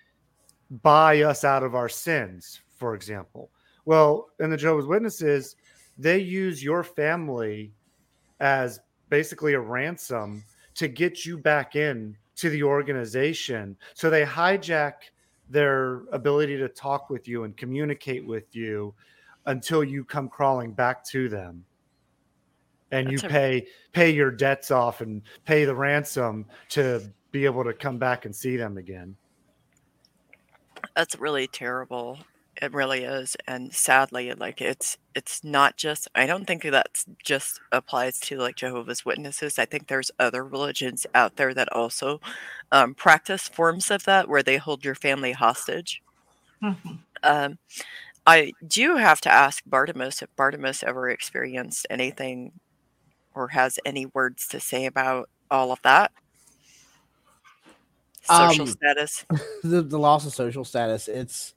buy 0.83 1.23
us 1.23 1.45
out 1.45 1.63
of 1.63 1.75
our 1.75 1.89
sins, 1.89 2.61
for 2.77 2.95
example. 2.95 3.51
Well, 3.87 4.29
in 4.41 4.51
the 4.51 4.57
Jehovah's 4.57 4.87
Witnesses, 4.87 5.57
they 5.97 6.19
use 6.19 6.63
your 6.63 6.85
family 6.85 7.73
as 8.41 8.81
basically 9.09 9.55
a 9.55 9.61
ransom 9.61 10.45
to 10.75 10.89
get 10.89 11.25
you 11.25 11.39
back 11.39 11.75
in 11.75 12.17
to 12.37 12.51
the 12.51 12.63
organization. 12.63 13.77
So 13.95 14.11
they 14.11 14.25
hijack 14.25 14.93
their 15.49 16.03
ability 16.13 16.59
to 16.59 16.69
talk 16.69 17.09
with 17.09 17.27
you 17.27 17.45
and 17.45 17.57
communicate 17.57 18.27
with 18.27 18.55
you 18.55 18.93
until 19.47 19.83
you 19.83 20.05
come 20.05 20.29
crawling 20.29 20.73
back 20.73 21.05
to 21.05 21.29
them 21.29 21.65
and 22.91 23.09
That's 23.09 23.23
you 23.23 23.29
a- 23.29 23.31
pay 23.31 23.67
pay 23.93 24.11
your 24.11 24.31
debts 24.31 24.71
off 24.71 25.01
and 25.01 25.23
pay 25.45 25.65
the 25.65 25.75
ransom 25.75 26.47
to 26.71 27.03
be 27.31 27.45
able 27.45 27.65
to 27.65 27.73
come 27.73 27.99
back 27.99 28.25
and 28.25 28.35
see 28.35 28.57
them 28.57 28.77
again. 28.77 29.17
That's 30.95 31.19
really 31.19 31.47
terrible. 31.47 32.19
It 32.63 32.73
really 32.73 33.05
is, 33.05 33.37
and 33.47 33.75
sadly, 33.75 34.33
like 34.33 34.63
it's 34.63 34.97
it's 35.15 35.45
not 35.45 35.77
just. 35.77 36.09
I 36.15 36.27
don't 36.27 36.47
think 36.47 36.63
that's 36.63 37.05
just 37.23 37.61
applies 37.71 38.19
to 38.21 38.39
like 38.39 38.57
Jehovah's 38.57 39.05
Witnesses. 39.05 39.59
I 39.59 39.67
think 39.67 39.89
there's 39.89 40.11
other 40.19 40.43
religions 40.43 41.07
out 41.15 41.37
there 41.37 41.53
that 41.53 41.71
also 41.73 42.19
um, 42.73 42.95
practice 42.95 43.47
forms 43.47 43.91
of 43.91 44.05
that, 44.05 44.29
where 44.29 44.43
they 44.43 44.57
hold 44.57 44.87
your 44.87 44.95
family 44.95 45.33
hostage. 45.33 46.03
Mm-hmm. 46.63 46.93
Um, 47.23 47.59
I 48.27 48.53
do 48.67 48.97
have 48.97 49.21
to 49.23 49.33
ask 49.33 49.63
Bartimus 49.69 50.23
if 50.23 50.35
Bartimus 50.35 50.83
ever 50.83 51.11
experienced 51.11 51.87
anything 51.91 52.53
or 53.35 53.49
has 53.49 53.79
any 53.85 54.07
words 54.07 54.49
to 54.49 54.61
say 54.61 54.87
about 54.87 55.29
all 55.51 55.73
of 55.73 55.83
that. 55.83 56.11
Social 58.23 58.63
um, 58.63 58.69
status. 58.69 59.25
The, 59.63 59.83
the 59.83 59.99
loss 59.99 60.27
of 60.27 60.33
social 60.33 60.65
status. 60.65 61.09
It's 61.09 61.55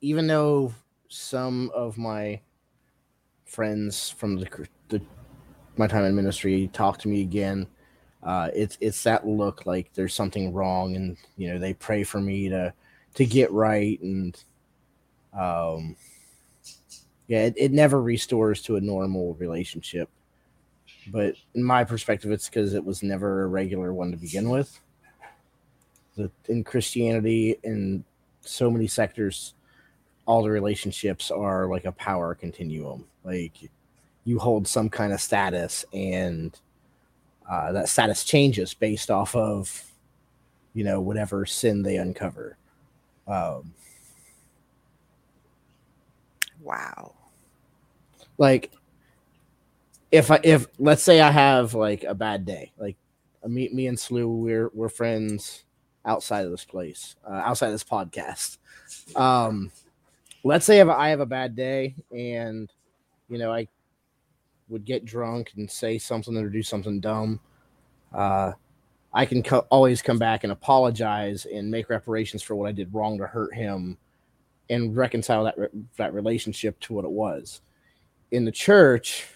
even 0.00 0.26
though 0.26 0.72
some 1.08 1.70
of 1.74 1.98
my 1.98 2.40
friends 3.44 4.10
from 4.10 4.36
the, 4.36 4.68
the 4.88 5.00
my 5.76 5.86
time 5.86 6.04
in 6.04 6.14
ministry 6.14 6.68
talk 6.72 6.98
to 6.98 7.08
me 7.08 7.22
again 7.22 7.66
uh, 8.22 8.50
it's 8.54 8.76
it's 8.80 9.02
that 9.04 9.26
look 9.26 9.64
like 9.64 9.92
there's 9.94 10.14
something 10.14 10.52
wrong 10.52 10.96
and 10.96 11.16
you 11.36 11.52
know 11.52 11.58
they 11.58 11.72
pray 11.74 12.02
for 12.02 12.20
me 12.20 12.48
to 12.48 12.72
to 13.14 13.24
get 13.24 13.50
right 13.52 14.00
and 14.02 14.44
um 15.38 15.96
yeah 17.28 17.44
it, 17.44 17.54
it 17.56 17.72
never 17.72 18.02
restores 18.02 18.62
to 18.62 18.76
a 18.76 18.80
normal 18.80 19.34
relationship. 19.34 20.08
But 21.10 21.36
in 21.54 21.62
my 21.62 21.84
perspective 21.84 22.32
it's 22.32 22.48
because 22.48 22.74
it 22.74 22.84
was 22.84 23.02
never 23.02 23.44
a 23.44 23.46
regular 23.46 23.94
one 23.94 24.10
to 24.10 24.16
begin 24.16 24.50
with. 24.50 24.78
The, 26.16 26.30
in 26.48 26.64
christianity 26.64 27.56
in 27.62 28.02
so 28.40 28.68
many 28.68 28.88
sectors 28.88 29.54
all 30.28 30.42
the 30.42 30.50
relationships 30.50 31.30
are 31.30 31.66
like 31.68 31.86
a 31.86 31.92
power 31.92 32.34
continuum. 32.34 33.06
Like 33.24 33.54
you 34.24 34.38
hold 34.38 34.68
some 34.68 34.90
kind 34.90 35.14
of 35.14 35.22
status 35.22 35.86
and 35.94 36.54
uh, 37.50 37.72
that 37.72 37.88
status 37.88 38.24
changes 38.24 38.74
based 38.74 39.10
off 39.10 39.34
of 39.34 39.84
you 40.74 40.84
know 40.84 41.00
whatever 41.00 41.46
sin 41.46 41.82
they 41.82 41.96
uncover. 41.96 42.58
Um, 43.26 43.72
wow. 46.60 47.14
like 48.36 48.70
if 50.10 50.30
i 50.30 50.40
if 50.42 50.66
let's 50.78 51.02
say 51.02 51.20
i 51.20 51.30
have 51.30 51.74
like 51.74 52.04
a 52.04 52.14
bad 52.14 52.46
day 52.46 52.72
like 52.78 52.96
me 53.46 53.68
me 53.70 53.86
and 53.86 53.98
Skew 53.98 54.28
we're 54.28 54.70
we're 54.72 54.88
friends 54.88 55.64
outside 56.06 56.44
of 56.44 56.50
this 56.50 56.64
place 56.64 57.16
uh, 57.28 57.42
outside 57.44 57.66
of 57.68 57.72
this 57.72 57.84
podcast. 57.84 58.58
Um 59.16 59.70
let's 60.44 60.64
say 60.66 60.80
if 60.80 60.88
i 60.88 61.08
have 61.08 61.20
a 61.20 61.26
bad 61.26 61.54
day 61.56 61.94
and 62.12 62.72
you 63.28 63.38
know 63.38 63.52
i 63.52 63.66
would 64.68 64.84
get 64.84 65.04
drunk 65.04 65.52
and 65.56 65.70
say 65.70 65.98
something 65.98 66.36
or 66.36 66.48
do 66.48 66.62
something 66.62 67.00
dumb, 67.00 67.40
uh, 68.12 68.52
I 69.12 69.24
can 69.24 69.42
co- 69.42 69.66
always 69.70 70.02
come 70.02 70.18
back 70.18 70.44
and 70.44 70.52
apologize 70.52 71.46
and 71.46 71.70
make 71.70 71.88
reparations 71.88 72.42
for 72.42 72.54
what 72.54 72.68
I 72.68 72.72
did 72.72 72.92
wrong 72.92 73.18
to 73.18 73.26
hurt 73.26 73.54
him, 73.54 73.96
and 74.70 74.94
reconcile 74.96 75.44
that 75.44 75.58
re- 75.58 75.68
that 75.96 76.12
relationship 76.12 76.78
to 76.80 76.92
what 76.92 77.04
it 77.04 77.10
was. 77.10 77.62
In 78.30 78.44
the 78.44 78.52
church, 78.52 79.26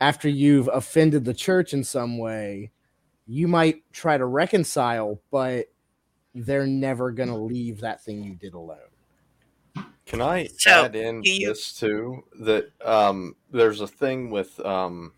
after 0.00 0.28
you've 0.28 0.68
offended 0.72 1.24
the 1.24 1.34
church 1.34 1.72
in 1.72 1.82
some 1.82 2.18
way, 2.18 2.70
you 3.26 3.48
might 3.48 3.82
try 3.92 4.18
to 4.18 4.26
reconcile, 4.26 5.20
but 5.30 5.66
they're 6.34 6.66
never 6.66 7.12
to 7.28 7.36
leave 7.36 7.80
that 7.80 8.04
thing 8.04 8.22
you 8.22 8.34
did 8.34 8.52
alone. 8.52 8.78
Can 10.06 10.20
I 10.20 10.48
so, 10.58 10.84
add 10.84 10.96
in 10.96 11.22
you... 11.22 11.48
this 11.48 11.72
too? 11.72 12.24
That 12.40 12.70
um, 12.84 13.36
there's 13.50 13.80
a 13.80 13.86
thing 13.86 14.30
with 14.30 14.58
um, 14.64 15.12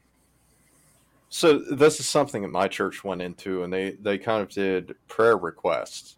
so 1.28 1.59
this 1.59 1.99
is 1.99 2.07
something 2.07 2.43
that 2.43 2.53
my 2.53 2.68
church 2.68 3.03
went 3.03 3.22
into, 3.22 3.64
and 3.64 3.72
they 3.72 3.97
they 4.01 4.18
kind 4.18 4.43
of 4.43 4.51
did 4.51 4.95
prayer 5.09 5.37
requests. 5.37 6.16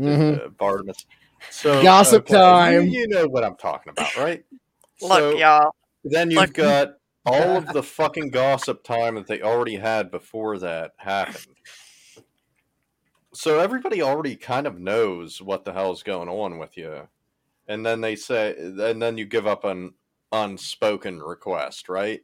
Mm-hmm. 0.00 0.46
Uh, 0.46 0.48
Bartimus. 0.50 1.04
So 1.50 1.82
gossip 1.82 2.22
okay, 2.22 2.34
time. 2.34 2.86
You, 2.86 3.00
you, 3.00 3.08
know 3.08 3.26
what 3.26 3.44
I'm 3.44 3.56
talking 3.56 3.90
about, 3.90 4.16
right? 4.16 4.44
Look, 5.02 5.18
so, 5.18 5.36
y'all. 5.36 5.74
Then 6.04 6.30
you've 6.30 6.40
Look. 6.40 6.54
got 6.54 6.94
all 7.26 7.56
of 7.56 7.66
the 7.74 7.82
fucking 7.98 8.30
gossip 8.30 8.82
time 8.84 9.16
that 9.16 9.26
they 9.26 9.42
already 9.42 9.76
had 9.76 10.10
before 10.10 10.58
that 10.58 10.92
happened. 10.96 11.56
So 13.34 13.58
everybody 13.58 14.00
already 14.00 14.36
kind 14.36 14.66
of 14.66 14.78
knows 14.78 15.42
what 15.42 15.64
the 15.64 15.72
hell's 15.72 16.02
going 16.02 16.28
on 16.28 16.58
with 16.58 16.76
you 16.76 17.08
and 17.68 17.84
then 17.84 18.00
they 18.00 18.16
say 18.16 18.54
and 18.58 19.00
then 19.00 19.18
you 19.18 19.24
give 19.24 19.46
up 19.46 19.64
an 19.64 19.94
unspoken 20.32 21.20
request 21.20 21.88
right? 21.88 22.22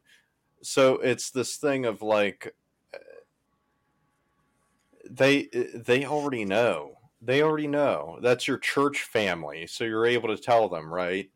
So 0.62 0.94
it's 0.96 1.30
this 1.30 1.56
thing 1.56 1.86
of 1.86 2.02
like 2.02 2.54
they 5.08 5.48
they 5.74 6.04
already 6.04 6.44
know. 6.44 6.96
They 7.22 7.42
already 7.42 7.66
know. 7.66 8.18
That's 8.22 8.48
your 8.48 8.58
church 8.58 9.02
family 9.02 9.66
so 9.66 9.84
you're 9.84 10.06
able 10.06 10.28
to 10.28 10.42
tell 10.42 10.68
them 10.68 10.92
right? 10.92 11.30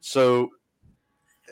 So 0.00 0.50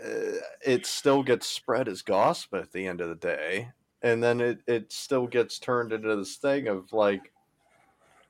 uh, 0.03 0.39
it 0.65 0.87
still 0.87 1.23
gets 1.23 1.47
spread 1.47 1.89
as 1.89 2.03
gossip 2.03 2.55
at 2.55 2.73
the 2.73 2.87
end 2.87 3.01
of 3.01 3.09
the 3.09 3.15
day. 3.15 3.69
And 4.03 4.23
then 4.23 4.41
it, 4.41 4.59
it 4.67 4.93
still 4.93 5.27
gets 5.27 5.59
turned 5.59 5.93
into 5.93 6.15
this 6.17 6.37
thing 6.37 6.69
of 6.69 6.93
like 6.93 7.33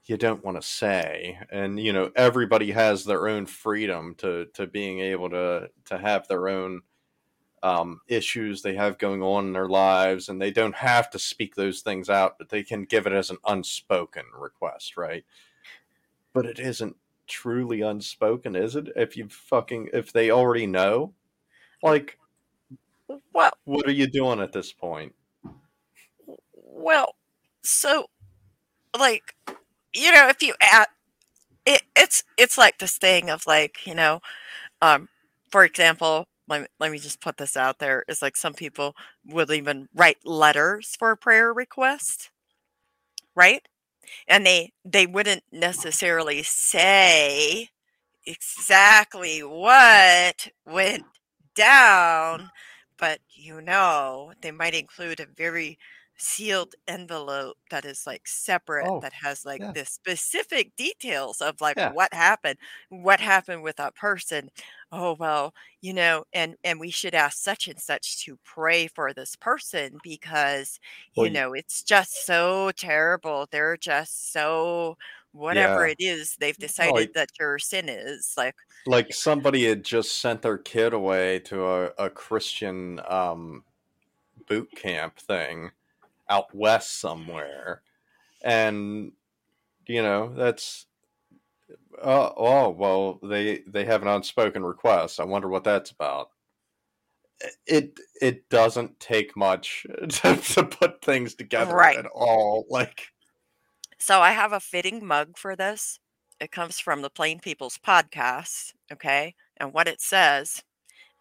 you 0.06 0.16
don't 0.16 0.44
want 0.44 0.60
to 0.60 0.66
say 0.66 1.38
and 1.50 1.80
you 1.80 1.92
know 1.92 2.10
everybody 2.14 2.72
has 2.72 3.04
their 3.04 3.26
own 3.28 3.46
freedom 3.46 4.14
to 4.16 4.46
to 4.54 4.66
being 4.66 5.00
able 5.00 5.30
to 5.30 5.70
to 5.84 5.98
have 5.98 6.28
their 6.28 6.48
own 6.48 6.82
um, 7.62 8.02
issues 8.08 8.60
they 8.60 8.74
have 8.74 8.98
going 8.98 9.22
on 9.22 9.46
in 9.46 9.52
their 9.54 9.68
lives 9.68 10.28
and 10.28 10.40
they 10.40 10.50
don't 10.50 10.74
have 10.74 11.08
to 11.08 11.18
speak 11.18 11.54
those 11.54 11.80
things 11.80 12.10
out 12.10 12.36
but 12.36 12.50
they 12.50 12.62
can 12.62 12.84
give 12.84 13.06
it 13.06 13.14
as 13.14 13.30
an 13.30 13.38
unspoken 13.46 14.24
request 14.38 14.98
right? 14.98 15.24
But 16.34 16.44
it 16.44 16.58
isn't 16.58 16.96
truly 17.26 17.80
unspoken 17.80 18.54
is 18.54 18.76
it? 18.76 18.88
If 18.94 19.16
you 19.16 19.28
fucking 19.30 19.88
if 19.94 20.12
they 20.12 20.30
already 20.30 20.66
know? 20.66 21.14
Like 21.82 22.18
well 23.32 23.52
what 23.64 23.88
are 23.88 23.92
you 23.92 24.08
doing 24.08 24.40
at 24.40 24.52
this 24.52 24.70
point? 24.70 25.14
Well 26.52 27.14
so 27.62 28.10
like 28.98 29.34
you 29.94 30.12
know, 30.12 30.28
if 30.28 30.42
you 30.42 30.54
add 30.60 30.88
it, 31.66 31.82
it's 31.96 32.22
it's 32.38 32.58
like 32.58 32.78
this 32.78 32.98
thing 32.98 33.30
of 33.30 33.46
like 33.46 33.86
you 33.86 33.94
know, 33.94 34.20
um, 34.82 35.08
for 35.50 35.64
example, 35.64 36.26
let 36.48 36.62
me, 36.62 36.66
let 36.80 36.92
me 36.92 36.98
just 36.98 37.20
put 37.20 37.38
this 37.38 37.56
out 37.56 37.78
there 37.78 38.04
is 38.08 38.22
like 38.22 38.36
some 38.36 38.54
people 38.54 38.94
will 39.26 39.52
even 39.52 39.88
write 39.94 40.18
letters 40.26 40.96
for 40.98 41.10
a 41.12 41.16
prayer 41.16 41.52
request, 41.54 42.30
right? 43.34 43.62
And 44.28 44.46
they 44.46 44.72
they 44.84 45.06
wouldn't 45.06 45.44
necessarily 45.52 46.42
say 46.44 47.70
exactly 48.26 49.40
what 49.40 50.48
went 50.66 51.04
down, 51.54 52.50
but 52.98 53.20
you 53.30 53.60
know, 53.60 54.32
they 54.42 54.50
might 54.52 54.74
include 54.74 55.20
a 55.20 55.26
very 55.26 55.78
sealed 56.16 56.74
envelope 56.86 57.56
that 57.70 57.84
is 57.84 58.06
like 58.06 58.26
separate 58.26 58.86
oh, 58.88 59.00
that 59.00 59.12
has 59.12 59.44
like 59.44 59.60
yeah. 59.60 59.72
the 59.72 59.84
specific 59.84 60.74
details 60.76 61.40
of 61.40 61.60
like 61.60 61.76
yeah. 61.76 61.92
what 61.92 62.12
happened 62.14 62.56
what 62.88 63.18
happened 63.18 63.62
with 63.62 63.76
that 63.76 63.96
person 63.96 64.48
oh 64.92 65.16
well 65.18 65.52
you 65.80 65.92
know 65.92 66.24
and 66.32 66.54
and 66.62 66.78
we 66.78 66.90
should 66.90 67.14
ask 67.14 67.38
such 67.38 67.66
and 67.66 67.80
such 67.80 68.24
to 68.24 68.38
pray 68.44 68.86
for 68.86 69.12
this 69.12 69.34
person 69.34 69.98
because 70.04 70.78
well, 71.16 71.26
you 71.26 71.32
know 71.32 71.52
it's 71.52 71.82
just 71.82 72.24
so 72.24 72.70
terrible 72.76 73.48
they're 73.50 73.76
just 73.76 74.32
so 74.32 74.96
whatever 75.32 75.84
yeah. 75.84 75.94
it 75.98 76.04
is 76.04 76.36
they've 76.38 76.58
decided 76.58 76.94
like, 76.94 77.12
that 77.14 77.28
your 77.40 77.58
sin 77.58 77.88
is 77.88 78.34
like 78.36 78.54
like 78.86 79.12
somebody 79.12 79.64
had 79.64 79.82
just 79.82 80.20
sent 80.20 80.42
their 80.42 80.58
kid 80.58 80.92
away 80.92 81.40
to 81.40 81.66
a, 81.66 81.84
a 81.98 82.08
christian 82.08 83.00
um 83.08 83.64
boot 84.46 84.70
camp 84.76 85.18
thing 85.18 85.72
out 86.34 86.54
west 86.54 87.00
somewhere 87.00 87.82
and 88.42 89.12
You 89.88 90.02
know, 90.02 90.34
that's 90.36 90.86
uh, 92.02 92.30
oh 92.36 92.70
well, 92.70 93.18
they 93.22 93.62
they 93.66 93.84
have 93.84 94.02
an 94.02 94.08
unspoken 94.08 94.64
request. 94.64 95.20
I 95.20 95.24
wonder 95.24 95.48
what 95.48 95.64
that's 95.64 95.90
about. 95.90 96.30
It 97.66 97.98
it 98.20 98.48
doesn't 98.48 98.98
take 99.00 99.36
much 99.36 99.86
to, 100.08 100.36
to 100.36 100.64
put 100.64 101.02
things 101.02 101.34
together 101.34 101.74
Right. 101.74 101.98
at 101.98 102.06
all. 102.06 102.64
Like 102.70 103.08
So 103.98 104.20
I 104.20 104.32
have 104.32 104.52
a 104.52 104.60
fitting 104.60 105.04
mug 105.04 105.36
for 105.36 105.56
this. 105.56 105.98
It 106.40 106.50
comes 106.52 106.78
from 106.80 107.02
the 107.02 107.10
Plain 107.10 107.40
People's 107.40 107.78
podcast. 107.78 108.72
Okay. 108.92 109.34
And 109.56 109.72
what 109.72 109.88
it 109.88 110.00
says 110.00 110.62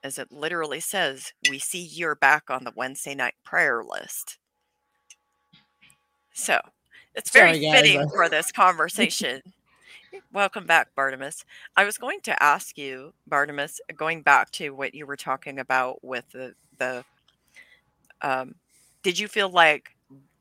is 0.03 0.17
it 0.19 0.31
literally 0.31 0.79
says, 0.81 1.33
We 1.49 1.59
see 1.59 1.83
you're 1.83 2.15
back 2.15 2.49
on 2.49 2.63
the 2.65 2.73
Wednesday 2.75 3.15
night 3.15 3.35
prayer 3.45 3.83
list. 3.83 4.39
So 6.33 6.59
it's 7.15 7.29
very 7.29 7.61
Sorry, 7.63 7.81
fitting 7.81 8.09
for 8.09 8.27
this 8.29 8.51
conversation. 8.51 9.41
Welcome 10.31 10.65
back, 10.65 10.89
Bartimus. 10.95 11.43
I 11.75 11.83
was 11.85 11.97
going 11.97 12.21
to 12.21 12.43
ask 12.43 12.77
you, 12.77 13.13
Bartimus, 13.29 13.79
going 13.95 14.21
back 14.21 14.51
to 14.51 14.71
what 14.71 14.95
you 14.95 15.05
were 15.05 15.15
talking 15.15 15.59
about 15.59 16.03
with 16.03 16.29
the 16.31 16.53
the 16.79 17.03
um 18.21 18.55
did 19.03 19.19
you 19.19 19.27
feel 19.27 19.49
like 19.49 19.95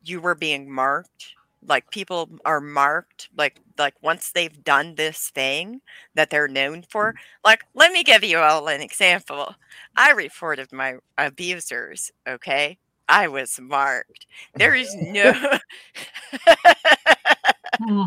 you 0.05 0.21
were 0.21 0.35
being 0.35 0.71
marked 0.71 1.35
like 1.67 1.91
people 1.91 2.29
are 2.45 2.61
marked 2.61 3.29
like 3.37 3.61
like 3.79 3.95
once 4.03 4.33
they've 4.33 4.65
done 4.65 4.95
this 4.95 5.31
thing 5.31 5.81
that 6.15 6.31
they're 6.31 6.49
known 6.49 6.83
for 6.89 7.15
like 7.45 7.63
let 7.75 7.93
me 7.93 8.03
give 8.03 8.25
you 8.25 8.39
all 8.39 8.69
an 8.69 8.81
example 8.81 9.55
i 9.97 10.11
reported 10.11 10.73
my 10.73 10.97
abusers 11.19 12.11
okay 12.27 12.79
i 13.13 13.29
was 13.29 13.61
marked 13.61 14.27
there 14.57 14.75
is 14.75 14.97
no 15.01 15.35
Hmm. 17.79 18.07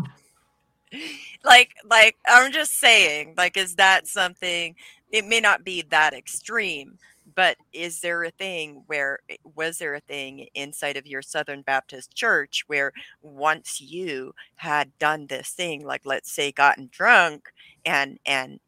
like 1.44 1.70
like 1.88 2.16
i'm 2.26 2.52
just 2.52 2.72
saying 2.78 3.34
like 3.36 3.56
is 3.56 3.76
that 3.76 4.06
something 4.06 4.74
it 5.12 5.24
may 5.26 5.40
not 5.40 5.64
be 5.64 5.82
that 5.82 6.14
extreme 6.14 6.98
but 7.34 7.56
is 7.72 8.00
there 8.00 8.24
a 8.24 8.30
thing 8.30 8.82
where 8.86 9.20
eh, 9.30 9.36
was 9.56 9.78
there 9.78 9.94
a 9.94 10.00
thing 10.00 10.46
inside 10.54 10.96
of 10.96 11.06
your 11.06 11.22
southern 11.22 11.62
baptist 11.62 12.14
church 12.14 12.64
where 12.68 12.92
once 13.22 13.80
you 13.80 14.32
had 14.56 14.96
done 14.98 15.26
this 15.28 15.50
thing 15.50 15.84
like 15.84 16.02
let's 16.04 16.32
say 16.32 16.52
gotten 16.52 16.88
drunk 16.92 17.50
and 17.84 18.18
and 18.26 18.60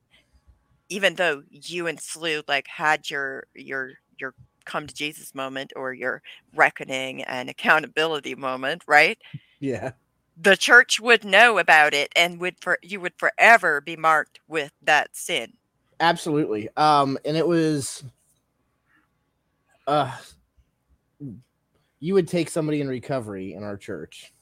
even 0.89 1.15
though 1.17 1.43
you 1.51 1.87
and 1.87 2.01
Skew 2.01 2.43
like 2.49 2.67
had 2.69 3.11
your 3.11 3.47
your 3.55 3.93
your 4.19 4.35
come 4.69 4.87
to 4.87 4.95
jesus 4.95 5.35
moment 5.35 5.73
or 5.77 5.95
your 5.95 6.23
reckoning 6.55 7.23
and 7.25 7.51
accountability 7.51 8.37
moment 8.37 8.85
right 8.89 9.19
Yeah. 9.61 9.93
the 10.37 10.57
church 10.57 11.01
would 11.01 11.25
know 11.25 11.59
about 11.59 11.95
it 11.95 12.11
and 12.17 12.41
would 12.41 12.57
for 12.61 12.79
you 12.83 13.01
would 13.01 13.15
forever 13.19 13.81
be 13.81 13.97
marked 13.97 14.41
with 14.49 14.73
that 14.83 15.09
sin 15.15 15.53
Absolutely. 16.01 16.69
Um, 16.77 17.19
and 17.25 17.37
it 17.37 17.47
was 17.47 18.05
uh 19.89 20.17
you 22.01 22.15
would 22.15 22.29
take 22.29 22.51
somebody 22.51 22.81
in 22.81 22.89
recovery 22.89 23.55
in 23.55 23.65
our 23.65 23.77
church 23.77 24.33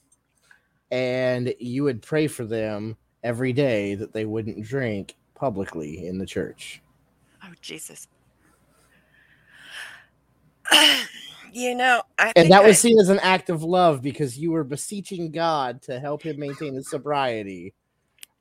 and 0.91 1.55
you 1.59 1.85
would 1.85 2.03
pray 2.03 2.27
for 2.27 2.45
them 2.45 2.97
every 3.24 3.53
day 3.53 3.95
that 3.95 4.12
they 4.12 4.24
wouldn't 4.27 4.64
drink 4.64 5.16
publicly 5.35 6.07
in 6.07 6.18
the 6.18 6.27
church. 6.27 6.83
oh 7.45 7.53
jesus 7.62 8.07
you 11.53 11.75
know 11.75 12.03
i 12.19 12.27
And 12.27 12.35
think 12.35 12.51
that 12.51 12.64
was 12.64 12.79
seen 12.79 12.99
as 13.01 13.09
an 13.09 13.19
act 13.21 13.49
of 13.51 13.62
love 13.62 14.03
because 14.03 14.39
you 14.39 14.51
were 14.53 14.64
beseeching 14.64 15.31
God 15.31 15.81
to 15.83 15.99
help 16.01 16.23
him 16.23 16.39
maintain 16.39 16.75
his 16.75 16.89
sobriety. 16.91 17.73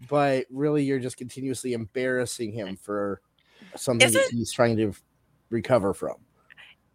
But 0.09 0.45
really 0.49 0.83
you're 0.83 0.99
just 0.99 1.15
continuously 1.17 1.73
embarrassing 1.73 2.51
him 2.51 2.75
for 2.75 3.21
something 3.75 4.11
that 4.11 4.19
Isn't- 4.19 4.37
he's 4.37 4.51
trying 4.51 4.75
to 4.77 4.93
recover 5.49 5.93
from. 5.93 6.15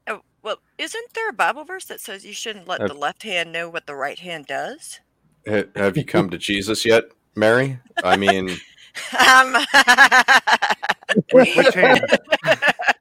oh, 0.09 0.21
well 0.43 0.59
isn't 0.77 1.15
there 1.15 1.29
a 1.31 1.33
bible 1.33 1.65
verse 1.65 1.85
that 1.87 2.01
says 2.01 2.25
you 2.27 2.33
shouldn't 2.33 2.69
let 2.69 2.81
Uh, 2.81 2.89
the 2.89 2.95
left 2.95 3.23
hand 3.23 3.53
know 3.53 3.69
what 3.71 3.87
the 3.87 3.95
right 3.95 4.19
hand 4.19 4.47
does 4.47 5.01
have 5.47 5.97
you 5.97 6.05
come 6.05 6.29
to 6.31 6.37
Jesus 6.37 6.85
yet, 6.85 7.05
Mary? 7.35 7.79
I 8.05 8.17
mean, 8.19 8.51
um, 9.31 9.55
Which, 11.33 11.57
which 11.57 11.75
hand? 11.75 12.05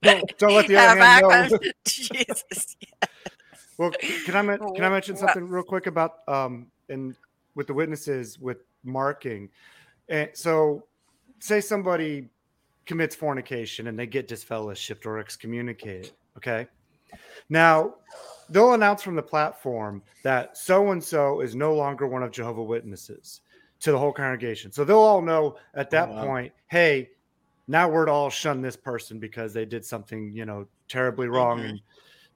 Don't, 0.01 0.37
don't 0.37 0.53
let 0.53 0.67
the 0.67 0.77
other 0.77 0.97
hand 0.97 1.11
I 1.11 1.21
know. 1.21 1.29
come 1.29 1.47
to 1.49 1.73
jesus 1.87 2.75
Well, 3.77 3.91
can 4.25 4.35
I 4.35 4.57
can 4.57 4.83
I 4.83 4.89
mention 4.89 5.15
something 5.15 5.47
real 5.47 5.63
quick 5.63 5.87
about 5.87 6.19
um 6.27 6.67
and 6.89 7.15
with 7.55 7.67
the 7.67 7.73
witnesses 7.73 8.39
with 8.39 8.57
marking? 8.83 9.49
And 10.09 10.29
so, 10.33 10.85
say 11.39 11.61
somebody 11.61 12.27
commits 12.85 13.15
fornication 13.15 13.87
and 13.87 13.97
they 13.97 14.07
get 14.07 14.27
disfellowshipped 14.27 15.05
or 15.05 15.19
excommunicated. 15.19 16.11
Okay, 16.37 16.67
now 17.49 17.95
they'll 18.49 18.73
announce 18.73 19.01
from 19.03 19.15
the 19.15 19.21
platform 19.23 20.01
that 20.23 20.57
so 20.57 20.91
and 20.91 21.03
so 21.03 21.41
is 21.41 21.55
no 21.55 21.73
longer 21.75 22.07
one 22.07 22.23
of 22.23 22.31
Jehovah 22.31 22.63
Witnesses 22.63 23.41
to 23.81 23.91
the 23.91 23.97
whole 23.97 24.11
congregation. 24.11 24.71
So 24.71 24.83
they'll 24.83 24.97
all 24.97 25.21
know 25.21 25.55
at 25.73 25.89
that 25.91 26.09
Oh, 26.09 26.13
wow. 26.15 26.21
point, 26.25 26.53
hey, 26.67 27.09
now 27.69 27.87
we're 27.87 28.05
to 28.05 28.11
all 28.11 28.29
shun 28.31 28.61
this 28.61 28.75
person 28.75 29.19
because 29.19 29.53
they 29.53 29.63
did 29.65 29.85
something, 29.85 30.31
you 30.33 30.45
know, 30.45 30.67
terribly 30.87 31.27
wrong, 31.27 31.59
Mhm. 31.59 31.69
and 31.69 31.81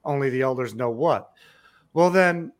only 0.04 0.30
the 0.30 0.42
elders 0.42 0.74
know 0.74 0.90
what. 0.90 1.32
Well, 1.92 2.10
then, 2.10 2.52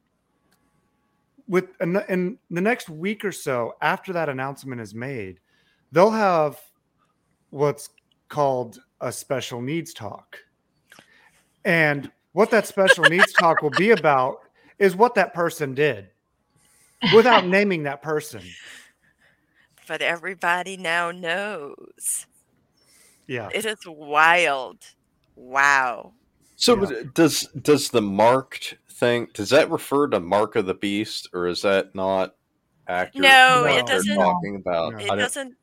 with 1.46 1.68
in 1.80 1.96
in 2.08 2.38
the 2.50 2.60
next 2.60 2.88
week 2.88 3.24
or 3.24 3.32
so 3.32 3.76
after 3.80 4.12
that 4.14 4.28
announcement 4.28 4.80
is 4.80 4.94
made, 4.94 5.40
they'll 5.92 6.10
have 6.10 6.58
what's 7.50 7.90
called 8.28 8.80
a 9.00 9.12
special 9.12 9.60
needs 9.62 9.94
talk. 9.94 10.38
And 11.64 12.10
what 12.32 12.50
that 12.50 12.66
special 12.66 13.04
needs 13.04 13.32
talk 13.34 13.62
will 13.62 13.70
be 13.70 13.90
about 13.90 14.40
is 14.78 14.96
what 14.96 15.14
that 15.14 15.32
person 15.34 15.74
did 15.74 16.10
without 17.14 17.46
naming 17.46 17.84
that 17.84 18.02
person. 18.02 18.42
but 19.86 20.00
everybody 20.02 20.76
now 20.78 21.10
knows 21.10 22.26
Yeah. 23.26 23.48
it 23.54 23.64
is 23.64 23.78
wild 23.86 24.78
wow 25.36 26.12
so 26.56 26.76
Yeah. 26.90 27.02
does 27.14 27.42
does 27.60 27.90
the 27.90 28.02
marked 28.02 28.76
thing 28.90 29.28
does 29.34 29.50
that 29.50 29.70
refer 29.70 30.06
to 30.08 30.20
mark 30.20 30.56
of 30.56 30.66
the 30.66 30.74
beast 30.74 31.28
or 31.32 31.46
is 31.48 31.62
that 31.62 31.94
not 31.94 32.36
accurate? 32.86 33.22
No, 33.22 33.62
to 33.64 33.70
what 33.70 33.78
it 33.80 33.86
they're 33.86 33.96
doesn't. 33.96 34.16
Talking 34.16 34.56
about, 34.56 34.92
No. 34.92 34.98
it 34.98 35.04
I 35.04 35.06
don't- 35.08 35.18
doesn't 35.18 35.56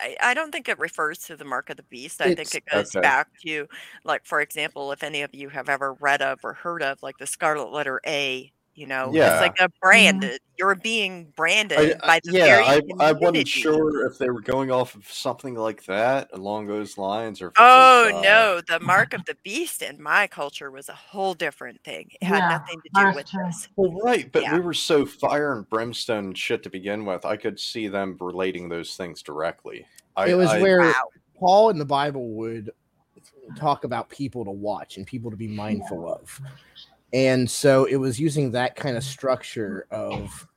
I, 0.00 0.16
I 0.22 0.34
don't 0.34 0.50
think 0.50 0.68
it 0.68 0.78
refers 0.78 1.18
to 1.24 1.36
the 1.36 1.44
mark 1.44 1.68
of 1.68 1.76
the 1.76 1.82
beast. 1.84 2.20
I 2.22 2.34
think 2.34 2.54
it 2.54 2.64
goes 2.72 2.96
okay. 2.96 3.02
back 3.02 3.28
to, 3.44 3.66
like, 4.04 4.24
for 4.24 4.40
example, 4.40 4.92
if 4.92 5.02
any 5.02 5.20
of 5.20 5.34
you 5.34 5.50
have 5.50 5.68
ever 5.68 5.92
read 5.94 6.22
of 6.22 6.40
or 6.42 6.54
heard 6.54 6.82
of, 6.82 7.02
like, 7.02 7.18
the 7.18 7.26
scarlet 7.26 7.70
letter 7.70 8.00
A, 8.06 8.50
you 8.74 8.86
know, 8.86 9.10
Yeah. 9.12 9.32
it's 9.34 9.40
like 9.40 9.58
a 9.60 9.68
branded. 9.80 10.40
You're 10.58 10.74
being 10.76 11.32
branded 11.36 11.78
I, 11.78 11.94
by 12.06 12.14
I- 12.16 12.20
the 12.22 12.32
yeah, 12.32 12.44
very 12.44 12.64
I, 13.00 13.08
I 13.08 13.12
wasn't 13.12 13.48
sure 13.48 14.06
if 14.06 14.18
they 14.18 14.30
were 14.30 14.40
going 14.40 14.70
off 14.70 14.94
of 14.94 15.10
something 15.10 15.54
like 15.54 15.84
that 15.86 16.28
along 16.32 16.66
those 16.68 16.96
lines, 16.96 17.42
or 17.42 17.52
Oh 17.58 18.04
was, 18.06 18.14
uh, 18.14 18.20
no, 18.22 18.60
the 18.68 18.78
mark 18.80 19.14
of 19.14 19.24
the 19.24 19.36
beast 19.42 19.82
in 19.82 20.00
my 20.02 20.26
culture 20.28 20.70
was 20.70 20.88
a 20.88 20.92
whole 20.94 21.34
different 21.34 21.82
thing. 21.82 22.10
It 22.20 22.24
had 22.24 22.48
nothing 22.48 22.80
to 22.82 22.88
do 22.94 23.00
ours 23.00 23.16
with 23.16 23.26
too. 23.26 23.38
this. 23.46 23.68
Well, 23.76 23.92
right, 24.02 24.30
but 24.30 24.42
Yeah. 24.42 24.54
we 24.54 24.60
were 24.60 24.74
so 24.74 25.04
fire 25.06 25.52
and 25.56 25.68
brimstone 25.68 26.34
shit 26.34 26.62
to 26.62 26.70
begin 26.70 27.04
with. 27.04 27.24
I 27.24 27.36
could 27.36 27.58
see 27.58 27.88
them 27.88 28.16
relating 28.20 28.68
those 28.68 28.96
things 28.96 29.22
directly. 29.22 29.86
I, 30.16 30.28
it 30.30 30.34
was 30.34 30.50
I- 30.50 30.60
where 30.62 30.80
Wow. 30.80 31.04
Paul 31.40 31.70
in 31.70 31.78
the 31.78 31.84
Bible 31.84 32.28
would 32.34 32.70
talk 33.56 33.82
about 33.84 34.08
people 34.08 34.44
to 34.44 34.50
watch 34.52 34.96
and 34.98 35.06
people 35.06 35.30
to 35.32 35.36
be 35.36 35.48
mindful 35.48 36.10
of. 36.10 36.40
And 37.14 37.48
so 37.48 37.84
it 37.84 37.94
was 37.96 38.18
using 38.18 38.50
that 38.50 38.74
kind 38.74 38.96
of 38.96 39.04
structure 39.04 39.86
of, 39.92 40.48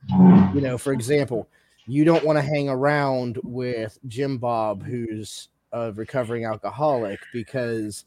you 0.52 0.60
know, 0.60 0.76
for 0.76 0.92
example, 0.92 1.48
you 1.86 2.04
don't 2.04 2.24
want 2.24 2.36
to 2.36 2.42
hang 2.42 2.68
around 2.68 3.38
with 3.44 3.96
Jim 4.08 4.38
Bob, 4.38 4.82
who's 4.82 5.48
a 5.72 5.92
recovering 5.92 6.44
alcoholic, 6.44 7.20
because 7.32 8.04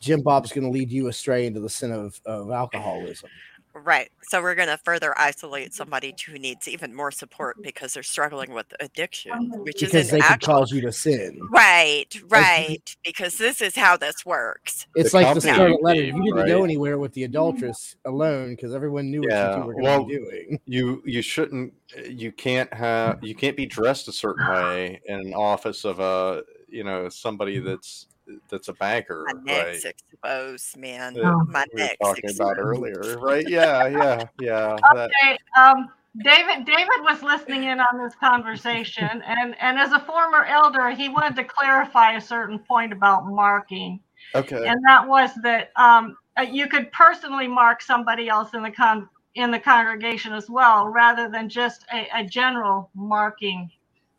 Jim 0.00 0.22
Bob's 0.22 0.50
going 0.50 0.64
to 0.64 0.70
lead 0.70 0.90
you 0.90 1.08
astray 1.08 1.46
into 1.46 1.60
the 1.60 1.68
sin 1.68 1.92
of, 1.92 2.18
of 2.24 2.50
alcoholism. 2.50 3.28
Right. 3.74 4.10
So 4.22 4.40
we're 4.40 4.54
going 4.54 4.68
to 4.68 4.78
further 4.78 5.18
isolate 5.18 5.66
mm-hmm. 5.66 5.74
somebody 5.74 6.14
who 6.26 6.38
needs 6.38 6.68
even 6.68 6.94
more 6.94 7.10
support 7.10 7.56
mm-hmm. 7.56 7.64
because 7.64 7.94
they're 7.94 8.04
struggling 8.04 8.52
with 8.52 8.72
addiction, 8.78 9.32
uh-huh. 9.32 9.62
which 9.62 9.80
Because 9.80 10.06
is 10.06 10.10
they 10.10 10.18
an 10.18 10.22
could 10.22 10.40
cause 10.42 10.70
you 10.70 10.80
to 10.82 10.92
sin. 10.92 11.40
Right, 11.50 12.06
right. 12.28 12.96
Because 13.04 13.36
this 13.36 13.60
is 13.60 13.74
how 13.74 13.96
this 13.96 14.24
works. 14.24 14.86
It's 14.94 15.10
The 15.10 15.22
like 15.22 15.34
the 15.34 15.40
Scarlet 15.40 15.70
you 15.70 15.78
Letter. 15.82 16.02
You 16.02 16.24
didn't 16.24 16.46
go 16.46 16.64
anywhere 16.64 16.98
with 16.98 17.12
the 17.14 17.22
mm-hmm. 17.22 17.30
adulteress 17.30 17.96
alone 18.04 18.54
because 18.54 18.74
everyone 18.74 19.10
knew 19.10 19.22
what 19.22 19.58
you 19.58 19.64
were 19.64 19.72
going 19.72 19.82
well, 19.82 20.04
be 20.04 20.16
doing. 20.16 20.60
you 20.66 21.02
you 21.04 21.22
shouldn't 21.22 21.74
uh, 21.98 22.02
you 22.02 22.30
can't 22.30 22.72
have 22.72 23.22
you 23.22 23.34
can't 23.34 23.56
be 23.56 23.66
dressed 23.66 24.08
a 24.08 24.12
certain 24.12 24.46
way 24.50 25.00
in 25.06 25.18
an 25.18 25.34
office 25.34 25.84
of 25.84 25.98
a 26.00 26.42
you 26.68 26.84
know 26.84 27.08
somebody 27.08 27.58
that's 27.58 28.06
that's 28.50 28.68
a 28.68 28.72
banker, 28.74 29.24
My 29.26 29.40
neck's 29.42 29.84
right? 29.84 29.94
exposed, 30.12 30.76
man. 30.76 31.14
Yeah, 31.14 31.34
My 31.46 31.64
we 31.72 31.82
were 31.82 31.86
neck's 31.86 31.98
talking 32.00 32.30
about 32.30 32.56
earlier, 32.58 33.18
right? 33.18 33.46
Yeah, 33.46 33.86
yeah, 33.88 34.26
yeah. 34.38 34.76
That, 34.92 35.10
Okay, 35.22 35.38
um, 35.58 35.90
David 36.22 36.64
David 36.64 37.00
was 37.00 37.22
listening 37.22 37.64
in 37.64 37.80
on 37.80 37.98
this 38.02 38.14
conversation, 38.14 39.22
and 39.26 39.56
and 39.60 39.78
as 39.78 39.92
a 39.92 40.00
former 40.00 40.44
elder, 40.44 40.90
he 40.90 41.08
wanted 41.08 41.36
to 41.36 41.44
clarify 41.44 42.12
a 42.12 42.20
certain 42.20 42.58
point 42.58 42.92
about 42.92 43.26
marking, 43.26 44.00
Okay. 44.34 44.66
and 44.66 44.80
that 44.86 45.06
was 45.06 45.30
that 45.42 45.70
um, 45.76 46.16
uh, 46.38 46.42
you 46.42 46.68
could 46.68 46.90
personally 46.92 47.48
mark 47.48 47.82
somebody 47.82 48.28
else 48.28 48.54
in 48.54 48.62
the 48.62 48.70
con 48.70 49.08
in 49.34 49.50
the 49.50 49.58
congregation 49.58 50.32
as 50.32 50.48
well, 50.48 50.88
rather 50.88 51.28
than 51.28 51.48
just 51.48 51.84
a, 51.92 52.08
a 52.14 52.24
general 52.24 52.90
marking 52.94 53.68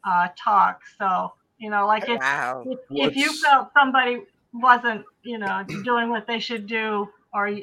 uh, 0.04 0.28
talk. 0.38 0.82
So 1.00 1.34
you 1.58 1.70
know, 1.70 1.88
like 1.88 2.08
if 2.10 2.20
Wow. 2.20 2.64
if, 2.66 2.80
if 2.92 3.16
you 3.16 3.32
felt 3.42 3.70
somebody 3.74 4.20
wasn't, 4.54 5.06
you 5.24 5.38
know, 5.38 5.64
doing 5.84 6.10
what 6.10 6.28
they 6.28 6.40
should 6.40 6.68
do, 6.68 7.10
or 7.34 7.60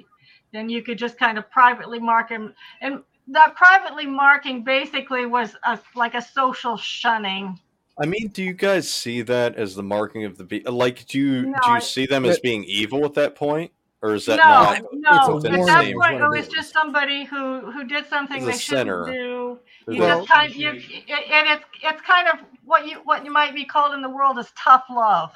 then 0.52 0.68
you 0.68 0.82
could 0.82 0.98
just 0.98 1.18
kind 1.18 1.38
of 1.38 1.50
privately 1.50 1.98
mark 1.98 2.28
him. 2.28 2.54
And 2.80 3.02
that 3.28 3.54
privately 3.56 4.06
marking 4.06 4.64
basically 4.64 5.26
was 5.26 5.56
a, 5.64 5.78
like 5.94 6.14
a 6.14 6.22
social 6.22 6.76
shunning. 6.76 7.58
I 8.02 8.06
mean, 8.06 8.28
do 8.28 8.42
you 8.42 8.52
guys 8.54 8.90
see 8.90 9.22
that 9.22 9.56
as 9.56 9.74
the 9.74 9.82
marking 9.82 10.24
of 10.24 10.36
the 10.38 10.44
be 10.44 10.60
like? 10.60 11.06
Do 11.06 11.18
you 11.18 11.42
No, 11.46 11.52
do 11.62 11.70
I- 11.70 11.74
you 11.76 11.80
see 11.80 12.06
them 12.06 12.24
as 12.24 12.38
being 12.40 12.64
evil 12.64 13.04
at 13.04 13.14
that 13.14 13.34
point, 13.34 13.70
or 14.02 14.14
is 14.14 14.26
that 14.26 14.36
no, 14.36 14.42
not? 14.44 14.78
It's 14.78 14.86
no. 14.92 15.10
a 15.10 15.14
At 15.14 15.30
warning 15.30 15.66
that 15.66 15.84
is 15.84 15.94
point, 15.94 16.14
it 16.14 16.24
it 16.24 16.28
was 16.28 16.48
just 16.48 16.72
somebody 16.72 17.24
who 17.24 17.70
who 17.70 17.84
did 17.84 18.06
something 18.06 18.38
As 18.38 18.42
a 18.42 18.50
they 18.50 18.58
shouldn't 18.58 19.06
do. 19.06 19.58
You 19.88 20.00
that- 20.00 20.18
just 20.18 20.28
kind 20.28 20.50
of, 20.50 20.56
you, 20.56 20.68
and 20.70 20.78
it's 21.48 21.64
it's 21.82 22.02
kind 22.02 22.28
of 22.28 22.40
what 22.64 22.86
you 22.86 22.96
what 23.04 23.24
you 23.24 23.32
might 23.32 23.54
be 23.54 23.64
called 23.64 23.94
in 23.94 24.02
the 24.02 24.10
world 24.10 24.38
is 24.38 24.52
tough 24.56 24.84
love. 24.90 25.32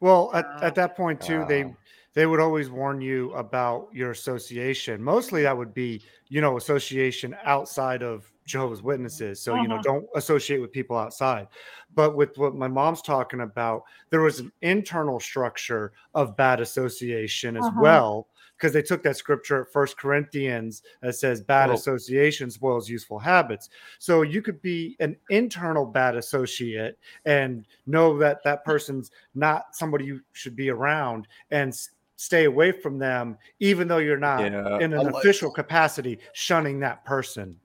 Well, 0.00 0.30
at, 0.34 0.44
Wow. 0.46 0.58
at 0.62 0.74
that 0.76 0.96
point 0.96 1.20
too, 1.20 1.44
they 1.46 1.64
ah. 1.64 1.72
they 2.14 2.26
would 2.26 2.40
always 2.40 2.70
warn 2.70 3.00
you 3.00 3.32
about 3.34 3.88
your 3.92 4.12
association. 4.12 5.02
Mostly 5.02 5.42
that 5.42 5.56
would 5.56 5.74
be, 5.74 6.02
you 6.28 6.40
know, 6.40 6.56
association 6.56 7.36
outside 7.44 8.02
of 8.02 8.30
Jehovah's 8.44 8.82
Witnesses. 8.82 9.40
So, 9.40 9.54
you 9.54 9.68
know, 9.68 9.78
Mhm. 9.78 9.82
don't 9.82 10.06
associate 10.14 10.58
with 10.60 10.72
people 10.72 10.96
outside. 10.96 11.48
But 11.94 12.16
with 12.16 12.36
what 12.38 12.54
my 12.54 12.68
mom's 12.68 13.02
talking 13.02 13.40
about, 13.40 13.84
there 14.10 14.20
was 14.20 14.40
an 14.40 14.52
internal 14.62 15.20
structure 15.20 15.92
of 16.14 16.36
bad 16.36 16.60
association 16.60 17.56
as 17.56 17.64
Mhm. 17.68 17.80
well. 17.80 18.28
Because 18.56 18.72
they 18.72 18.82
took 18.82 19.04
that 19.04 19.16
scripture 19.16 19.62
at 19.62 19.72
First 19.72 19.96
Corinthians 19.98 20.82
that 21.00 21.14
says 21.14 21.40
bad 21.40 21.68
Well- 21.68 21.76
association 21.76 22.50
spoils 22.50 22.88
useful 22.88 23.20
habits. 23.20 23.68
So 24.00 24.22
you 24.22 24.42
could 24.42 24.60
be 24.60 24.96
an 24.98 25.16
internal 25.30 25.86
bad 25.86 26.16
associate 26.16 26.98
and 27.24 27.64
know 27.86 28.18
that 28.18 28.42
that 28.42 28.64
person's 28.64 29.12
not 29.36 29.76
somebody 29.76 30.06
you 30.06 30.22
should 30.32 30.56
be 30.56 30.70
around 30.70 31.28
and 31.52 31.72
stay 32.18 32.44
away 32.44 32.72
from 32.72 32.98
them, 32.98 33.38
even 33.60 33.86
though 33.86 33.98
you're 33.98 34.18
not 34.18 34.40
Yeah, 34.40 34.78
in 34.80 34.92
an 34.92 35.04
like- 35.04 35.14
official 35.14 35.50
capacity 35.52 36.18
shunning 36.32 36.80
that 36.80 37.04
person. 37.04 37.56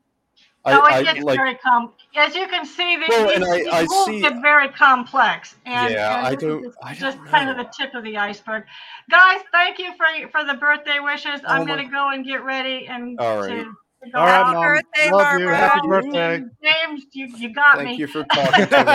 I, 0.65 0.73
oh, 0.79 0.85
it 0.85 0.91
I 0.93 1.03
gets 1.03 1.19
like. 1.25 1.35
very 1.37 1.55
com. 1.55 1.91
As 2.15 2.33
you 2.35 2.47
can 2.47 2.63
see, 2.65 2.95
the, 2.95 3.03
Well, 3.09 3.27
these, 3.27 3.35
and 3.35 3.43
I- 3.43 3.57
these 3.57 3.67
I 3.67 3.81
rules 3.81 4.05
see- 4.05 4.21
get 4.21 4.41
very 4.41 4.69
complex. 4.69 5.55
And, 5.65 5.93
Yeah, 5.93 6.19
and 6.19 6.27
I 6.27 6.35
don't- 6.35 6.63
just- 6.63 6.77
I 6.83 6.93
just 6.93 7.17
don't 7.17 7.27
kind 7.27 7.49
of 7.49 7.57
the 7.57 7.65
tip 7.77 7.93
of 7.95 8.03
the 8.05 8.15
iceberg. 8.17 8.63
Guys, 9.09 9.41
thank 9.51 9.77
you 9.79 9.91
for 9.97 10.05
for 10.31 10.45
the 10.45 10.53
birthday 10.53 10.99
wishes. 10.99 11.41
I'm 11.45 11.63
Oh 11.63 11.65
gonna 11.65 11.89
go 11.89 12.09
and 12.11 12.23
get 12.23 12.43
ready 12.45 12.87
and 12.87 13.19
All 13.19 13.41
to, 13.41 13.41
right. 13.41 13.57
to 13.57 13.63
go 13.65 13.71
All 14.15 14.25
right, 14.25 14.39
out. 14.39 14.53
Mom. 14.53 14.63
birthday, 14.63 15.11
Love 15.11 15.39
you. 15.39 15.47
Happy 15.47 15.87
birthday. 15.87 16.43
James. 16.63 17.05
You, 17.13 17.27
you 17.37 17.53
got 17.53 17.77
Thank 17.77 17.87
me. 17.87 17.97
Thank 17.97 17.99
you 17.99 18.07
for 18.07 18.23
talking 18.23 18.67
to 18.67 18.85
me. 18.85 18.93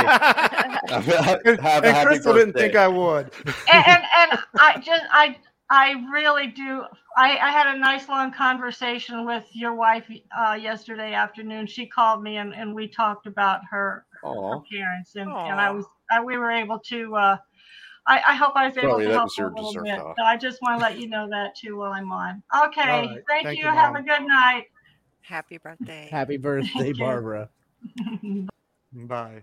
and 0.64 0.78
Have 1.60 1.84
a 1.84 1.92
happy 1.92 2.06
Crystal 2.06 2.34
didn't 2.34 2.54
think 2.54 2.76
I 2.76 2.88
would. 2.88 3.30
and, 3.46 3.84
and 3.86 4.02
and 4.30 4.40
I 4.58 4.78
just 4.80 5.04
I 5.10 5.36
I 5.70 5.94
really 6.12 6.48
do. 6.48 6.82
I, 7.16 7.36
I 7.38 7.50
had 7.50 7.74
a 7.74 7.78
nice 7.78 8.08
long 8.08 8.32
conversation 8.32 9.26
with 9.26 9.44
your 9.52 9.74
wife 9.74 10.04
uh, 10.38 10.54
yesterday 10.54 11.14
afternoon. 11.14 11.66
She 11.66 11.86
called 11.86 12.22
me 12.22 12.36
and, 12.36 12.54
and 12.54 12.74
we 12.74 12.88
talked 12.88 13.26
about 13.26 13.60
her 13.70 14.04
Aw. 14.22 14.50
her 14.52 14.60
parents 14.72 15.16
and, 15.16 15.30
and 15.30 15.60
I 15.60 15.70
was 15.70 15.84
I, 16.10 16.22
we 16.22 16.38
were 16.38 16.50
able 16.50 16.78
to. 16.88 17.14
Uh, 17.16 17.36
I, 18.06 18.22
I 18.28 18.34
hope 18.36 18.52
I 18.56 18.66
was 18.68 18.76
able 18.78 18.90
Sorry, 18.90 19.06
to 19.06 19.12
help 19.12 19.30
her 19.36 19.48
a 19.48 19.54
little 19.54 19.82
bit. 19.84 19.96
talk. 19.96 20.16
So 20.18 20.24
I 20.24 20.36
just 20.38 20.62
want 20.62 20.76
to 20.76 20.80
let 20.80 20.98
you 20.98 21.10
know 21.10 21.28
that 21.30 21.54
too 21.54 21.76
while 21.76 21.92
I'm 21.92 22.10
on. 22.10 22.42
Okay, 22.68 22.80
All 22.90 23.00
right. 23.02 23.22
thank, 23.28 23.44
Thank 23.44 23.58
you. 23.58 23.66
you, 23.66 23.74
Have 23.74 23.94
a 23.94 24.02
good 24.02 24.26
night. 24.26 24.64
Happy 25.28 25.58
birthday. 25.58 26.08
Happy 26.10 26.38
birthday. 26.38 26.92
Barbara. 26.94 27.50
Bye. 28.92 29.42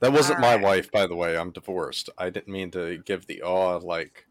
That 0.00 0.12
wasn't 0.12 0.40
my 0.40 0.48
Alright. 0.54 0.62
wife, 0.62 0.90
by 0.92 1.06
the 1.06 1.14
way. 1.16 1.36
I'm 1.36 1.50
divorced. 1.50 2.10
I 2.18 2.28
didn't 2.28 2.52
mean 2.52 2.70
to 2.72 2.98
give 2.98 3.26
the 3.26 3.42
awe 3.42 3.78
like 3.78 4.26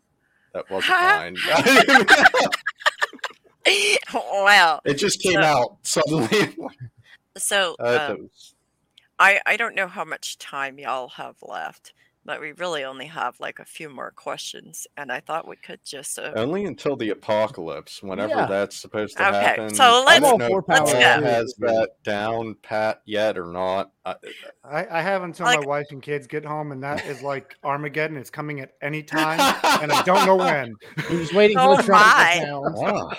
that 0.53 0.69
wasn't 0.69 0.93
Huh? 0.95 1.31
mine. 2.05 2.05
well, 4.13 4.81
it 4.85 4.95
just 4.95 5.21
came 5.21 5.33
So- 5.33 5.41
out 5.41 5.77
suddenly. 5.83 6.55
so 7.37 7.75
Uh, 7.79 8.07
um, 8.11 8.29
I 9.17 9.39
I 9.45 9.57
don't 9.57 9.75
know 9.75 9.87
how 9.87 10.03
much 10.03 10.37
time 10.37 10.77
y'all 10.79 11.09
have 11.09 11.37
left, 11.41 11.93
but 12.23 12.39
we 12.39 12.51
really 12.53 12.83
only 12.83 13.07
have 13.07 13.39
like 13.39 13.59
a 13.59 13.65
few 13.65 13.89
more 13.89 14.11
questions, 14.11 14.85
and 14.97 15.11
I 15.11 15.19
thought 15.19 15.47
we 15.47 15.55
could 15.55 15.79
just. 15.83 16.19
Uh, 16.19 16.31
only 16.35 16.65
until 16.65 16.95
the 16.95 17.09
apocalypse, 17.09 18.03
whenever 18.03 18.33
Yeah. 18.35 18.45
that's 18.45 18.75
supposed 18.77 19.17
to 19.17 19.23
happen. 19.23 19.39
Okay, 19.39 19.45
happen. 19.61 19.75
so 19.75 19.83
I 19.83 20.03
let's- 20.05 20.19
don't 20.21 20.39
know 20.39 20.63
Let's 20.67 20.93
uh, 20.93 21.19
go. 21.19 21.25
has 21.25 21.53
that 21.59 21.89
down 22.03 22.55
pat 22.61 23.01
yet 23.05 23.37
or 23.37 23.47
not. 23.47 23.91
I, 24.05 24.15
I, 24.63 24.99
I 24.99 25.01
have 25.01 25.23
until 25.23 25.45
Like- 25.45 25.61
my 25.61 25.65
wife 25.65 25.87
and 25.91 26.01
kids 26.01 26.27
get 26.27 26.45
home, 26.45 26.71
and 26.71 26.83
that 26.83 27.05
is 27.05 27.21
like 27.23 27.55
Armageddon. 27.63 28.17
It's 28.17 28.29
coming 28.29 28.59
at 28.59 28.73
any 28.81 29.01
time, 29.17 29.39
and 29.81 29.91
I 29.91 30.01
don't 30.03 30.25
know 30.25 30.35
when. 30.35 30.75
You're 31.09 31.21
just 31.21 31.33
waiting 31.33 31.57
Oh 31.57 31.75
for 31.77 31.83
the 31.83 31.83
oh 31.83 31.85
trumpet 31.85 32.75
my. 32.75 32.81
wow, 32.81 33.11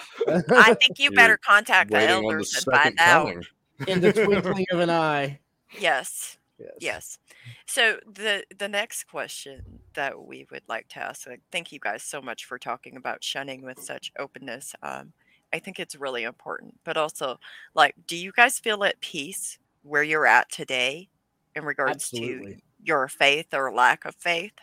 I 0.51 0.75
think 0.75 0.99
you 0.99 1.05
You're 1.05 1.13
better 1.13 1.37
contact 1.39 1.91
the 1.91 1.97
waiting 1.97 2.09
the 2.23 2.23
elders 2.29 2.55
and 2.55 2.63
second 2.75 2.99
find 2.99 3.01
out. 3.01 3.45
In 3.89 4.01
the 4.01 4.13
twinkling 4.13 4.67
of 4.73 4.79
an 4.79 4.91
eye. 4.91 5.41
Yes. 5.79 6.37
Yes. 6.63 6.75
Yes. 6.81 7.19
So 7.67 7.99
the 8.07 8.45
the 8.57 8.69
next 8.69 9.05
question 9.05 9.81
that 9.95 10.27
we 10.27 10.47
would 10.51 10.63
like 10.69 10.89
to 10.89 11.01
ask, 11.01 11.27
like, 11.27 11.43
thank 11.51 11.73
you 11.73 11.79
guys 11.79 12.03
so 12.03 12.21
much 12.21 12.45
for 12.45 12.59
talking 12.59 12.97
about 12.97 13.25
shunning 13.25 13.63
with 13.63 13.83
such 13.83 14.13
openness. 14.19 14.75
Um, 14.83 15.13
I 15.53 15.59
think 15.59 15.79
it's 15.79 15.97
really 15.97 16.23
important, 16.23 16.79
but 16.85 16.97
also, 16.97 17.39
like, 17.75 17.95
do 18.07 18.17
you 18.17 18.33
guys 18.33 18.59
feel 18.59 18.85
at 18.85 19.01
peace 19.01 19.59
where 19.83 20.03
you're 20.03 20.27
at 20.27 20.51
today 20.51 21.09
in 21.55 21.65
regards 21.65 22.11
to 22.11 22.55
your 22.83 23.09
faith 23.09 23.53
or 23.53 23.73
lack 23.73 24.05
of 24.05 24.15
faith? 24.17 24.55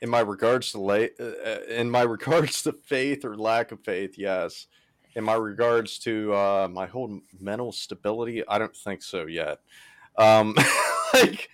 In 0.00 0.08
my 0.08 0.20
regards 0.20 0.72
to 0.72 0.78
la- 0.78 0.94
uh, 1.20 1.32
uh, 1.44 1.60
in 1.68 1.90
my 1.90 2.02
regards 2.16 2.62
to 2.62 2.72
faith 2.72 3.24
or 3.24 3.36
lack 3.36 3.72
of 3.72 3.80
faith, 3.84 4.16
yes. 4.16 4.66
In 5.14 5.24
my 5.24 5.34
regards 5.34 5.98
to 6.00 6.32
uh, 6.32 6.68
my 6.70 6.86
whole 6.86 7.20
mental 7.40 7.72
stability, 7.72 8.46
I 8.46 8.58
don't 8.58 8.76
think 8.76 9.02
so 9.02 9.26
yet. 9.26 9.58
Um, 10.18 10.54
like 11.14 11.48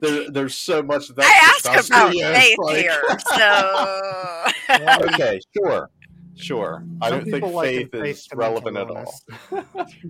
there, 0.00 0.30
there's 0.30 0.54
so 0.56 0.82
much 0.82 1.08
of 1.10 1.16
that. 1.16 1.24
I 1.24 1.58
stuff 1.58 1.76
asked 1.76 1.90
about 1.90 2.12
to 2.12 2.34
faith 2.34 2.58
like- 2.58 2.76
here, 2.76 3.02
so 3.36 5.06
okay, 5.14 5.40
sure, 5.56 5.90
sure. 6.34 6.84
I 7.00 7.08
Some 7.08 7.18
don't 7.18 7.24
think 7.24 7.34
people 7.36 7.50
liken 7.52 7.88
faith 7.88 8.04
is 8.04 8.26
to 8.26 8.36
relevant 8.36 8.76
at 8.76 8.90
all. 8.90 9.14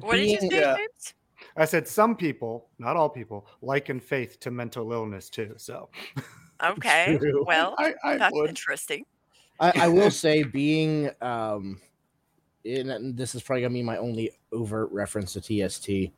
what 0.01 0.17
did 0.17 0.31
you 0.31 0.41
say, 0.41 0.49
Yeah. 0.51 0.77
James? 0.77 1.15
I 1.57 1.67
said 1.67 1.87
some 1.87 2.17
people, 2.17 2.69
not 2.79 2.97
all 2.97 3.11
people, 3.11 3.47
liken 3.61 4.01
faith 4.01 4.41
to 4.41 4.51
mental 4.51 4.91
illness 4.93 5.29
too. 5.29 5.53
So 5.59 5.91
Okay, 6.65 7.19
well, 7.45 7.75
I, 7.79 7.93
I 8.05 8.17
that's 8.17 8.33
would. 8.35 8.49
interesting. 8.49 9.05
I, 9.61 9.73
I 9.75 9.89
will 9.89 10.11
say, 10.11 10.45
being, 10.45 11.11
um, 11.21 11.81
in, 12.65 12.89
and 12.91 13.17
this 13.17 13.35
is 13.35 13.43
probably 13.43 13.63
gonna 13.63 13.75
be 13.75 13.83
my 13.83 13.97
only 13.99 14.31
overt 14.53 14.91
reference 14.93 15.33
to 15.35 15.41
TST, 15.41 16.13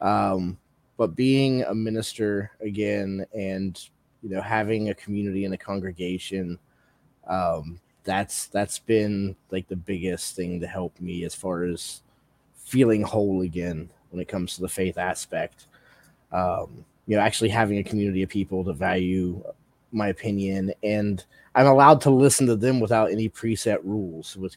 um, 0.00 0.58
but 1.00 1.16
being 1.16 1.62
a 1.62 1.74
minister 1.74 2.50
again, 2.60 3.24
and 3.32 3.88
you 4.22 4.28
know, 4.28 4.42
having 4.42 4.90
a 4.90 4.94
community 4.94 5.46
and 5.46 5.54
a 5.54 5.56
congregation, 5.56 6.58
um, 7.26 7.80
that's 8.04 8.48
that's 8.48 8.78
been 8.78 9.34
like 9.50 9.66
the 9.68 9.76
biggest 9.76 10.36
thing 10.36 10.60
to 10.60 10.66
help 10.66 11.00
me 11.00 11.24
as 11.24 11.34
far 11.34 11.64
as 11.64 12.02
feeling 12.54 13.00
whole 13.00 13.40
again 13.40 13.88
when 14.10 14.20
it 14.20 14.28
comes 14.28 14.54
to 14.54 14.60
the 14.60 14.68
faith 14.68 14.98
aspect. 14.98 15.68
Um, 16.32 16.84
you 17.06 17.16
know, 17.16 17.22
actually 17.22 17.48
having 17.48 17.78
a 17.78 17.82
community 17.82 18.22
of 18.22 18.28
people 18.28 18.62
to 18.64 18.74
value 18.74 19.42
my 19.92 20.08
opinion 20.08 20.70
and 20.82 21.24
I'm 21.54 21.66
allowed 21.66 22.02
to 22.02 22.10
listen 22.10 22.46
to 22.48 22.56
them 22.56 22.78
without 22.78 23.10
any 23.10 23.30
preset 23.30 23.78
rules. 23.84 24.36
With 24.36 24.54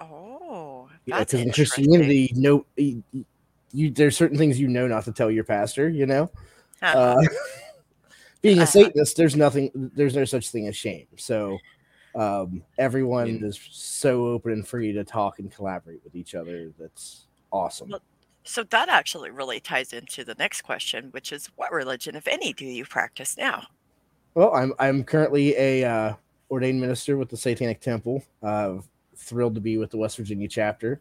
Oh, 0.00 0.88
because 1.04 1.18
that's 1.18 1.34
in 1.34 1.40
interesting. 1.40 1.84
Christianity, 1.84 2.32
no, 2.34 2.64
you, 3.74 3.86
you 3.86 3.90
there's 3.90 4.16
certain 4.16 4.38
things 4.38 4.58
you 4.60 4.68
know 4.68 4.86
not 4.86 5.04
to 5.04 5.12
tell 5.12 5.30
your 5.30 5.44
pastor. 5.44 5.88
You 5.88 6.06
know, 6.06 6.30
Uh-huh. 6.82 6.98
uh, 6.98 7.22
being 8.42 8.58
a 8.58 8.62
Uh-huh. 8.62 8.70
Satanist, 8.70 9.16
there's 9.16 9.36
nothing, 9.36 9.70
there's 9.74 10.14
no 10.16 10.24
such 10.24 10.50
thing 10.50 10.68
as 10.68 10.76
shame. 10.76 11.06
So 11.16 11.58
um, 12.14 12.62
everyone 12.78 13.26
mean- 13.26 13.44
is 13.44 13.58
so 13.70 14.26
open 14.26 14.52
and 14.52 14.66
free 14.66 14.92
to 14.92 15.04
talk 15.04 15.38
and 15.38 15.50
collaborate 15.52 16.02
with 16.04 16.14
each 16.14 16.34
other. 16.34 16.72
That's 16.78 17.26
awesome. 17.52 17.90
Well, 17.90 18.02
So 18.44 18.62
that 18.64 18.88
actually 18.88 19.30
really 19.30 19.60
ties 19.60 19.92
into 19.92 20.22
the 20.24 20.34
next 20.38 20.62
question, 20.62 21.08
which 21.12 21.32
is 21.32 21.48
what 21.56 21.72
religion, 21.72 22.14
if 22.14 22.28
any, 22.28 22.52
do 22.52 22.66
you 22.66 22.84
practice 22.84 23.36
now? 23.36 23.64
Well, 24.34 24.52
I'm 24.54 24.72
I'm 24.78 25.04
currently 25.04 25.54
a 25.56 25.84
uh, 25.84 26.14
ordained 26.50 26.80
minister 26.80 27.16
with 27.16 27.28
the 27.30 27.36
Satanic 27.36 27.80
Temple. 27.80 28.22
Uh, 28.42 28.78
thrilled 29.16 29.54
to 29.54 29.60
be 29.60 29.78
with 29.78 29.90
the 29.90 29.96
West 29.96 30.16
Virginia 30.16 30.48
chapter. 30.48 31.00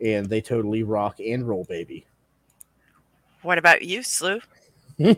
And 0.00 0.26
they 0.26 0.40
totally 0.40 0.82
rock 0.82 1.18
and 1.20 1.46
roll, 1.46 1.64
baby. 1.64 2.06
What 3.42 3.58
about 3.58 3.82
you, 3.82 4.02
Skew? 4.02 4.40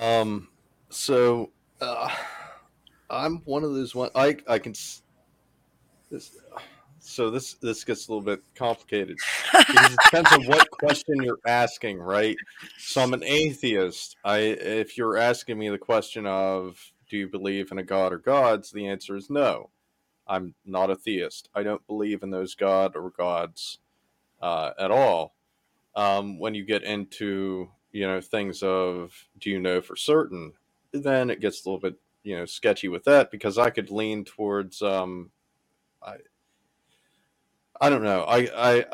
Um, 0.00 0.48
so 0.88 1.50
uh, 1.80 2.08
I'm 3.10 3.42
one 3.44 3.62
of 3.62 3.74
those 3.74 3.94
one. 3.94 4.10
I 4.14 4.36
I 4.48 4.58
can. 4.58 4.72
This, 6.10 6.36
so 6.98 7.30
this 7.30 7.54
this 7.54 7.84
gets 7.84 8.08
a 8.08 8.12
little 8.12 8.24
bit 8.24 8.42
complicated 8.54 9.18
because 9.52 9.92
it 9.92 9.98
depends 10.04 10.32
on 10.32 10.46
what 10.46 10.70
question 10.70 11.22
you're 11.22 11.38
asking, 11.46 11.98
right? 11.98 12.36
So 12.78 13.02
I'm 13.02 13.14
an 13.14 13.22
atheist. 13.22 14.16
I 14.24 14.38
if 14.38 14.96
you're 14.96 15.18
asking 15.18 15.58
me 15.58 15.68
the 15.68 15.78
question 15.78 16.26
of 16.26 16.80
do 17.08 17.18
you 17.18 17.28
believe 17.28 17.70
in 17.70 17.78
a 17.78 17.82
god 17.82 18.12
or 18.12 18.18
gods, 18.18 18.70
the 18.70 18.86
answer 18.86 19.16
is 19.16 19.28
no. 19.28 19.70
I'm 20.30 20.54
not 20.64 20.90
a 20.90 20.96
theist. 20.96 21.48
I 21.54 21.64
don't 21.64 21.84
believe 21.88 22.22
in 22.22 22.30
those 22.30 22.54
god 22.54 22.94
or 22.94 23.10
gods 23.10 23.80
uh, 24.40 24.70
at 24.78 24.92
all. 24.92 25.34
Um, 25.96 26.38
when 26.38 26.54
you 26.54 26.64
get 26.64 26.84
into 26.84 27.68
you 27.90 28.06
know 28.06 28.20
things 28.20 28.62
of 28.62 29.12
do 29.38 29.50
you 29.50 29.58
know 29.58 29.80
for 29.80 29.96
certain, 29.96 30.52
then 30.92 31.30
it 31.30 31.40
gets 31.40 31.66
a 31.66 31.68
little 31.68 31.80
bit 31.80 31.96
you 32.22 32.36
know 32.36 32.46
sketchy 32.46 32.88
with 32.88 33.04
that 33.04 33.32
because 33.32 33.58
I 33.58 33.70
could 33.70 33.90
lean 33.90 34.24
towards 34.24 34.80
um, 34.82 35.30
I 36.00 36.16
I 37.80 37.90
don't 37.90 38.04
know 38.04 38.22
I 38.22 38.48
I 38.56 38.84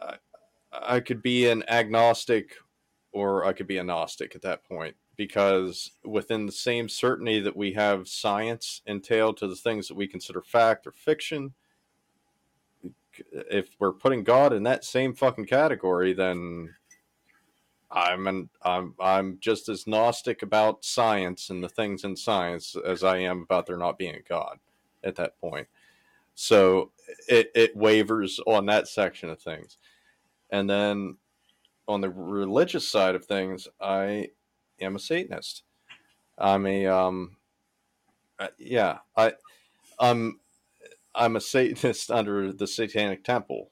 I, 0.00 0.16
I 0.72 1.00
could 1.00 1.20
be 1.20 1.48
an 1.48 1.64
agnostic 1.68 2.54
or 3.12 3.44
I 3.44 3.52
could 3.52 3.66
be 3.66 3.78
a 3.78 3.84
gnostic 3.84 4.36
at 4.36 4.42
that 4.42 4.62
point 4.64 4.94
because 5.20 5.90
within 6.02 6.46
the 6.46 6.52
same 6.52 6.88
certainty 6.88 7.40
that 7.40 7.54
we 7.54 7.74
have 7.74 8.08
science 8.08 8.80
entailed 8.86 9.36
to 9.36 9.46
the 9.46 9.54
things 9.54 9.86
that 9.86 9.94
we 9.94 10.06
consider 10.06 10.40
fact 10.40 10.86
or 10.86 10.92
fiction 10.92 11.52
if 13.30 13.68
we're 13.78 13.92
putting 13.92 14.24
God 14.24 14.54
in 14.54 14.62
that 14.62 14.82
same 14.82 15.14
fucking 15.14 15.44
category, 15.44 16.14
then 16.14 16.74
I'm 17.90 18.26
an 18.28 18.48
I'm 18.62 18.94
I'm 18.98 19.36
just 19.40 19.68
as 19.68 19.86
gnostic 19.86 20.40
about 20.40 20.86
science 20.86 21.50
and 21.50 21.62
the 21.62 21.68
things 21.68 22.04
in 22.04 22.16
science 22.16 22.74
as 22.86 23.04
I 23.04 23.18
am 23.18 23.42
about 23.42 23.66
there 23.66 23.76
not 23.76 23.98
being 23.98 24.22
God 24.26 24.58
at 25.04 25.16
that 25.16 25.38
point. 25.38 25.68
So 26.34 26.92
it 27.28 27.50
it 27.54 27.76
wavers 27.76 28.40
on 28.46 28.64
that 28.66 28.88
section 28.88 29.28
of 29.28 29.38
things, 29.38 29.76
and 30.48 30.70
then 30.70 31.18
on 31.86 32.00
the 32.00 32.08
religious 32.08 32.88
side 32.88 33.14
of 33.16 33.26
things, 33.26 33.68
I 33.82 34.28
am 34.80 34.96
a 34.96 34.98
Satanist. 34.98 35.62
I'm 36.38 36.66
a 36.66 36.86
um, 36.86 37.36
uh, 38.38 38.48
yeah 38.58 38.98
I 39.16 39.34
I'm 39.98 40.40
I'm 41.14 41.36
a 41.36 41.40
Satanist 41.40 42.10
under 42.10 42.52
the 42.52 42.66
Satanic 42.66 43.24
Temple 43.24 43.70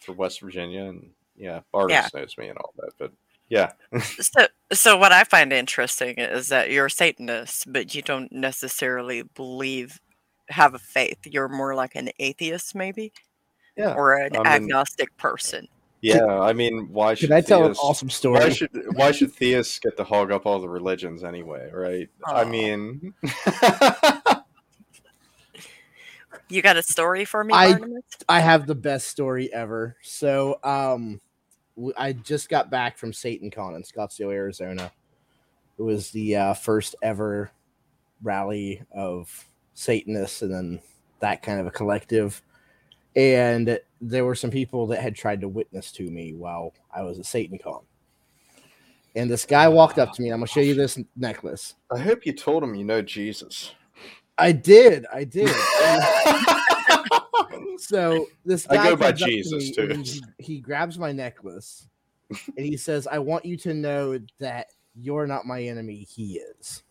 for 0.00 0.12
West 0.12 0.40
Virginia, 0.40 0.84
and 0.84 1.10
yeah, 1.36 1.60
Bartis 1.74 1.90
Yeah. 1.90 2.08
knows 2.14 2.36
me 2.38 2.48
and 2.48 2.58
all 2.58 2.72
that. 2.78 2.92
But 2.98 3.12
yeah, 3.48 3.72
So, 4.00 4.46
so 4.72 4.96
what 4.96 5.10
I 5.12 5.24
find 5.24 5.52
interesting 5.52 6.16
is 6.18 6.48
that 6.48 6.70
you're 6.70 6.86
a 6.86 6.90
Satanist, 6.90 7.72
but 7.72 7.94
you 7.94 8.02
don't 8.02 8.30
necessarily 8.30 9.22
believe, 9.34 10.00
have 10.50 10.74
a 10.74 10.78
faith. 10.78 11.18
You're 11.24 11.48
more 11.48 11.74
like 11.74 11.96
an 11.96 12.10
atheist, 12.20 12.74
maybe, 12.76 13.12
yeah, 13.76 13.94
or 13.94 14.14
an 14.14 14.36
I 14.36 14.38
mean- 14.38 14.46
agnostic 14.46 15.16
person. 15.16 15.66
Yeah. 16.00 16.24
I 16.40 16.52
mean, 16.52 16.88
why 16.92 17.14
should 17.14 17.28
Can 17.28 17.36
I 17.36 17.40
tell 17.40 17.64
an 17.64 17.70
theists- 17.72 17.80
awesome 17.82 18.08
Why 18.08 18.12
story? 18.12 18.50
should 18.54 18.70
why 18.94 19.10
should 19.12 19.32
theists 19.32 19.78
get 19.78 19.96
to 19.98 20.04
hog 20.04 20.30
up 20.32 20.46
all 20.46 20.60
the 20.60 20.68
religions 20.68 21.22
anyway? 21.24 21.70
Right? 21.72 22.08
I 22.26 22.44
mean, 22.44 23.14
You 26.48 26.62
got 26.62 26.76
a 26.76 26.82
story 26.82 27.24
for 27.24 27.44
me, 27.44 27.54
I- 27.54 27.72
Barnabas? 27.72 28.02
I 28.28 28.40
have 28.40 28.66
the 28.66 28.74
best 28.74 29.06
story 29.08 29.52
ever. 29.52 29.96
So, 30.02 30.58
um, 30.64 31.20
w- 31.76 31.94
I 31.96 32.12
just 32.12 32.48
got 32.48 32.70
back 32.70 32.98
from 32.98 33.12
SatanCon 33.12 33.76
in 33.76 33.82
Scottsdale, 33.84 34.32
Arizona. 34.32 34.90
It 35.78 35.82
was 35.82 36.10
the 36.10 36.36
uh, 36.36 36.54
first 36.54 36.96
ever 37.02 37.52
rally 38.22 38.82
of 38.92 39.48
Satanists 39.74 40.42
and 40.42 40.52
then 40.52 40.80
that 41.20 41.42
kind 41.42 41.60
of 41.60 41.66
a 41.66 41.70
collective. 41.70 42.42
And 43.20 43.78
there 44.00 44.24
were 44.24 44.34
some 44.34 44.50
people 44.50 44.86
that 44.86 45.02
had 45.02 45.14
tried 45.14 45.42
to 45.42 45.48
witness 45.48 45.92
to 45.92 46.10
me 46.10 46.32
while 46.32 46.72
I 46.90 47.02
was 47.02 47.18
at 47.18 47.26
SatanCon. 47.26 47.84
And 49.14 49.30
this 49.30 49.44
guy 49.44 49.68
walked 49.68 49.98
up 49.98 50.14
to 50.14 50.22
me. 50.22 50.30
I'm 50.30 50.38
gonna 50.38 50.46
show 50.46 50.60
you 50.60 50.74
this 50.74 50.98
necklace. 51.16 51.74
I 51.92 51.98
hope 51.98 52.24
you 52.24 52.32
told 52.32 52.62
him 52.62 52.74
you 52.74 52.84
know 52.84 53.02
Jesus. 53.02 53.74
I 54.38 54.52
did. 54.52 55.04
I 55.12 55.24
did. 55.24 55.50
so 57.78 58.26
this 58.46 58.66
I 58.70 58.76
guy 58.76 58.90
go 58.90 58.96
by 58.96 59.08
up 59.08 59.16
to 59.16 59.24
Jesus, 59.26 59.72
too. 59.72 60.02
He, 60.02 60.22
he 60.38 60.60
grabs 60.60 60.98
my 60.98 61.12
necklace 61.12 61.88
and 62.56 62.64
he 62.64 62.78
says, 62.78 63.06
"I 63.06 63.18
want 63.18 63.44
you 63.44 63.58
to 63.58 63.74
know 63.74 64.18
that 64.38 64.68
you're 64.94 65.26
not 65.26 65.44
my 65.44 65.62
enemy. 65.62 66.06
He 66.08 66.40
is." 66.60 66.82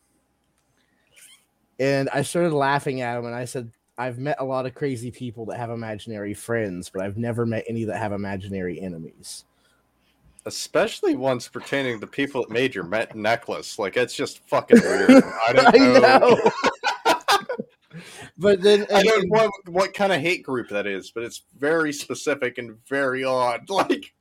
And 1.80 2.07
I 2.09 2.21
started 2.21 2.53
laughing 2.53 3.01
at 3.01 3.17
him, 3.17 3.25
and 3.25 3.34
I 3.34 3.45
said, 3.45 3.71
"I've 4.00 4.18
met 4.18 4.38
a 4.39 4.45
lot 4.45 4.66
of 4.66 4.74
crazy 4.74 5.12
people 5.12 5.45
that 5.47 5.58
have 5.58 5.70
imaginary 5.70 6.34
friends, 6.34 6.89
but 6.89 7.04
I've 7.04 7.18
never 7.18 7.45
met 7.45 7.66
any 7.68 7.84
that 7.84 7.97
have 7.97 8.14
imaginary 8.14 8.82
enemies." 8.82 9.45
Especially 10.45 11.16
ones 11.16 11.47
pertaining 11.47 12.00
to 12.00 12.08
people 12.08 12.41
that 12.41 12.50
made 12.50 12.74
your 12.74 12.86
met 12.86 13.16
necklace. 13.16 13.78
Like 13.78 13.97
it's 13.97 14.16
just 14.16 14.39
fucking 14.47 14.80
weird. 14.82 15.10
I 15.47 15.54
don't 15.54 15.68
I 15.68 15.78
know. 15.78 16.00
know. 16.00 16.52
but 18.38 18.62
then, 18.62 18.86
I 18.93 19.04
don't 19.04 19.28
know 19.30 19.38
what, 19.38 19.52
what 19.68 19.93
kind 19.93 20.14
of 20.14 20.22
hate 20.22 20.43
group 20.43 20.70
that 20.70 20.88
is, 20.88 21.12
but 21.12 21.24
it's 21.24 21.43
very 21.58 21.91
specific 21.91 22.58
and 22.58 22.78
very 22.88 23.24
odd. 23.24 23.70
Like 23.70 24.14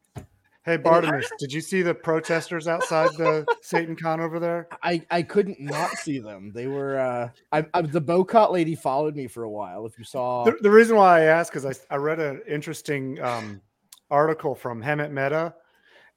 Hey, 0.69 0.77
Bartimaeus, 0.77 1.31
did 1.39 1.51
you 1.51 1.63
see 1.63 1.81
the 1.81 1.95
protesters 1.95 2.69
outside 2.69 3.09
the 3.17 3.47
Satan 3.63 3.97
Con 3.97 4.21
over 4.21 4.39
there? 4.39 4.69
I 4.83 5.01
I 5.11 5.23
couldn't 5.23 5.59
not 5.59 5.93
see 5.93 6.19
them. 6.19 6.53
They 6.55 6.67
were 6.67 6.99
uh 6.99 7.31
I, 7.53 7.65
I 7.73 7.81
the 7.81 8.03
Bocot 8.03 8.53
lady 8.53 8.75
followed 8.75 9.17
me 9.17 9.29
for 9.29 9.45
a 9.45 9.51
while. 9.51 9.87
If 9.87 9.99
you 9.99 10.05
saw 10.05 10.45
The, 10.45 10.57
the 10.61 10.71
reason 10.71 10.97
why 10.97 11.21
I 11.21 11.25
asked 11.25 11.57
is 11.57 11.65
I, 11.65 11.73
I 11.91 11.97
read 11.97 12.21
an 12.21 12.43
interesting 12.47 13.19
um, 13.23 13.63
article 14.11 14.55
from 14.55 14.83
Hemant 14.83 15.11
Mehta, 15.11 15.55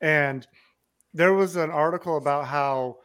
and 0.01 0.45
there 1.13 1.33
was 1.33 1.55
an 1.55 1.71
article 1.71 2.17
about 2.17 2.45
how 2.45 2.97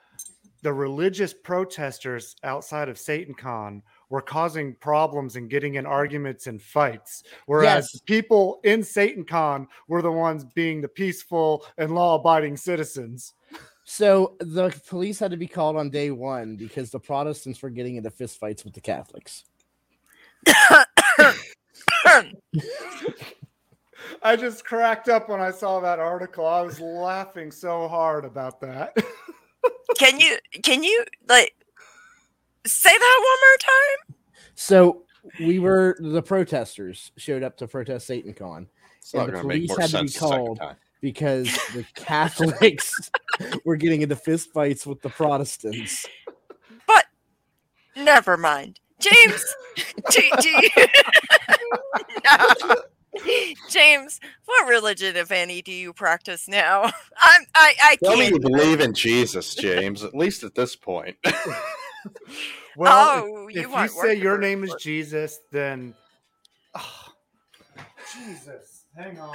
the 0.67 0.73
religious 0.73 1.33
protesters 1.33 2.35
outside 2.43 2.89
of 2.89 2.97
SatanCon 2.97 3.83
were 4.11 4.21
causing 4.21 4.75
problems 4.75 5.37
and 5.37 5.49
getting 5.49 5.77
in 5.77 5.87
arguments 5.87 6.49
and 6.49 6.61
fights, 6.61 7.23
whereas 7.47 7.89
Yes. 7.95 8.01
people 8.05 8.59
in 8.65 8.81
SatanCon 8.81 9.69
were 9.87 10.03
the 10.03 10.11
ones 10.11 10.45
being 10.45 10.81
the 10.81 10.89
peaceful 10.89 11.65
and 11.79 11.95
law-abiding 11.95 12.57
citizens. 12.57 13.35
so 13.85 14.35
the 14.41 14.71
police 14.89 15.21
had 15.21 15.31
to 15.31 15.37
be 15.37 15.47
called 15.47 15.77
on 15.77 15.89
day 15.89 16.11
one 16.11 16.57
because 16.57 16.91
the 16.91 16.99
Protestants 16.99 17.63
were 17.63 17.71
getting 17.71 17.95
into 17.95 18.11
fistfights 18.11 18.65
with 18.65 18.75
the 18.75 18.81
Catholics. 18.81 19.45
I 24.21 24.35
just 24.35 24.65
cracked 24.65 25.09
up 25.09 25.29
when 25.29 25.41
I 25.41 25.53
saw 25.53 25.79
that 25.79 26.01
article. 26.01 26.45
I 26.45 26.63
was 26.63 26.81
laughing 26.81 27.53
so 27.53 27.87
hard 27.87 28.25
about 28.25 28.61
that. 28.63 28.97
can 29.99 30.21
you 30.21 30.37
can 30.63 30.83
you 30.83 31.05
like 31.29 31.55
say 32.67 32.91
that 32.91 33.23
one 33.25 33.39
more 33.41 34.15
time? 34.15 34.17
So 34.55 35.03
we 35.41 35.59
were 35.59 35.97
the 36.01 36.23
protesters 36.23 37.11
showed 37.17 37.43
up 37.43 37.57
to 37.59 37.67
protest 37.67 38.09
SatanCon 38.09 38.67
it's 39.07 39.15
not 39.15 39.29
And 39.29 39.37
the 39.37 39.43
going 39.43 39.43
to 39.43 39.49
make 39.49 39.69
police 39.69 39.79
had 39.79 39.91
to 39.91 40.03
be 40.03 40.09
sense 40.09 40.15
the 40.15 40.19
called. 40.19 40.61
because 41.01 41.47
the 41.75 41.85
Catholics 41.95 43.11
were 43.65 43.77
getting 43.77 44.03
into 44.03 44.17
fistfights 44.17 44.85
with 44.85 45.01
the 45.01 45.11
Protestants. 45.11 46.07
But 46.89 47.05
never 47.95 48.37
mind, 48.37 48.81
James. 48.99 49.45
do, 50.11 50.23
do 50.41 50.49
you, 50.49 50.69
No. 52.25 52.77
James, 53.69 54.21
what 54.45 54.69
religion, 54.69 55.17
if 55.17 55.31
any, 55.31 55.63
do 55.63 55.73
you 55.73 55.93
practice 55.93 56.49
now? 56.49 56.83
I'm 57.23 57.43
I 57.55 57.75
I 57.83 57.97
Tell 58.03 58.17
me 58.17 58.25
can't. 58.25 58.35
you 58.35 58.41
believe 58.41 58.81
in 58.81 58.95
Jesus, 58.95 59.55
James. 59.55 60.05
At 60.05 60.15
least 60.15 60.45
at 60.45 60.55
this 60.55 60.77
point. 60.77 61.17
Well, 62.77 62.93
oh, 63.15 63.49
if, 63.49 63.55
you 63.57 63.63
if 63.63 63.83
you 63.83 63.89
say 63.89 64.15
your 64.17 64.37
name 64.37 64.63
is 64.63 64.71
work- 64.71 64.81
Jesus, 64.81 65.41
then 65.51 65.95
oh, 66.75 67.05
Jesus, 68.15 68.85
hang 68.95 69.19
on. 69.19 69.35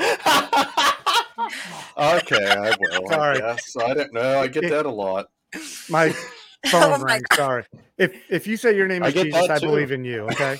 okay, 2.19 2.51
I 2.51 2.75
will. 2.79 3.07
Sorry. 3.07 3.41
I 3.41 3.53
guess. 3.53 3.75
I 3.77 3.93
don't 3.95 4.13
know. 4.13 4.39
I 4.39 4.47
get 4.47 4.69
that 4.69 4.85
a 4.85 4.91
lot. 4.91 5.25
My 5.89 6.09
phone 6.67 6.83
Oh 6.83 6.97
my 6.99 7.05
rang. 7.05 7.23
Sorry. 7.33 7.65
If 7.97 8.13
if 8.29 8.45
you 8.45 8.57
say 8.57 8.75
your 8.75 8.87
name 8.87 9.01
I 9.01 9.07
is 9.07 9.15
get 9.15 9.23
Jesus, 9.23 9.49
I 9.49 9.57
too. 9.57 9.65
believe 9.65 9.91
in 9.91 10.05
you. 10.05 10.21
Okay. 10.21 10.59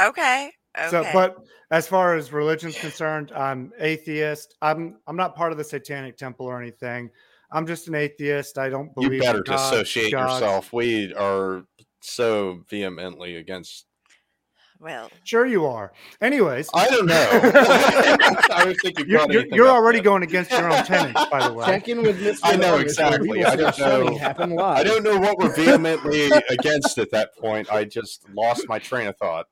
Okay. 0.00 0.50
Okay. 0.76 0.90
So, 0.90 1.06
but 1.12 1.38
as 1.70 1.86
far 1.86 2.14
as 2.14 2.32
religion's 2.32 2.78
concerned, 2.78 3.32
I'm 3.32 3.72
atheist. 3.78 4.56
I'm 4.62 4.96
I'm 5.06 5.16
not 5.16 5.34
part 5.34 5.52
of 5.52 5.58
the 5.58 5.64
Satanic 5.64 6.16
Temple 6.16 6.46
or 6.46 6.60
anything. 6.60 7.10
I'm 7.50 7.66
just 7.66 7.88
an 7.88 7.94
atheist. 7.94 8.58
I 8.58 8.68
don't 8.68 8.94
believe. 8.94 9.14
You 9.14 9.20
better 9.20 9.42
God, 9.42 9.56
dissociate 9.56 10.12
gods. 10.12 10.40
yourself. 10.40 10.72
We 10.72 11.14
are 11.14 11.64
so 12.00 12.64
vehemently 12.68 13.36
against 13.36 13.86
Well, 14.80 15.10
Sure, 15.24 15.44
you 15.44 15.66
are. 15.66 15.92
Anyways, 16.20 16.70
I 16.72 16.88
don't 16.88 17.06
know. 17.06 17.28
I 17.42 18.62
don't 18.64 18.76
think 18.80 18.98
you 19.00 19.04
you're, 19.06 19.30
you're, 19.30 19.46
you're 19.48 19.68
already 19.68 19.98
yet. 19.98 20.04
going 20.04 20.22
against 20.22 20.50
your 20.52 20.70
own 20.70 20.84
tenants, 20.84 21.24
by 21.30 21.46
the 21.46 21.52
way. 21.52 21.66
Check 21.66 21.88
in 21.88 22.02
with 22.02 22.20
Mr. 22.20 22.40
I 22.44 22.56
know 22.56 22.76
Lewis, 22.76 22.92
exactly. 22.92 23.44
I 23.44 23.56
don't 23.56 24.50
know. 24.50 24.62
I 24.62 24.84
don't 24.84 25.02
know 25.02 25.18
what 25.18 25.36
we're 25.38 25.54
vehemently 25.54 26.30
against 26.50 26.96
at 26.98 27.10
that 27.10 27.36
point. 27.36 27.70
I 27.72 27.84
just 27.84 28.28
lost 28.32 28.68
my 28.68 28.78
train 28.78 29.08
of 29.08 29.16
thought. 29.16 29.46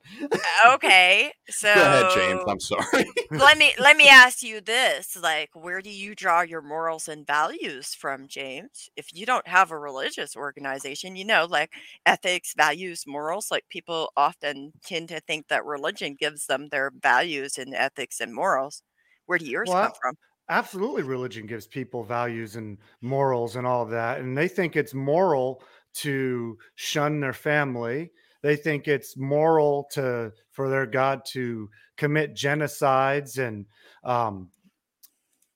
okay. 0.74 1.32
So 1.48 1.74
Go 1.74 1.80
ahead, 1.82 2.12
James. 2.14 2.42
I'm 2.46 2.60
sorry. 2.60 3.06
let 3.30 3.58
me 3.58 3.72
let 3.78 3.96
me 3.96 4.08
ask 4.08 4.42
you 4.42 4.60
this: 4.60 5.16
like, 5.20 5.50
where 5.54 5.80
do 5.82 5.90
you 5.90 6.14
draw 6.14 6.42
your 6.42 6.62
morals 6.62 7.08
and 7.08 7.26
values 7.26 7.94
from, 7.94 8.28
James? 8.28 8.90
If 8.96 9.08
you 9.12 9.26
don't 9.26 9.46
have 9.48 9.70
a 9.70 9.78
religious 9.78 10.36
organization, 10.36 11.16
you 11.16 11.24
know, 11.24 11.46
like 11.48 11.70
ethics, 12.04 12.54
values, 12.56 13.04
morals, 13.06 13.50
like 13.50 13.64
people 13.68 14.12
often 14.16 14.72
tend 14.84 15.08
to 15.08 15.15
think 15.20 15.48
that 15.48 15.64
religion 15.64 16.14
gives 16.18 16.46
them 16.46 16.68
their 16.68 16.90
values 16.94 17.58
and 17.58 17.74
ethics 17.74 18.20
and 18.20 18.34
morals. 18.34 18.82
Where 19.26 19.38
do 19.38 19.46
yours 19.46 19.74
come 19.80 19.92
from? 20.00 20.14
absolutely 20.48 21.02
religion 21.02 21.46
gives 21.46 21.66
people 21.66 22.04
values 22.04 22.56
and 22.56 22.78
morals 23.00 23.56
and 23.56 23.66
all 23.66 23.82
of 23.82 23.90
that 23.90 24.20
and 24.20 24.36
they 24.36 24.46
think 24.46 24.76
it's 24.76 24.94
moral 24.94 25.62
to 25.92 26.56
shun 26.76 27.18
their 27.20 27.32
family 27.32 28.12
they 28.42 28.54
think 28.54 28.86
it's 28.86 29.16
moral 29.16 29.88
to 29.90 30.32
for 30.52 30.68
their 30.68 30.86
god 30.86 31.22
to 31.24 31.68
commit 31.96 32.34
genocides 32.34 33.38
and 33.44 33.66
um 34.04 34.50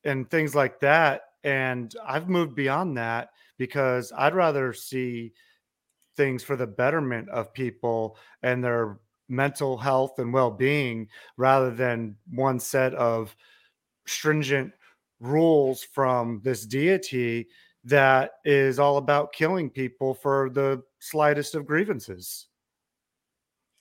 and 0.05 0.31
things 0.31 0.55
like 0.55 0.81
that 0.81 1.23
and 1.45 1.95
i've 2.05 2.29
moved 2.29 2.55
beyond 2.55 2.97
that 2.97 3.31
because 3.59 4.13
i'd 4.17 4.35
rather 4.35 4.73
see 4.73 5.33
things 6.17 6.43
for 6.43 6.57
the 6.57 6.67
betterment 6.67 7.29
of 7.31 7.53
people 7.55 8.19
and 8.43 8.65
their 8.65 9.01
mental 9.31 9.79
health 9.79 10.19
and 10.19 10.33
well-being 10.33 11.09
rather 11.37 11.71
than 11.71 12.17
one 12.31 12.59
set 12.59 12.95
of 12.95 13.35
stringent 14.07 14.73
rules 15.21 15.83
from 15.83 16.41
this 16.43 16.67
deity 16.67 17.47
that 17.85 18.33
is 18.45 18.79
all 18.79 18.97
about 18.97 19.33
killing 19.33 19.71
people 19.71 20.15
for 20.15 20.51
the 20.51 20.83
slightest 20.99 21.55
of 21.55 21.67
grievances. 21.67 22.49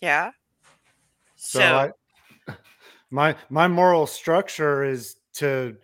Yeah. 0.02 0.32
So, 1.36 1.60
So, 1.60 1.92
I, 2.48 2.54
my 3.10 3.36
my 3.50 3.68
moral 3.68 4.08
structure 4.08 4.84
is 4.84 5.18
to 5.34 5.76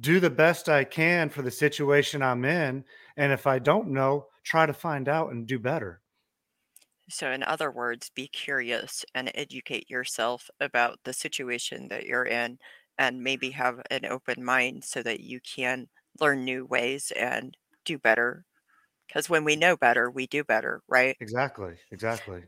do 0.00 0.18
the 0.18 0.30
best 0.30 0.68
I 0.68 0.84
can 0.84 1.28
for 1.28 1.42
the 1.42 1.50
situation 1.50 2.22
I'm 2.22 2.44
in, 2.44 2.84
and 3.16 3.32
if 3.32 3.46
I 3.46 3.58
don't 3.58 3.88
know, 3.88 4.26
try 4.42 4.66
to 4.66 4.72
find 4.72 5.08
out 5.08 5.30
and 5.30 5.46
do 5.46 5.58
better. 5.58 6.00
So 7.08 7.30
in 7.30 7.42
other 7.42 7.70
words, 7.70 8.10
be 8.10 8.28
curious 8.28 9.04
and 9.14 9.30
educate 9.34 9.90
yourself 9.90 10.50
about 10.60 11.00
the 11.04 11.12
situation 11.12 11.88
that 11.88 12.06
you're 12.06 12.24
in, 12.26 12.58
and 12.98 13.22
maybe 13.22 13.50
have 13.50 13.82
an 13.90 14.04
open 14.06 14.44
mind 14.44 14.84
so 14.84 15.02
that 15.02 15.20
you 15.20 15.40
can 15.40 15.88
learn 16.20 16.44
new 16.44 16.64
ways 16.66 17.10
and 17.12 17.56
do 17.84 17.98
better. 17.98 18.44
Because 19.08 19.28
when 19.30 19.44
we 19.44 19.56
know 19.56 19.76
better, 19.76 20.10
we 20.10 20.26
do 20.26 20.44
better, 20.44 20.82
right? 20.88 21.16
Exactly. 21.20 21.76
Exactly. 21.90 22.44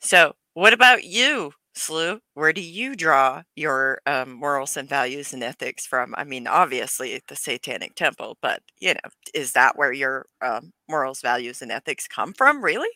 So, 0.00 0.34
what 0.54 0.72
about 0.72 1.04
you, 1.04 1.52
Skew? 1.74 2.20
Where 2.34 2.52
do 2.52 2.60
you 2.60 2.94
draw 2.96 3.42
your 3.54 4.00
um, 4.06 4.32
morals 4.32 4.76
and 4.76 4.88
values 4.88 5.32
and 5.32 5.42
ethics 5.42 5.86
from? 5.86 6.14
I 6.16 6.24
mean, 6.24 6.46
obviously 6.46 7.20
the 7.28 7.36
Satanic 7.36 7.94
Temple, 7.94 8.38
but 8.40 8.62
you 8.80 8.94
know, 8.94 9.10
is 9.34 9.52
that 9.52 9.76
where 9.76 9.92
your 9.92 10.26
um, 10.42 10.72
morals, 10.88 11.20
values, 11.20 11.62
and 11.62 11.70
ethics 11.72 12.06
come 12.08 12.32
from? 12.32 12.62
Really? 12.64 12.88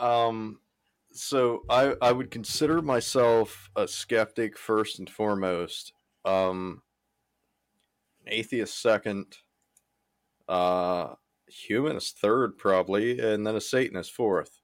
Um, 0.00 0.60
so 1.12 1.62
I 1.70 1.94
I 2.02 2.12
would 2.12 2.30
consider 2.30 2.82
myself 2.82 3.70
a 3.76 3.88
skeptic 3.88 4.58
first 4.58 4.98
and 4.98 5.08
foremost. 5.08 5.92
Um, 6.24 6.82
atheist 8.26 8.80
second. 8.80 9.38
Uh, 10.48 11.14
humanist 11.48 12.18
third 12.18 12.56
probably, 12.58 13.18
and 13.18 13.46
then 13.46 13.56
a 13.56 13.60
Satanist 13.60 14.12
fourth. 14.12 14.60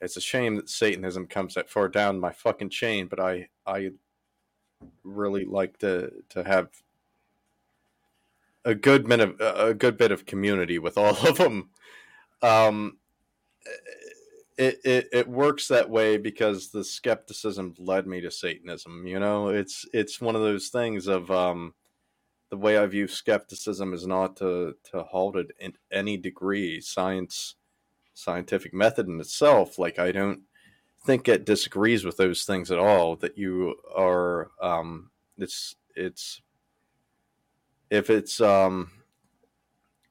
It's 0.00 0.16
a 0.16 0.20
shame 0.20 0.56
that 0.56 0.70
Satanism 0.70 1.26
comes 1.26 1.54
that 1.54 1.68
far 1.68 1.88
down 1.88 2.20
my 2.20 2.32
fucking 2.32 2.70
chain, 2.70 3.06
but 3.06 3.20
I 3.20 3.48
I 3.66 3.90
really 5.04 5.44
like 5.44 5.78
to 5.78 6.10
to 6.30 6.44
have 6.44 6.68
a 8.64 8.74
good 8.74 9.06
bit 9.06 9.20
of 9.20 9.40
a 9.40 9.74
good 9.74 9.96
bit 9.96 10.12
of 10.12 10.26
community 10.26 10.78
with 10.78 10.96
all 10.96 11.16
of 11.26 11.36
them. 11.36 11.70
Um, 12.42 12.98
it, 14.60 14.80
it 14.84 15.08
it 15.10 15.28
works 15.28 15.68
that 15.68 15.88
way 15.88 16.18
because 16.18 16.68
the 16.68 16.84
skepticism 16.84 17.74
led 17.78 18.06
me 18.06 18.20
to 18.20 18.30
Satanism. 18.30 19.06
You 19.06 19.18
know, 19.18 19.48
it's 19.48 19.86
it's 19.94 20.20
one 20.20 20.36
of 20.36 20.42
those 20.42 20.68
things 20.68 21.06
of 21.06 21.30
um, 21.30 21.72
the 22.50 22.58
way 22.58 22.76
I 22.76 22.84
view 22.84 23.08
skepticism 23.08 23.94
is 23.94 24.06
not 24.06 24.36
to 24.36 24.76
to 24.92 25.02
halt 25.02 25.36
it 25.36 25.52
in 25.60 25.72
any 25.90 26.18
degree. 26.18 26.78
Science, 26.82 27.54
scientific 28.12 28.74
method 28.74 29.08
in 29.08 29.18
itself, 29.18 29.78
like 29.78 29.98
I 29.98 30.12
don't 30.12 30.42
think 31.06 31.26
it 31.26 31.46
disagrees 31.46 32.04
with 32.04 32.18
those 32.18 32.44
things 32.44 32.70
at 32.70 32.78
all. 32.78 33.16
That 33.16 33.38
you 33.38 33.76
are, 33.96 34.50
um, 34.60 35.10
it's 35.38 35.74
it's 35.96 36.42
if 37.88 38.10
it's 38.10 38.42
um, 38.42 38.90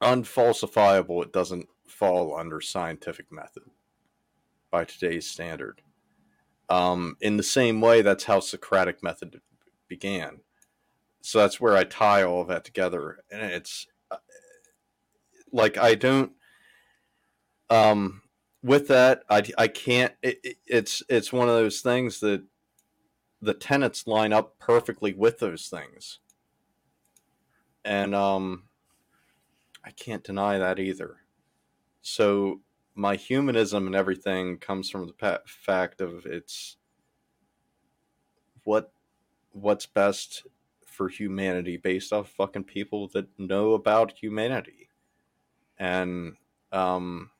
unfalsifiable, 0.01 1.23
it 1.23 1.33
doesn't 1.33 1.69
fall 1.87 2.35
under 2.35 2.61
scientific 2.61 3.31
method 3.31 3.63
by 4.71 4.85
today's 4.85 5.27
standard. 5.27 5.81
Um, 6.69 7.15
in 7.21 7.37
the 7.37 7.43
same 7.43 7.81
way, 7.81 8.01
that's 8.01 8.25
how 8.25 8.39
Socratic 8.39 9.01
method 9.01 9.41
began. 9.87 10.41
So 11.21 11.39
that's 11.39 11.59
where 11.59 11.75
I 11.75 11.83
tie 11.83 12.23
all 12.23 12.41
of 12.41 12.47
that 12.47 12.63
together, 12.63 13.19
and 13.31 13.41
it's 13.41 13.87
uh, 14.09 14.17
like 15.51 15.77
I 15.77 15.95
don't. 15.95 16.31
Um, 17.69 18.21
with 18.63 18.87
that, 18.87 19.23
I 19.29 19.43
I 19.57 19.67
can't. 19.67 20.13
It, 20.21 20.57
it's 20.65 21.03
it's 21.09 21.33
one 21.33 21.49
of 21.49 21.55
those 21.55 21.81
things 21.81 22.19
that 22.21 22.43
the 23.41 23.53
tenets 23.53 24.07
line 24.07 24.31
up 24.31 24.59
perfectly 24.59 25.13
with 25.13 25.39
those 25.39 25.67
things, 25.67 26.19
and 27.83 28.15
um, 28.15 28.63
I 29.83 29.91
can't 29.91 30.23
deny 30.23 30.57
that 30.57 30.79
either. 30.79 31.17
So 32.01 32.61
my 32.99 33.15
humanism 33.15 33.87
and 33.87 33.95
everything 33.95 34.57
comes 34.57 34.89
from 34.89 35.07
the 35.07 35.41
fact 35.45 36.01
of 36.01 36.25
it's 36.25 36.75
what 38.65 38.91
what's 39.53 39.85
best 39.85 40.45
for 40.85 41.07
humanity 41.07 41.77
based 41.77 42.11
off 42.11 42.29
fucking 42.29 42.65
people 42.65 43.07
that 43.13 43.25
know 43.39 43.71
about 43.71 44.11
humanity. 44.11 44.89
And 45.77 46.35
um 46.73 47.31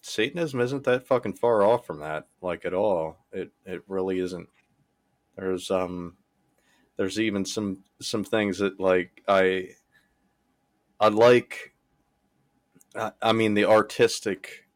satanism 0.00 0.60
isn't 0.60 0.82
that 0.82 1.06
fucking 1.06 1.34
far 1.34 1.62
off 1.62 1.86
from 1.86 2.00
that 2.00 2.26
like 2.42 2.64
at 2.64 2.74
all. 2.74 3.24
It 3.30 3.52
it 3.64 3.82
really 3.86 4.18
isn't. 4.18 4.48
There's 5.36 5.70
um 5.70 6.16
there's 6.96 7.20
even 7.20 7.44
some 7.44 7.84
some 8.00 8.24
things 8.24 8.58
that 8.58 8.80
like 8.80 9.22
i 9.28 9.68
i 10.98 11.06
like 11.06 11.75
I- 12.96 13.12
mean 13.32 13.54
the 13.54 13.66
artistic 13.66 14.66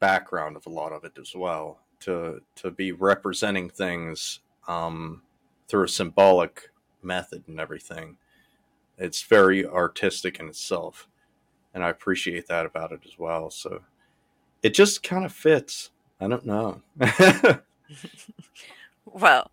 background 0.00 0.56
of 0.56 0.66
a 0.66 0.70
lot 0.70 0.92
of 0.92 1.04
it 1.04 1.18
as 1.20 1.34
well 1.34 1.80
to 2.00 2.42
to 2.56 2.70
be 2.70 2.92
representing 2.92 3.70
things 3.70 4.40
um, 4.68 5.22
through 5.68 5.84
a 5.84 5.88
symbolic 5.88 6.70
method 7.02 7.44
and 7.48 7.60
everything. 7.60 8.18
It's 8.98 9.22
very 9.22 9.66
artistic 9.66 10.40
in 10.40 10.48
itself, 10.48 11.08
and 11.74 11.84
I 11.84 11.90
appreciate 11.90 12.48
that 12.48 12.66
about 12.66 12.92
it 12.92 13.00
as 13.06 13.18
well. 13.18 13.50
So 13.50 13.82
it 14.62 14.74
just 14.74 15.02
kind 15.02 15.24
of 15.24 15.32
fits. 15.32 15.90
I 16.20 16.28
don't 16.28 16.46
know. 16.46 16.82
Well, 19.06 19.50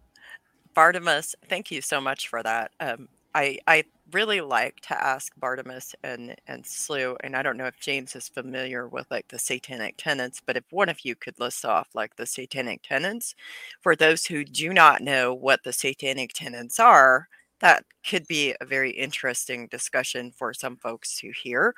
Bartimaeus, 0.75 1.35
thank 1.49 1.71
you 1.71 1.81
so 1.81 2.01
much 2.01 2.27
for 2.29 2.43
that. 2.43 2.71
Um, 2.79 3.09
I 3.35 3.59
I 3.67 3.85
really 4.11 4.41
like 4.41 4.79
to 4.81 5.03
ask 5.03 5.33
Bartimaeus 5.37 5.95
and 6.03 6.35
and 6.47 6.65
Skew, 6.65 7.17
and 7.21 7.35
I 7.35 7.41
don't 7.41 7.57
know 7.57 7.65
if 7.65 7.79
James 7.79 8.15
is 8.15 8.27
familiar 8.27 8.87
with 8.87 9.07
like 9.09 9.27
the 9.27 9.39
satanic 9.39 9.95
tenets, 9.97 10.41
but 10.45 10.57
if 10.57 10.63
one 10.71 10.89
of 10.89 11.05
you 11.05 11.15
could 11.15 11.39
list 11.39 11.65
off 11.65 11.89
like 11.93 12.15
the 12.15 12.25
satanic 12.25 12.81
tenets 12.83 13.35
for 13.81 13.95
those 13.95 14.25
who 14.25 14.43
do 14.45 14.73
not 14.73 15.01
know 15.01 15.33
what 15.33 15.63
the 15.63 15.73
satanic 15.73 16.33
tenets 16.33 16.79
are, 16.79 17.27
that 17.59 17.85
could 18.07 18.27
be 18.27 18.53
a 18.61 18.65
very 18.65 18.91
interesting 18.91 19.67
discussion 19.67 20.31
for 20.31 20.53
some 20.53 20.77
folks 20.77 21.19
to 21.19 21.31
hear. 21.31 21.73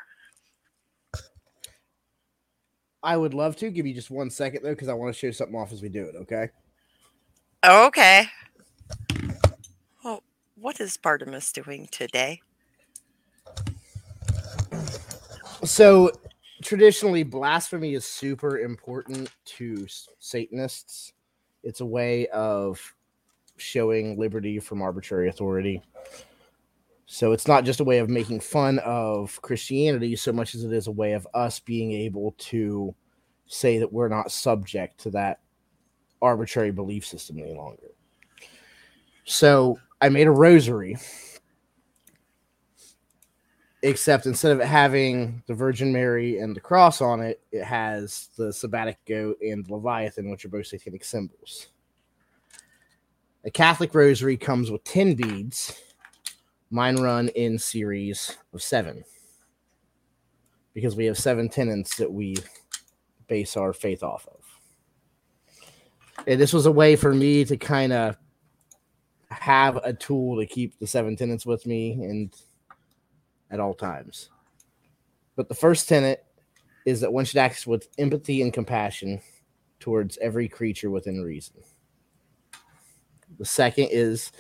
I 3.04 3.16
would 3.16 3.34
love 3.34 3.56
to 3.58 3.70
give 3.70 3.86
you 3.86 3.94
just 3.94 4.10
one 4.12 4.30
second 4.30 4.64
though, 4.64 4.74
because 4.74 4.90
I 4.90 4.94
want 4.94 5.14
to 5.14 5.20
show 5.20 5.32
something 5.32 5.56
off 5.56 5.72
as 5.72 5.82
we 5.82 5.90
do 5.90 6.06
it. 6.06 6.16
Okay. 6.16 6.50
Okay. 7.66 8.26
What 10.60 10.80
is 10.80 10.98
Bartimaeus 10.98 11.52
doing 11.52 11.88
today? 11.92 12.42
So 15.64 16.12
traditionally 16.64 17.22
blasphemy 17.22 17.94
is 17.94 18.06
super 18.06 18.58
important 18.60 19.30
to 19.46 19.86
Satanists. 20.18 21.14
It's 21.64 21.82
a 21.82 21.86
way 21.86 22.26
of 22.30 22.82
showing 23.58 24.18
liberty 24.18 24.58
from 24.58 24.82
arbitrary 24.82 25.30
authority. 25.30 25.84
So 27.06 27.34
it's 27.34 27.48
not 27.48 27.64
just 27.64 27.80
a 27.80 27.86
way 27.86 28.00
of 28.00 28.10
making 28.10 28.40
fun 28.40 28.80
of 28.80 29.40
Christianity 29.44 30.16
so 30.16 30.34
much 30.34 30.56
as 30.56 30.64
it 30.64 30.74
is 30.74 30.88
a 30.88 30.92
way 30.92 31.14
of 31.14 31.28
us 31.36 31.60
being 31.60 31.92
able 31.92 32.34
to 32.40 32.96
say 33.46 33.78
that 33.78 33.94
we're 33.94 34.10
not 34.10 34.32
subject 34.32 35.00
to 35.02 35.12
that 35.12 35.40
arbitrary 36.20 36.72
belief 36.72 37.06
system 37.06 37.38
any 37.38 37.54
longer. 37.54 37.92
So 39.26 39.78
I 40.00 40.10
made 40.10 40.28
a 40.28 40.32
rosary, 40.32 40.98
except 43.82 44.26
instead 44.26 44.52
of 44.52 44.60
having 44.60 45.42
the 45.48 45.56
Virgin 45.56 45.92
Mary 45.92 46.40
and 46.40 46.56
the 46.56 46.62
cross 46.62 47.02
on 47.02 47.22
it, 47.22 47.42
it 47.52 47.64
has 47.64 48.30
the 48.38 48.50
sabbatic 48.50 48.98
goat 49.08 49.38
and 49.42 49.68
Leviathan, 49.70 50.30
which 50.30 50.46
are 50.46 50.50
both 50.50 50.68
satanic 50.68 51.04
symbols. 51.04 51.68
A 53.44 53.50
Catholic 53.50 53.96
rosary 53.96 54.38
comes 54.38 54.70
with 54.70 54.84
10 54.84 55.16
beads. 55.16 55.82
Mine 56.70 56.98
run 56.98 57.30
in 57.30 57.58
series 57.58 58.38
of 58.54 58.62
seven 58.62 59.04
because 60.74 60.96
we 60.96 61.06
have 61.06 61.18
seven 61.18 61.48
tenets 61.48 61.96
that 61.96 62.12
we 62.12 62.36
base 63.28 63.56
our 63.56 63.74
faith 63.74 64.04
off 64.04 64.28
of. 64.28 64.44
And 66.28 66.40
this 66.40 66.52
was 66.52 66.66
a 66.66 66.72
way 66.72 66.96
for 66.96 67.16
me 67.16 67.46
to 67.46 67.56
kind 67.58 67.94
of 67.94 68.18
have 69.30 69.78
a 69.78 69.94
tool 69.94 70.38
to 70.38 70.46
keep 70.46 70.80
the 70.80 70.88
seven 70.88 71.16
tenets 71.16 71.46
with 71.46 71.66
me 71.66 71.94
and 72.04 72.34
at 73.52 73.60
all 73.60 73.74
times. 73.74 74.30
But 75.36 75.50
the 75.50 75.56
first 75.56 75.88
tenet 75.88 76.26
is 76.86 77.02
that 77.02 77.14
one 77.14 77.26
should 77.26 77.38
act 77.38 77.68
with 77.68 77.90
empathy 77.98 78.42
and 78.42 78.54
compassion 78.54 79.22
towards 79.80 80.18
every 80.20 80.48
creature 80.48 80.90
within 80.90 81.22
reason. 81.22 81.58
The 83.38 83.46
second 83.46 83.90
is 83.92 84.32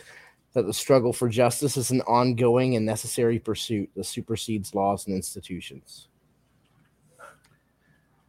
that 0.53 0.65
the 0.65 0.73
struggle 0.73 1.13
for 1.13 1.29
justice 1.29 1.77
is 1.77 1.91
an 1.91 2.01
ongoing 2.01 2.75
and 2.75 2.85
necessary 2.85 3.37
pursuit 3.37 3.89
that 3.95 4.05
supersedes 4.05 4.73
laws 4.73 5.05
and 5.05 5.15
institutions. 5.15 6.07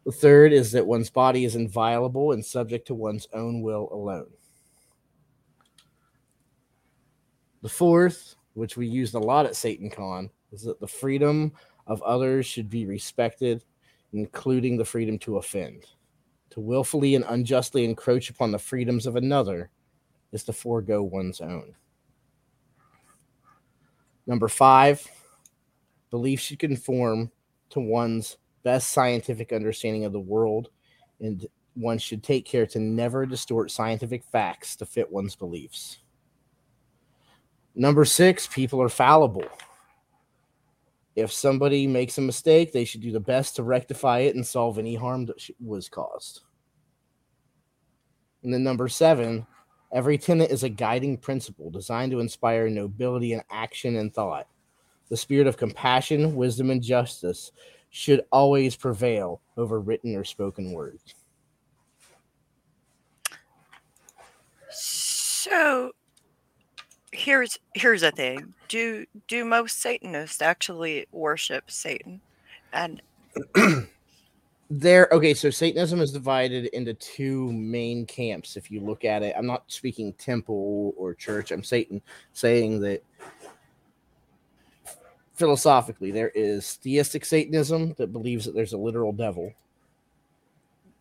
The 0.05 0.13
third 0.13 0.53
is 0.53 0.73
that 0.73 0.87
one's 0.87 1.11
body 1.11 1.45
is 1.45 1.55
inviolable 1.55 2.33
and 2.33 2.45
subject 2.45 2.87
to 2.89 2.95
one's 2.95 3.29
own 3.33 3.63
will 3.63 3.89
alone. 3.93 4.31
The 7.69 7.75
fourth, 7.75 8.35
which 8.55 8.79
we 8.79 8.87
used 8.87 9.15
a 9.15 9.19
lot 9.19 9.45
at 9.45 9.53
SatanCon, 9.53 10.31
is 10.53 10.63
that 10.63 10.81
the 10.81 10.89
freedom 10.89 11.53
of 11.87 12.01
others 12.01 12.47
should 12.47 12.71
be 12.71 12.87
respected, 12.87 13.63
including 14.15 14.79
the 14.79 14.87
freedom 14.87 15.19
to 15.19 15.37
offend. 15.37 15.85
To 16.53 16.61
willfully 16.61 17.15
and 17.15 17.27
unjustly 17.29 17.85
encroach 17.85 18.31
upon 18.31 18.53
the 18.53 18.59
freedoms 18.59 19.05
of 19.05 19.17
another 19.17 19.69
is 20.33 20.45
to 20.45 20.55
forego 20.55 21.03
one's 21.03 21.43
own. 21.43 21.75
Number 24.27 24.49
five, 24.49 25.07
belief 26.09 26.41
should 26.41 26.61
conform 26.61 27.31
to 27.69 27.81
one's 27.81 28.39
best 28.63 28.93
scientific 28.93 29.53
understanding 29.53 30.07
of 30.07 30.15
the 30.15 30.19
world, 30.19 30.71
and 31.21 31.47
one 31.75 31.99
should 31.99 32.23
take 32.23 32.47
care 32.47 32.65
to 32.65 32.79
never 32.79 33.27
distort 33.27 33.71
scientific 33.71 34.25
facts 34.25 34.75
to 34.77 34.87
fit 34.87 35.13
one's 35.13 35.37
beliefs. 35.37 35.99
Number 37.79 38.05
six, 38.05 38.49
people 38.49 38.83
are 38.83 38.89
fallible. 38.89 39.45
If 41.15 41.33
somebody 41.33 41.87
makes 41.87 42.19
a 42.19 42.23
mistake, 42.23 42.73
they 42.73 42.85
should 42.85 43.03
do 43.03 43.13
the 43.13 43.21
best 43.21 43.55
to 43.55 43.63
rectify 43.63 44.19
it 44.21 44.35
and 44.35 44.45
solve 44.45 44.81
any 44.81 44.97
harm 44.97 45.27
that 45.27 45.37
was 45.65 45.89
caused. 45.89 46.41
And 48.43 48.53
then 48.53 48.65
number 48.65 48.89
seven, 48.89 49.47
every 49.93 50.19
tenet 50.19 50.51
is 50.51 50.65
a 50.65 50.69
guiding 50.69 51.19
principle 51.19 51.71
designed 51.71 52.11
to 52.11 52.19
inspire 52.19 52.69
nobility 52.69 53.33
in 53.33 53.43
action 53.49 53.95
and 53.95 54.13
thought. 54.13 54.49
The 55.09 55.17
spirit 55.17 55.47
of 55.47 55.57
compassion, 55.57 56.35
wisdom, 56.35 56.71
and 56.71 56.83
justice 56.83 57.53
should 57.91 58.23
always 58.33 58.75
prevail 58.75 59.41
over 59.57 59.79
written 59.79 60.17
or 60.17 60.25
spoken 60.25 60.73
words. 60.73 61.15
So 64.69 65.93
here's 67.19 67.59
here's 67.75 68.03
the 68.03 68.13
thing. 68.13 68.55
Do 68.69 69.05
do 69.27 69.45
most 69.45 69.81
Satanists 69.81 70.41
actually 70.41 71.07
worship 71.13 71.71
Satan? 71.71 72.21
And 72.73 73.03
there 74.71 75.09
okay 75.13 75.33
so 75.33 75.49
satanism 75.49 75.99
is 75.99 76.13
divided 76.13 76.67
into 76.67 76.93
two 76.93 77.51
main 77.53 78.05
camps 78.05 78.55
if 78.55 78.71
you 78.71 78.81
look 78.81 79.03
at 79.03 79.23
it 79.23 79.35
i'm 79.39 79.47
not 79.47 79.65
speaking 79.69 80.13
temple 80.15 80.93
or 80.99 81.15
church 81.15 81.53
i'm 81.53 81.65
satan 81.65 82.03
saying 82.35 82.79
that 82.79 83.03
philosophically 85.33 86.11
there 86.11 86.31
is 86.35 86.75
theistic 86.83 87.25
satanism 87.25 87.95
that 87.97 88.13
believes 88.13 88.45
that 88.45 88.55
there's 88.55 88.75
a 88.75 88.79
literal 88.79 89.13
devil 89.13 89.51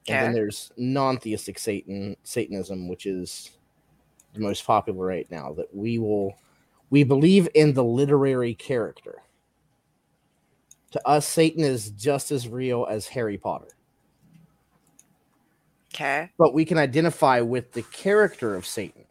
and 0.08 0.28
then 0.28 0.34
there's 0.34 0.72
non-theistic 0.78 1.60
satan 1.60 2.16
satanism 2.24 2.88
which 2.88 3.06
is 3.06 3.57
the 4.38 4.44
most 4.44 4.66
popular 4.66 5.06
right 5.06 5.30
now 5.30 5.54
that 5.54 5.74
we 5.76 6.00
will 6.00 6.36
we 6.90 7.04
believe 7.04 7.50
in 7.54 7.74
the 7.74 7.84
literary 7.84 8.54
character. 8.54 9.22
To 10.92 11.08
us 11.08 11.28
satan 11.28 11.64
is 11.64 11.90
just 11.92 12.32
as 12.32 12.48
real 12.48 12.88
as 12.90 13.08
harry 13.08 13.38
potter. 13.38 13.68
Okay, 15.94 16.30
but 16.38 16.54
we 16.54 16.64
can 16.64 16.78
identify 16.78 17.42
with 17.42 17.72
the 17.72 17.82
character 17.82 18.54
of 18.56 18.68
Satan, 18.68 19.06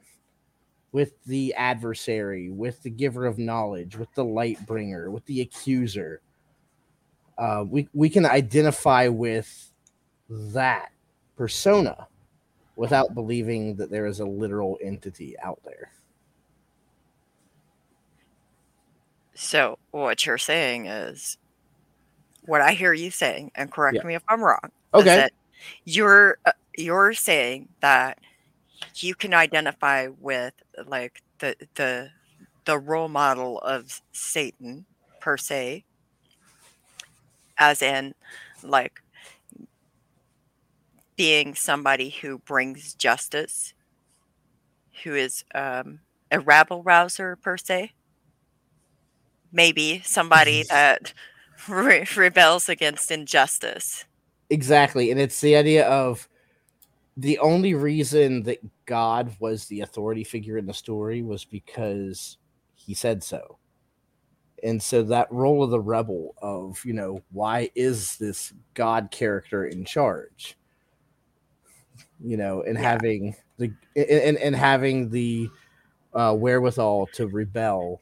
with 0.93 1.13
the 1.25 1.53
adversary, 1.55 2.49
with 2.51 2.83
the 2.85 2.91
giver 2.91 3.27
of 3.27 3.39
knowledge, 3.39 3.97
with 3.97 4.13
the 4.15 4.25
light 4.25 4.65
bringer, 4.67 5.11
with 5.11 5.25
the 5.27 5.41
accuser. 5.41 6.21
Uh, 7.39 7.65
we 7.69 7.89
we 7.93 8.09
can 8.09 8.25
identify 8.25 9.09
with 9.09 9.73
that 10.29 10.91
persona 11.37 12.07
without 12.77 13.15
believing 13.15 13.75
that 13.77 13.91
there 13.91 14.07
is 14.07 14.21
a 14.21 14.27
literal 14.27 14.79
entity 14.83 15.37
out 15.41 15.61
there. 15.65 15.91
so 19.35 19.79
what 19.91 20.25
you're 20.25 20.39
saying 20.39 20.87
is 20.87 21.37
what 22.47 22.61
I 22.63 22.73
hear 22.73 22.93
you 22.93 23.11
saying, 23.11 23.51
and 23.55 23.71
correct 23.71 23.97
Yeah. 23.97 24.03
me 24.05 24.15
if 24.15 24.23
I'm 24.29 24.41
wrong. 24.41 24.71
Okay. 24.95 25.29
you're 25.85 26.39
uh, 26.47 26.53
you're 26.79 27.13
saying 27.13 27.69
that 27.81 28.19
you 28.97 29.15
can 29.15 29.35
identify 29.35 30.09
with 30.21 30.55
like 30.87 31.23
the 31.39 31.55
the 31.75 32.11
the 32.65 32.79
role 32.79 33.09
model 33.09 33.59
of 33.61 34.01
Satan 34.13 34.87
per 35.21 35.37
se, 35.37 35.85
as 37.59 37.83
in 37.83 38.15
like 38.63 39.03
being 41.17 41.55
somebody 41.55 42.11
who 42.11 42.39
brings 42.39 42.95
justice, 42.95 43.75
who 45.03 45.15
is 45.15 45.45
um, 45.55 46.01
a 46.31 46.41
rabble 46.41 46.83
rouser 46.83 47.37
per 47.37 47.57
se. 47.57 47.93
Maybe 49.53 50.03
somebody 50.05 50.63
that 50.69 51.13
re- 51.69 52.07
rebels 52.17 52.69
against 52.69 53.11
injustice. 53.11 54.05
Exactly. 54.51 55.11
And 55.11 55.21
it's 55.21 55.41
the 55.41 55.57
idea 55.57 55.89
of 55.89 56.29
the 57.17 57.39
only 57.39 57.75
reason 57.75 58.43
that 58.43 58.59
God 58.85 59.35
was 59.41 59.67
the 59.67 59.81
authority 59.81 60.23
figure 60.23 60.59
in 60.59 60.67
the 60.67 60.75
story 60.75 61.23
was 61.23 61.45
because 61.45 62.37
he 62.75 62.95
said 62.95 63.25
so. 63.25 63.59
And 64.63 64.83
so 64.83 65.03
that 65.05 65.31
role 65.31 65.63
of 65.63 65.71
the 65.71 65.81
rebel 65.81 66.35
of, 66.41 66.85
you 66.85 66.93
know, 66.93 67.23
why 67.31 67.71
is 67.75 68.17
this 68.17 68.53
God 68.75 69.11
character 69.11 69.67
in 69.67 69.85
charge? 69.85 70.57
You 72.23 72.37
know, 72.37 72.63
and 72.63 72.77
Yeah. 72.77 72.83
having 72.93 73.37
the 73.59 73.73
and, 73.95 74.37
and 74.39 74.57
having 74.57 75.11
the 75.11 75.49
uh, 76.15 76.35
wherewithal 76.35 77.09
to 77.15 77.27
rebel, 77.27 78.01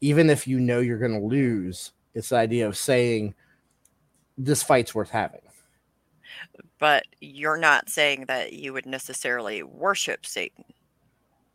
even 0.00 0.30
if 0.30 0.46
you 0.46 0.58
know 0.60 0.80
you're 0.80 0.98
going 0.98 1.18
to 1.20 1.26
lose. 1.26 1.92
It's 2.14 2.30
the 2.30 2.36
idea 2.36 2.66
of 2.66 2.76
saying 2.76 3.34
this 4.36 4.62
fight's 4.62 4.94
worth 4.94 5.10
having. 5.10 5.42
But 6.78 7.04
you're 7.20 7.58
not 7.58 7.90
saying 7.90 8.24
that 8.26 8.52
you 8.54 8.72
would 8.72 8.86
necessarily 8.86 9.62
worship 9.62 10.24
Satan. 10.24 10.64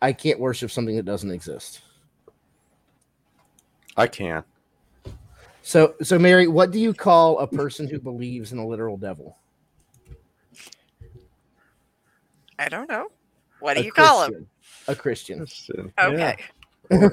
I 0.02 0.14
can't 0.14 0.40
worship 0.40 0.70
something 0.72 0.96
that 0.96 1.06
doesn't 1.06 1.32
exist. 1.32 1.82
I 3.98 4.08
can. 4.08 4.44
So, 5.64 5.96
so 6.04 6.20
Mary, 6.20 6.48
what 6.48 6.72
do 6.72 6.80
you 6.80 6.94
call 6.94 7.40
a 7.40 7.48
person 7.48 7.88
who 7.88 8.00
believes 8.00 8.52
in 8.52 8.60
a 8.60 8.68
literal 8.68 8.98
devil? 8.98 9.38
I 12.58 12.70
don't 12.70 12.90
know. 12.90 13.08
What 13.60 13.76
do 13.76 13.82
A 13.82 13.86
you 13.86 13.92
call 13.92 14.26
him? 14.26 14.48
A 14.88 14.96
Christian. 14.96 15.40
Listen, 15.40 15.94
Okay. 16.00 16.36
yeah. 16.92 17.10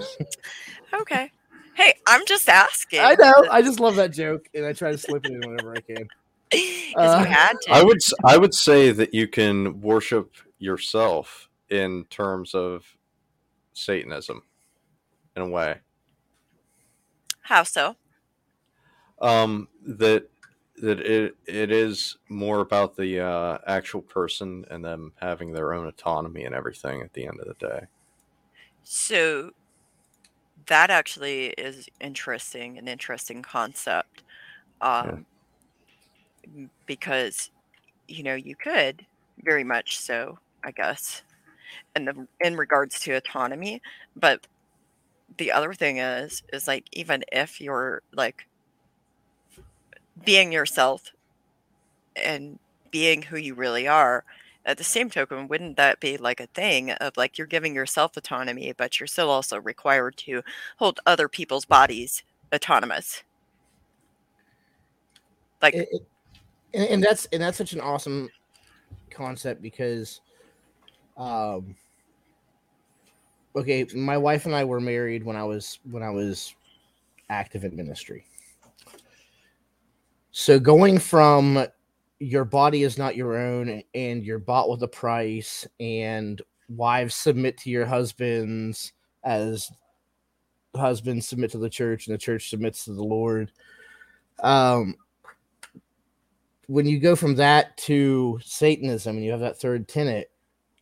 Okay. 1.00 1.30
Hey, 1.74 1.94
I'm 2.06 2.26
just 2.26 2.48
asking. 2.48 3.00
I 3.00 3.14
know. 3.18 3.46
I 3.50 3.62
just 3.62 3.80
love 3.80 3.96
that 3.96 4.12
joke, 4.12 4.46
and 4.54 4.66
I 4.66 4.72
try 4.72 4.90
to 4.92 4.98
slip 4.98 5.24
it 5.24 5.30
in 5.32 5.40
whenever 5.46 5.74
I 5.76 5.80
can. 5.80 6.08
Uh, 6.94 7.24
had 7.24 7.58
to. 7.62 7.72
I 7.72 7.82
would 7.82 7.96
s- 7.96 8.12
I 8.22 8.36
would 8.36 8.52
say 8.52 8.92
that 8.92 9.14
you 9.14 9.26
can 9.26 9.80
worship 9.80 10.34
yourself 10.58 11.48
in 11.70 12.04
terms 12.10 12.54
of 12.54 12.84
Satanism, 13.72 14.42
in 15.34 15.40
a 15.40 15.48
way. 15.48 15.76
How 17.40 17.62
so? 17.62 17.96
Um, 19.22 19.68
that 19.86 20.28
that 20.82 21.00
it 21.00 21.36
it 21.46 21.70
is 21.72 22.18
more 22.28 22.60
about 22.60 22.96
the 22.96 23.20
uh, 23.20 23.58
actual 23.66 24.02
person 24.02 24.64
and 24.70 24.84
them 24.84 25.14
having 25.16 25.52
their 25.52 25.72
own 25.72 25.86
autonomy 25.86 26.44
and 26.44 26.54
everything 26.54 27.02
at 27.02 27.12
the 27.14 27.26
end 27.26 27.40
of 27.40 27.46
the 27.48 27.54
day. 27.54 27.86
So 28.84 29.52
that 30.66 30.90
actually 30.90 31.46
is 31.50 31.88
interesting, 32.00 32.78
an 32.78 32.88
interesting 32.88 33.42
concept. 33.42 34.22
Um, 34.80 35.26
m- 36.44 36.70
because 36.86 37.50
you 38.08 38.22
know, 38.24 38.34
you 38.36 38.56
could 38.56 39.06
very 39.38 39.64
much 39.64 39.98
so, 39.98 40.38
I 40.64 40.72
guess, 40.72 41.22
in 41.96 42.06
the 42.06 42.28
in 42.40 42.56
regards 42.56 43.00
to 43.00 43.14
autonomy, 43.14 43.82
but 44.16 44.46
the 45.38 45.52
other 45.52 45.74
thing 45.74 45.98
is 45.98 46.42
is 46.52 46.68
like 46.68 46.88
even 46.92 47.24
if 47.32 47.60
you're 47.60 48.02
like 48.12 48.46
being 50.24 50.52
yourself 50.52 51.12
and 52.16 52.58
being 52.90 53.22
who 53.22 53.36
you 53.36 53.54
really 53.54 53.88
are 53.88 54.24
at 54.64 54.78
the 54.78 54.84
same 54.84 55.10
token 55.10 55.48
wouldn't 55.48 55.76
that 55.76 55.98
be 55.98 56.16
like 56.16 56.40
a 56.40 56.46
thing 56.48 56.90
of 56.92 57.16
like 57.16 57.36
you're 57.36 57.46
giving 57.46 57.74
yourself 57.74 58.16
autonomy 58.16 58.72
but 58.76 59.00
you're 59.00 59.06
still 59.06 59.30
also 59.30 59.58
required 59.60 60.16
to 60.16 60.42
hold 60.78 61.00
other 61.06 61.28
people's 61.28 61.64
bodies 61.64 62.22
autonomous? 62.54 63.22
Like 65.60 65.74
It- 65.74 65.88
it- 65.90 66.06
and, 66.74 66.84
and 66.88 67.02
that's 67.02 67.26
and 67.32 67.42
that's 67.42 67.58
such 67.58 67.72
an 67.72 67.80
awesome 67.80 68.30
concept 69.10 69.60
because 69.60 70.20
um 71.16 71.74
okay 73.54 73.84
my 73.94 74.16
wife 74.16 74.46
and 74.46 74.54
i 74.54 74.64
were 74.64 74.80
married 74.80 75.22
when 75.22 75.36
i 75.36 75.44
was 75.44 75.78
when 75.90 76.02
i 76.02 76.08
was 76.08 76.54
active 77.28 77.64
in 77.64 77.76
ministry 77.76 78.24
so 80.32 80.58
going 80.58 80.98
from 80.98 81.66
your 82.18 82.44
body 82.44 82.82
is 82.82 82.98
not 82.98 83.16
your 83.16 83.36
own 83.36 83.82
and 83.94 84.24
you're 84.24 84.38
bought 84.38 84.68
with 84.68 84.82
a 84.82 84.88
price 84.88 85.66
and 85.80 86.42
wives 86.68 87.14
submit 87.14 87.58
to 87.58 87.70
your 87.70 87.86
husbands 87.86 88.92
as 89.24 89.70
husbands 90.74 91.28
submit 91.28 91.50
to 91.50 91.58
the 91.58 91.68
church 91.68 92.06
and 92.06 92.14
the 92.14 92.18
church 92.18 92.48
submits 92.48 92.84
to 92.84 92.92
the 92.92 93.04
lord 93.04 93.52
um 94.42 94.94
when 96.72 96.86
you 96.86 96.98
go 96.98 97.14
from 97.16 97.34
that 97.34 97.76
to 97.76 98.38
Satanism 98.42 99.16
and 99.16 99.24
you 99.24 99.30
have 99.30 99.40
that 99.40 99.58
third 99.58 99.88
tenet, 99.88 100.30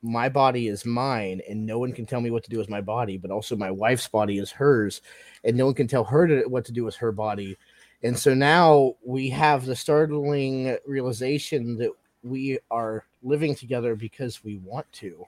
my 0.02 0.28
body 0.28 0.68
is 0.68 0.86
mine 0.86 1.40
and 1.48 1.66
no 1.66 1.78
one 1.80 1.92
can 1.92 2.06
tell 2.06 2.20
me 2.20 2.30
what 2.30 2.44
to 2.44 2.50
do 2.50 2.58
with 2.58 2.70
my 2.70 2.80
body, 2.80 3.16
but 3.16 3.30
also 3.30 3.56
my 3.56 3.70
wife's 3.72 4.06
body 4.06 4.38
is 4.38 4.52
hers 4.52 5.02
and 5.42 5.56
no 5.56 5.66
one 5.66 5.74
can 5.74 5.88
tell 5.88 6.04
her 6.04 6.26
to, 6.26 6.48
what 6.48 6.64
to 6.66 6.72
do 6.72 6.84
with 6.84 6.94
her 6.96 7.12
body. 7.12 7.56
And 8.02 8.18
so 8.18 8.34
now 8.34 8.94
we 9.04 9.28
have 9.30 9.66
the 9.66 9.76
startling 9.76 10.76
realization 10.86 11.76
that 11.78 11.90
we 12.22 12.58
are 12.70 13.04
living 13.22 13.54
together 13.54 13.94
because 13.94 14.42
we 14.42 14.56
want 14.58 14.90
to. 14.92 15.26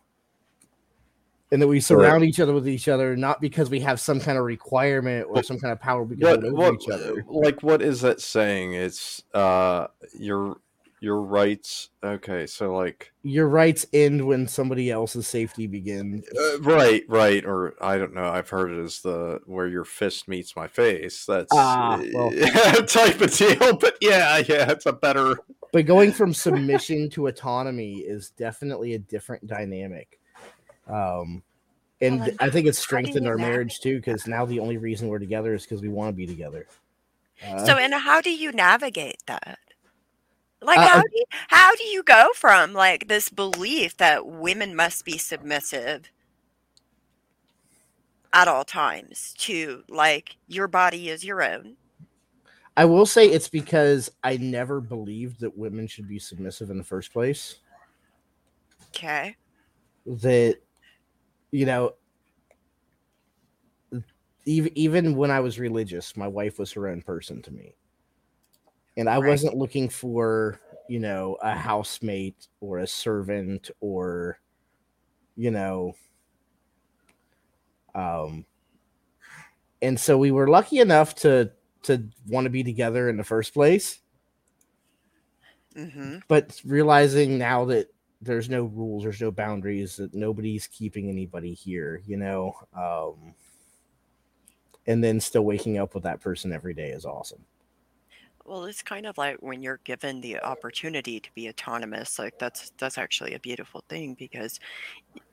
And 1.51 1.61
that 1.61 1.69
we 1.69 1.81
surround 1.81 2.25
each 2.25 2.41
other 2.41 2.55
with 2.55 2.67
each 2.67 2.89
other, 2.89 3.15
not 3.15 3.39
because 3.43 3.69
we 3.69 3.81
have 3.81 4.01
some 4.01 4.19
kind 4.21 4.39
of 4.39 4.45
requirement 4.45 5.27
or 5.29 5.43
some 5.43 5.59
kind 5.59 5.71
of 5.71 5.79
power 5.79 6.03
we 6.03 6.17
can 6.17 6.27
What, 6.27 6.45
over 6.45 6.55
what 6.55 6.75
each 6.75 6.89
other. 6.89 7.23
like 7.29 7.63
what 7.63 7.83
is 7.83 8.01
that 8.01 8.23
saying? 8.23 8.73
It's 8.73 9.23
uh 9.35 9.89
your 10.19 10.57
your 11.03 11.21
rights. 11.21 11.91
Okay, 12.03 12.47
so 12.47 12.75
like 12.75 13.13
Your 13.23 13.49
rights 13.49 13.85
end 13.93 14.27
when 14.27 14.47
somebody 14.49 14.91
else's 14.91 15.27
safety 15.27 15.67
begins. 15.67 16.25
uh, 16.29 16.61
right, 16.61 17.03
right, 17.09 17.45
or 17.45 17.75
I 17.81 17.99
don't 17.99 18.15
know. 18.15 18.27
I've 18.29 18.49
heard 18.51 18.71
it 18.71 18.83
as 18.83 19.01
the 19.01 19.41
where 19.47 19.67
your 19.67 19.85
fist 19.85 20.29
meets 20.29 20.55
my 20.57 20.69
face. 20.69 21.27
That's 21.27 21.53
Ah, 21.53 22.01
well. 22.15 22.31
type 22.87 23.21
of 23.21 23.35
deal. 23.35 23.77
But 23.77 23.97
yeah, 24.01 24.39
yeah, 24.39 24.71
it's 24.71 24.87
a 24.87 24.93
better. 24.93 25.35
but 25.73 25.87
going 25.87 26.13
from 26.13 26.33
submission 26.35 27.09
to 27.11 27.27
autonomy 27.27 27.97
is 27.99 28.31
definitely 28.31 28.95
a 28.95 28.99
different 28.99 29.47
dynamic 29.47 30.19
um 30.89 31.43
and 32.01 32.19
Well, 32.21 32.31
i 32.41 32.51
think 32.51 32.67
it's 32.67 32.79
strengthened 32.79 33.27
our 33.27 33.37
navigate 33.37 33.53
marriage 33.55 33.81
too 33.81 33.97
because 33.99 34.27
now 34.27 34.45
the 34.45 34.59
only 34.59 34.77
reason 34.77 35.07
we're 35.09 35.21
together 35.21 35.55
is 35.55 35.63
because 35.63 35.81
we 35.81 35.89
want 35.89 36.09
to 36.09 36.13
be 36.17 36.27
together 36.27 36.67
uh, 37.47 37.65
so 37.65 37.77
and 37.79 37.95
how 37.95 38.21
do 38.21 38.31
you 38.31 38.51
navigate 38.53 39.23
that 39.29 39.59
like 40.63 40.79
Uh, 40.79 40.87
how 40.87 40.99
uh, 40.99 41.03
do 41.03 41.09
you, 41.13 41.25
how 41.49 41.75
do 41.75 41.85
you 41.85 42.03
go 42.03 42.29
from 42.35 42.73
like 42.73 43.09
this 43.09 43.29
belief 43.29 43.97
that 43.99 44.27
women 44.27 44.75
must 44.75 45.05
be 45.05 45.19
submissive 45.19 46.11
at 48.33 48.49
all 48.49 48.65
times 48.65 49.35
to 49.39 49.83
like 49.89 50.37
your 50.49 50.69
body 50.69 51.09
is 51.09 51.25
your 51.25 51.43
own? 51.43 51.77
I 52.77 52.87
will 52.87 53.07
say 53.07 53.27
it's 53.27 53.49
because 53.49 54.11
i 54.23 54.37
never 54.39 54.81
believed 54.81 55.41
that 55.41 55.57
women 55.57 55.87
should 55.87 56.09
be 56.09 56.19
submissive 56.19 56.71
in 56.71 56.79
the 56.79 56.85
first 56.85 57.13
place. 57.13 57.57
Okay. 58.89 59.37
That 60.07 60.59
you 61.51 61.67
know 61.67 61.95
even 64.47 64.73
even 64.77 65.15
when 65.15 65.31
i 65.31 65.39
was 65.39 65.59
religious 65.59 66.17
my 66.17 66.27
wife 66.27 66.59
was 66.59 66.73
her 66.73 66.89
own 66.89 67.03
person 67.03 67.41
to 67.43 67.53
me 67.53 67.75
and 68.97 69.09
i 69.09 69.19
Right. 69.19 69.29
wasn't 69.29 69.57
looking 69.57 69.89
for 69.89 70.61
you 70.89 70.99
know 71.01 71.37
a 71.43 71.55
housemate 71.55 72.49
or 72.61 72.79
a 72.79 72.87
servant 72.87 73.71
or 73.81 74.39
you 75.37 75.51
know 75.51 75.95
um 77.95 78.45
and 79.81 79.99
so 79.99 80.17
we 80.19 80.31
were 80.31 80.49
lucky 80.49 80.79
enough 80.79 81.15
to 81.15 81.51
to 81.83 82.09
want 82.29 82.45
to 82.45 82.51
be 82.51 82.63
together 82.63 83.09
in 83.09 83.17
the 83.17 83.25
first 83.25 83.53
place 83.55 84.01
hmm 85.75 86.19
but 86.29 86.61
realizing 86.65 87.39
now 87.39 87.65
that 87.67 87.89
there's 88.21 88.49
no 88.49 88.65
rules, 88.65 89.03
there's 89.03 89.21
no 89.21 89.31
boundaries, 89.33 89.97
that 89.97 90.15
nobody's 90.15 90.67
keeping 90.69 91.09
anybody 91.09 91.55
here, 91.55 92.01
you 92.07 92.17
know, 92.17 92.55
um, 92.77 93.35
and 94.87 95.03
then 95.03 95.21
still 95.21 95.45
waking 95.45 95.79
up 95.79 95.95
with 95.95 96.05
that 96.05 96.21
person 96.21 96.53
every 96.53 96.75
day 96.75 96.91
is 96.91 97.05
awesome. 97.05 97.45
Well, 98.45 98.65
it's 98.65 98.83
kind 98.83 99.07
of 99.07 99.17
like 99.19 99.37
when 99.41 99.63
you're 99.63 99.81
given 99.85 100.21
the 100.21 100.41
opportunity 100.41 101.21
to 101.21 101.31
be 101.35 101.49
autonomous, 101.49 102.19
like 102.19 102.39
that's 102.39 102.73
that's 102.79 102.99
actually 102.99 103.35
a 103.35 103.41
beautiful 103.41 103.85
thing 103.89 104.15
because 104.15 104.59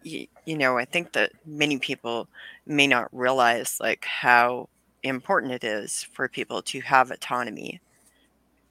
you, 0.04 0.28
you 0.46 0.58
know, 0.58 0.78
I 0.78 0.86
think 0.86 1.14
that 1.14 1.32
many 1.46 1.80
people 1.80 2.28
may 2.68 2.88
not 2.88 3.10
realize 3.12 3.80
like 3.80 4.06
how 4.06 4.70
important 5.04 5.54
it 5.54 5.64
is 5.64 6.04
for 6.14 6.28
people 6.28 6.62
to 6.64 6.82
have 6.82 7.12
autonomy 7.12 7.82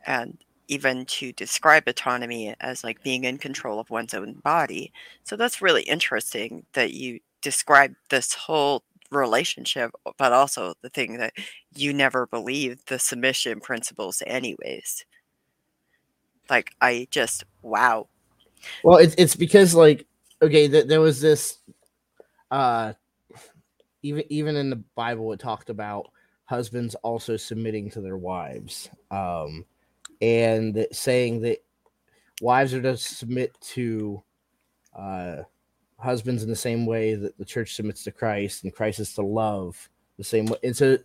and 0.06 0.38
even 0.68 1.06
to 1.06 1.32
describe 1.32 1.84
autonomy 1.88 2.54
as 2.60 2.84
like 2.84 3.02
being 3.02 3.24
in 3.24 3.38
control 3.38 3.80
of 3.80 3.90
one's 3.90 4.14
own 4.14 4.34
body. 4.44 4.92
So 5.24 5.36
that's 5.36 5.62
really 5.62 5.82
interesting 5.82 6.64
that 6.74 6.92
you 6.92 7.20
describe 7.42 7.94
this 8.10 8.34
whole 8.34 8.82
relationship, 9.10 9.90
but 10.18 10.32
also 10.32 10.74
the 10.82 10.90
thing 10.90 11.18
that 11.18 11.32
you 11.74 11.92
never 11.92 12.26
believed 12.26 12.88
the 12.88 12.98
submission 12.98 13.60
principles, 13.60 14.22
anyways. 14.26 15.04
Like, 16.50 16.74
I 16.80 17.08
just, 17.10 17.44
wow. 17.62 18.08
Well, 18.82 18.98
it's 18.98 19.14
it's 19.16 19.36
because 19.36 19.74
like 19.74 20.06
okay, 20.42 20.68
th- 20.68 20.86
there 20.86 21.00
was 21.00 21.20
this, 21.20 21.58
uh, 22.50 22.92
even 24.02 24.24
even 24.28 24.56
in 24.56 24.70
the 24.70 24.82
Bible, 24.94 25.32
it 25.32 25.40
talked 25.40 25.70
about 25.70 26.10
husbands 26.44 26.94
also 26.96 27.36
submitting 27.36 27.90
to 27.90 28.00
their 28.00 28.16
wives, 28.16 28.90
um, 29.10 29.64
and 30.20 30.86
saying 30.92 31.40
that 31.42 31.58
wives 32.40 32.74
are 32.74 32.82
to 32.82 32.96
submit 32.96 33.52
to 33.60 34.22
uh, 34.96 35.42
husbands 35.98 36.42
in 36.42 36.48
the 36.48 36.56
same 36.56 36.86
way 36.86 37.14
that 37.14 37.36
the 37.38 37.44
church 37.44 37.74
submits 37.74 38.04
to 38.04 38.12
Christ, 38.12 38.64
and 38.64 38.74
Christ 38.74 39.00
is 39.00 39.14
to 39.14 39.22
love 39.22 39.88
the 40.16 40.24
same 40.24 40.46
way. 40.46 40.58
And 40.62 40.76
so 40.76 40.98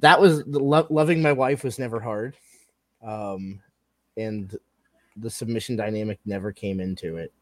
that 0.00 0.20
was 0.20 0.44
the 0.44 0.60
lo- 0.60 0.86
loving 0.90 1.20
my 1.22 1.32
wife 1.32 1.64
was 1.64 1.78
never 1.78 2.00
hard, 2.00 2.36
um, 3.02 3.60
and 4.16 4.56
the 5.16 5.30
submission 5.30 5.76
dynamic 5.76 6.18
never 6.24 6.52
came 6.52 6.80
into 6.80 7.16
it. 7.16 7.32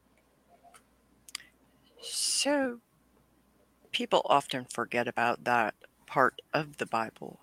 So, 2.00 2.80
people 3.92 4.22
often 4.26 4.64
forget 4.64 5.08
about 5.08 5.44
that 5.44 5.74
part 6.06 6.40
of 6.54 6.78
the 6.78 6.86
Bible. 6.86 7.40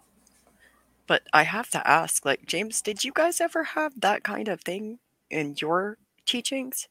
But 1.08 1.24
I 1.34 1.44
have 1.44 1.70
to 1.72 1.88
ask, 1.88 2.26
like, 2.26 2.46
James, 2.46 2.82
did 2.82 3.04
you 3.04 3.12
guys 3.14 3.40
ever 3.40 3.64
have 3.64 4.02
that 4.02 4.24
kind 4.24 4.48
of 4.48 4.62
thing 4.62 5.00
in 5.30 5.56
your 5.60 5.98
teachings? 6.26 6.88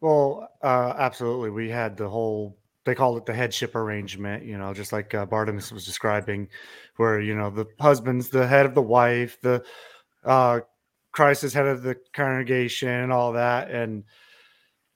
Well, 0.00 0.48
uh, 0.62 0.94
absolutely. 0.96 1.50
We 1.50 1.68
had 1.68 1.96
the 1.96 2.08
whole 2.08 2.56
they 2.86 2.94
called 2.94 3.18
it 3.18 3.26
the 3.26 3.34
headship 3.34 3.74
arrangement, 3.74 4.42
you 4.44 4.56
know, 4.56 4.72
just 4.72 4.90
like 4.92 5.14
uh, 5.14 5.26
Bartimaeus 5.26 5.70
was 5.70 5.84
describing, 5.84 6.48
where 6.96 7.20
you 7.20 7.34
know 7.34 7.50
the 7.50 7.66
husband's 7.78 8.30
the 8.30 8.46
head 8.46 8.64
of 8.66 8.74
the 8.74 8.82
wife, 8.82 9.38
the 9.42 9.62
uh, 10.24 10.60
Christ 11.12 11.44
is 11.44 11.52
head 11.54 11.66
of 11.66 11.82
the 11.82 11.96
congregation, 12.14 12.88
and 12.88 13.12
all 13.12 13.32
that, 13.32 13.70
and 13.70 14.04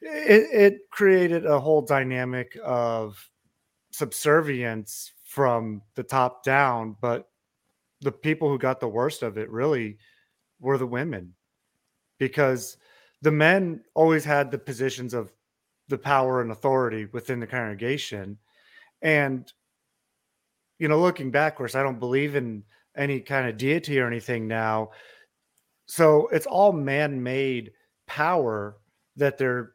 it, 0.01 0.48
it 0.52 0.90
created 0.90 1.47
a 1.47 1.60
whole 1.60 1.82
dynamic 1.82 2.56
of 2.64 3.31
subservience 3.93 5.12
from 5.24 5.82
the 5.97 6.02
top 6.05 6.44
down, 6.44 6.97
but 7.01 7.28
the 8.02 8.12
people 8.12 8.48
who 8.48 8.59
got 8.59 8.81
the 8.81 8.89
worst 8.89 9.22
of 9.22 9.39
it 9.39 9.51
really 9.51 9.98
were 10.60 10.78
the 10.78 10.86
women 10.86 11.35
because 12.18 12.76
the 13.24 13.32
men 13.32 13.80
always 13.94 14.22
had 14.22 14.51
the 14.51 14.59
positions 14.59 15.14
of 15.14 15.32
the 15.88 15.96
power 15.96 16.42
and 16.42 16.52
authority 16.52 17.06
within 17.06 17.40
the 17.40 17.46
congregation. 17.46 18.36
And, 19.01 19.51
you 20.78 20.88
know, 20.88 21.01
looking 21.01 21.30
backwards, 21.30 21.74
I 21.74 21.82
don't 21.82 21.98
believe 21.98 22.36
in 22.36 22.62
any 22.94 23.20
kind 23.20 23.48
of 23.48 23.56
deity 23.56 23.98
or 23.98 24.06
anything 24.06 24.46
now. 24.46 24.90
So 25.86 26.28
it's 26.32 26.44
all 26.44 26.70
man 26.72 27.22
made 27.22 27.72
power 28.06 28.76
that 29.16 29.38
they're 29.38 29.72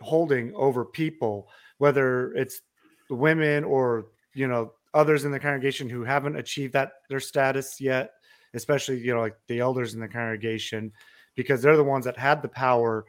holding 0.00 0.54
over 0.54 0.82
people, 0.82 1.50
whether 1.76 2.32
it's 2.32 2.62
the 3.10 3.14
women 3.14 3.62
or, 3.62 4.06
you 4.32 4.48
know, 4.48 4.72
others 4.94 5.26
in 5.26 5.32
the 5.32 5.40
congregation 5.40 5.90
who 5.90 6.02
haven't 6.02 6.36
achieved 6.36 6.72
that 6.72 6.92
their 7.10 7.20
status 7.20 7.78
yet, 7.78 8.12
especially, 8.54 8.98
you 8.98 9.12
know, 9.14 9.20
like 9.20 9.36
the 9.48 9.60
elders 9.60 9.92
in 9.92 10.00
the 10.00 10.08
congregation, 10.08 10.90
because 11.36 11.62
they're 11.62 11.76
the 11.76 11.84
ones 11.84 12.04
that 12.04 12.16
had 12.16 12.42
the 12.42 12.48
power 12.48 13.06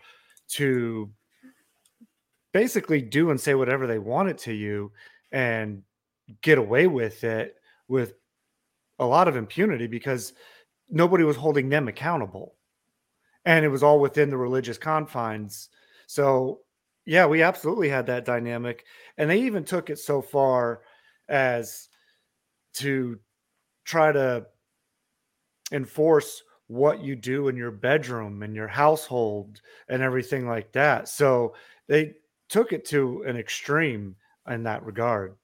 to 0.49 1.09
basically 2.51 3.01
do 3.01 3.31
and 3.31 3.39
say 3.39 3.55
whatever 3.55 3.87
they 3.87 3.99
wanted 3.99 4.37
to 4.37 4.53
you 4.53 4.91
and 5.31 5.81
get 6.41 6.57
away 6.57 6.87
with 6.87 7.23
it 7.23 7.55
with 7.87 8.13
a 8.99 9.05
lot 9.05 9.27
of 9.27 9.35
impunity 9.35 9.87
because 9.87 10.33
nobody 10.89 11.23
was 11.23 11.37
holding 11.37 11.69
them 11.69 11.87
accountable. 11.87 12.55
And 13.45 13.63
it 13.63 13.69
was 13.69 13.83
all 13.83 13.99
within 13.99 14.29
the 14.29 14.37
religious 14.37 14.77
confines. 14.77 15.69
So 16.05 16.61
yeah 17.05 17.25
we 17.25 17.41
absolutely 17.41 17.89
had 17.89 18.05
that 18.07 18.25
dynamic. 18.25 18.85
And 19.17 19.29
they 19.29 19.41
even 19.41 19.63
took 19.63 19.89
it 19.89 19.99
so 19.99 20.21
far 20.21 20.81
as 21.29 21.89
to 22.73 23.19
try 23.85 24.11
to 24.11 24.45
enforce 25.71 26.43
what 26.67 27.01
you 27.01 27.15
do 27.15 27.47
in 27.47 27.55
your 27.55 27.71
bedroom 27.71 28.43
and 28.43 28.55
your 28.55 28.67
household 28.67 29.61
and 29.87 30.01
everything 30.01 30.47
like 30.47 30.71
that 30.73 31.07
so 31.07 31.53
they 31.87 32.13
took 32.49 32.73
it 32.73 32.85
to 32.85 33.23
an 33.23 33.37
extreme 33.37 34.15
in 34.49 34.63
that 34.63 34.83
regard. 34.83 35.35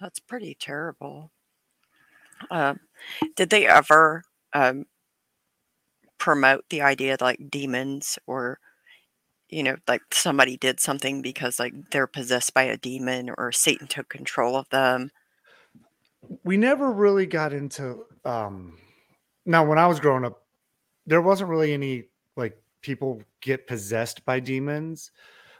That's 0.00 0.18
pretty 0.18 0.56
terrible. 0.58 1.30
Um, 2.50 2.80
did 3.36 3.50
they 3.50 3.66
ever 3.66 4.22
um, 4.54 4.86
promote 6.18 6.64
the 6.70 6.82
idea 6.82 7.18
like 7.20 7.50
demons 7.50 8.18
or, 8.26 8.58
you 9.48 9.62
know, 9.62 9.76
like 9.86 10.02
somebody 10.12 10.56
did 10.56 10.80
something 10.80 11.20
because 11.20 11.58
like 11.58 11.74
they're 11.90 12.06
possessed 12.06 12.54
by 12.54 12.62
a 12.62 12.78
demon 12.78 13.30
or 13.36 13.52
Satan 13.52 13.86
took 13.86 14.08
control 14.08 14.56
of 14.56 14.68
them? 14.70 15.10
We 16.44 16.56
never 16.56 16.90
really 16.90 17.26
got 17.26 17.52
into. 17.52 18.04
Um, 18.24 18.78
now, 19.46 19.64
when 19.64 19.78
I 19.78 19.86
was 19.86 20.00
growing 20.00 20.24
up, 20.24 20.44
there 21.06 21.22
wasn't 21.22 21.50
really 21.50 21.72
any 21.72 22.04
like 22.36 22.60
people 22.82 23.22
get 23.40 23.66
possessed 23.66 24.24
by 24.24 24.40
demons, 24.40 25.10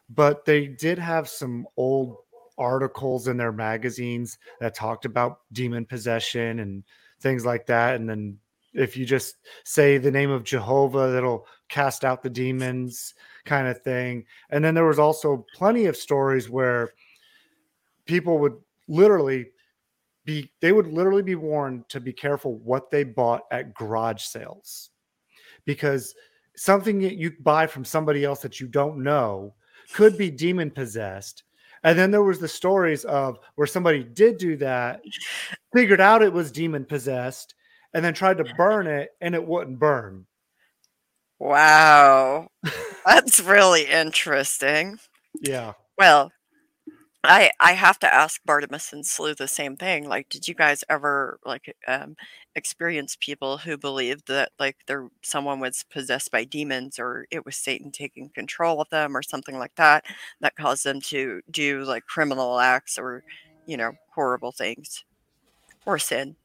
but 0.09 0.45
they 0.45 0.67
did 0.67 0.99
have 0.99 1.29
some 1.29 1.67
old 1.77 2.17
articles 2.59 3.27
in 3.27 3.37
their 3.37 3.53
magazines 3.53 4.39
that 4.61 4.75
talked 4.75 5.07
about 5.07 5.41
demon 5.53 5.87
possession 5.87 6.61
and 6.61 6.85
things 7.21 7.47
like 7.47 7.67
that. 7.67 7.97
And 7.97 8.09
then 8.09 8.39
if 8.75 8.97
you 8.97 9.05
just 9.07 9.37
say 9.65 9.99
the 9.99 10.11
name 10.11 10.31
of 10.31 10.45
Jehovah, 10.45 11.11
that'll 11.11 11.47
cast 11.69 12.05
out 12.05 12.23
the 12.23 12.31
demons, 12.31 13.15
kind 13.45 13.67
of 13.67 13.81
thing. 13.83 14.25
And 14.51 14.65
then 14.65 14.75
there 14.75 14.87
was 14.87 14.99
also 14.99 15.47
plenty 15.55 15.87
of 15.87 15.97
stories 15.97 16.51
where 16.51 16.93
people 18.05 18.39
would 18.39 18.57
literally 18.89 19.47
be 20.31 20.53
they 20.61 20.71
would 20.71 20.87
literally 20.87 21.23
be 21.23 21.35
warned 21.35 21.89
to 21.89 21.99
be 21.99 22.13
careful 22.13 22.59
what 22.59 22.89
they 22.91 23.03
bought 23.03 23.43
at 23.51 23.75
garage 23.75 24.23
sales 24.23 24.91
because 25.65 26.15
something 26.57 27.01
that 27.01 27.17
you 27.17 27.33
buy 27.41 27.67
from 27.67 27.85
somebody 27.85 28.25
else 28.25 28.41
that 28.41 28.61
you 28.61 28.69
don't 28.69 29.03
know 29.03 29.53
could 29.93 30.17
be 30.17 30.31
demon 30.31 30.71
possessed. 30.71 31.43
And 31.83 31.99
then 31.99 32.13
there 32.13 32.23
was 32.23 32.39
the 32.39 32.47
stories 32.47 33.05
of 33.05 33.39
where 33.57 33.67
somebody 33.67 34.05
did 34.05 34.39
do 34.39 34.57
that, 34.59 35.03
figured 35.75 36.01
out 36.01 36.23
it 36.23 36.33
was 36.33 36.53
demon 36.53 36.85
possessed, 36.85 37.55
and 37.93 38.05
then 38.05 38.15
tried 38.15 38.39
to 38.39 38.55
burn 38.57 38.87
it 38.87 39.11
and 39.21 39.35
it 39.35 39.45
wouldn't 39.45 39.81
burn. 39.81 40.27
Wow. 41.41 42.49
That's 43.07 43.41
really 43.41 43.87
interesting. 43.87 44.99
Yeah. 45.41 45.73
Well, 45.99 46.31
I 47.23 47.51
I 47.61 47.73
have 47.73 47.99
to 48.01 48.13
ask 48.13 48.41
Bartimaeus 48.47 48.93
and 48.93 49.05
Skew 49.05 49.35
the 49.35 49.47
same 49.49 49.77
thing. 49.77 50.09
Like, 50.09 50.29
did 50.31 50.49
you 50.49 50.55
guys 50.55 50.85
ever 50.89 51.39
like 51.45 51.75
um, 51.87 52.17
experience 52.55 53.17
people 53.21 53.59
who 53.59 53.77
believed 53.77 54.27
that 54.29 54.53
like 54.59 54.77
there 54.87 55.09
someone 55.23 55.61
was 55.61 55.85
possessed 55.91 56.31
by 56.31 56.45
demons 56.45 56.99
or 56.99 57.27
it 57.31 57.45
was 57.45 57.57
Satan 57.57 57.91
taking 57.93 58.31
control 58.31 58.81
of 58.81 58.89
them 58.91 59.17
or 59.17 59.23
something 59.23 59.59
like 59.59 59.75
that 59.77 60.05
that 60.41 60.57
caused 60.57 60.85
them 60.85 61.01
to 61.03 61.43
do 61.51 61.85
like 61.85 62.07
criminal 62.07 62.59
acts 62.59 62.99
or 62.99 63.23
you 63.67 63.77
know 63.77 63.93
horrible 64.15 64.53
things 64.53 65.05
or 65.85 65.99
sin? 65.99 66.37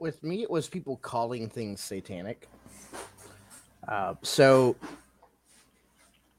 With 0.00 0.22
me, 0.22 0.42
it 0.42 0.50
was 0.50 0.68
people 0.68 0.96
calling 0.98 1.48
things 1.48 1.80
satanic. 1.80 2.48
Uh, 3.88 4.14
so 4.22 4.76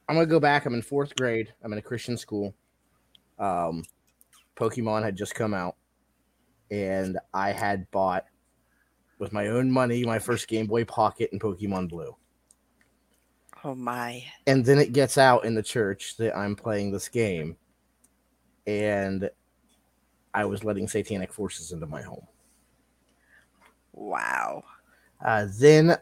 I'm 0.07 0.15
gonna 0.15 0.25
go 0.25 0.39
back. 0.39 0.65
I'm 0.65 0.73
in 0.73 0.81
fourth 0.81 1.13
grade. 1.17 1.53
I'm 1.61 1.73
in 1.73 1.79
a 1.79 1.81
Christian 1.81 2.17
school 2.17 2.55
um, 3.39 3.83
Pokemon 4.55 5.03
had 5.03 5.15
just 5.15 5.35
come 5.35 5.53
out, 5.53 5.75
and 6.71 7.19
I 7.33 7.51
had 7.51 7.89
bought 7.91 8.25
with 9.19 9.33
my 9.33 9.47
own 9.47 9.71
money 9.71 10.03
my 10.05 10.19
first 10.19 10.47
Game 10.47 10.67
Boy 10.67 10.85
Pocket 10.85 11.29
and 11.31 11.41
Pokemon 11.41 11.89
Blue. 11.89 12.15
Oh 13.63 13.75
my! 13.75 14.23
And 14.47 14.63
then 14.63 14.79
it 14.79 14.93
gets 14.93 15.17
out 15.17 15.45
in 15.45 15.55
the 15.55 15.63
church 15.63 16.17
that 16.17 16.37
I'm 16.37 16.55
playing 16.55 16.91
this 16.91 17.09
game, 17.09 17.57
and 18.67 19.29
I 20.33 20.45
was 20.45 20.63
letting 20.63 20.87
satanic 20.87 21.33
forces 21.33 21.71
into 21.71 21.87
my 21.87 22.01
home. 22.01 22.27
Wow. 23.93 24.63
Uh, 25.23 25.47
then, 25.57 25.97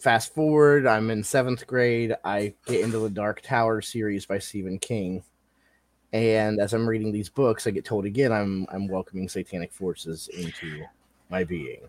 fast 0.00 0.34
forward, 0.34 0.86
I'm 0.86 1.10
in 1.10 1.22
seventh 1.22 1.66
grade. 1.66 2.14
I 2.24 2.54
get 2.66 2.80
into 2.80 2.98
the 2.98 3.08
Dark 3.08 3.40
Tower 3.40 3.80
series 3.80 4.26
by 4.26 4.40
Stephen 4.40 4.78
King 4.78 5.22
and 6.12 6.60
as 6.60 6.72
I'm 6.74 6.88
reading 6.88 7.12
these 7.12 7.28
books, 7.28 7.66
I 7.66 7.70
get 7.70 7.84
told 7.84 8.04
again 8.04 8.32
I'm 8.32 8.66
I'm 8.70 8.88
welcoming 8.88 9.28
satanic 9.28 9.72
forces 9.72 10.28
into 10.28 10.84
my 11.30 11.44
being. 11.44 11.88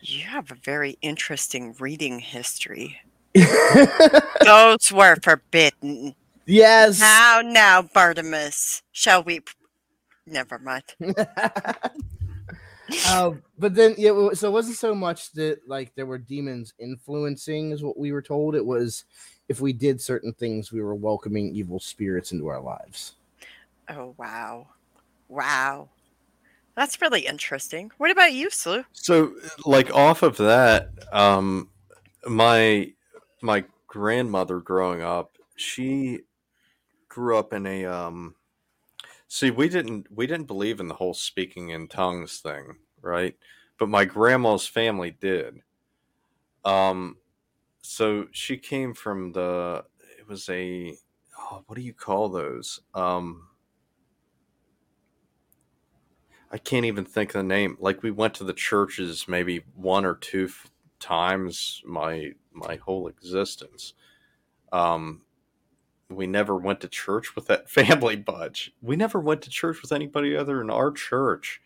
You 0.00 0.24
have 0.24 0.50
a 0.50 0.56
very 0.56 0.98
interesting 1.02 1.74
reading 1.78 2.18
history. 2.18 2.98
Those 4.44 4.90
were 4.92 5.16
forbidden. 5.22 6.14
Yes. 6.46 7.00
Now, 7.00 7.42
now, 7.44 7.82
Bartimaeus, 7.82 8.82
shall 8.92 9.22
we? 9.22 9.40
Never 10.26 10.58
mind. 10.58 10.84
uh, 13.06 13.32
but 13.58 13.74
then, 13.74 13.94
yeah. 13.98 14.30
So 14.32 14.48
it 14.48 14.52
wasn't 14.52 14.78
so 14.78 14.94
much 14.94 15.32
that 15.32 15.60
like 15.66 15.94
there 15.94 16.06
were 16.06 16.18
demons 16.18 16.72
influencing, 16.78 17.72
is 17.72 17.82
what 17.82 17.98
we 17.98 18.12
were 18.12 18.22
told. 18.22 18.54
It 18.54 18.64
was 18.64 19.04
if 19.48 19.60
we 19.60 19.72
did 19.72 20.00
certain 20.00 20.32
things, 20.32 20.72
we 20.72 20.80
were 20.80 20.94
welcoming 20.94 21.54
evil 21.54 21.78
spirits 21.78 22.32
into 22.32 22.46
our 22.48 22.60
lives. 22.60 23.16
Oh, 23.90 24.14
wow. 24.16 24.68
Wow. 25.28 25.90
That's 26.76 27.00
really 27.02 27.26
interesting. 27.26 27.90
What 27.98 28.10
about 28.10 28.32
you, 28.32 28.50
Skew? 28.50 28.84
So, 28.92 29.34
like 29.66 29.92
off 29.94 30.22
of 30.22 30.36
that, 30.38 30.90
um, 31.12 31.68
my 32.26 32.92
my 33.42 33.64
grandmother 33.88 34.60
growing 34.60 35.02
up, 35.02 35.36
she 35.56 36.20
grew 37.08 37.36
up 37.36 37.52
in 37.52 37.66
a 37.66 37.84
um. 37.84 38.36
See, 39.28 39.50
we 39.50 39.68
didn't 39.68 40.06
we 40.10 40.26
didn't 40.26 40.46
believe 40.46 40.80
in 40.80 40.88
the 40.88 40.94
whole 40.94 41.14
speaking 41.14 41.70
in 41.70 41.88
tongues 41.88 42.38
thing, 42.38 42.76
right? 43.02 43.36
But 43.78 43.88
my 43.88 44.04
grandma's 44.04 44.66
family 44.66 45.16
did. 45.20 45.60
Um, 46.64 47.16
so 47.82 48.28
she 48.30 48.56
came 48.56 48.94
from 48.94 49.32
the. 49.32 49.84
It 50.18 50.28
was 50.28 50.48
a. 50.48 50.96
Oh, 51.38 51.62
what 51.66 51.76
do 51.76 51.82
you 51.82 51.94
call 51.94 52.28
those? 52.28 52.80
Um, 52.94 53.49
I 56.50 56.58
can't 56.58 56.86
even 56.86 57.04
think 57.04 57.30
of 57.30 57.34
the 57.34 57.42
name. 57.44 57.76
Like 57.80 58.02
we 58.02 58.10
went 58.10 58.34
to 58.34 58.44
the 58.44 58.52
churches 58.52 59.26
maybe 59.28 59.64
one 59.74 60.04
or 60.04 60.16
two 60.16 60.46
f- 60.46 60.70
times 60.98 61.82
my 61.84 62.32
my 62.52 62.76
whole 62.76 63.06
existence. 63.08 63.94
Um, 64.72 65.22
we 66.08 66.26
never 66.26 66.56
went 66.56 66.80
to 66.80 66.88
church 66.88 67.36
with 67.36 67.46
that 67.46 67.70
family 67.70 68.16
bunch. 68.16 68.72
We 68.82 68.96
never 68.96 69.20
went 69.20 69.42
to 69.42 69.50
church 69.50 69.80
with 69.82 69.92
anybody 69.92 70.36
other 70.36 70.58
than 70.58 70.70
our 70.70 70.90
church. 70.90 71.60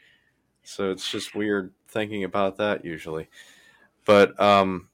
So 0.63 0.91
it's 0.91 1.11
just 1.11 1.35
weird 1.35 1.73
thinking 1.89 2.25
about 2.25 2.57
that 2.59 2.85
usually. 2.85 3.29
But 4.05 4.39
um, 4.41 4.89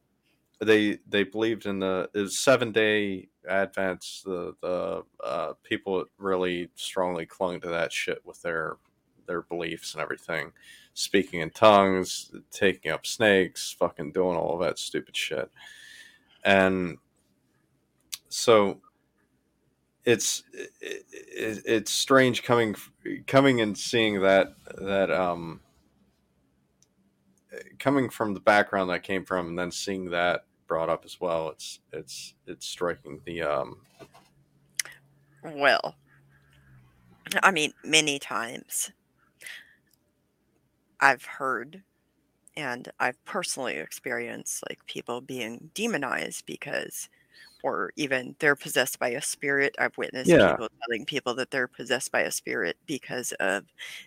they 0.61 0.99
they 1.09 1.25
believed 1.25 1.67
in 1.67 1.81
the, 1.81 2.09
seven 2.31 2.71
day 2.73 3.29
Advents. 3.49 4.23
The 4.23 4.55
the 4.61 5.03
uh, 5.25 5.55
people 5.65 6.05
really 6.19 6.71
strongly 6.77 7.27
clung 7.27 7.61
to 7.61 7.69
that 7.69 7.93
shit 7.93 8.25
with 8.25 8.41
their 8.43 8.77
their 9.31 9.43
beliefs 9.43 9.95
and 9.95 10.03
everything. 10.03 10.53
Speaking 10.93 11.41
in 11.41 11.51
tongues, 11.51 12.33
taking 12.51 12.91
up 12.91 13.07
snakes, 13.07 13.75
fucking 13.79 14.13
doing 14.13 14.37
all 14.37 14.55
of 14.55 14.61
that 14.61 14.79
stupid 14.79 15.17
shit. 15.17 15.51
And 16.45 16.99
so 18.29 18.81
it's 20.05 20.43
it, 20.53 21.63
it's 21.65 21.93
strange 21.93 22.43
coming 22.43 22.75
coming 23.27 23.61
and 23.61 23.77
seeing 23.79 24.21
that 24.23 24.55
that 24.79 25.11
um 25.11 25.61
coming 27.79 28.09
from 28.09 28.35
the 28.35 28.41
background 28.41 28.89
that 28.89 28.95
I 28.95 28.99
came 28.99 29.25
from 29.25 29.49
and 29.49 29.59
then 29.59 29.71
seeing 29.71 30.11
that 30.11 30.47
brought 30.67 30.89
up 30.89 31.05
as 31.05 31.21
well 31.21 31.51
it's 31.51 31.81
it's 31.93 32.35
it's 32.47 32.67
striking 32.67 33.21
the 33.27 33.43
um 33.43 33.83
Well, 35.43 35.97
I 37.43 37.51
mean, 37.51 37.73
many 37.85 38.19
times 38.19 38.91
I've 41.01 41.25
heard 41.25 41.83
and 42.57 42.89
I've 42.99 43.23
personally 43.25 43.77
experienced 43.77 44.63
like 44.69 44.85
people 44.87 45.21
being 45.21 45.71
demonized 45.75 46.47
because 46.47 47.09
or 47.63 47.93
even 47.97 48.35
they're 48.39 48.57
possessed 48.57 48.99
by 48.99 49.11
a 49.11 49.23
spirit. 49.23 49.75
I've 49.79 49.97
witnessed 49.99 50.31
yeah 50.31 50.53
people 50.53 50.69
telling 50.87 51.05
people 51.05 51.35
that 51.35 51.51
they're 51.51 51.69
possessed 51.69 52.11
by 52.11 52.23
a 52.23 52.31
spirit 52.31 52.77
because 52.87 53.33
of 53.33 53.65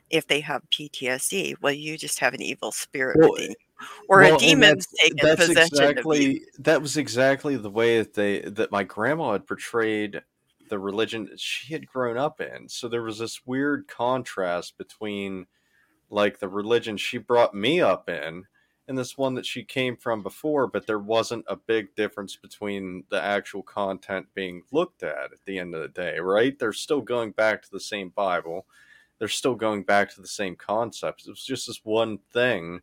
if 0.10 0.28
they 0.28 0.42
have 0.42 0.70
PTSD. 0.72 1.56
Well, 1.62 1.74
you 1.74 1.98
just 1.98 2.20
have 2.20 2.34
an 2.34 2.42
evil 2.42 2.72
spirit 2.72 3.18
well 3.20 3.32
within 3.34 3.52
you, 3.52 3.56
eh, 3.82 3.86
or 4.10 4.22
a 4.22 4.30
well 4.30 4.36
and 4.36 4.40
demon's 4.40 4.88
taken 5.00 5.18
that's 5.22 5.46
possession 5.48 5.98
of 5.98 6.06
you. 6.12 6.32
exactly 6.32 6.42
that 6.60 6.82
was 6.82 6.98
exactly 6.98 7.56
the 7.56 7.70
way 7.70 8.00
that 8.00 8.14
they 8.14 8.42
that 8.42 8.72
my 8.72 8.84
grandma 8.84 9.34
had 9.34 9.48
portrayed 9.48 10.22
the 10.70 10.80
religion 10.80 11.26
that 11.26 11.40
she 11.40 11.74
had 11.74 11.86
grown 11.86 12.18
up 12.18 12.42
in 12.42 12.68
so 12.68 12.88
there 12.88 13.04
was 13.04 13.20
this 13.20 13.42
weird 13.46 13.88
contrast 13.88 14.78
between 14.78 15.46
like 16.14 16.40
the 16.40 16.48
religion 16.48 16.96
she 16.96 17.18
brought 17.18 17.56
me 17.56 17.82
up 17.82 18.08
in 18.08 18.46
and 18.88 18.98
this 18.98 19.18
one 19.18 19.34
that 19.36 19.46
she 19.46 19.64
came 19.64 19.96
from 19.96 20.22
before, 20.22 20.68
but 20.68 20.86
there 20.86 21.00
wasn't 21.00 21.46
a 21.48 21.56
big 21.56 21.96
difference 21.96 22.36
between 22.36 23.04
the 23.10 23.22
actual 23.22 23.64
content 23.64 24.28
being 24.36 24.62
looked 24.72 25.04
at 25.04 25.32
at 25.32 25.46
the 25.46 25.58
end 25.58 25.74
of 25.74 25.82
the 25.82 25.88
day, 25.88 26.20
right? 26.20 26.60
They're 26.60 26.74
still 26.74 27.02
going 27.02 27.32
back 27.32 27.64
to 27.64 27.72
the 27.72 27.80
same 27.80 28.10
Bible. 28.10 28.68
They're 29.18 29.28
still 29.30 29.56
going 29.56 29.84
back 29.84 30.14
to 30.14 30.22
the 30.22 30.28
same 30.28 30.56
concepts. 30.56 31.26
It 31.26 31.32
was 31.32 31.46
just 31.46 31.68
this 31.68 31.82
one 31.84 32.20
thing 32.32 32.82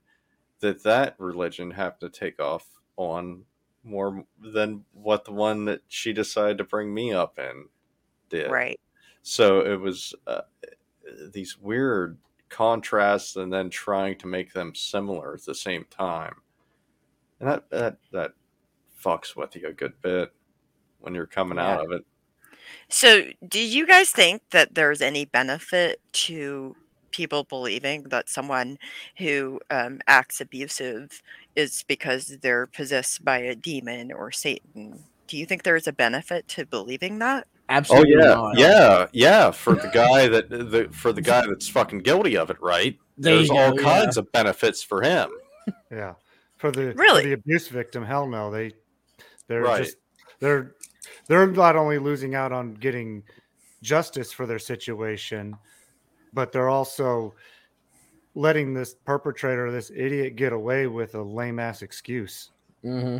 that 0.61 0.83
that 0.83 1.15
religion 1.19 1.71
happened 1.71 2.13
to 2.13 2.21
take 2.21 2.41
off 2.41 2.67
on 2.97 3.45
more 3.85 4.25
than 4.41 4.85
what 4.93 5.25
the 5.25 5.33
one 5.33 5.67
that 5.67 5.83
she 5.89 6.13
decided 6.13 6.59
to 6.59 6.65
bring 6.65 6.93
me 6.93 7.13
up 7.13 7.39
in 7.39 7.67
did. 8.31 8.51
Right. 8.51 8.81
So 9.23 9.61
it 9.61 9.79
was 9.79 10.15
uh, 10.27 10.43
these 11.33 11.59
weird 11.59 12.17
contrasts 12.51 13.37
and 13.37 13.53
then 13.53 13.71
trying 13.71 14.19
to 14.19 14.27
make 14.27 14.53
them 14.53 14.75
similar 14.75 15.35
at 15.35 15.45
the 15.45 15.55
same 15.55 15.85
time. 15.91 16.35
And 17.41 17.49
that 17.49 17.71
that 17.71 17.97
that 18.13 18.33
fucks 19.03 19.35
with 19.37 19.57
you 19.57 19.69
a 19.69 19.73
good 19.73 19.95
bit 20.03 20.33
when 20.99 21.15
you're 21.15 21.27
coming 21.27 21.59
Yeah. 21.59 21.75
out 21.75 21.85
of 21.85 21.93
it. 21.93 22.05
So, 22.89 23.25
do 23.49 23.61
you 23.61 23.87
guys 23.87 24.11
think 24.11 24.43
that 24.51 24.75
there's 24.75 25.01
any 25.01 25.25
benefit 25.25 26.01
to 26.13 26.77
people 27.11 27.45
believing 27.45 28.05
that 28.05 28.29
someone 28.29 28.79
who 29.19 29.61
um, 29.71 30.01
acts 30.07 30.41
abusive 30.41 31.23
is 31.57 31.85
because 31.89 32.39
they're 32.43 32.67
possessed 32.67 33.25
by 33.25 33.39
a 33.39 33.55
demon 33.57 34.13
or 34.13 34.31
Satan? 34.31 35.05
Do 35.27 35.37
you 35.37 35.47
think 35.47 35.63
there's 35.63 35.87
a 35.89 35.93
benefit 35.93 36.47
to 36.49 36.67
believing 36.67 37.19
that? 37.21 37.47
Oh 37.71 37.77
Absolutely 37.77 38.15
yeah, 38.15 38.35
not. 38.35 38.59
yeah, 38.59 39.07
yeah. 39.13 39.51
For 39.53 39.77
the 39.77 39.89
guy 39.95 40.27
that 40.27 40.51
the 40.51 40.89
for 40.91 41.13
the 41.13 41.23
guy 41.23 41.47
that's 41.47 41.69
fucking 41.69 42.01
guilty 42.01 42.37
of 42.37 42.51
it, 42.51 42.61
right? 42.61 42.99
There 43.17 43.37
There's 43.37 43.49
you 43.49 43.57
all 43.57 43.73
go, 43.73 43.83
kinds 43.83 44.17
of 44.17 44.31
benefits 44.33 44.83
for 44.83 45.03
him. 45.03 45.31
Yeah. 45.89 46.15
For 46.57 46.73
the 46.73 46.93
for 46.93 46.99
Really? 46.99 47.27
the 47.27 47.33
abuse 47.35 47.69
victim, 47.69 48.05
hell 48.05 48.27
no. 48.27 48.51
They 48.51 48.73
they're 49.47 49.63
Right. 49.63 49.85
just 49.85 49.99
they're 50.41 50.75
they're 51.29 51.47
not 51.47 51.77
only 51.77 51.99
losing 51.99 52.35
out 52.35 52.51
on 52.51 52.75
getting 52.75 53.23
justice 53.83 54.33
for 54.33 54.47
their 54.47 54.59
situation, 54.59 55.57
but 56.33 56.51
they're 56.51 56.69
also 56.69 57.35
letting 58.35 58.75
this 58.75 58.95
perpetrator, 58.95 59.71
this 59.71 59.93
idiot, 59.95 60.35
get 60.35 60.53
away 60.53 60.89
with 60.89 61.15
a 61.15 61.23
lame 61.23 61.61
ass 61.61 61.83
excuse. 61.83 62.51
hmm 62.83 63.19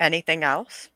Anything 0.00 0.42
else? 0.42 0.90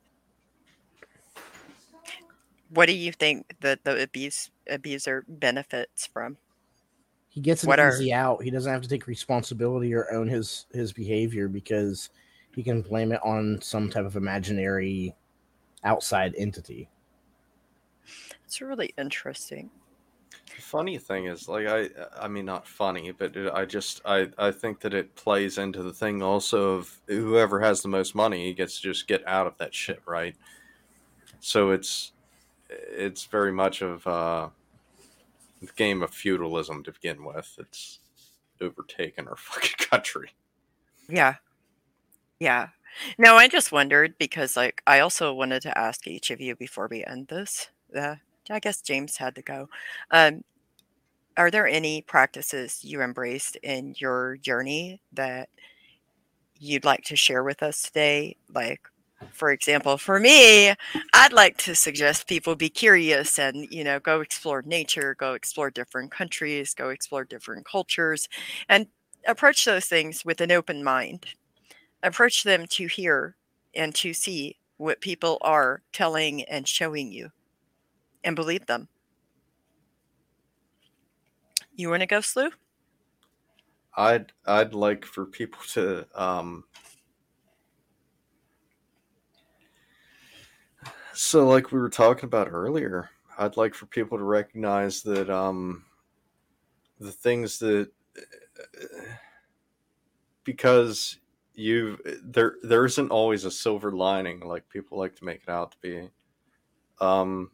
What 2.72 2.86
do 2.86 2.92
you 2.92 3.12
think 3.12 3.56
that 3.60 3.84
the 3.84 4.02
abuse 4.02 4.50
abuser 4.68 5.24
benefits 5.28 6.06
from? 6.06 6.38
He 7.28 7.40
gets 7.40 7.62
an 7.62 7.68
What 7.68 7.80
are 7.80 7.92
easy 7.92 8.12
out. 8.12 8.42
He 8.42 8.50
doesn't 8.50 8.72
have 8.72 8.82
to 8.82 8.88
take 8.88 9.06
responsibility 9.06 9.94
or 9.94 10.12
own 10.12 10.28
his 10.28 10.66
his 10.72 10.92
behavior 10.92 11.48
because 11.48 12.10
he 12.54 12.62
can 12.62 12.82
blame 12.82 13.12
it 13.12 13.20
on 13.24 13.60
some 13.62 13.88
type 13.88 14.04
of 14.04 14.16
imaginary 14.16 15.14
outside 15.84 16.34
entity. 16.36 16.88
it's 18.44 18.60
really 18.60 18.92
interesting. 18.98 19.70
The 20.30 20.60
funny 20.62 20.98
thing 20.98 21.26
is, 21.26 21.48
like 21.48 21.66
I, 21.68 21.88
I 22.18 22.26
mean, 22.26 22.44
not 22.44 22.66
funny, 22.66 23.12
but 23.12 23.36
it, 23.36 23.52
I 23.52 23.64
just, 23.64 24.00
I, 24.04 24.28
I 24.36 24.50
think 24.50 24.80
that 24.80 24.92
it 24.92 25.14
plays 25.14 25.58
into 25.58 25.82
the 25.82 25.92
thing 25.92 26.22
also 26.22 26.72
of 26.72 27.00
whoever 27.06 27.60
has 27.60 27.82
the 27.82 27.88
most 27.88 28.14
money 28.14 28.52
gets 28.52 28.76
to 28.76 28.82
just 28.82 29.06
get 29.06 29.26
out 29.26 29.46
of 29.46 29.56
that 29.58 29.72
shit, 29.72 30.00
right? 30.06 30.34
So 31.38 31.70
it's, 31.70 32.12
it's 32.70 33.24
very 33.24 33.52
much 33.52 33.82
of 33.82 34.06
uh, 34.06 34.48
the 35.60 35.68
game 35.76 36.02
of 36.02 36.10
feudalism 36.10 36.82
to 36.84 36.92
begin 36.92 37.24
with. 37.24 37.56
It's 37.58 37.98
overtaken 38.60 39.28
our 39.28 39.36
fucking 39.38 39.86
country. 39.86 40.30
Yeah. 41.08 41.36
Yeah. 42.38 42.68
No, 43.18 43.36
I 43.36 43.48
just 43.48 43.72
wondered 43.72 44.14
because, 44.18 44.56
like, 44.56 44.82
I 44.86 45.00
also 45.00 45.32
wanted 45.32 45.62
to 45.62 45.78
ask 45.78 46.06
each 46.06 46.30
of 46.30 46.40
you 46.40 46.56
before 46.56 46.88
we 46.90 47.04
end 47.04 47.28
this. 47.28 47.68
Uh, 47.96 48.16
I 48.50 48.58
guess 48.58 48.80
James 48.82 49.16
had 49.16 49.34
to 49.36 49.42
go. 49.42 49.68
Um, 50.10 50.42
are 51.36 51.50
there 51.50 51.66
any 51.66 52.02
practices 52.02 52.80
you 52.82 53.00
embraced 53.00 53.56
in 53.56 53.94
your 53.98 54.36
journey 54.38 55.00
that 55.12 55.48
you'd 56.58 56.84
like 56.84 57.04
to 57.04 57.16
share 57.16 57.44
with 57.44 57.62
us 57.62 57.82
today? 57.82 58.36
Like, 58.52 58.89
for 59.32 59.50
example, 59.50 59.98
for 59.98 60.20
me, 60.20 60.74
I'd 61.12 61.32
like 61.32 61.56
to 61.58 61.74
suggest 61.74 62.26
people 62.26 62.56
be 62.56 62.68
curious 62.68 63.38
and, 63.38 63.66
you 63.70 63.84
know, 63.84 64.00
go 64.00 64.20
explore 64.20 64.62
nature, 64.62 65.14
go 65.18 65.34
explore 65.34 65.70
different 65.70 66.10
countries, 66.10 66.74
go 66.74 66.88
explore 66.90 67.24
different 67.24 67.66
cultures, 67.66 68.28
and 68.68 68.86
approach 69.26 69.64
those 69.64 69.86
things 69.86 70.24
with 70.24 70.40
an 70.40 70.50
open 70.50 70.82
mind 70.82 71.26
approach 72.02 72.44
them 72.44 72.66
to 72.66 72.86
hear 72.86 73.36
and 73.74 73.94
to 73.94 74.12
see 74.12 74.56
what 74.76 75.00
people 75.00 75.38
are 75.42 75.82
telling 75.92 76.42
and 76.44 76.66
showing 76.66 77.12
you 77.12 77.30
and 78.24 78.34
believe 78.36 78.66
them. 78.66 78.88
You 81.74 81.90
want 81.90 82.00
to 82.00 82.06
go, 82.06 82.20
Skew? 82.20 82.50
I'd, 83.96 84.32
I'd 84.46 84.74
like 84.74 85.04
for 85.04 85.26
people 85.26 85.60
to, 85.72 86.06
um, 86.14 86.64
so 91.14 91.46
like 91.46 91.72
we 91.72 91.78
were 91.78 91.90
talking 91.90 92.26
about 92.26 92.48
earlier, 92.50 93.10
I'd 93.38 93.56
like 93.56 93.74
for 93.74 93.86
people 93.86 94.18
to 94.18 94.24
recognize 94.24 95.02
that, 95.02 95.30
um, 95.30 95.84
the 96.98 97.12
things 97.12 97.58
that 97.60 97.90
because 100.44 101.18
you 101.54 101.98
there 102.22 102.56
there 102.62 102.84
isn't 102.84 103.10
always 103.10 103.44
a 103.44 103.50
silver 103.50 103.92
lining 103.92 104.40
like 104.40 104.68
people 104.68 104.98
like 104.98 105.14
to 105.16 105.24
make 105.24 105.42
it 105.42 105.48
out 105.48 105.72
to 105.72 105.78
be. 105.80 106.08
Um 107.00 107.50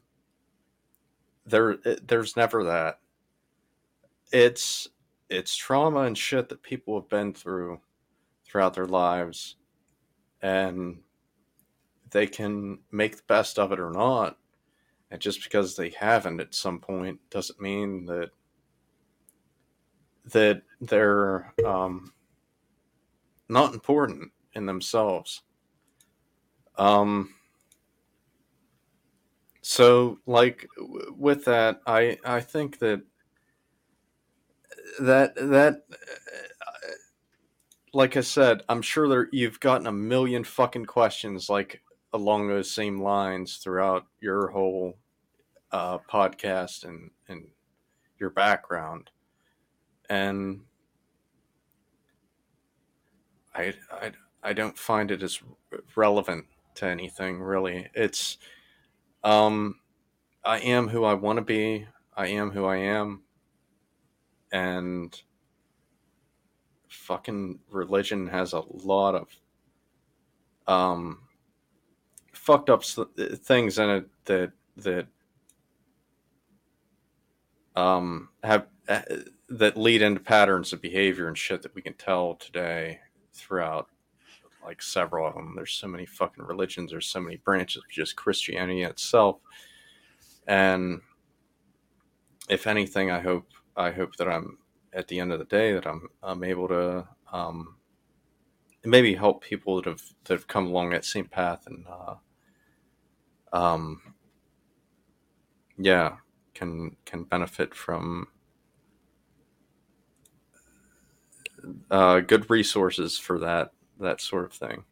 there 1.45 1.77
there's 2.07 2.37
never 2.37 2.65
that. 2.65 3.01
It's 4.33 4.89
it's 5.29 5.57
trauma 5.57 6.01
and 6.01 6.17
shit 6.17 6.49
that 6.49 6.63
people 6.63 6.99
have 7.01 7.09
been 7.09 7.33
through 7.33 7.81
throughout 8.45 8.75
their 8.75 8.87
lives. 8.87 9.57
And 10.43 10.99
they 12.17 12.27
can 12.27 12.79
make 12.91 13.17
the 13.17 13.23
best 13.29 13.59
of 13.59 13.73
it 13.73 13.81
or 13.81 13.91
not 13.91 14.39
and 15.11 15.21
just 15.21 15.43
because 15.45 15.77
they 15.77 15.91
haven't 15.91 16.41
at 16.41 16.55
some 16.55 16.81
point 16.81 17.21
doesn't 17.31 17.61
mean 17.61 18.07
that 18.07 18.31
that 20.33 20.63
they're 20.81 21.53
um, 21.65 22.13
not 23.49 23.75
important 23.75 24.33
in 24.55 24.67
themselves. 24.67 25.43
Um, 26.77 27.35
So, 29.63 30.21
like 30.27 30.69
w- 30.77 31.15
with 31.19 31.45
that, 31.47 31.81
I 31.89 32.19
I 32.25 32.41
think 32.41 32.79
that 32.79 33.03
that 35.01 35.35
that 35.35 35.83
uh, 35.93 36.93
like 37.93 38.17
I 38.17 38.21
said, 38.21 38.63
I'm 38.69 38.83
sure 38.83 39.09
there 39.09 39.29
you've 39.33 39.61
gotten 39.61 39.89
a 39.89 39.93
million 39.93 40.45
fucking 40.45 40.85
questions 40.87 41.49
like 41.51 41.83
along 42.13 42.49
those 42.49 42.71
same 42.71 43.01
lines 43.01 43.57
throughout 43.57 44.07
your 44.21 44.49
whole 44.49 44.97
uh, 45.73 45.99
podcast 45.99 46.85
and 46.85 47.11
and 47.29 47.49
your 48.19 48.31
background, 48.31 49.11
and 50.09 50.63
I 53.55 53.75
I 53.91 54.13
I 54.43 54.53
don't 54.53 54.79
find 54.79 55.11
it 55.11 55.23
as 55.23 55.41
relevant 55.97 56.47
to 56.77 56.87
anything 56.87 57.41
really. 57.41 57.89
It's 57.95 58.39
um 59.25 59.81
I 60.45 60.59
am 60.61 60.89
who 60.89 61.05
I 61.05 61.15
want 61.15 61.39
to 61.39 61.45
be. 61.45 61.87
I 62.17 62.29
am 62.29 62.53
who 62.53 62.65
I 62.65 62.77
am. 62.77 63.23
And 64.53 65.21
fucking 66.89 67.59
religion 67.69 68.29
has 68.29 68.53
a 68.53 68.63
lot 68.71 69.15
of 69.15 69.29
um 70.69 71.26
fucked 72.47 72.71
up 72.71 72.85
things 72.85 73.79
in 73.79 73.91
it 73.91 74.07
that 74.27 74.53
that 74.77 75.07
um 77.77 78.29
have 78.43 78.67
uh, 78.89 79.03
that 79.49 79.77
lead 79.77 80.03
into 80.03 80.21
patterns 80.21 80.73
of 80.73 80.81
behavior 80.83 81.29
and 81.29 81.39
shit 81.39 81.63
that 81.63 81.75
we 81.75 81.83
can 81.83 81.95
tell 81.95 82.37
today 82.37 83.01
throughout 83.35 83.89
like 84.65 84.83
several 84.83 85.29
of 85.29 85.35
them. 85.35 85.55
There's 85.57 85.73
so 85.73 85.87
many 85.89 86.07
fucking 86.07 86.45
religions. 86.45 86.91
There's 86.91 87.07
so 87.07 87.21
many 87.21 87.37
branches 87.37 87.79
of 87.79 87.91
just 87.91 88.17
christianity 88.17 88.83
itself. 88.83 89.39
And 90.49 91.03
if 92.49 92.67
anything 92.67 93.11
i 93.11 93.21
hope 93.21 93.47
i 93.77 93.91
hope 93.91 94.17
that 94.17 94.29
i'm 94.29 94.59
at 94.93 95.09
the 95.09 95.21
end 95.21 95.33
of 95.33 95.39
the 95.39 95.45
day 95.47 95.73
that 95.73 95.87
i'm 95.87 96.09
i'm 96.23 96.45
able 96.45 96.69
to 96.69 97.07
um 97.33 97.77
maybe 98.85 99.15
help 99.15 99.43
people 99.43 99.77
that 99.77 99.87
have 99.87 100.03
that 100.25 100.35
have 100.35 100.47
come 100.47 100.67
along 100.67 100.91
that 100.91 101.05
same 101.05 101.27
path 101.27 101.67
and 101.67 101.87
uh 101.89 102.15
um 103.53 104.01
yeah 105.79 106.17
can 106.55 106.97
can 107.05 107.25
benefit 107.25 107.75
from 107.75 108.29
uh 111.91 112.21
good 112.21 112.49
resources 112.51 113.19
for 113.19 113.39
that 113.39 113.73
that 113.99 114.21
sort 114.21 114.45
of 114.45 114.53
thing. 114.53 114.85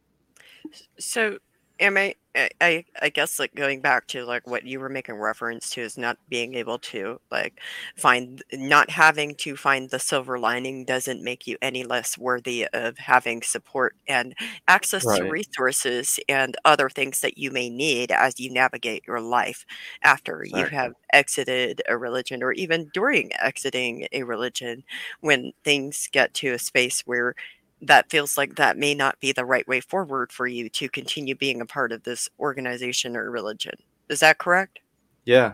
So, 0.99 1.37
am 1.79 1.97
I, 1.97 2.15
I- 2.35 2.49
I, 2.61 2.85
I 3.01 3.09
guess 3.09 3.39
like 3.39 3.55
going 3.55 3.81
back 3.81 4.07
to 4.07 4.25
like 4.25 4.45
what 4.47 4.65
you 4.65 4.79
were 4.79 4.89
making 4.89 5.15
reference 5.15 5.69
to 5.71 5.81
is 5.81 5.97
not 5.97 6.17
being 6.29 6.55
able 6.55 6.79
to 6.79 7.19
like 7.31 7.59
find, 7.97 8.43
not 8.53 8.89
having 8.89 9.35
to 9.37 9.55
find 9.55 9.89
the 9.89 9.99
silver 9.99 10.37
lining 10.39 10.85
doesn't 10.85 11.23
make 11.23 11.47
you 11.47 11.57
any 11.61 11.83
less 11.83 12.17
worthy 12.17 12.67
of 12.73 12.97
having 12.97 13.41
support 13.41 13.95
and 14.07 14.35
access 14.67 15.13
to 15.13 15.25
resources 15.25 16.19
and 16.27 16.55
other 16.65 16.89
things 16.89 17.21
that 17.21 17.37
you 17.37 17.51
may 17.51 17.69
need 17.69 18.11
as 18.11 18.39
you 18.39 18.51
navigate 18.51 19.03
your 19.07 19.21
life 19.21 19.65
after 20.03 20.43
you 20.45 20.67
have 20.67 20.93
exited 21.13 21.81
a 21.87 21.97
religion 21.97 22.43
or 22.43 22.51
even 22.53 22.89
during 22.93 23.31
exiting 23.39 24.07
a 24.11 24.23
religion 24.23 24.83
when 25.21 25.51
things 25.63 26.09
get 26.11 26.33
to 26.33 26.49
a 26.53 26.59
space 26.59 27.01
where 27.05 27.33
that 27.81 28.09
feels 28.09 28.37
like 28.37 28.55
that 28.55 28.77
may 28.77 28.93
not 28.95 29.19
be 29.19 29.31
the 29.31 29.45
right 29.45 29.67
way 29.67 29.81
forward 29.81 30.31
for 30.31 30.47
you 30.47 30.69
to 30.69 30.89
continue 30.89 31.35
being 31.35 31.61
a 31.61 31.65
part 31.65 31.91
of 31.91 32.03
this 32.03 32.29
organization 32.39 33.15
or 33.15 33.29
religion. 33.31 33.75
Is 34.09 34.19
that 34.21 34.37
correct? 34.37 34.79
yeah 35.25 35.53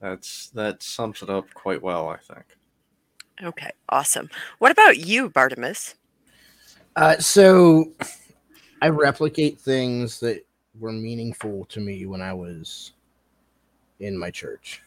that's 0.00 0.50
that 0.50 0.82
sums 0.82 1.22
it 1.22 1.28
up 1.28 1.52
quite 1.54 1.82
well 1.82 2.08
i 2.08 2.16
think 2.16 2.44
Okay, 3.42 3.70
awesome. 3.88 4.28
What 4.58 4.70
about 4.70 4.98
you, 4.98 5.30
Bartimaeus? 5.30 5.94
Uh, 6.96 7.16
so 7.18 7.92
I 8.82 8.88
replicate 8.88 9.58
things 9.58 10.20
that 10.20 10.44
were 10.78 10.92
meaningful 10.92 11.64
to 11.66 11.80
me 11.80 12.06
when 12.06 12.20
I 12.20 12.34
was 12.34 12.92
in 13.98 14.16
my 14.16 14.30
church. 14.30 14.82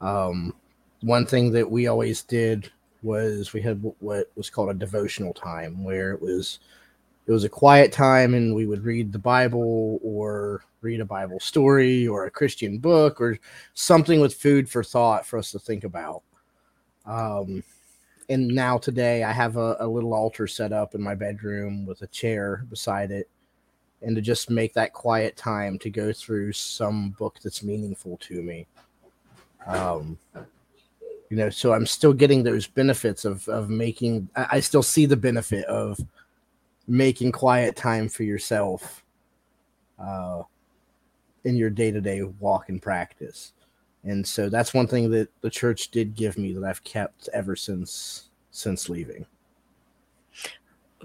Um, 0.00 0.54
one 1.02 1.26
thing 1.26 1.50
that 1.52 1.68
we 1.68 1.88
always 1.88 2.22
did 2.22 2.70
was 3.02 3.52
we 3.52 3.60
had 3.60 3.82
what 4.00 4.30
was 4.36 4.50
called 4.50 4.70
a 4.70 4.74
devotional 4.74 5.34
time, 5.34 5.82
where 5.84 6.12
it 6.12 6.20
was 6.20 6.60
it 7.26 7.32
was 7.32 7.44
a 7.44 7.48
quiet 7.48 7.92
time, 7.92 8.34
and 8.34 8.54
we 8.54 8.66
would 8.66 8.84
read 8.84 9.12
the 9.12 9.18
Bible 9.18 10.00
or 10.02 10.64
read 10.80 11.00
a 11.00 11.04
Bible 11.04 11.38
story 11.40 12.08
or 12.08 12.26
a 12.26 12.30
Christian 12.30 12.78
book 12.78 13.20
or 13.20 13.38
something 13.74 14.20
with 14.20 14.34
food 14.34 14.68
for 14.68 14.82
thought 14.82 15.26
for 15.26 15.38
us 15.38 15.52
to 15.52 15.58
think 15.58 15.84
about. 15.84 16.22
Um, 17.06 17.62
and 18.28 18.48
now 18.48 18.78
today 18.78 19.24
I 19.24 19.32
have 19.32 19.56
a, 19.56 19.76
a 19.80 19.86
little 19.86 20.14
altar 20.14 20.46
set 20.46 20.72
up 20.72 20.94
in 20.94 21.02
my 21.02 21.14
bedroom 21.14 21.86
with 21.86 22.02
a 22.02 22.06
chair 22.08 22.64
beside 22.70 23.10
it, 23.10 23.28
and 24.02 24.16
to 24.16 24.22
just 24.22 24.50
make 24.50 24.72
that 24.74 24.92
quiet 24.92 25.36
time 25.36 25.78
to 25.80 25.90
go 25.90 26.12
through 26.12 26.52
some 26.52 27.10
book 27.10 27.38
that's 27.42 27.62
meaningful 27.62 28.16
to 28.22 28.42
me. 28.42 28.66
Um, 29.66 30.18
you 31.30 31.36
know, 31.36 31.48
so 31.48 31.72
I'm 31.72 31.86
still 31.86 32.12
getting 32.12 32.42
those 32.42 32.66
benefits 32.66 33.24
of 33.24 33.48
of 33.48 33.70
making. 33.70 34.28
I, 34.34 34.60
still 34.60 34.82
see 34.82 35.06
the 35.06 35.16
benefit 35.16 35.64
of 35.66 35.98
making 36.88 37.30
quiet 37.30 37.76
time 37.76 38.08
for 38.08 38.24
yourself 38.24 39.04
uh, 39.98 40.42
in 41.44 41.56
your 41.56 41.70
day 41.70 41.92
to 41.92 42.00
day 42.00 42.22
walk 42.22 42.68
and 42.68 42.82
practice. 42.82 43.52
And 44.02 44.26
so 44.26 44.48
that's 44.48 44.74
one 44.74 44.88
thing 44.88 45.10
that 45.10 45.28
the 45.40 45.50
church 45.50 45.90
did 45.90 46.16
give 46.16 46.36
me 46.36 46.52
that 46.52 46.64
I've 46.64 46.82
kept 46.82 47.28
ever 47.32 47.54
since 47.54 48.30
since 48.50 48.88
leaving. 48.88 49.24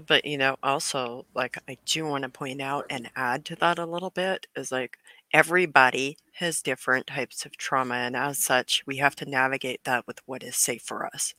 But 0.08 0.24
you 0.24 0.38
know, 0.38 0.56
also 0.60 1.24
like 1.34 1.56
I 1.68 1.78
do 1.86 2.04
want 2.04 2.24
to 2.24 2.28
point 2.28 2.60
out 2.60 2.86
and 2.90 3.08
add 3.14 3.44
to 3.46 3.56
that 3.56 3.78
a 3.78 3.86
little 3.86 4.10
bit 4.10 4.48
is 4.56 4.72
like 4.72 4.98
everybody 5.36 6.16
has 6.32 6.62
different 6.62 7.06
types 7.06 7.44
of 7.44 7.58
trauma 7.58 7.94
and 7.94 8.16
as 8.16 8.38
such 8.38 8.82
we 8.86 8.96
have 8.96 9.14
to 9.14 9.28
navigate 9.28 9.84
that 9.84 10.06
with 10.06 10.18
what 10.24 10.42
is 10.42 10.56
safe 10.56 10.80
for 10.80 11.04
us. 11.04 11.34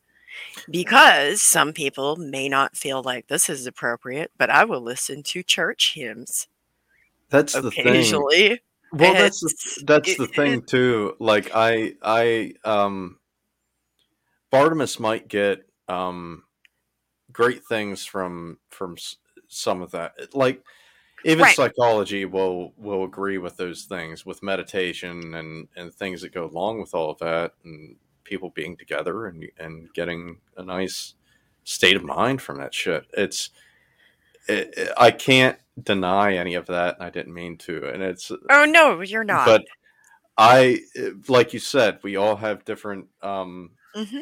Because 0.69 1.41
some 1.41 1.73
people 1.73 2.15
may 2.15 2.47
not 2.47 2.77
feel 2.77 3.01
like 3.01 3.25
this 3.25 3.49
is 3.49 3.65
appropriate, 3.65 4.29
but 4.37 4.51
I 4.51 4.65
will 4.65 4.81
listen 4.81 5.23
to 5.23 5.41
church 5.41 5.95
hymns 5.95 6.47
that's 7.29 7.53
the 7.53 7.71
thing 7.71 7.87
occasionally. 7.87 8.61
well 8.93 9.13
that's 9.13 9.41
the, 9.41 9.83
that's 9.85 10.15
the 10.15 10.27
thing 10.27 10.61
too 10.61 11.15
like 11.19 11.51
i 11.53 11.93
i 12.01 12.53
um 12.63 13.17
Bartimaeus 14.49 14.99
might 14.99 15.27
get 15.27 15.67
um 15.89 16.43
great 17.33 17.65
things 17.65 18.05
from 18.05 18.59
from 18.69 18.95
some 19.49 19.81
of 19.81 19.91
that 19.91 20.13
like 20.33 20.63
even 21.27 21.43
Right. 21.43 21.55
psychology 21.55 22.25
will 22.25 22.73
will 22.77 23.03
agree 23.03 23.37
with 23.37 23.57
those 23.57 23.83
things 23.83 24.25
with 24.25 24.41
meditation 24.41 25.35
and 25.35 25.67
and 25.75 25.93
things 25.93 26.21
that 26.21 26.31
go 26.33 26.45
along 26.45 26.79
with 26.79 26.95
all 26.95 27.11
of 27.11 27.19
that 27.19 27.51
and 27.63 27.95
people 28.23 28.49
being 28.49 28.75
together 28.77 29.27
and 29.27 29.45
and 29.59 29.93
getting 29.93 30.39
a 30.57 30.63
nice 30.63 31.13
state 31.63 31.95
of 31.97 32.03
mind 32.03 32.41
from 32.41 32.57
that 32.57 32.73
shit 32.73 33.05
it's 33.13 33.49
it, 34.47 34.89
i 34.97 35.11
can't 35.11 35.57
deny 35.83 36.35
any 36.35 36.55
of 36.55 36.65
that 36.67 36.95
and 36.95 37.03
i 37.03 37.09
didn't 37.09 37.33
mean 37.33 37.57
to 37.57 37.85
and 37.89 38.01
it's 38.01 38.31
Oh 38.49 38.65
no, 38.65 39.01
you're 39.01 39.23
not. 39.25 39.45
but 39.45 39.63
i 40.37 40.79
like 41.27 41.51
you 41.53 41.59
said 41.59 41.99
we 42.03 42.15
all 42.15 42.35
have 42.37 42.63
different 42.65 43.07
um 43.21 43.71
Mhm. 43.95 44.21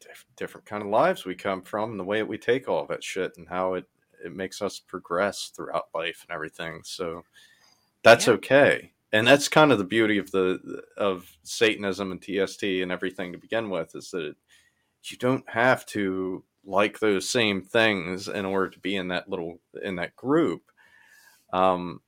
diff- 0.00 0.26
different 0.36 0.66
kind 0.66 0.82
of 0.82 0.88
lives 0.88 1.24
we 1.24 1.34
come 1.34 1.62
from 1.62 1.90
and 1.92 2.00
the 2.00 2.04
way 2.04 2.18
that 2.18 2.26
we 2.26 2.38
take 2.38 2.68
all 2.68 2.82
of 2.82 2.88
that 2.88 3.04
shit 3.04 3.32
and 3.36 3.48
how 3.48 3.74
it 3.74 3.84
it 4.24 4.34
makes 4.34 4.62
us 4.62 4.80
progress 4.80 5.52
throughout 5.54 5.86
life 5.94 6.24
and 6.28 6.34
everything 6.34 6.80
so 6.84 7.22
that's 8.02 8.26
Yeah. 8.26 8.34
okay. 8.34 8.92
And 9.12 9.26
that's 9.26 9.48
kind 9.48 9.72
of 9.72 9.78
the 9.78 9.84
beauty 9.84 10.18
of 10.18 10.30
the 10.32 10.82
of 10.96 11.30
satanism 11.44 12.12
and 12.12 12.20
tst 12.20 12.62
and 12.64 12.92
everything 12.92 13.32
to 13.32 13.38
begin 13.38 13.70
with 13.70 13.94
is 13.94 14.10
that 14.10 14.24
it, 14.24 14.36
you 15.04 15.16
don't 15.18 15.48
have 15.48 15.86
to 15.86 16.44
like 16.64 16.98
those 16.98 17.28
same 17.28 17.62
things 17.62 18.28
in 18.28 18.44
order 18.46 18.70
to 18.70 18.78
be 18.80 18.96
in 18.96 19.08
that 19.08 19.28
little 19.28 19.60
in 19.82 19.96
that 19.96 20.16
group. 20.16 20.62
Um 21.52 22.00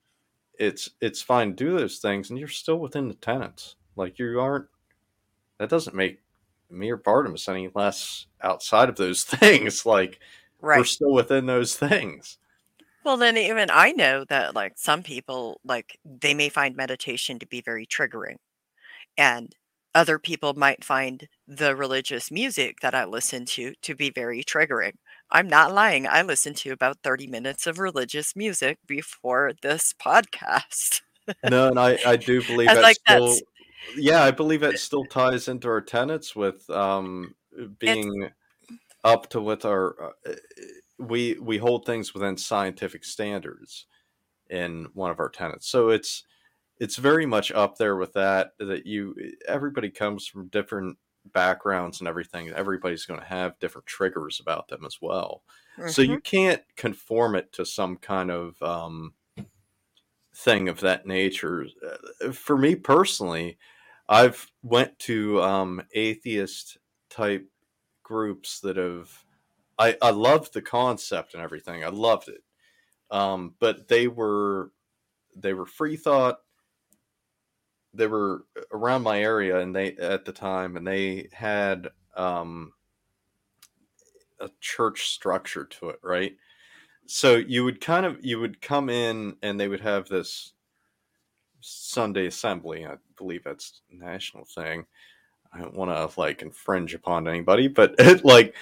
it's 0.59 0.91
it's 1.01 1.23
fine 1.23 1.51
to 1.51 1.57
do 1.57 1.79
those 1.79 1.99
things 1.99 2.31
and 2.31 2.39
you're 2.39 2.49
still 2.49 2.79
within 2.79 3.09
the 3.09 3.15
tenets. 3.15 3.77
Like 3.97 4.19
you 4.19 4.41
aren't 4.41 4.69
that 5.59 5.69
doesn't 5.71 5.97
make 5.97 6.21
me 6.71 6.91
or 6.91 6.97
Bartimaeus 6.97 7.49
any 7.49 7.71
less 7.75 8.27
outside 8.43 8.89
of 8.89 8.97
those 8.97 9.25
things. 9.27 9.87
Like 9.87 10.21
we're 10.73 10.85
still 10.85 11.13
within 11.13 11.47
those 11.47 11.77
things 11.77 12.39
Well, 13.05 13.17
then 13.17 13.37
even 13.37 13.71
I 13.71 13.93
know 13.93 14.25
that 14.25 14.55
like 14.55 14.73
some 14.77 15.03
people 15.03 15.61
like 15.65 15.99
they 16.05 16.35
may 16.35 16.49
find 16.49 16.75
meditation 16.77 17.39
to 17.39 17.47
be 17.47 17.61
very 17.61 17.87
triggering, 17.87 18.37
and 19.19 19.55
other 19.95 20.19
people 20.19 20.55
might 20.55 20.85
find 20.85 21.29
the 21.49 21.77
religious 21.77 22.31
music 22.31 22.81
that 22.83 22.95
I 22.95 23.05
listen 23.07 23.47
to 23.47 23.75
to 23.83 23.95
be 23.97 24.11
very 24.11 24.45
triggering. 24.45 24.95
I'm 25.31 25.49
not 25.49 25.73
lying. 25.75 26.07
I 26.09 26.23
listened 26.23 26.57
to 26.59 26.71
about 26.73 26.99
30 27.05 27.27
minutes 27.29 27.67
of 27.67 27.79
religious 27.79 28.37
music 28.37 28.79
before 28.87 29.53
this 29.63 29.95
podcast. 29.95 31.03
no, 31.45 31.69
and 31.69 31.79
I, 31.79 31.99
I 32.05 32.17
do 32.17 32.43
believe 32.47 32.73
that 32.75 32.83
like 32.83 32.97
still. 33.07 33.25
s- 33.29 33.43
Yeah, 33.97 34.23
I 34.23 34.31
believe 34.33 34.63
it 34.63 34.79
still 34.79 35.07
ties 35.07 35.49
into 35.49 35.69
our 35.69 35.81
tenets 35.81 36.35
with 36.37 36.69
um, 36.71 37.35
being 37.79 38.31
up 39.07 39.31
to 39.31 39.41
with 39.43 39.65
our. 39.65 40.15
Uh, 40.27 40.35
we 40.99 41.35
we 41.41 41.59
hold 41.59 41.87
things 41.87 42.15
within 42.15 42.37
scientific 42.37 43.05
standards 43.05 43.87
in 44.51 44.87
one 44.95 45.11
of 45.11 45.21
our 45.21 45.31
tenets, 45.31 45.69
so 45.69 45.91
it's 45.91 46.25
it's 46.81 46.97
very 46.97 47.27
much 47.27 47.53
up 47.53 47.77
there 47.79 47.97
with 47.97 48.15
that. 48.15 48.53
That 48.59 48.87
you 48.87 49.17
everybody 49.49 49.91
comes 49.91 50.27
from 50.29 50.49
different 50.49 50.99
backgrounds 51.27 52.01
and 52.01 52.09
everything. 52.09 52.51
Everybody's 52.51 53.07
going 53.07 53.21
to 53.21 53.27
have 53.27 53.59
different 53.61 53.87
triggers 53.87 54.41
about 54.41 54.69
them 54.69 54.85
as 54.87 54.99
well. 55.03 55.45
So 55.87 56.03
Mhm. 56.03 56.03
you 56.03 56.21
can't 56.21 56.65
conform 56.77 57.37
it 57.37 57.53
to 57.55 57.67
some 57.67 57.97
kind 57.99 58.31
of 58.31 58.61
um, 58.63 59.15
thing 60.35 60.69
of 60.69 60.81
that 60.81 61.07
nature. 61.07 61.67
Uh, 62.23 62.33
For 62.33 62.57
me 62.57 62.75
personally, 62.75 63.59
I've 64.09 64.51
went 64.63 64.99
to 65.01 65.43
um, 65.43 65.83
atheist 65.93 66.79
type 67.11 67.49
groups 68.07 68.61
that 68.61 68.77
have. 68.77 69.11
I 69.79 69.97
I 70.01 70.11
loved 70.11 70.55
the 70.55 70.63
concept 70.63 71.35
and 71.35 71.43
everything. 71.43 71.85
I 71.85 71.89
loved 71.89 72.29
it, 72.29 72.43
um, 73.11 73.55
but 73.59 73.89
they 73.89 74.07
were 74.09 74.71
they 75.35 75.55
were 75.55 75.67
free 75.67 75.97
thought. 75.97 76.39
They 77.93 78.07
were 78.07 78.45
around 78.73 79.03
my 79.03 79.21
area, 79.21 79.59
and 79.59 79.75
they 79.75 79.97
at 79.97 80.25
the 80.25 80.33
time, 80.33 80.77
and 80.77 80.87
they 80.87 81.29
had 81.33 81.89
um, 82.17 82.73
a 84.41 84.51
church 84.61 85.09
structure 85.09 85.65
to 85.65 85.91
it, 85.91 85.99
right? 86.03 86.37
So 87.07 87.37
you 87.37 87.65
would 87.65 87.81
kind 87.81 88.07
of 88.07 88.25
you 88.25 88.39
would 88.41 88.61
come 88.63 88.89
in, 88.89 89.37
and 89.43 89.59
they 89.59 89.69
would 89.69 89.81
have 89.81 90.09
this 90.09 90.53
Sunday 91.61 92.27
assembly. 92.27 92.87
I 92.87 92.97
believe 93.19 93.45
that's 93.45 93.83
national 93.91 94.45
thing. 94.45 94.87
I 95.57 95.61
don't 95.63 95.75
want 95.77 95.91
to 95.91 96.21
like 96.21 96.43
infringe 96.43 96.95
upon 96.95 97.29
anybody, 97.29 97.69
but 97.69 97.95
it, 97.99 98.25
like 98.25 98.55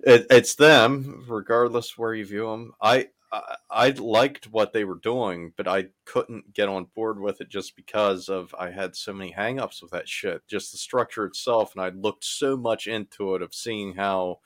it, 0.00 0.26
it's 0.30 0.54
them, 0.54 1.24
regardless 1.28 1.96
where 1.96 2.14
you 2.14 2.24
view 2.24 2.46
them. 2.46 2.72
I, 2.80 3.08
I 3.32 3.56
I 3.70 3.90
liked 3.90 4.50
what 4.52 4.72
they 4.72 4.84
were 4.84 4.98
doing, 5.02 5.52
but 5.56 5.68
I 5.68 5.86
couldn't 6.04 6.52
get 6.52 6.68
on 6.68 6.86
board 6.94 7.20
with 7.20 7.40
it 7.40 7.48
just 7.48 7.76
because 7.76 8.28
of 8.28 8.54
I 8.58 8.70
had 8.70 8.94
so 8.96 9.12
many 9.12 9.32
hangups 9.32 9.82
with 9.82 9.90
that 9.92 10.08
shit. 10.08 10.42
Just 10.48 10.72
the 10.72 10.78
structure 10.78 11.24
itself, 11.26 11.74
and 11.74 11.82
I 11.82 11.88
looked 11.90 12.24
so 12.24 12.56
much 12.56 12.86
into 12.86 13.34
it 13.34 13.42
of 13.42 13.54
seeing 13.54 13.94
how 13.94 14.40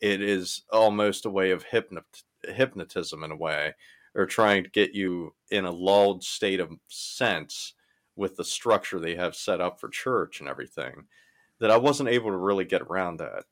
it 0.00 0.20
is 0.22 0.62
almost 0.72 1.26
a 1.26 1.30
way 1.30 1.50
of 1.50 1.64
hypnot- 1.66 2.24
hypnotism 2.44 3.22
in 3.24 3.30
a 3.32 3.36
way, 3.36 3.74
or 4.14 4.26
trying 4.26 4.64
to 4.64 4.70
get 4.70 4.94
you 4.94 5.34
in 5.50 5.64
a 5.64 5.70
lulled 5.70 6.24
state 6.24 6.60
of 6.60 6.70
sense 6.88 7.74
with 8.16 8.36
the 8.36 8.44
structure 8.44 8.98
they 8.98 9.16
have 9.16 9.34
set 9.34 9.60
up 9.60 9.80
for 9.80 9.88
church 9.88 10.40
and 10.40 10.48
everything. 10.48 11.06
That 11.60 11.70
I 11.70 11.76
wasn't 11.76 12.08
able 12.10 12.30
to 12.30 12.36
really 12.36 12.64
get 12.64 12.82
around 12.82 13.18
that. 13.18 13.44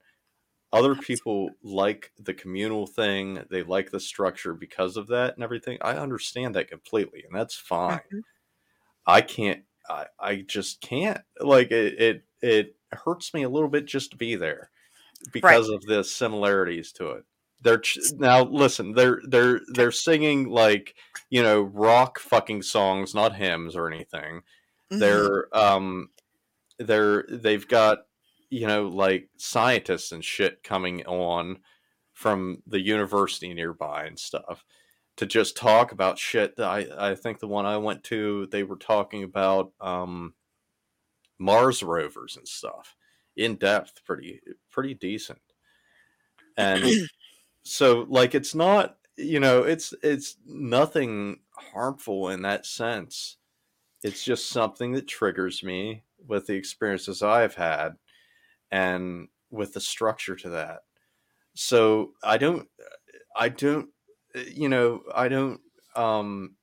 Other 0.72 0.94
people 0.94 1.50
like 1.62 2.12
the 2.18 2.34
communal 2.34 2.86
thing 2.86 3.44
they 3.50 3.62
like 3.62 3.90
the 3.90 4.00
structure 4.00 4.54
because 4.54 4.96
of 4.98 5.06
that 5.08 5.34
and 5.34 5.44
everything. 5.44 5.78
I 5.80 5.94
understand 5.96 6.54
that 6.56 6.68
completely 6.68 7.24
and 7.24 7.34
that's 7.34 7.54
fine. 7.56 8.00
Mhm. 8.12 8.22
i 9.06 9.20
can't 9.20 9.64
i, 9.88 10.06
I 10.20 10.36
just 10.42 10.80
can't. 10.80 11.22
Like 11.40 11.70
it, 11.72 12.00
it 12.00 12.24
it 12.42 12.76
hurts 12.92 13.34
me 13.34 13.42
a 13.44 13.48
little 13.48 13.68
bit 13.68 13.86
just 13.86 14.12
to 14.12 14.16
be 14.16 14.36
there 14.36 14.70
because 15.32 15.68
of 15.70 15.82
the 15.82 16.04
similarities 16.04 16.92
to 16.92 17.10
it. 17.12 17.24
They're 17.62 17.78
ch- 17.78 17.98
now 18.16 18.44
listen 18.44 18.92
they're 18.94 19.20
they're 19.28 19.60
they're 19.74 19.92
singing 19.92 20.48
like 20.48 20.94
you 21.30 21.42
know 21.42 21.62
rock 21.62 22.18
fucking 22.20 22.62
songs 22.62 23.14
not 23.14 23.34
hymns 23.36 23.76
or 23.76 23.88
anything. 23.90 24.42
Mhm. 24.92 24.98
they're 25.00 25.56
um 25.56 26.10
they're 26.78 27.24
they've 27.30 27.66
got 27.66 28.00
you 28.50 28.66
know 28.66 28.88
like 28.88 29.28
scientists 29.36 30.12
and 30.12 30.24
shit 30.24 30.62
coming 30.62 31.04
on 31.06 31.58
from 32.12 32.62
the 32.66 32.80
university 32.80 33.52
nearby 33.54 34.04
and 34.04 34.18
stuff 34.18 34.64
to 35.16 35.26
just 35.26 35.56
talk 35.56 35.92
about 35.92 36.18
shit 36.18 36.54
I, 36.58 36.86
I 36.96 37.14
think 37.14 37.38
the 37.38 37.48
one 37.48 37.66
I 37.66 37.76
went 37.76 38.04
to 38.04 38.46
they 38.50 38.62
were 38.62 38.76
talking 38.76 39.22
about 39.24 39.72
um 39.80 40.34
Mars 41.38 41.82
rovers 41.82 42.36
and 42.36 42.46
stuff 42.46 42.96
in 43.36 43.54
depth 43.54 44.04
pretty 44.04 44.40
pretty 44.70 44.94
decent. 44.94 45.40
And 46.56 46.84
so 47.62 48.06
like 48.08 48.34
it's 48.34 48.54
not 48.54 48.96
you 49.16 49.40
know 49.40 49.62
it's 49.62 49.94
it's 50.02 50.36
nothing 50.46 51.40
harmful 51.72 52.28
in 52.28 52.42
that 52.42 52.66
sense. 52.66 53.36
It's 54.02 54.24
just 54.24 54.48
something 54.50 54.92
that 54.92 55.08
triggers 55.08 55.62
me 55.62 56.04
with 56.26 56.46
the 56.46 56.54
experiences 56.54 57.22
I've 57.22 57.54
had 57.54 57.96
and 58.70 59.28
with 59.50 59.74
the 59.74 59.80
structure 59.80 60.36
to 60.36 60.50
that. 60.50 60.80
So 61.54 62.12
I 62.22 62.38
don't, 62.38 62.68
I 63.34 63.48
don't, 63.48 63.90
you 64.34 64.68
know, 64.68 65.02
I 65.14 65.28
don't 65.28 65.60
um, 65.96 66.56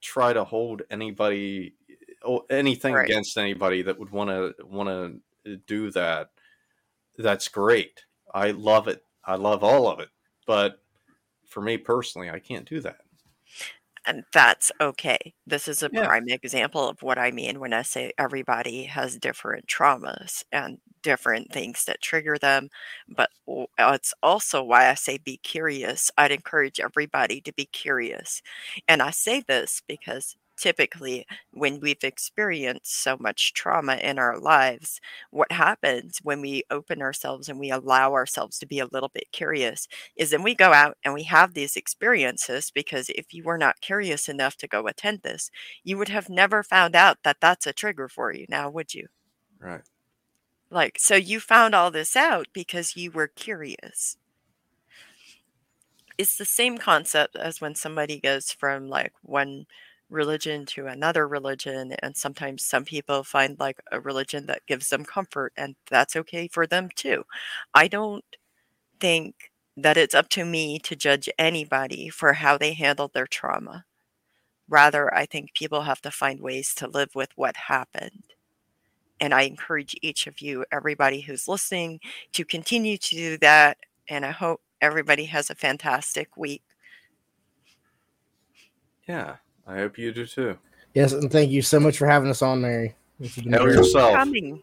try 0.00 0.32
to 0.32 0.44
hold 0.44 0.82
anybody 0.90 1.76
or 2.22 2.44
anything 2.50 2.94
Right. 2.94 3.04
against 3.04 3.36
anybody 3.38 3.82
that 3.82 3.98
would 3.98 4.10
want 4.10 4.30
to 4.30 4.54
want 4.64 5.22
to 5.44 5.56
do 5.56 5.90
that. 5.92 6.30
That's 7.16 7.48
great. 7.48 8.04
I 8.32 8.50
love 8.50 8.88
it. 8.88 9.04
I 9.24 9.36
love 9.36 9.62
all 9.62 9.88
of 9.88 10.00
it. 10.00 10.08
But 10.46 10.82
for 11.48 11.60
me 11.60 11.78
personally, 11.78 12.30
I 12.30 12.38
can't 12.38 12.68
do 12.68 12.80
that. 12.80 13.03
And 14.06 14.24
that's 14.32 14.70
okay. 14.80 15.34
This 15.46 15.68
is 15.68 15.82
a 15.82 15.90
Yeah. 15.90 16.08
prime 16.08 16.28
example 16.28 16.88
of 16.88 17.02
what 17.02 17.18
I 17.18 17.30
mean 17.30 17.60
when 17.60 17.72
I 17.72 17.82
say 17.82 18.12
everybody 18.18 18.84
has 18.84 19.18
different 19.18 19.66
traumas 19.66 20.44
and 20.52 20.78
different 21.02 21.52
things 21.52 21.84
that 21.86 22.00
trigger 22.02 22.36
them. 22.38 22.68
But 23.08 23.30
uh, 23.48 23.92
it's 23.94 24.14
also 24.22 24.62
why 24.62 24.88
I 24.90 24.94
say 24.94 25.18
be 25.18 25.38
curious. 25.38 26.10
I'd 26.18 26.32
encourage 26.32 26.80
everybody 26.80 27.40
to 27.42 27.52
be 27.52 27.66
curious. 27.66 28.42
And 28.88 29.02
I 29.02 29.10
say 29.10 29.40
this 29.46 29.82
because 29.88 30.36
typically, 30.56 31.26
when 31.52 31.80
we've 31.80 32.02
experienced 32.04 33.02
so 33.02 33.16
much 33.18 33.52
trauma 33.54 33.96
in 33.96 34.18
our 34.18 34.38
lives, 34.38 35.00
what 35.30 35.52
happens 35.52 36.20
when 36.22 36.40
we 36.40 36.64
open 36.70 37.02
ourselves 37.02 37.48
and 37.48 37.58
we 37.58 37.70
allow 37.70 38.12
ourselves 38.12 38.58
to 38.58 38.66
be 38.66 38.78
a 38.78 38.86
little 38.86 39.10
bit 39.10 39.32
curious 39.32 39.88
is 40.16 40.30
then 40.30 40.42
we 40.42 40.54
go 40.54 40.72
out 40.72 40.96
and 41.04 41.14
we 41.14 41.24
have 41.24 41.54
these 41.54 41.76
experiences 41.76 42.70
because 42.70 43.08
if 43.10 43.32
you 43.34 43.42
were 43.44 43.58
not 43.58 43.80
curious 43.80 44.28
enough 44.28 44.56
to 44.56 44.68
go 44.68 44.86
attend 44.86 45.22
this, 45.22 45.50
you 45.82 45.98
would 45.98 46.08
have 46.08 46.28
never 46.28 46.62
found 46.62 46.94
out 46.96 47.18
that 47.24 47.38
that's 47.40 47.66
a 47.66 47.72
trigger 47.72 48.08
for 48.08 48.32
you 48.32 48.46
now, 48.48 48.70
would 48.70 48.94
you? 48.94 49.08
Right. 49.58 49.84
Like, 50.68 50.98
so 50.98 51.14
you 51.14 51.40
found 51.40 51.74
all 51.74 51.90
this 51.90 52.14
out 52.16 52.48
because 52.52 52.96
you 52.96 53.10
were 53.10 53.28
curious. 53.28 54.18
It's 56.18 56.36
the 56.36 56.44
same 56.44 56.78
concept 56.78 57.36
as 57.36 57.60
when 57.60 57.74
somebody 57.74 58.20
goes 58.20 58.50
from 58.52 58.88
like 58.88 59.12
one 59.22 59.66
religion 60.14 60.66
to 60.66 60.86
another 60.86 61.28
religion. 61.28 61.94
And 62.02 62.16
sometimes 62.16 62.64
some 62.64 62.84
people 62.84 63.24
find 63.24 63.58
like 63.58 63.80
a 63.92 64.00
religion 64.00 64.46
that 64.46 64.66
gives 64.66 64.88
them 64.90 65.04
comfort, 65.04 65.52
and 65.56 65.76
that's 65.90 66.16
okay 66.16 66.48
for 66.48 66.66
them 66.66 66.88
too. 66.94 67.24
I 67.74 67.88
don't 67.88 68.24
think 69.00 69.50
that 69.76 69.96
it's 69.96 70.14
up 70.14 70.28
to 70.30 70.44
me 70.44 70.78
to 70.80 70.96
judge 70.96 71.28
anybody 71.38 72.08
for 72.08 72.34
how 72.34 72.56
they 72.58 72.74
handled 72.74 73.12
their 73.14 73.26
trauma. 73.26 73.84
Rather, 74.68 75.14
I 75.14 75.26
think 75.26 75.54
people 75.54 75.82
have 75.82 76.00
to 76.02 76.10
find 76.10 76.40
ways 76.40 76.74
to 76.76 76.88
live 76.88 77.10
with 77.14 77.30
what 77.36 77.56
happened. 77.56 78.24
And 79.20 79.34
I 79.34 79.42
encourage 79.42 79.96
each 80.02 80.26
of 80.26 80.40
you, 80.40 80.64
everybody 80.72 81.20
who's 81.22 81.48
listening, 81.48 82.00
to 82.32 82.44
continue 82.44 82.96
to 82.98 83.16
do 83.16 83.38
that. 83.38 83.78
And 84.08 84.24
I 84.24 84.30
hope 84.30 84.60
everybody 84.80 85.26
has 85.26 85.50
a 85.50 85.54
fantastic 85.54 86.36
week. 86.36 86.62
Yeah. 89.08 89.36
I 89.66 89.76
hope 89.76 89.98
you 89.98 90.12
do 90.12 90.26
too. 90.26 90.58
Yes, 90.94 91.12
and 91.12 91.30
thank 91.30 91.50
you 91.50 91.62
so 91.62 91.80
much 91.80 91.98
for 91.98 92.06
having 92.06 92.30
us 92.30 92.42
on, 92.42 92.60
Mary. 92.60 92.94
This 93.18 93.34
has 93.34 93.44
been 93.44 93.52
Help 93.52 93.66
yourself. 93.66 94.14
Coming. 94.14 94.62